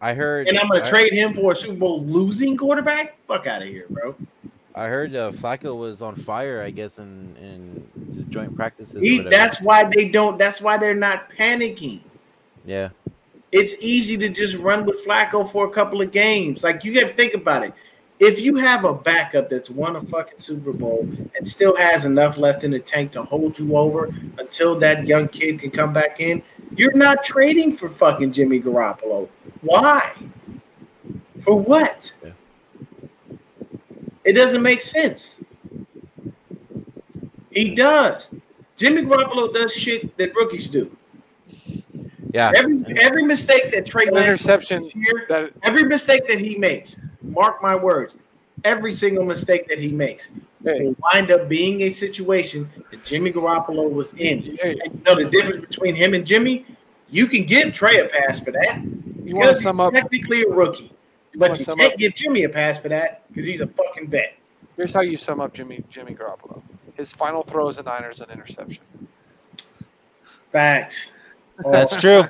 I 0.00 0.12
heard, 0.12 0.48
and 0.48 0.58
I'm 0.58 0.68
going 0.68 0.82
to 0.82 0.90
trade 0.90 1.12
him 1.12 1.34
for 1.34 1.52
a 1.52 1.54
Super 1.54 1.76
Bowl 1.76 2.04
losing 2.04 2.56
quarterback? 2.56 3.16
Fuck 3.28 3.46
out 3.46 3.62
of 3.62 3.68
here, 3.68 3.86
bro. 3.88 4.16
I 4.74 4.86
heard 4.86 5.14
uh, 5.14 5.32
Flacco 5.32 5.76
was 5.76 6.00
on 6.02 6.16
fire. 6.16 6.62
I 6.62 6.70
guess 6.70 6.98
in 6.98 7.36
in 7.36 8.12
just 8.14 8.28
joint 8.30 8.54
practices. 8.56 9.02
He, 9.02 9.20
that's 9.20 9.60
why 9.60 9.84
they 9.84 10.08
don't. 10.08 10.38
That's 10.38 10.60
why 10.60 10.78
they're 10.78 10.94
not 10.94 11.30
panicking. 11.30 12.02
yeah. 12.64 12.88
It's 13.50 13.76
easy 13.82 14.16
to 14.16 14.30
just 14.30 14.56
run 14.56 14.86
with 14.86 15.04
Flacco 15.06 15.46
for 15.50 15.66
a 15.66 15.70
couple 15.70 16.00
of 16.00 16.10
games. 16.10 16.64
Like 16.64 16.84
you 16.84 16.94
got 16.94 17.08
to 17.08 17.12
think 17.14 17.34
about 17.34 17.62
it. 17.62 17.74
If 18.18 18.40
you 18.40 18.56
have 18.56 18.86
a 18.86 18.94
backup 18.94 19.50
that's 19.50 19.68
won 19.68 19.96
a 19.96 20.00
fucking 20.00 20.38
Super 20.38 20.72
Bowl 20.72 21.06
and 21.36 21.46
still 21.46 21.76
has 21.76 22.06
enough 22.06 22.38
left 22.38 22.64
in 22.64 22.70
the 22.70 22.78
tank 22.78 23.12
to 23.12 23.22
hold 23.22 23.58
you 23.58 23.76
over 23.76 24.06
until 24.38 24.78
that 24.78 25.06
young 25.06 25.28
kid 25.28 25.58
can 25.60 25.70
come 25.70 25.92
back 25.92 26.20
in, 26.20 26.42
you're 26.76 26.96
not 26.96 27.22
trading 27.24 27.76
for 27.76 27.90
fucking 27.90 28.32
Jimmy 28.32 28.58
Garoppolo. 28.58 29.28
Why? 29.60 30.12
For 31.40 31.54
what? 31.56 32.10
Yeah. 32.24 32.30
It 34.24 34.34
doesn't 34.34 34.62
make 34.62 34.80
sense. 34.80 35.40
He 37.50 37.74
does. 37.74 38.30
Jimmy 38.76 39.02
Garoppolo 39.02 39.52
does 39.52 39.74
shit 39.74 40.16
that 40.16 40.34
rookies 40.34 40.68
do. 40.70 40.94
Yeah. 42.32 42.52
Every 42.56 42.82
every 42.98 43.24
mistake 43.24 43.72
that 43.72 43.84
Trey 43.84 44.06
An 44.06 44.14
Lance 44.14 44.26
interception 44.28 44.88
year, 44.94 45.26
that 45.28 45.50
every 45.62 45.84
mistake 45.84 46.26
that 46.28 46.38
he 46.38 46.56
makes, 46.56 46.96
mark 47.22 47.62
my 47.62 47.76
words, 47.76 48.16
every 48.64 48.92
single 48.92 49.24
mistake 49.24 49.68
that 49.68 49.78
he 49.78 49.88
makes 49.92 50.30
hey, 50.64 50.86
will 50.86 50.96
wind 51.12 51.30
up 51.30 51.48
being 51.48 51.82
a 51.82 51.90
situation 51.90 52.68
that 52.90 53.04
Jimmy 53.04 53.32
Garoppolo 53.32 53.92
was 53.92 54.14
in. 54.14 54.56
hey, 54.62 54.78
And 54.84 54.94
you 54.94 55.00
know 55.04 55.14
the 55.14 55.28
difference 55.28 55.66
between 55.66 55.94
him 55.94 56.14
and 56.14 56.26
Jimmy? 56.26 56.64
You 57.10 57.26
can 57.26 57.44
give 57.44 57.74
Trey 57.74 58.00
a 58.00 58.06
pass 58.08 58.40
for 58.40 58.52
that 58.52 58.82
you 59.24 59.36
want 59.36 59.50
to 59.56 59.62
sum 59.62 59.80
up? 59.80 59.92
technically 59.92 60.42
a 60.42 60.48
rookie. 60.48 60.90
You 61.32 61.40
wanna 61.40 61.52
But 61.52 61.58
you 61.58 61.64
sum 61.64 61.78
can't 61.78 61.92
up? 61.94 61.98
give 61.98 62.14
Jimmy 62.14 62.44
a 62.44 62.48
pass 62.48 62.78
for 62.78 62.88
that 62.88 63.26
because 63.28 63.46
he's 63.46 63.60
a 63.60 63.66
fucking 63.66 64.08
vet. 64.08 64.34
Here's 64.76 64.92
how 64.94 65.00
you 65.00 65.16
sum 65.16 65.40
up 65.40 65.52
Jimmy 65.54 65.82
Jimmy 65.90 66.14
Garoppolo. 66.14 66.62
His 66.96 67.12
final 67.12 67.42
throw 67.42 67.68
as 67.68 67.78
a 67.78 67.82
Niners 67.82 68.20
an 68.20 68.30
interception. 68.30 68.82
Facts. 70.50 71.14
That's 71.70 71.96
true. 71.96 72.24
Oh. 72.24 72.28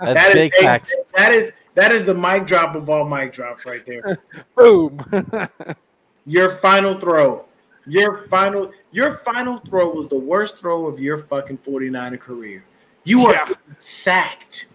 That's 0.00 0.14
That 0.14 0.28
is 0.30 0.34
big 0.34 0.52
a- 0.58 0.62
facts. 0.62 0.94
that 1.14 1.32
is 1.32 1.52
that 1.74 1.92
is 1.92 2.04
the 2.04 2.14
mic 2.14 2.46
drop 2.46 2.74
of 2.74 2.88
all 2.90 3.04
mic 3.08 3.32
drops 3.32 3.64
right 3.66 3.84
there. 3.86 4.18
Boom. 4.56 5.04
Your 6.26 6.50
final 6.50 6.98
throw. 6.98 7.44
Your 7.86 8.16
final 8.28 8.72
your 8.92 9.12
final 9.12 9.58
throw 9.58 9.90
was 9.90 10.08
the 10.08 10.18
worst 10.18 10.58
throw 10.58 10.86
of 10.86 11.00
your 11.00 11.18
fucking 11.18 11.58
49er 11.58 12.18
career. 12.20 12.64
You 13.04 13.26
are 13.26 13.34
Yeah. 13.34 13.48
sacked. 13.76 14.66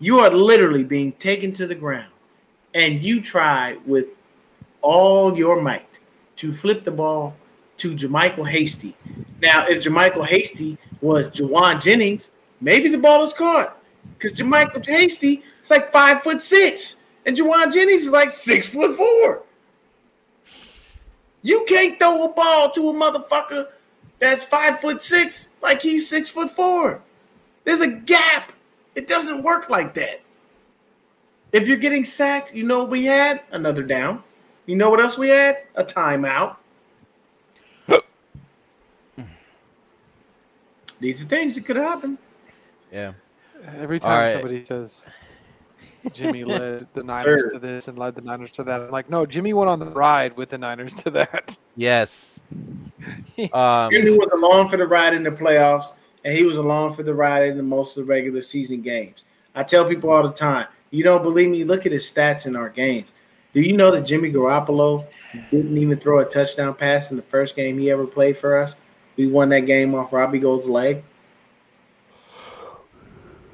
You 0.00 0.18
are 0.20 0.30
literally 0.30 0.82
being 0.82 1.12
taken 1.12 1.52
to 1.52 1.66
the 1.66 1.74
ground. 1.74 2.10
And 2.74 3.02
you 3.02 3.20
try 3.20 3.78
with 3.86 4.06
all 4.82 5.36
your 5.36 5.60
might 5.60 5.98
to 6.36 6.52
flip 6.52 6.84
the 6.84 6.90
ball 6.90 7.34
to 7.78 7.92
JaMycal 7.92 8.48
Hasty. 8.48 8.96
Now, 9.40 9.66
if 9.66 9.84
JaMycal 9.84 10.26
Hasty 10.26 10.78
was 11.00 11.28
Jauan 11.30 11.80
Jennings, 11.82 12.30
maybe 12.60 12.88
the 12.88 12.98
ball 12.98 13.22
is 13.24 13.32
caught. 13.32 13.76
Because 14.14 14.38
JaMycal 14.38 14.86
Hasty 14.86 15.42
is 15.62 15.70
like 15.70 15.90
five 15.92 16.22
foot 16.22 16.42
six, 16.42 17.02
and 17.26 17.36
Jauan 17.36 17.72
Jennings 17.72 18.04
is 18.04 18.10
like 18.10 18.30
six 18.30 18.68
foot 18.68 18.96
four. 18.96 19.42
You 21.42 21.64
can't 21.66 21.98
throw 21.98 22.24
a 22.24 22.32
ball 22.32 22.70
to 22.72 22.90
a 22.90 22.92
motherfucker 22.92 23.68
that's 24.18 24.44
five 24.44 24.80
foot 24.80 25.00
six 25.02 25.48
like 25.62 25.80
he's 25.80 26.08
six 26.08 26.28
foot 26.28 26.50
four. 26.50 27.02
There's 27.64 27.80
a 27.80 27.88
gap. 27.88 28.52
It 28.94 29.08
doesn't 29.08 29.42
work 29.42 29.70
like 29.70 29.94
that. 29.94 30.20
If 31.52 31.66
you're 31.66 31.76
getting 31.76 32.04
sacked, 32.04 32.54
you 32.54 32.64
know 32.64 32.80
what 32.80 32.90
we 32.90 33.04
had? 33.04 33.42
Another 33.50 33.82
down. 33.82 34.22
You 34.66 34.76
know 34.76 34.88
what 34.90 35.00
else 35.00 35.18
we 35.18 35.30
had? 35.30 35.64
A 35.74 35.84
timeout. 35.84 36.56
These 41.00 41.22
are 41.22 41.26
things 41.26 41.56
that 41.56 41.64
could 41.64 41.76
happen. 41.76 42.18
Yeah. 42.92 43.12
Every 43.78 43.98
time 44.00 44.18
right. 44.20 44.32
somebody 44.34 44.64
says 44.64 45.06
Jimmy 46.12 46.44
led 46.44 46.86
the 46.94 47.02
Niners 47.04 47.42
Sir. 47.42 47.50
to 47.50 47.58
this 47.58 47.88
and 47.88 47.98
led 47.98 48.14
the 48.14 48.20
Niners 48.20 48.52
to 48.52 48.62
that, 48.64 48.80
I'm 48.80 48.90
like, 48.90 49.10
no, 49.10 49.26
Jimmy 49.26 49.52
went 49.52 49.68
on 49.70 49.78
the 49.78 49.86
ride 49.86 50.36
with 50.36 50.50
the 50.50 50.58
Niners 50.58 50.94
to 50.94 51.10
that. 51.10 51.56
Yes. 51.76 52.38
Um, 53.54 53.88
Jimmy 53.88 54.10
was 54.18 54.30
along 54.32 54.68
for 54.68 54.76
the 54.76 54.86
ride 54.86 55.14
in 55.14 55.22
the 55.22 55.30
playoffs, 55.30 55.92
and 56.26 56.36
he 56.36 56.44
was 56.44 56.58
along 56.58 56.92
for 56.92 57.02
the 57.02 57.14
ride 57.14 57.48
in 57.48 57.56
the 57.56 57.62
most 57.62 57.96
of 57.96 58.04
the 58.04 58.10
regular 58.10 58.42
season 58.42 58.82
games. 58.82 59.24
I 59.54 59.62
tell 59.62 59.86
people 59.86 60.10
all 60.10 60.22
the 60.22 60.32
time, 60.34 60.66
you 60.90 61.02
don't 61.04 61.22
believe 61.22 61.50
me? 61.50 61.64
Look 61.64 61.86
at 61.86 61.92
his 61.92 62.10
stats 62.10 62.46
in 62.46 62.56
our 62.56 62.68
games. 62.68 63.08
Do 63.52 63.60
you 63.60 63.76
know 63.76 63.90
that 63.90 64.02
Jimmy 64.02 64.30
Garoppolo 64.30 65.06
didn't 65.50 65.76
even 65.76 65.98
throw 65.98 66.20
a 66.20 66.24
touchdown 66.24 66.74
pass 66.74 67.10
in 67.10 67.16
the 67.16 67.22
first 67.22 67.56
game 67.56 67.78
he 67.78 67.90
ever 67.90 68.06
played 68.06 68.36
for 68.36 68.56
us? 68.56 68.76
We 69.16 69.26
won 69.26 69.48
that 69.50 69.66
game 69.66 69.94
off 69.94 70.12
Robbie 70.12 70.38
Gould's 70.38 70.68
leg. 70.68 71.02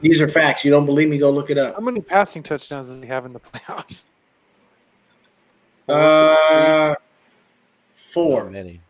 These 0.03 0.21
are 0.21 0.29
facts. 0.29 0.65
You 0.65 0.71
don't 0.71 0.85
believe 0.85 1.09
me? 1.09 1.17
Go 1.19 1.31
look 1.31 1.51
it 1.51 1.57
up. 1.57 1.75
How 1.75 1.81
many 1.81 2.03
passing 2.03 2.43
touchdowns 2.43 2.89
does 2.89 3.01
he 3.01 3.09
have 3.09 3.25
in 3.25 3.33
the 3.33 3.41
playoffs? 3.53 4.05
Uh, 5.89 6.89
not 6.91 7.03
four. 7.95 8.51
many. 8.51 8.81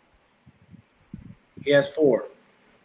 He 1.63 1.71
has 1.71 1.89
four 1.89 2.27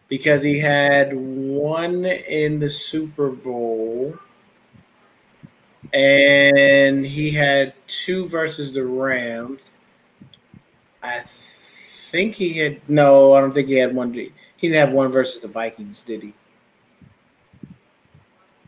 because 0.07 0.41
he 0.43 0.59
had 0.59 1.14
one 1.14 2.05
in 2.05 2.59
the 2.59 2.70
Super 2.70 3.30
Bowl 3.30 4.16
and 5.94 7.06
he 7.06 7.32
had 7.32 7.74
two 7.88 8.28
versus 8.28 8.74
the 8.74 8.86
Rams. 8.86 9.72
I 11.04 11.22
think 11.26 12.36
he 12.36 12.54
had 12.54 12.80
no, 12.89 13.34
I 13.34 13.42
don't 13.42 13.54
think 13.54 13.68
he 13.68 13.76
had 13.76 13.94
one. 13.96 14.14
He 14.14 14.32
didn't 14.62 14.76
have 14.76 14.92
one 14.92 15.12
versus 15.12 15.42
the 15.42 15.48
Vikings, 15.48 16.02
did 16.04 16.22
he? 16.22 16.34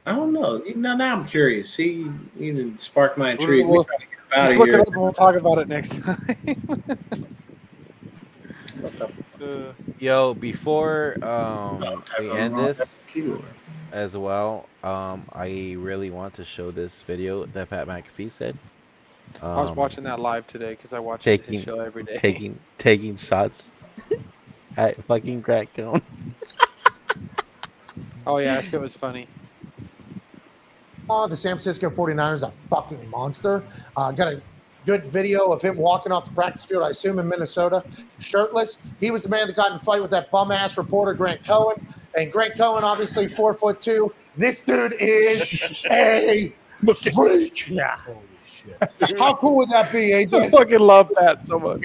I 0.06 0.16
don't 0.16 0.34
know. 0.34 0.62
Now, 0.76 0.96
now 0.96 1.16
I'm 1.16 1.26
curious. 1.26 1.70
See, 1.70 2.10
you 2.38 2.54
didn't 2.54 2.82
spark 2.82 3.18
my 3.18 3.32
intrigue. 3.32 3.66
We're 3.66 3.76
Well, 3.76 3.84
trying 3.86 4.00
to 4.00 4.06
get 4.06 4.38
out 4.38 4.48
Just 4.48 4.52
of 4.54 4.58
look 4.58 4.68
it 4.68 4.72
here. 4.72 4.82
up 4.82 4.88
and 4.88 4.98
we'll 4.98 5.14
talk 5.14 5.36
about 5.36 5.58
it 5.60 5.68
next 5.70 6.02
time. 6.02 6.18
Uh, 9.42 9.72
Yo, 10.00 10.34
before 10.34 11.24
um 11.24 11.84
Oh, 11.84 12.04
we 12.20 12.30
end 12.32 12.58
this 12.58 12.82
keyword. 13.08 13.42
As 13.94 14.18
well, 14.18 14.68
um, 14.84 15.24
I 15.32 15.76
really 15.78 16.10
want 16.10 16.34
to 16.36 16.44
show 16.46 16.72
this 16.72 17.02
video 17.04 17.46
that 17.46 17.70
Pat 17.70 17.88
McAfee 17.88 18.32
said. 18.32 18.58
Um, 19.42 19.50
I 19.60 19.62
was 19.62 19.72
watching 19.72 20.04
that 20.04 20.20
live 20.20 20.46
today 20.48 20.72
because 20.72 20.92
I 20.94 21.00
watch 21.00 21.24
taking- 21.24 21.54
his 21.54 21.64
show 21.64 21.80
every 21.80 22.04
day. 22.04 22.16
taking 22.16 22.60
taking 22.78 23.16
shots 23.16 23.70
at 24.78 25.02
fucking 25.06 25.42
Grant 25.42 25.74
Cohn. 25.74 26.02
Oh 28.26 28.38
yeah, 28.38 28.56
that 28.56 28.64
shit 28.64 28.80
was 28.80 28.94
funny. 28.96 29.28
Oh, 31.10 31.28
the 31.28 31.36
San 31.36 31.52
Francisco 31.56 31.90
49ers 31.90 32.42
are 32.42 32.48
a 32.48 32.52
fucking 32.70 33.10
monster. 33.10 33.66
Uh, 33.98 34.14
got 34.14 34.34
a 34.34 34.42
good 34.86 35.06
video 35.06 35.48
of 35.48 35.62
him 35.62 35.78
walking 35.78 36.12
off 36.12 36.26
the 36.26 36.32
practice 36.32 36.66
field, 36.66 36.84
I 36.84 36.90
assume 36.90 37.20
in 37.20 37.28
Minnesota, 37.28 37.84
shirtless. 38.20 38.78
He 39.00 39.12
was 39.12 39.24
the 39.24 39.30
man 39.30 39.48
that 39.48 39.56
got 39.56 39.70
in 39.70 39.76
a 39.76 39.80
fight 39.80 40.02
with 40.02 40.12
that 40.12 40.32
bum 40.32 40.52
ass 40.52 40.78
reporter, 40.78 41.14
Grant 41.14 41.46
Cohn. 41.46 41.86
And 42.18 42.32
Grant 42.32 42.58
Cohn, 42.58 42.84
obviously 42.84 43.28
four 43.28 43.54
foot 43.54 43.82
two. 43.82 44.12
This 44.36 44.64
dude 44.64 44.94
is 45.00 45.54
a 45.92 46.54
freak. 47.14 47.70
Yeah. 47.70 47.98
Holy 47.98 48.20
shit. 48.46 49.20
How 49.20 49.36
cool 49.36 49.56
would 49.58 49.70
that 49.70 49.92
be, 49.92 50.16
I 50.16 50.26
fucking 50.50 50.80
love 50.80 51.12
that 51.20 51.46
so 51.46 51.60
much. 51.60 51.82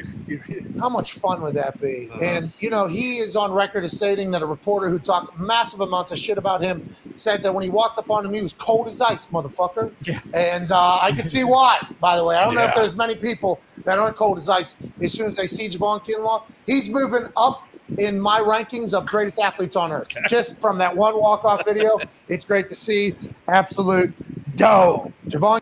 Are 0.00 0.06
you 0.28 0.40
serious? 0.46 0.78
How 0.78 0.88
much 0.88 1.14
fun 1.14 1.42
would 1.42 1.54
that 1.54 1.80
be? 1.80 2.08
And 2.22 2.52
you 2.58 2.70
know, 2.70 2.86
he 2.86 3.18
is 3.18 3.36
on 3.36 3.52
record 3.52 3.84
as 3.84 3.96
stating 3.96 4.30
that 4.32 4.42
a 4.42 4.46
reporter 4.46 4.88
who 4.88 4.98
talked 4.98 5.38
massive 5.38 5.80
amounts 5.80 6.10
of 6.10 6.18
shit 6.18 6.38
about 6.38 6.62
him 6.62 6.88
said 7.16 7.42
that 7.42 7.52
when 7.52 7.64
he 7.64 7.70
walked 7.70 7.98
up 7.98 8.10
on 8.10 8.24
him, 8.24 8.32
he 8.32 8.42
was 8.42 8.52
cold 8.52 8.86
as 8.88 9.00
ice, 9.00 9.26
motherfucker. 9.28 9.92
Yeah. 10.02 10.20
And 10.34 10.72
uh, 10.72 10.98
I 11.02 11.12
can 11.12 11.26
see 11.26 11.44
why. 11.44 11.86
By 12.00 12.16
the 12.16 12.24
way, 12.24 12.36
I 12.36 12.44
don't 12.44 12.54
know 12.54 12.64
if 12.64 12.74
there's 12.74 12.96
many 12.96 13.14
people 13.14 13.60
that 13.84 13.98
aren't 13.98 14.16
cold 14.16 14.38
as 14.38 14.48
ice 14.48 14.74
as 15.00 15.12
soon 15.12 15.26
as 15.26 15.36
they 15.36 15.46
see 15.46 15.68
Javon 15.68 16.04
Kinlaw. 16.04 16.44
He's 16.66 16.88
moving 16.88 17.28
up 17.36 17.66
in 17.98 18.20
my 18.20 18.40
rankings 18.40 18.94
of 18.94 19.06
greatest 19.06 19.38
athletes 19.38 19.76
on 19.76 19.92
earth. 19.92 20.08
Just 20.28 20.60
from 20.60 20.78
that 20.78 20.96
one 20.96 21.18
walk-off 21.18 21.64
video, 21.64 21.98
it's 22.28 22.44
great 22.44 22.68
to 22.68 22.74
see. 22.74 23.14
Absolute 23.48 24.12
dope. 24.56 25.12
Javon 25.28 25.60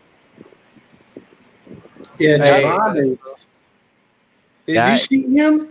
Yeah, 2.19 2.37
Hey. 2.37 2.63
Javon 2.63 2.97
is. 2.97 3.47
Did 4.73 4.91
you 4.91 4.97
see 4.97 5.35
him? 5.35 5.67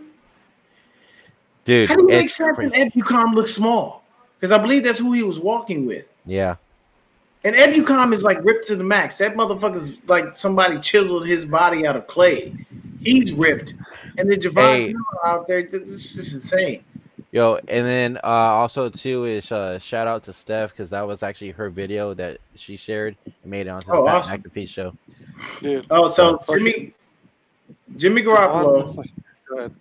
Dude, 1.65 1.89
How 1.89 1.97
do 1.97 2.03
you 2.03 2.09
make 2.09 2.25
it's 2.27 2.37
Samson. 2.37 2.70
Ebukam 2.70 3.35
look 3.35 3.47
small? 3.47 4.03
Because 4.41 4.53
I 4.53 4.59
believe 4.59 4.85
that's 4.85 4.99
who 4.99 5.12
he 5.12 5.23
was 5.23 5.39
walking 5.39 5.87
with. 5.87 6.09
Yeah. 6.25 6.57
And 7.45 7.55
Ebukam 7.55 8.12
is 8.12 8.25
like 8.25 8.43
ripped 8.45 8.66
to 8.69 8.77
the 8.77 8.85
max. 8.85 9.19
That 9.19 9.35
motherfucker's 9.35 9.97
like 10.09 10.37
somebody 10.37 10.79
chiseled 10.81 11.27
his 11.27 11.45
body 11.45 11.87
out 11.87 11.97
of 11.97 12.07
clay. 12.07 12.55
He's 13.01 13.33
ripped. 13.33 13.75
And 14.16 14.31
then 14.31 14.41
Javon 14.41 14.55
Hey. 14.89 14.95
Out 15.25 15.47
there, 15.47 15.62
this 15.62 16.16
is 16.16 16.35
insane. 16.35 16.83
Yo, 17.31 17.57
and 17.69 17.87
then 17.87 18.16
uh, 18.25 18.27
also 18.27 18.89
too 18.89 19.27
is 19.27 19.53
uh, 19.53 19.79
shout 19.79 20.07
out 20.07 20.25
to 20.25 20.33
Steph 20.33 20.70
because 20.70 20.89
that 20.91 21.07
was 21.07 21.23
actually 21.23 21.51
her 21.51 21.69
video 21.69 22.15
that 22.15 22.39
she 22.55 22.77
shared 22.77 23.16
and 23.27 23.35
made 23.51 23.66
it 23.66 23.70
onto 23.70 23.87
the 23.87 23.93
Oh, 23.93 24.07
Pat 24.07 24.15
awesome. 24.15 24.43
McAfee 24.43 24.66
show. 24.69 24.95
Dude, 25.61 25.87
Oh, 25.91 26.09
so 26.09 26.39
Fucking- 26.39 26.65
Jimmy 26.65 26.95
Jimmy 27.97 28.23
Garoppolo, 28.23 28.82
it's 28.82 28.97
like- 28.97 29.11
Go 29.49 29.59
ahead. 29.59 29.74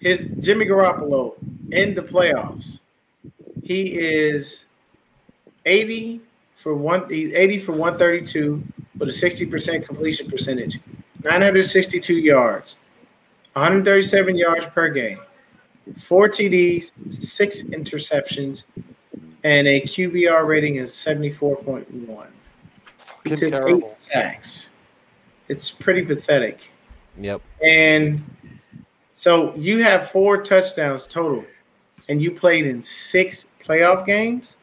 his 0.00 0.24
Jimmy 0.40 0.66
Garoppolo 0.66 1.34
in 1.70 1.94
the 1.94 2.02
playoffs, 2.02 2.80
he 3.62 3.98
is 3.98 4.66
80 5.64 6.20
for 6.54 6.74
one. 6.74 7.08
He's 7.08 7.34
80 7.34 7.60
for 7.60 7.72
132 7.72 8.62
with 8.98 9.08
a 9.08 9.12
60% 9.12 9.84
completion 9.86 10.28
percentage, 10.28 10.78
962 11.22 12.14
yards, 12.14 12.76
137 13.54 14.36
yards 14.36 14.66
per 14.66 14.88
game, 14.88 15.20
four 15.98 16.28
TDs, 16.28 16.92
six 17.10 17.62
interceptions, 17.62 18.64
and 19.44 19.66
a 19.66 19.80
QBR 19.82 20.46
rating 20.46 20.78
of 20.80 20.88
74.1. 20.88 22.26
He 23.24 23.30
Fucking 23.30 23.36
took 23.36 23.68
eight 23.68 23.88
sacks. 23.88 24.70
It's 25.48 25.70
pretty 25.70 26.02
pathetic. 26.02 26.70
Yep. 27.18 27.40
And 27.62 28.22
so 29.14 29.54
you 29.54 29.82
have 29.82 30.10
four 30.10 30.42
touchdowns 30.42 31.06
total, 31.06 31.44
and 32.08 32.20
you 32.20 32.30
played 32.30 32.66
in 32.66 32.82
six 32.82 33.46
playoff 33.62 34.04
games. 34.04 34.58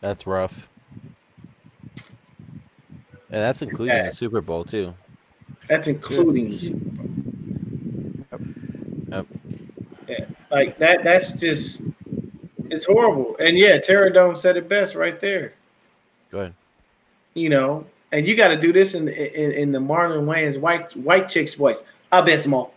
That's 0.00 0.26
rough. 0.26 0.68
And 3.30 3.42
that's 3.42 3.62
including 3.62 3.96
Yeah. 3.96 4.10
the 4.10 4.14
Super 4.14 4.40
Bowl 4.40 4.64
too. 4.64 4.94
That's 5.68 5.88
including 5.88 6.50
the 6.50 6.56
Super 6.56 6.78
Bowl. 6.78 7.06
Yep. 9.10 9.26
Yeah, 10.08 10.24
like 10.50 10.78
that. 10.78 11.04
That's 11.04 11.32
just 11.32 11.82
it's 12.70 12.84
horrible. 12.86 13.36
And 13.38 13.58
yeah, 13.58 13.78
Terradome 13.78 14.38
said 14.38 14.56
it 14.56 14.68
best 14.68 14.94
right 14.94 15.20
there. 15.20 15.54
Go 16.30 16.40
ahead. 16.40 16.54
You 17.34 17.48
know, 17.48 17.86
and 18.12 18.26
you 18.26 18.36
got 18.36 18.48
to 18.48 18.56
do 18.56 18.72
this 18.72 18.94
in, 18.94 19.08
in 19.08 19.52
in 19.52 19.72
the 19.72 19.78
Marlon 19.78 20.24
Wayans 20.24 20.58
white 20.58 20.96
white 20.96 21.28
chick's 21.28 21.54
voice. 21.54 21.84
Abysmal. 22.12 22.74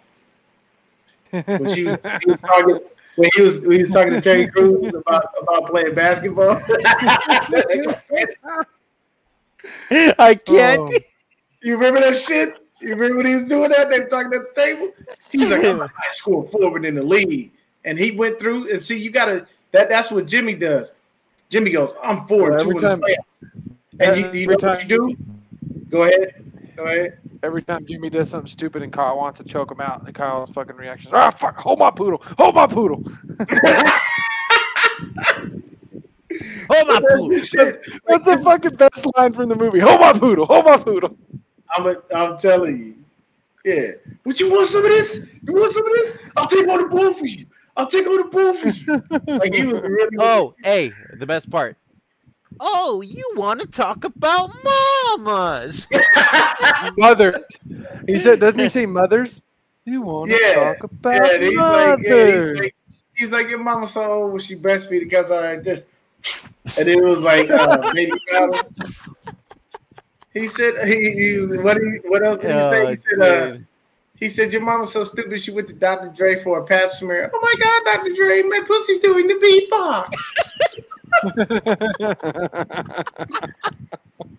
When 1.32 1.70
she 1.70 1.86
was, 1.86 1.98
he 2.24 2.32
was 2.32 2.42
talking 2.42 2.80
when 3.16 3.30
he 3.36 3.42
was 3.42 3.62
when 3.62 3.72
he 3.72 3.80
was 3.80 3.90
talking 3.90 4.14
to 4.14 4.22
Terry 4.22 4.48
Crews 4.48 4.94
about 4.94 5.26
about 5.42 5.68
playing 5.68 5.94
basketball. 5.94 6.52
I 10.20 10.36
can't. 10.36 10.80
Oh, 10.80 10.92
You 11.62 11.76
remember 11.76 12.02
that 12.02 12.16
shit? 12.16 12.58
You 12.80 12.90
remember 12.90 13.18
when 13.18 13.26
he 13.28 13.34
was 13.36 13.46
doing 13.46 13.70
that? 13.70 13.90
They 13.90 14.00
were 14.00 14.08
talking 14.08 14.34
at 14.34 14.54
the 14.54 14.62
table. 14.62 14.92
He's 15.32 15.52
like, 15.52 15.64
I'm 15.64 15.82
a 15.82 15.88
high 15.96 16.12
school 16.12 16.48
forward 16.48 16.84
in 16.84 16.96
the 16.96 17.04
league. 17.04 17.52
And 17.86 17.98
he 17.98 18.12
went 18.12 18.40
through 18.40 18.72
and 18.72 18.82
see, 18.82 18.98
you 18.98 19.12
gotta 19.12 19.48
that 19.72 19.88
that's 19.88 20.12
what 20.12 20.28
Jimmy 20.28 20.56
does. 20.56 20.92
Jimmy 21.50 21.70
goes, 21.72 21.94
I'm 22.04 22.28
four 22.28 22.52
and 22.52 22.62
two 22.62 22.72
in 22.72 22.78
the 22.78 22.98
playoffs. 22.98 23.61
And 24.02 24.18
you, 24.18 24.42
you 24.42 24.48
know 24.48 24.54
every 24.54 24.70
what 24.70 24.90
you 24.90 24.98
do? 24.98 25.18
Go 25.90 26.04
ahead. 26.04 26.44
Go 26.76 26.86
ahead. 26.86 27.20
Every 27.44 27.64
time 27.64 27.86
Jimmy 27.86 28.10
does 28.10 28.30
something 28.30 28.52
stupid 28.52 28.84
and 28.84 28.92
Kyle 28.94 29.18
wants 29.18 29.40
to 29.40 29.46
choke 29.46 29.72
him 29.72 29.82
out, 29.82 30.06
and 30.06 30.14
Kyle's 30.14 30.50
fucking 30.52 30.76
reaction 30.76 31.10
is, 31.10 31.14
ah, 31.14 31.32
fuck, 31.32 31.60
hold 31.60 31.80
my 31.80 31.92
poodle, 31.92 32.22
hold 32.38 32.56
my 32.56 32.68
poodle. 32.68 33.04
Oh 36.74 36.86
my 36.86 37.02
poop. 37.02 37.44
Shit. 37.44 37.84
That's 38.08 38.26
the 38.26 38.42
fucking 38.44 38.76
best 38.76 39.06
line 39.18 39.34
from 39.34 39.50
the 39.50 39.56
movie. 39.56 39.80
Hold 39.80 40.00
my 40.00 40.14
poodle, 40.14 40.46
hold 40.46 40.66
my 40.66 40.78
poodle. 40.78 41.18
I'm 41.76 41.88
a, 41.88 41.96
I'm 42.16 42.38
telling 42.38 42.78
you. 42.80 42.96
Yeah. 43.66 43.92
Would 44.26 44.40
you 44.40 44.50
want 44.50 44.68
some 44.68 44.84
of 44.84 44.90
this? 44.90 45.28
You 45.48 45.54
want 45.54 45.74
some 45.74 45.86
of 45.86 45.94
this? 45.94 46.30
I'll 46.38 46.48
take 46.48 46.68
on 46.68 46.82
the 46.82 46.88
ball 46.88 47.14
for 47.14 47.26
you. 47.26 47.46
I'll 47.78 47.88
take 47.88 48.08
on 48.08 48.18
the 48.18 48.24
ball 48.24 48.54
for 48.54 48.70
you. 48.70 49.38
Like 49.38 49.54
he 49.54 49.66
was 49.66 49.82
really 49.82 50.16
Oh, 50.20 50.54
hey, 50.64 50.92
the 51.16 51.26
best 51.26 51.50
part. 51.50 51.78
Oh, 52.60 53.02
you 53.02 53.28
want 53.36 53.62
to 53.62 53.68
talk 53.68 54.04
about 54.04 54.50
mamas? 55.18 55.88
Mothers. 56.98 57.36
He 58.08 58.18
said, 58.20 58.40
doesn't 58.40 58.60
he 58.60 58.70
say 58.70 58.86
mothers? 58.86 59.44
You 59.86 60.02
want 60.02 60.32
to 60.32 60.40
Yeah. 60.40 60.54
talk 60.54 60.84
about 60.84 61.14
Yeah, 61.14 61.34
and 61.36 61.44
he's 61.44 61.58
like, 61.58 62.00
yeah, 62.02 62.16
mothers? 62.16 62.50
he's 62.50 62.60
like, 62.60 62.76
he's 63.14 63.32
like, 63.32 63.50
your 63.50 63.60
mama 63.60 63.88
so 63.88 64.04
old 64.04 64.32
when 64.32 64.42
she 64.42 64.56
breastfeed, 64.56 65.02
it 65.02 65.10
comes 65.10 65.32
out 65.32 65.44
like 65.44 65.64
this. 65.64 65.84
And 66.78 66.88
it 66.88 67.02
was 67.04 67.24
like, 67.24 67.50
uh, 67.50 67.92
baby 67.94 68.20
powder. 68.32 68.62
He 70.34 70.48
said, 70.48 70.74
he, 70.86 71.12
he 71.12 71.36
was, 71.38 71.58
what 71.60 71.78
he, 71.78 72.00
what 72.08 72.24
else 72.24 72.42
did 72.42 72.56
he 72.56 72.62
say? 72.62 72.88
He 72.88 72.94
said, 72.96 73.20
uh, 73.22 73.58
he 74.18 74.30
said, 74.30 74.54
your 74.54 74.62
mama's 74.62 74.94
so 74.94 75.04
stupid, 75.04 75.42
she 75.42 75.52
went 75.52 75.68
to 75.70 75.74
Dr. 75.74 76.10
Dre 76.10 76.36
for 76.42 76.60
a 76.60 76.64
pap 76.66 76.92
smear. 76.92 77.32
Oh 77.34 77.40
my 77.42 77.56
God, 77.60 77.98
Dr. 77.98 78.14
Dre, 78.14 78.44
my 78.44 78.62
pussy's 78.66 79.00
doing 79.00 79.28
the 79.28 79.34
beatbox. 79.36 80.14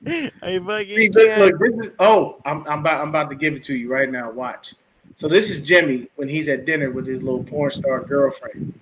I 0.07 0.59
fucking 0.59 0.97
See, 0.97 1.09
look, 1.11 1.39
look, 1.39 1.59
this 1.59 1.87
is, 1.87 1.93
oh, 1.99 2.41
I'm, 2.45 2.67
I'm, 2.69 2.81
about, 2.81 3.01
I'm 3.03 3.09
about 3.11 3.31
to 3.31 3.37
give 3.37 3.55
it 3.55 3.63
to 3.65 3.77
you 3.77 3.91
right 3.91 4.11
now. 4.11 4.31
Watch. 4.31 4.75
So 5.15 5.29
this 5.29 5.51
is 5.51 5.61
Jimmy 5.61 6.09
when 6.17 6.29
he's 6.29 6.49
at 6.49 6.65
dinner 6.65 6.91
with 6.91 7.07
his 7.07 7.23
little 7.23 7.45
porn 7.45 7.71
star 7.71 8.01
girlfriend. 8.01 8.73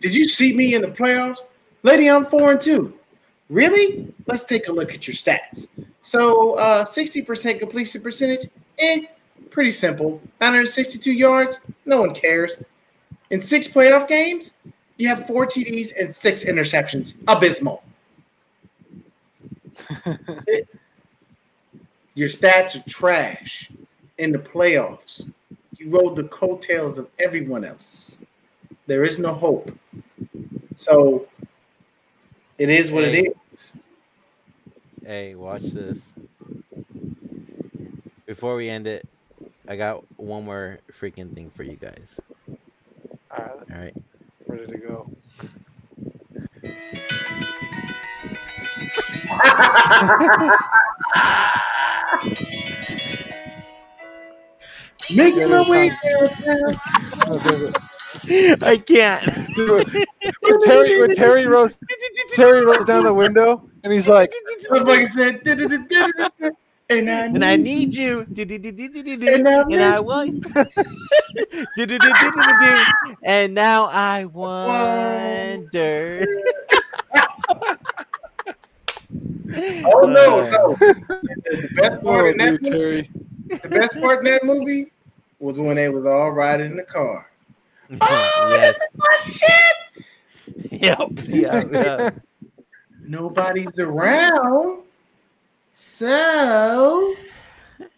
Did 0.00 0.14
you 0.14 0.28
see 0.28 0.54
me 0.54 0.74
in 0.74 0.82
the 0.82 0.88
playoffs? 0.88 1.38
Lady, 1.82 2.08
I'm 2.08 2.26
four 2.26 2.52
and 2.52 2.60
two. 2.60 2.94
Really? 3.48 4.12
Let's 4.26 4.44
take 4.44 4.68
a 4.68 4.72
look 4.72 4.92
at 4.92 5.06
your 5.08 5.14
stats. 5.14 5.66
So 6.02 6.54
uh 6.54 6.84
60% 6.84 7.58
completion 7.58 8.02
percentage, 8.02 8.48
eh, 8.78 9.02
pretty 9.50 9.70
simple. 9.70 10.20
962 10.40 11.12
yards, 11.12 11.60
no 11.84 12.00
one 12.00 12.14
cares. 12.14 12.62
In 13.30 13.40
six 13.40 13.66
playoff 13.66 14.06
games, 14.06 14.54
you 14.98 15.08
have 15.08 15.26
four 15.26 15.46
TDs 15.46 15.92
and 15.98 16.14
six 16.14 16.44
interceptions. 16.44 17.14
Abysmal. 17.28 17.82
Your 22.14 22.28
stats 22.28 22.76
are 22.76 22.88
trash 22.88 23.70
in 24.18 24.32
the 24.32 24.38
playoffs. 24.38 25.30
You 25.76 25.90
rode 25.90 26.16
the 26.16 26.24
coattails 26.24 26.96
of 26.98 27.08
everyone 27.18 27.64
else. 27.64 28.18
There 28.86 29.04
is 29.04 29.18
no 29.18 29.32
hope. 29.34 29.70
So 30.76 31.26
it 32.58 32.70
is 32.70 32.90
what 32.90 33.04
Hey. 33.04 33.20
it 33.20 33.36
is. 33.52 33.72
Hey, 35.04 35.34
watch 35.34 35.62
this. 35.72 35.98
Before 38.26 38.56
we 38.56 38.68
end 38.70 38.86
it, 38.86 39.06
I 39.68 39.76
got 39.76 40.04
one 40.16 40.44
more 40.44 40.78
freaking 40.98 41.34
thing 41.34 41.50
for 41.54 41.62
you 41.64 41.76
guys. 41.76 42.16
All 43.30 43.44
right, 43.44 43.50
All 43.72 43.78
right. 43.78 43.94
Ready 44.56 44.72
to 44.72 44.78
go. 44.78 45.10
Making 55.14 55.50
my 55.50 55.68
way 55.68 55.92
When 58.26 58.62
I 58.62 58.76
can't. 58.78 59.24
Terry, 60.64 61.00
when 61.00 61.14
Terry 61.14 61.46
rolls, 61.46 61.78
Terry 62.34 62.64
rolls 62.64 62.84
down 62.84 63.04
the 63.04 63.14
window, 63.14 63.68
and 63.84 63.92
he's 63.92 64.08
like, 64.08 64.32
and 66.88 67.10
I 67.10 67.24
And 67.26 67.44
I 67.44 67.56
need 67.56 67.88
need 67.88 67.94
you. 67.94 68.20
And 68.20 69.48
I 69.48 69.62
And 69.62 69.82
I 69.82 70.00
want. 70.00 70.46
And 73.22 73.54
now 73.54 73.84
I 73.86 74.24
wonder. 74.24 76.26
Oh 79.84 80.06
no, 80.06 80.40
uh, 80.40 80.50
no. 80.50 80.74
The, 80.74 80.94
the 81.46 81.68
best 81.76 82.02
part 82.02 82.24
"Oh, 82.24 82.30
in 82.30 82.36
that 82.38 82.60
movie, 82.62 83.08
the 83.48 83.68
best 83.68 84.00
part 84.00 84.18
in 84.18 84.24
that 84.32 84.42
movie 84.44 84.90
was 85.38 85.58
when 85.58 85.76
they 85.76 85.88
was 85.88 86.04
all 86.06 86.30
riding 86.30 86.72
in 86.72 86.76
the 86.76 86.82
car. 86.82 87.30
Mm-hmm. 87.90 87.98
Oh, 88.00 88.54
yes. 88.56 88.78
this 88.78 88.82
is 88.82 88.88
my 88.96 89.16
shit. 89.24 89.76
Yep. 90.82 91.10
Yep. 91.28 91.72
yep. 91.72 92.20
Nobody's 93.02 93.78
around. 93.78 94.82
So 95.78 97.14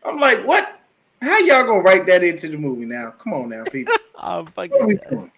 I'm 0.05 0.19
like, 0.19 0.45
what? 0.45 0.81
How 1.23 1.39
y'all 1.39 1.65
gonna 1.65 1.79
write 1.81 2.09
that 2.09 2.25
into 2.25 2.49
the 2.49 2.57
movie 2.57 2.85
now? 2.85 3.13
Come 3.13 3.35
on 3.35 3.51
now, 3.51 3.63
people. 3.67 3.95
I'm 4.19 4.47
What 4.47 4.69
are 4.73 4.87
we 4.89 4.95
fucking. 4.97 5.09
doing? 5.09 5.33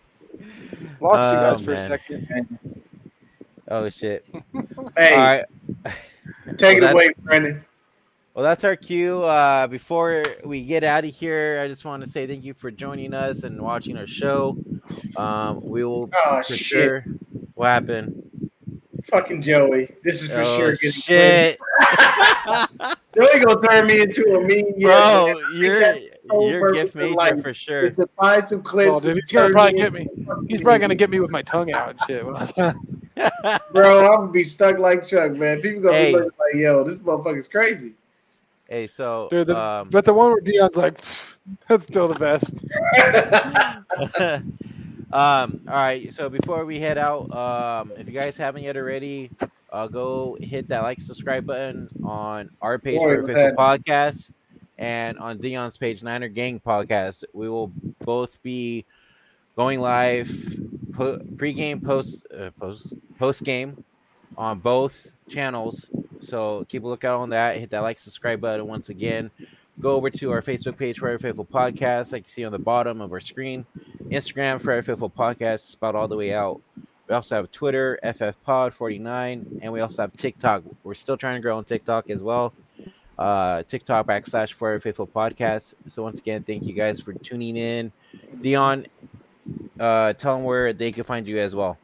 Lost 1.03 1.33
you 1.33 1.39
Oh, 1.39 1.43
guys 1.43 1.61
for 1.61 1.73
a 1.73 1.77
man. 1.77 1.91
second. 1.91 2.59
Oh 3.69 3.89
shit. 3.91 4.25
Hey, 4.97 5.13
All 5.13 5.19
right. 5.19 5.45
take 6.57 6.79
it 6.79 6.91
away, 6.91 7.13
Brendan. 7.25 7.63
Well, 8.35 8.45
that's 8.45 8.65
our 8.65 8.75
cue. 8.75 9.23
Uh, 9.23 9.67
before 9.67 10.37
we 10.43 10.65
get 10.65 10.83
out 10.83 11.05
of 11.05 11.15
here, 11.15 11.61
I 11.63 11.69
just 11.69 11.85
want 11.85 12.03
to 12.03 12.09
say 12.09 12.27
thank 12.27 12.43
you 12.43 12.55
for 12.55 12.71
joining 12.71 13.13
us 13.13 13.43
and 13.43 13.61
watching 13.61 13.99
our 13.99 14.07
show. 14.07 14.57
Um, 15.15 15.61
we 15.63 15.85
will 15.85 16.09
Oh 16.25 16.41
for 16.43 16.55
shit. 16.55 16.57
sure. 16.57 17.07
What 17.55 17.67
happened? 17.67 18.50
Fucking 19.11 19.43
Joey. 19.43 19.95
This 20.05 20.23
is 20.23 20.31
for 20.31 20.41
oh 20.41 20.57
sure 20.59 20.73
getting 20.75 20.91
shit, 20.93 21.59
clipped. 21.59 22.81
Joey 23.15 23.41
gonna 23.45 23.61
turn 23.61 23.87
me 23.87 24.01
into 24.03 24.23
a 24.37 24.41
meme. 24.41 24.81
bro! 24.81 25.27
You're 25.55 25.95
so 26.29 26.49
you're 26.49 26.61
perfect 26.61 26.85
gift 26.85 26.95
major 26.95 27.15
life. 27.15 27.43
for 27.43 27.53
sure. 27.55 27.83
Just 27.85 27.97
to 27.97 28.07
find 28.19 28.45
some 28.45 28.63
clips. 28.63 28.91
Oh, 28.93 29.01
dude, 29.01 29.17
he's 29.17 29.33
gonna 29.33 29.53
probably 29.53 29.79
get 29.79 29.93
me. 29.93 30.03
a 30.03 30.25
fucking 30.25 30.47
He's 30.49 30.63
probably 30.63 30.79
gonna 30.79 30.95
get 30.95 31.11
me 31.11 31.19
with 31.21 31.31
my 31.31 31.43
tongue 31.43 31.73
out 31.73 31.91
and 31.91 32.01
shit. 32.07 32.23
Bro, 33.73 33.99
I'm 34.13 34.17
gonna 34.21 34.33
be 34.33 34.45
stuck 34.45 34.79
like 34.79 35.05
Chuck, 35.05 35.33
man. 35.33 35.61
People 35.61 35.83
gonna 35.83 35.97
Hey. 35.97 36.13
be 36.15 36.19
like, 36.21 36.31
yo, 36.55 36.85
this 36.85 36.99
motherfucker's 36.99 37.49
crazy. 37.49 37.95
Hey, 38.69 38.87
so 38.87 39.27
Dude, 39.31 39.49
the, 39.49 39.59
um, 39.59 39.89
but 39.91 40.05
the 40.05 40.15
one 40.15 40.31
where 40.31 40.41
Dion's 40.41 40.77
like, 40.77 41.01
that's 41.69 41.83
still 41.85 42.07
the 42.07 42.15
best. 42.15 42.65
um, 45.13 45.61
all 45.67 45.75
right. 45.75 46.13
So 46.15 46.29
before 46.29 46.65
we 46.65 46.79
head 46.79 46.99
out, 46.99 47.35
um, 47.35 47.93
if 47.97 48.07
you 48.07 48.13
guys 48.13 48.37
haven't 48.37 48.63
yet 48.63 48.77
already, 48.77 49.31
uh, 49.73 49.87
go 49.87 50.37
hit 50.41 50.69
that 50.69 50.83
like, 50.83 51.01
subscribe 51.01 51.47
button 51.47 51.89
on 52.05 52.51
our 52.61 52.79
page 52.79 53.01
for 53.01 53.27
Faithful. 53.27 53.57
Podcast 53.57 54.33
and 54.79 55.19
on 55.19 55.39
Dion's 55.39 55.77
page, 55.77 56.03
Niner 56.03 56.29
Gang 56.29 56.61
Podcast. 56.61 57.25
We 57.33 57.49
will 57.49 57.73
both 58.05 58.43
be 58.43 58.85
going 59.57 59.81
live 59.81 60.31
po- 60.93 61.21
pre-game, 61.37 61.81
post, 61.81 62.27
uh, 62.37 62.51
post, 62.59 62.95
post 63.19 63.43
game 63.43 63.85
on 64.37 64.59
both 64.59 65.09
channels. 65.29 65.91
So 66.21 66.65
keep 66.69 66.85
a 66.85 66.89
lookout 66.89 67.21
on 67.21 67.31
that. 67.31 67.57
Hit 67.57 67.71
that 67.71 67.81
like, 67.81 67.99
subscribe 67.99 68.41
button 68.41 68.67
once 68.67 68.89
again. 68.89 69.31
Go 69.81 69.97
over 69.97 70.11
to 70.11 70.31
our 70.31 70.43
Facebook 70.43 70.77
page, 70.77 70.99
Forever 70.99 71.19
Faithful 71.19 71.47
Podcast, 71.47 72.13
like 72.13 72.27
you 72.27 72.31
see 72.31 72.45
on 72.45 72.53
the 72.53 72.59
bottom 72.59 73.01
of 73.01 73.13
our 73.13 73.21
screen. 73.21 73.65
Instagram, 74.11 74.61
Forever 74.61 74.83
Faithful 74.83 75.09
Podcast, 75.09 75.61
spelled 75.61 75.97
all 75.97 76.07
the 76.07 76.17
way 76.17 76.35
out. 76.35 76.61
We 77.09 77.15
also 77.15 77.37
have 77.37 77.51
Twitter, 77.51 77.99
FFPod49, 78.05 79.61
and 79.63 79.73
we 79.73 79.81
also 79.81 80.03
have 80.03 80.13
TikTok. 80.13 80.65
We're 80.85 80.95
still 80.95 81.17
trying 81.17 81.37
to 81.37 81.41
grow 81.43 81.57
on 81.57 81.65
TikTok 81.65 82.11
as 82.11 82.23
well. 82.23 82.53
Uh, 83.19 83.63
TikTok 83.63 84.07
backslash 84.07 84.53
Forever 84.53 84.81
Faithful 84.81 85.07
Podcast. 85.07 85.75
So 85.87 86.03
once 86.03 86.19
again, 86.19 86.43
thank 86.43 86.65
you 86.67 86.75
guys 86.75 87.01
for 87.01 87.15
tuning 87.15 87.57
in. 87.57 87.91
Dion, 88.41 88.87
uh, 89.79 90.13
tell 90.13 90.37
them 90.37 90.45
where 90.45 90.75
they 90.75 90.93
can 90.93 91.05
find 91.05 91.27
you 91.27 91.39
as 91.39 91.55
well. 91.55 91.79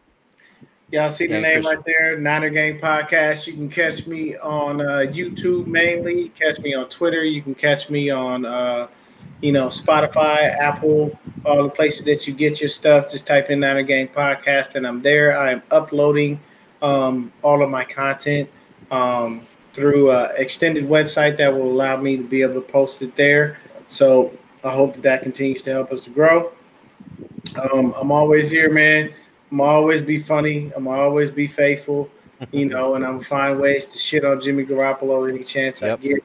Y'all 0.93 1.11
see 1.11 1.27
the 1.27 1.41
name 1.41 1.67
right 1.67 1.85
there, 1.85 2.17
Niner 2.17 2.49
Gang 2.49 2.79
Podcast. 2.79 3.49
You 3.49 3.55
can 3.55 3.69
catch 3.69 4.07
me 4.07 4.37
on 4.37 4.81
uh, 4.81 5.05
YouTube 5.11 5.67
mainly. 5.67 6.29
Catch 6.29 6.61
me 6.61 6.75
on 6.75 6.89
Twitter. 6.89 7.25
You 7.25 7.43
can 7.43 7.57
catch 7.57 7.91
me 7.91 8.11
on, 8.11 8.47
uh, 8.47 8.87
you 9.41 9.51
know, 9.51 9.67
Spotify, 9.67 10.57
Apple, 10.57 11.19
all 11.45 11.65
the 11.65 11.69
places 11.69 12.07
that 12.07 12.29
you 12.29 12.35
get 12.35 12.61
your 12.61 12.69
stuff. 12.69 13.11
Just 13.11 13.27
type 13.27 13.51
in 13.51 13.59
Niner 13.59 13.83
Gang 13.83 14.07
Podcast, 14.07 14.77
and 14.77 14.87
I'm 14.87 15.03
there. 15.03 15.37
I 15.37 15.51
am 15.51 15.63
uploading 15.73 16.39
um, 16.83 17.33
all 17.43 17.65
of 17.65 17.69
my 17.69 17.83
content 17.83 18.49
um, 18.93 19.45
through 19.73 20.11
uh, 20.11 20.33
extended 20.37 20.85
website 20.85 21.37
that 21.39 21.53
will 21.53 21.69
allow 21.69 21.97
me 21.97 22.17
to 22.17 22.23
be 22.23 22.43
able 22.43 22.55
to 22.55 22.61
post 22.61 23.03
it 23.03 23.17
there. 23.17 23.59
So 23.89 24.33
I 24.63 24.71
hope 24.71 24.95
that 24.95 25.03
that 25.03 25.23
continues 25.25 25.63
to 25.63 25.73
help 25.73 25.91
us 25.91 26.01
to 26.03 26.11
grow. 26.11 26.53
Um, 27.61 27.93
I'm 27.97 28.13
always 28.13 28.51
here, 28.51 28.71
man. 28.71 29.13
I'm 29.51 29.61
always 29.61 30.03
be 30.03 30.19
funny. 30.19 30.73
I'm 30.77 30.89
always 30.89 31.31
be 31.31 31.47
faithful, 31.47 32.11
you 32.53 32.67
know, 32.67 32.95
and 32.95 33.05
I'm 33.05 33.15
gonna 33.15 33.25
find 33.25 33.61
ways 33.61 33.87
to 33.87 33.99
shit 33.99 34.25
on 34.25 34.41
Jimmy 34.41 34.65
Garoppolo 34.65 35.29
any 35.29 35.45
chance 35.45 35.81
Yep. 35.81 35.99
I 35.99 36.03
get 36.03 36.25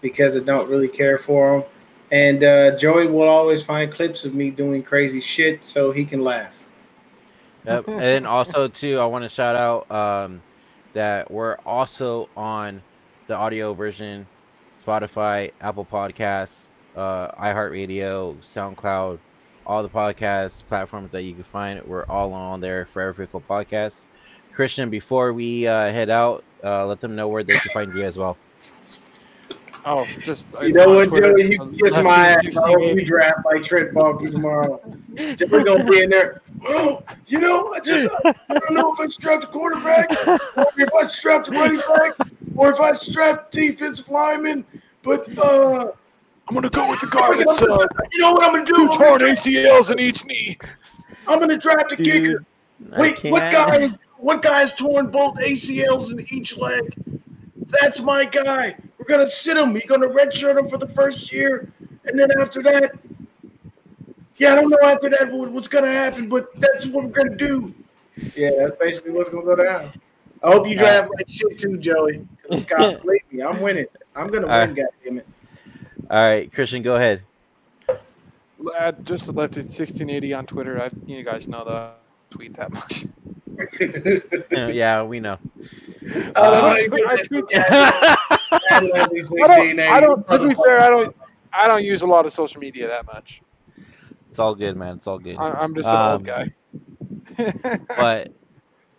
because 0.00 0.36
I 0.36 0.40
don't 0.40 0.68
really 0.68 0.88
care 0.88 1.18
for 1.18 1.56
him. 1.56 1.64
And 2.10 2.42
uh, 2.42 2.76
Joey 2.76 3.06
will 3.06 3.28
always 3.28 3.62
find 3.62 3.92
clips 3.92 4.24
of 4.24 4.34
me 4.34 4.50
doing 4.50 4.82
crazy 4.82 5.20
shit 5.20 5.64
so 5.64 5.92
he 5.92 6.04
can 6.04 6.20
laugh. 6.20 6.64
Yep. 7.66 7.84
and 7.88 8.26
also 8.26 8.68
too, 8.68 8.98
I 8.98 9.06
want 9.06 9.24
to 9.24 9.28
shout 9.28 9.56
out 9.56 9.90
um, 9.90 10.42
that 10.94 11.30
we're 11.30 11.56
also 11.66 12.28
on 12.36 12.82
the 13.26 13.36
audio 13.36 13.74
version, 13.74 14.26
Spotify, 14.84 15.52
Apple 15.60 15.84
Podcasts, 15.84 16.66
uh, 16.96 17.30
iHeartRadio, 17.32 18.36
SoundCloud, 18.42 19.18
all 19.68 19.82
the 19.82 19.88
podcast 19.88 20.66
platforms 20.66 21.12
that 21.12 21.22
you 21.22 21.34
can 21.34 21.44
find. 21.44 21.82
We're 21.84 22.06
all 22.06 22.32
on 22.32 22.60
there. 22.60 22.86
Forever 22.86 23.12
Faithful 23.12 23.42
Podcast. 23.48 24.06
Christian, 24.54 24.90
before 24.90 25.32
we 25.32 25.68
uh, 25.68 25.92
head 25.92 26.10
out, 26.10 26.42
uh, 26.64 26.86
let 26.86 27.00
them 27.00 27.14
know 27.14 27.28
where 27.28 27.44
they 27.44 27.52
can 27.52 27.70
find 27.70 27.92
you 27.92 28.02
as 28.02 28.16
well. 28.16 28.36
Oh, 29.84 30.04
just 30.20 30.46
You 30.60 30.72
know 30.72 30.88
what, 30.88 31.08
Twitter, 31.08 31.32
Joey? 31.32 31.52
You 31.52 31.62
uh, 31.62 31.66
kiss 31.66 31.96
my 31.98 32.28
ass. 32.28 32.44
I 32.44 32.50
hope 32.60 32.80
1680. 32.80 33.04
draft 33.04 33.44
by 33.44 33.58
Trent 33.60 33.94
Baalke 33.94 34.32
tomorrow. 34.32 34.80
Joey 35.36 35.64
gonna 35.64 35.84
be 35.84 36.02
in 36.02 36.10
there. 36.10 36.40
Oh, 36.64 37.02
you 37.26 37.38
know, 37.38 37.72
I 37.74 37.80
just 37.80 38.12
I 38.24 38.34
don't 38.48 38.74
know 38.74 38.92
if 38.92 39.00
I 39.00 39.06
strapped 39.06 39.44
a 39.44 39.46
quarterback 39.46 40.10
or 40.56 40.66
if 40.76 40.92
I 40.92 41.04
strapped 41.04 41.48
a 41.48 41.52
running 41.52 41.80
back 41.94 42.16
or 42.56 42.72
if 42.72 42.80
I 42.80 42.92
strapped 42.92 43.52
defensive 43.52 44.08
lineman, 44.08 44.66
but 45.02 45.38
uh 45.38 45.92
I'm 46.48 46.54
gonna 46.54 46.70
go 46.70 46.88
with 46.88 47.00
the 47.00 47.08
guy 47.08 47.36
that's 47.36 47.62
uh, 47.62 47.86
you 48.12 48.18
know 48.20 48.32
what 48.32 48.44
I'm 48.44 48.52
gonna 48.52 48.64
do? 48.64 48.72
two 48.74 48.86
torn 48.96 49.20
ACLs 49.20 49.90
in 49.90 49.98
each 50.00 50.24
knee. 50.24 50.56
I'm 51.26 51.38
gonna 51.40 51.58
draft 51.58 51.92
a 51.92 51.96
kicker. 51.96 52.20
Dude, 52.20 52.46
I 52.94 53.00
Wait, 53.00 53.22
what 53.24 53.42
can't. 53.42 53.52
guy? 53.52 53.76
Is, 53.80 53.90
what 54.16 54.40
guy 54.40 54.60
has 54.60 54.74
torn 54.74 55.10
both 55.10 55.34
ACLs 55.36 56.10
in 56.10 56.20
each 56.32 56.56
leg? 56.56 56.94
That's 57.80 58.00
my 58.00 58.24
guy. 58.24 58.76
We're 58.98 59.04
gonna 59.04 59.26
sit 59.30 59.58
him. 59.58 59.74
He's 59.74 59.84
gonna 59.84 60.08
redshirt 60.08 60.56
him 60.58 60.70
for 60.70 60.78
the 60.78 60.88
first 60.88 61.30
year, 61.30 61.70
and 62.06 62.18
then 62.18 62.30
after 62.40 62.62
that, 62.62 62.92
yeah, 64.38 64.52
I 64.52 64.54
don't 64.54 64.70
know 64.70 64.78
after 64.84 65.10
that 65.10 65.28
what's 65.30 65.68
gonna 65.68 65.86
happen, 65.92 66.30
but 66.30 66.48
that's 66.62 66.86
what 66.86 67.04
we're 67.04 67.10
gonna 67.10 67.36
do. 67.36 67.74
Yeah, 68.34 68.50
that's 68.58 68.76
basically 68.80 69.10
what's 69.10 69.28
gonna 69.28 69.44
go 69.44 69.56
down. 69.56 69.92
I 70.42 70.52
hope 70.52 70.66
you 70.66 70.78
draft 70.78 71.10
like 71.14 71.28
shit 71.28 71.58
too, 71.58 71.76
Joey. 71.76 72.26
'Cause 72.42 72.62
God, 72.64 73.00
believe 73.02 73.20
me, 73.30 73.42
I'm 73.42 73.60
winning. 73.60 73.86
I'm 74.16 74.28
gonna 74.28 74.46
All 74.46 74.58
win. 74.66 74.74
Goddamn 74.74 75.18
it. 75.18 75.26
All 76.10 76.16
right, 76.30 76.52
Christian, 76.52 76.82
go 76.82 76.96
ahead. 76.96 77.22
Lad, 78.58 79.04
just 79.06 79.28
left 79.28 79.56
it 79.56 79.64
1680 79.66 80.32
on 80.34 80.46
Twitter. 80.46 80.80
I, 80.82 80.90
you 81.06 81.22
guys 81.22 81.46
know 81.46 81.64
that 81.64 81.72
I 81.74 81.92
tweet 82.30 82.54
that 82.54 82.72
much. 82.72 83.06
yeah, 84.74 85.02
we 85.02 85.20
know. 85.20 85.38
I 86.10 86.30
Uh, 86.34 86.60
how 86.60 86.66
I 86.68 86.86
tweet- 86.86 87.44
I 87.54 88.80
love 88.94 89.10
these 89.12 89.30
I 89.30 89.46
don't. 89.46 89.76
16, 89.76 89.80
I 89.80 90.00
don't. 90.00 90.26
To 90.28 90.48
be 90.48 90.54
fair, 90.54 90.80
I 90.80 90.88
don't. 90.90 91.14
I 91.52 91.68
don't 91.68 91.84
use 91.84 92.02
a 92.02 92.06
lot 92.06 92.26
of 92.26 92.32
social 92.32 92.60
media 92.60 92.88
that 92.88 93.06
much. 93.06 93.42
It's 94.30 94.38
all 94.38 94.54
good, 94.54 94.76
man. 94.76 94.96
It's 94.96 95.06
all 95.06 95.18
good. 95.18 95.36
I, 95.36 95.50
I'm 95.52 95.74
just 95.74 95.88
an 95.88 95.94
Um, 95.96 96.12
old 96.12 96.24
guy. 96.24 96.52
But, 97.96 98.32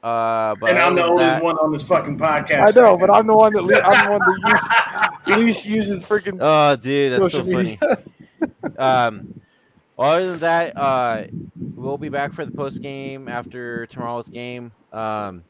uh, 0.03 0.55
but 0.59 0.69
And 0.69 0.79
I'm 0.79 0.95
the 0.95 1.01
other 1.01 1.09
than 1.09 1.09
oldest 1.11 1.29
that- 1.35 1.43
one 1.43 1.57
on 1.57 1.71
this 1.73 1.83
fucking 1.83 2.17
podcast. 2.17 2.61
I 2.77 2.79
know, 2.79 2.91
right 2.91 2.99
but 3.01 3.07
now. 3.07 3.13
I'm 3.13 3.27
the 3.27 3.35
one 3.35 3.53
that 3.53 3.63
le- 3.63 3.81
I'm 3.81 4.05
the 4.05 4.11
one 4.17 4.19
that 4.43 5.11
use, 5.27 5.37
least 5.37 5.65
uses 5.65 6.05
freaking 6.05 6.37
Oh, 6.41 6.75
dude, 6.75 7.11
that's 7.13 7.21
social 7.33 7.45
so 7.45 7.51
funny. 7.51 7.77
media. 7.81 8.77
um, 8.77 9.41
other 9.97 10.31
than 10.31 10.39
that, 10.39 10.77
uh, 10.77 11.23
we'll 11.75 11.97
be 11.97 12.07
back 12.09 12.33
for 12.33 12.45
the 12.45 12.51
post 12.51 12.81
game 12.81 13.27
after 13.27 13.85
tomorrow's 13.87 14.29
game. 14.29 14.71
Um, 14.93 15.43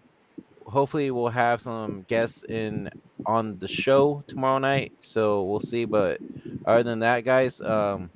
hopefully, 0.65 1.11
we'll 1.11 1.27
have 1.29 1.61
some 1.61 2.03
guests 2.07 2.43
in 2.49 2.89
on 3.27 3.59
the 3.59 3.67
show 3.67 4.23
tomorrow 4.27 4.57
night. 4.57 4.91
So 5.01 5.43
we'll 5.43 5.59
see. 5.59 5.85
But 5.85 6.19
other 6.65 6.81
than 6.81 6.97
that, 6.99 7.25
guys, 7.25 7.61
um, 7.61 8.09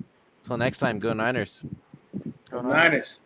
till 0.43 0.57
next 0.57 0.79
time, 0.79 0.97
go 0.97 1.13
Niners. 1.13 1.61
Go 2.49 2.61
Niners. 2.61 3.19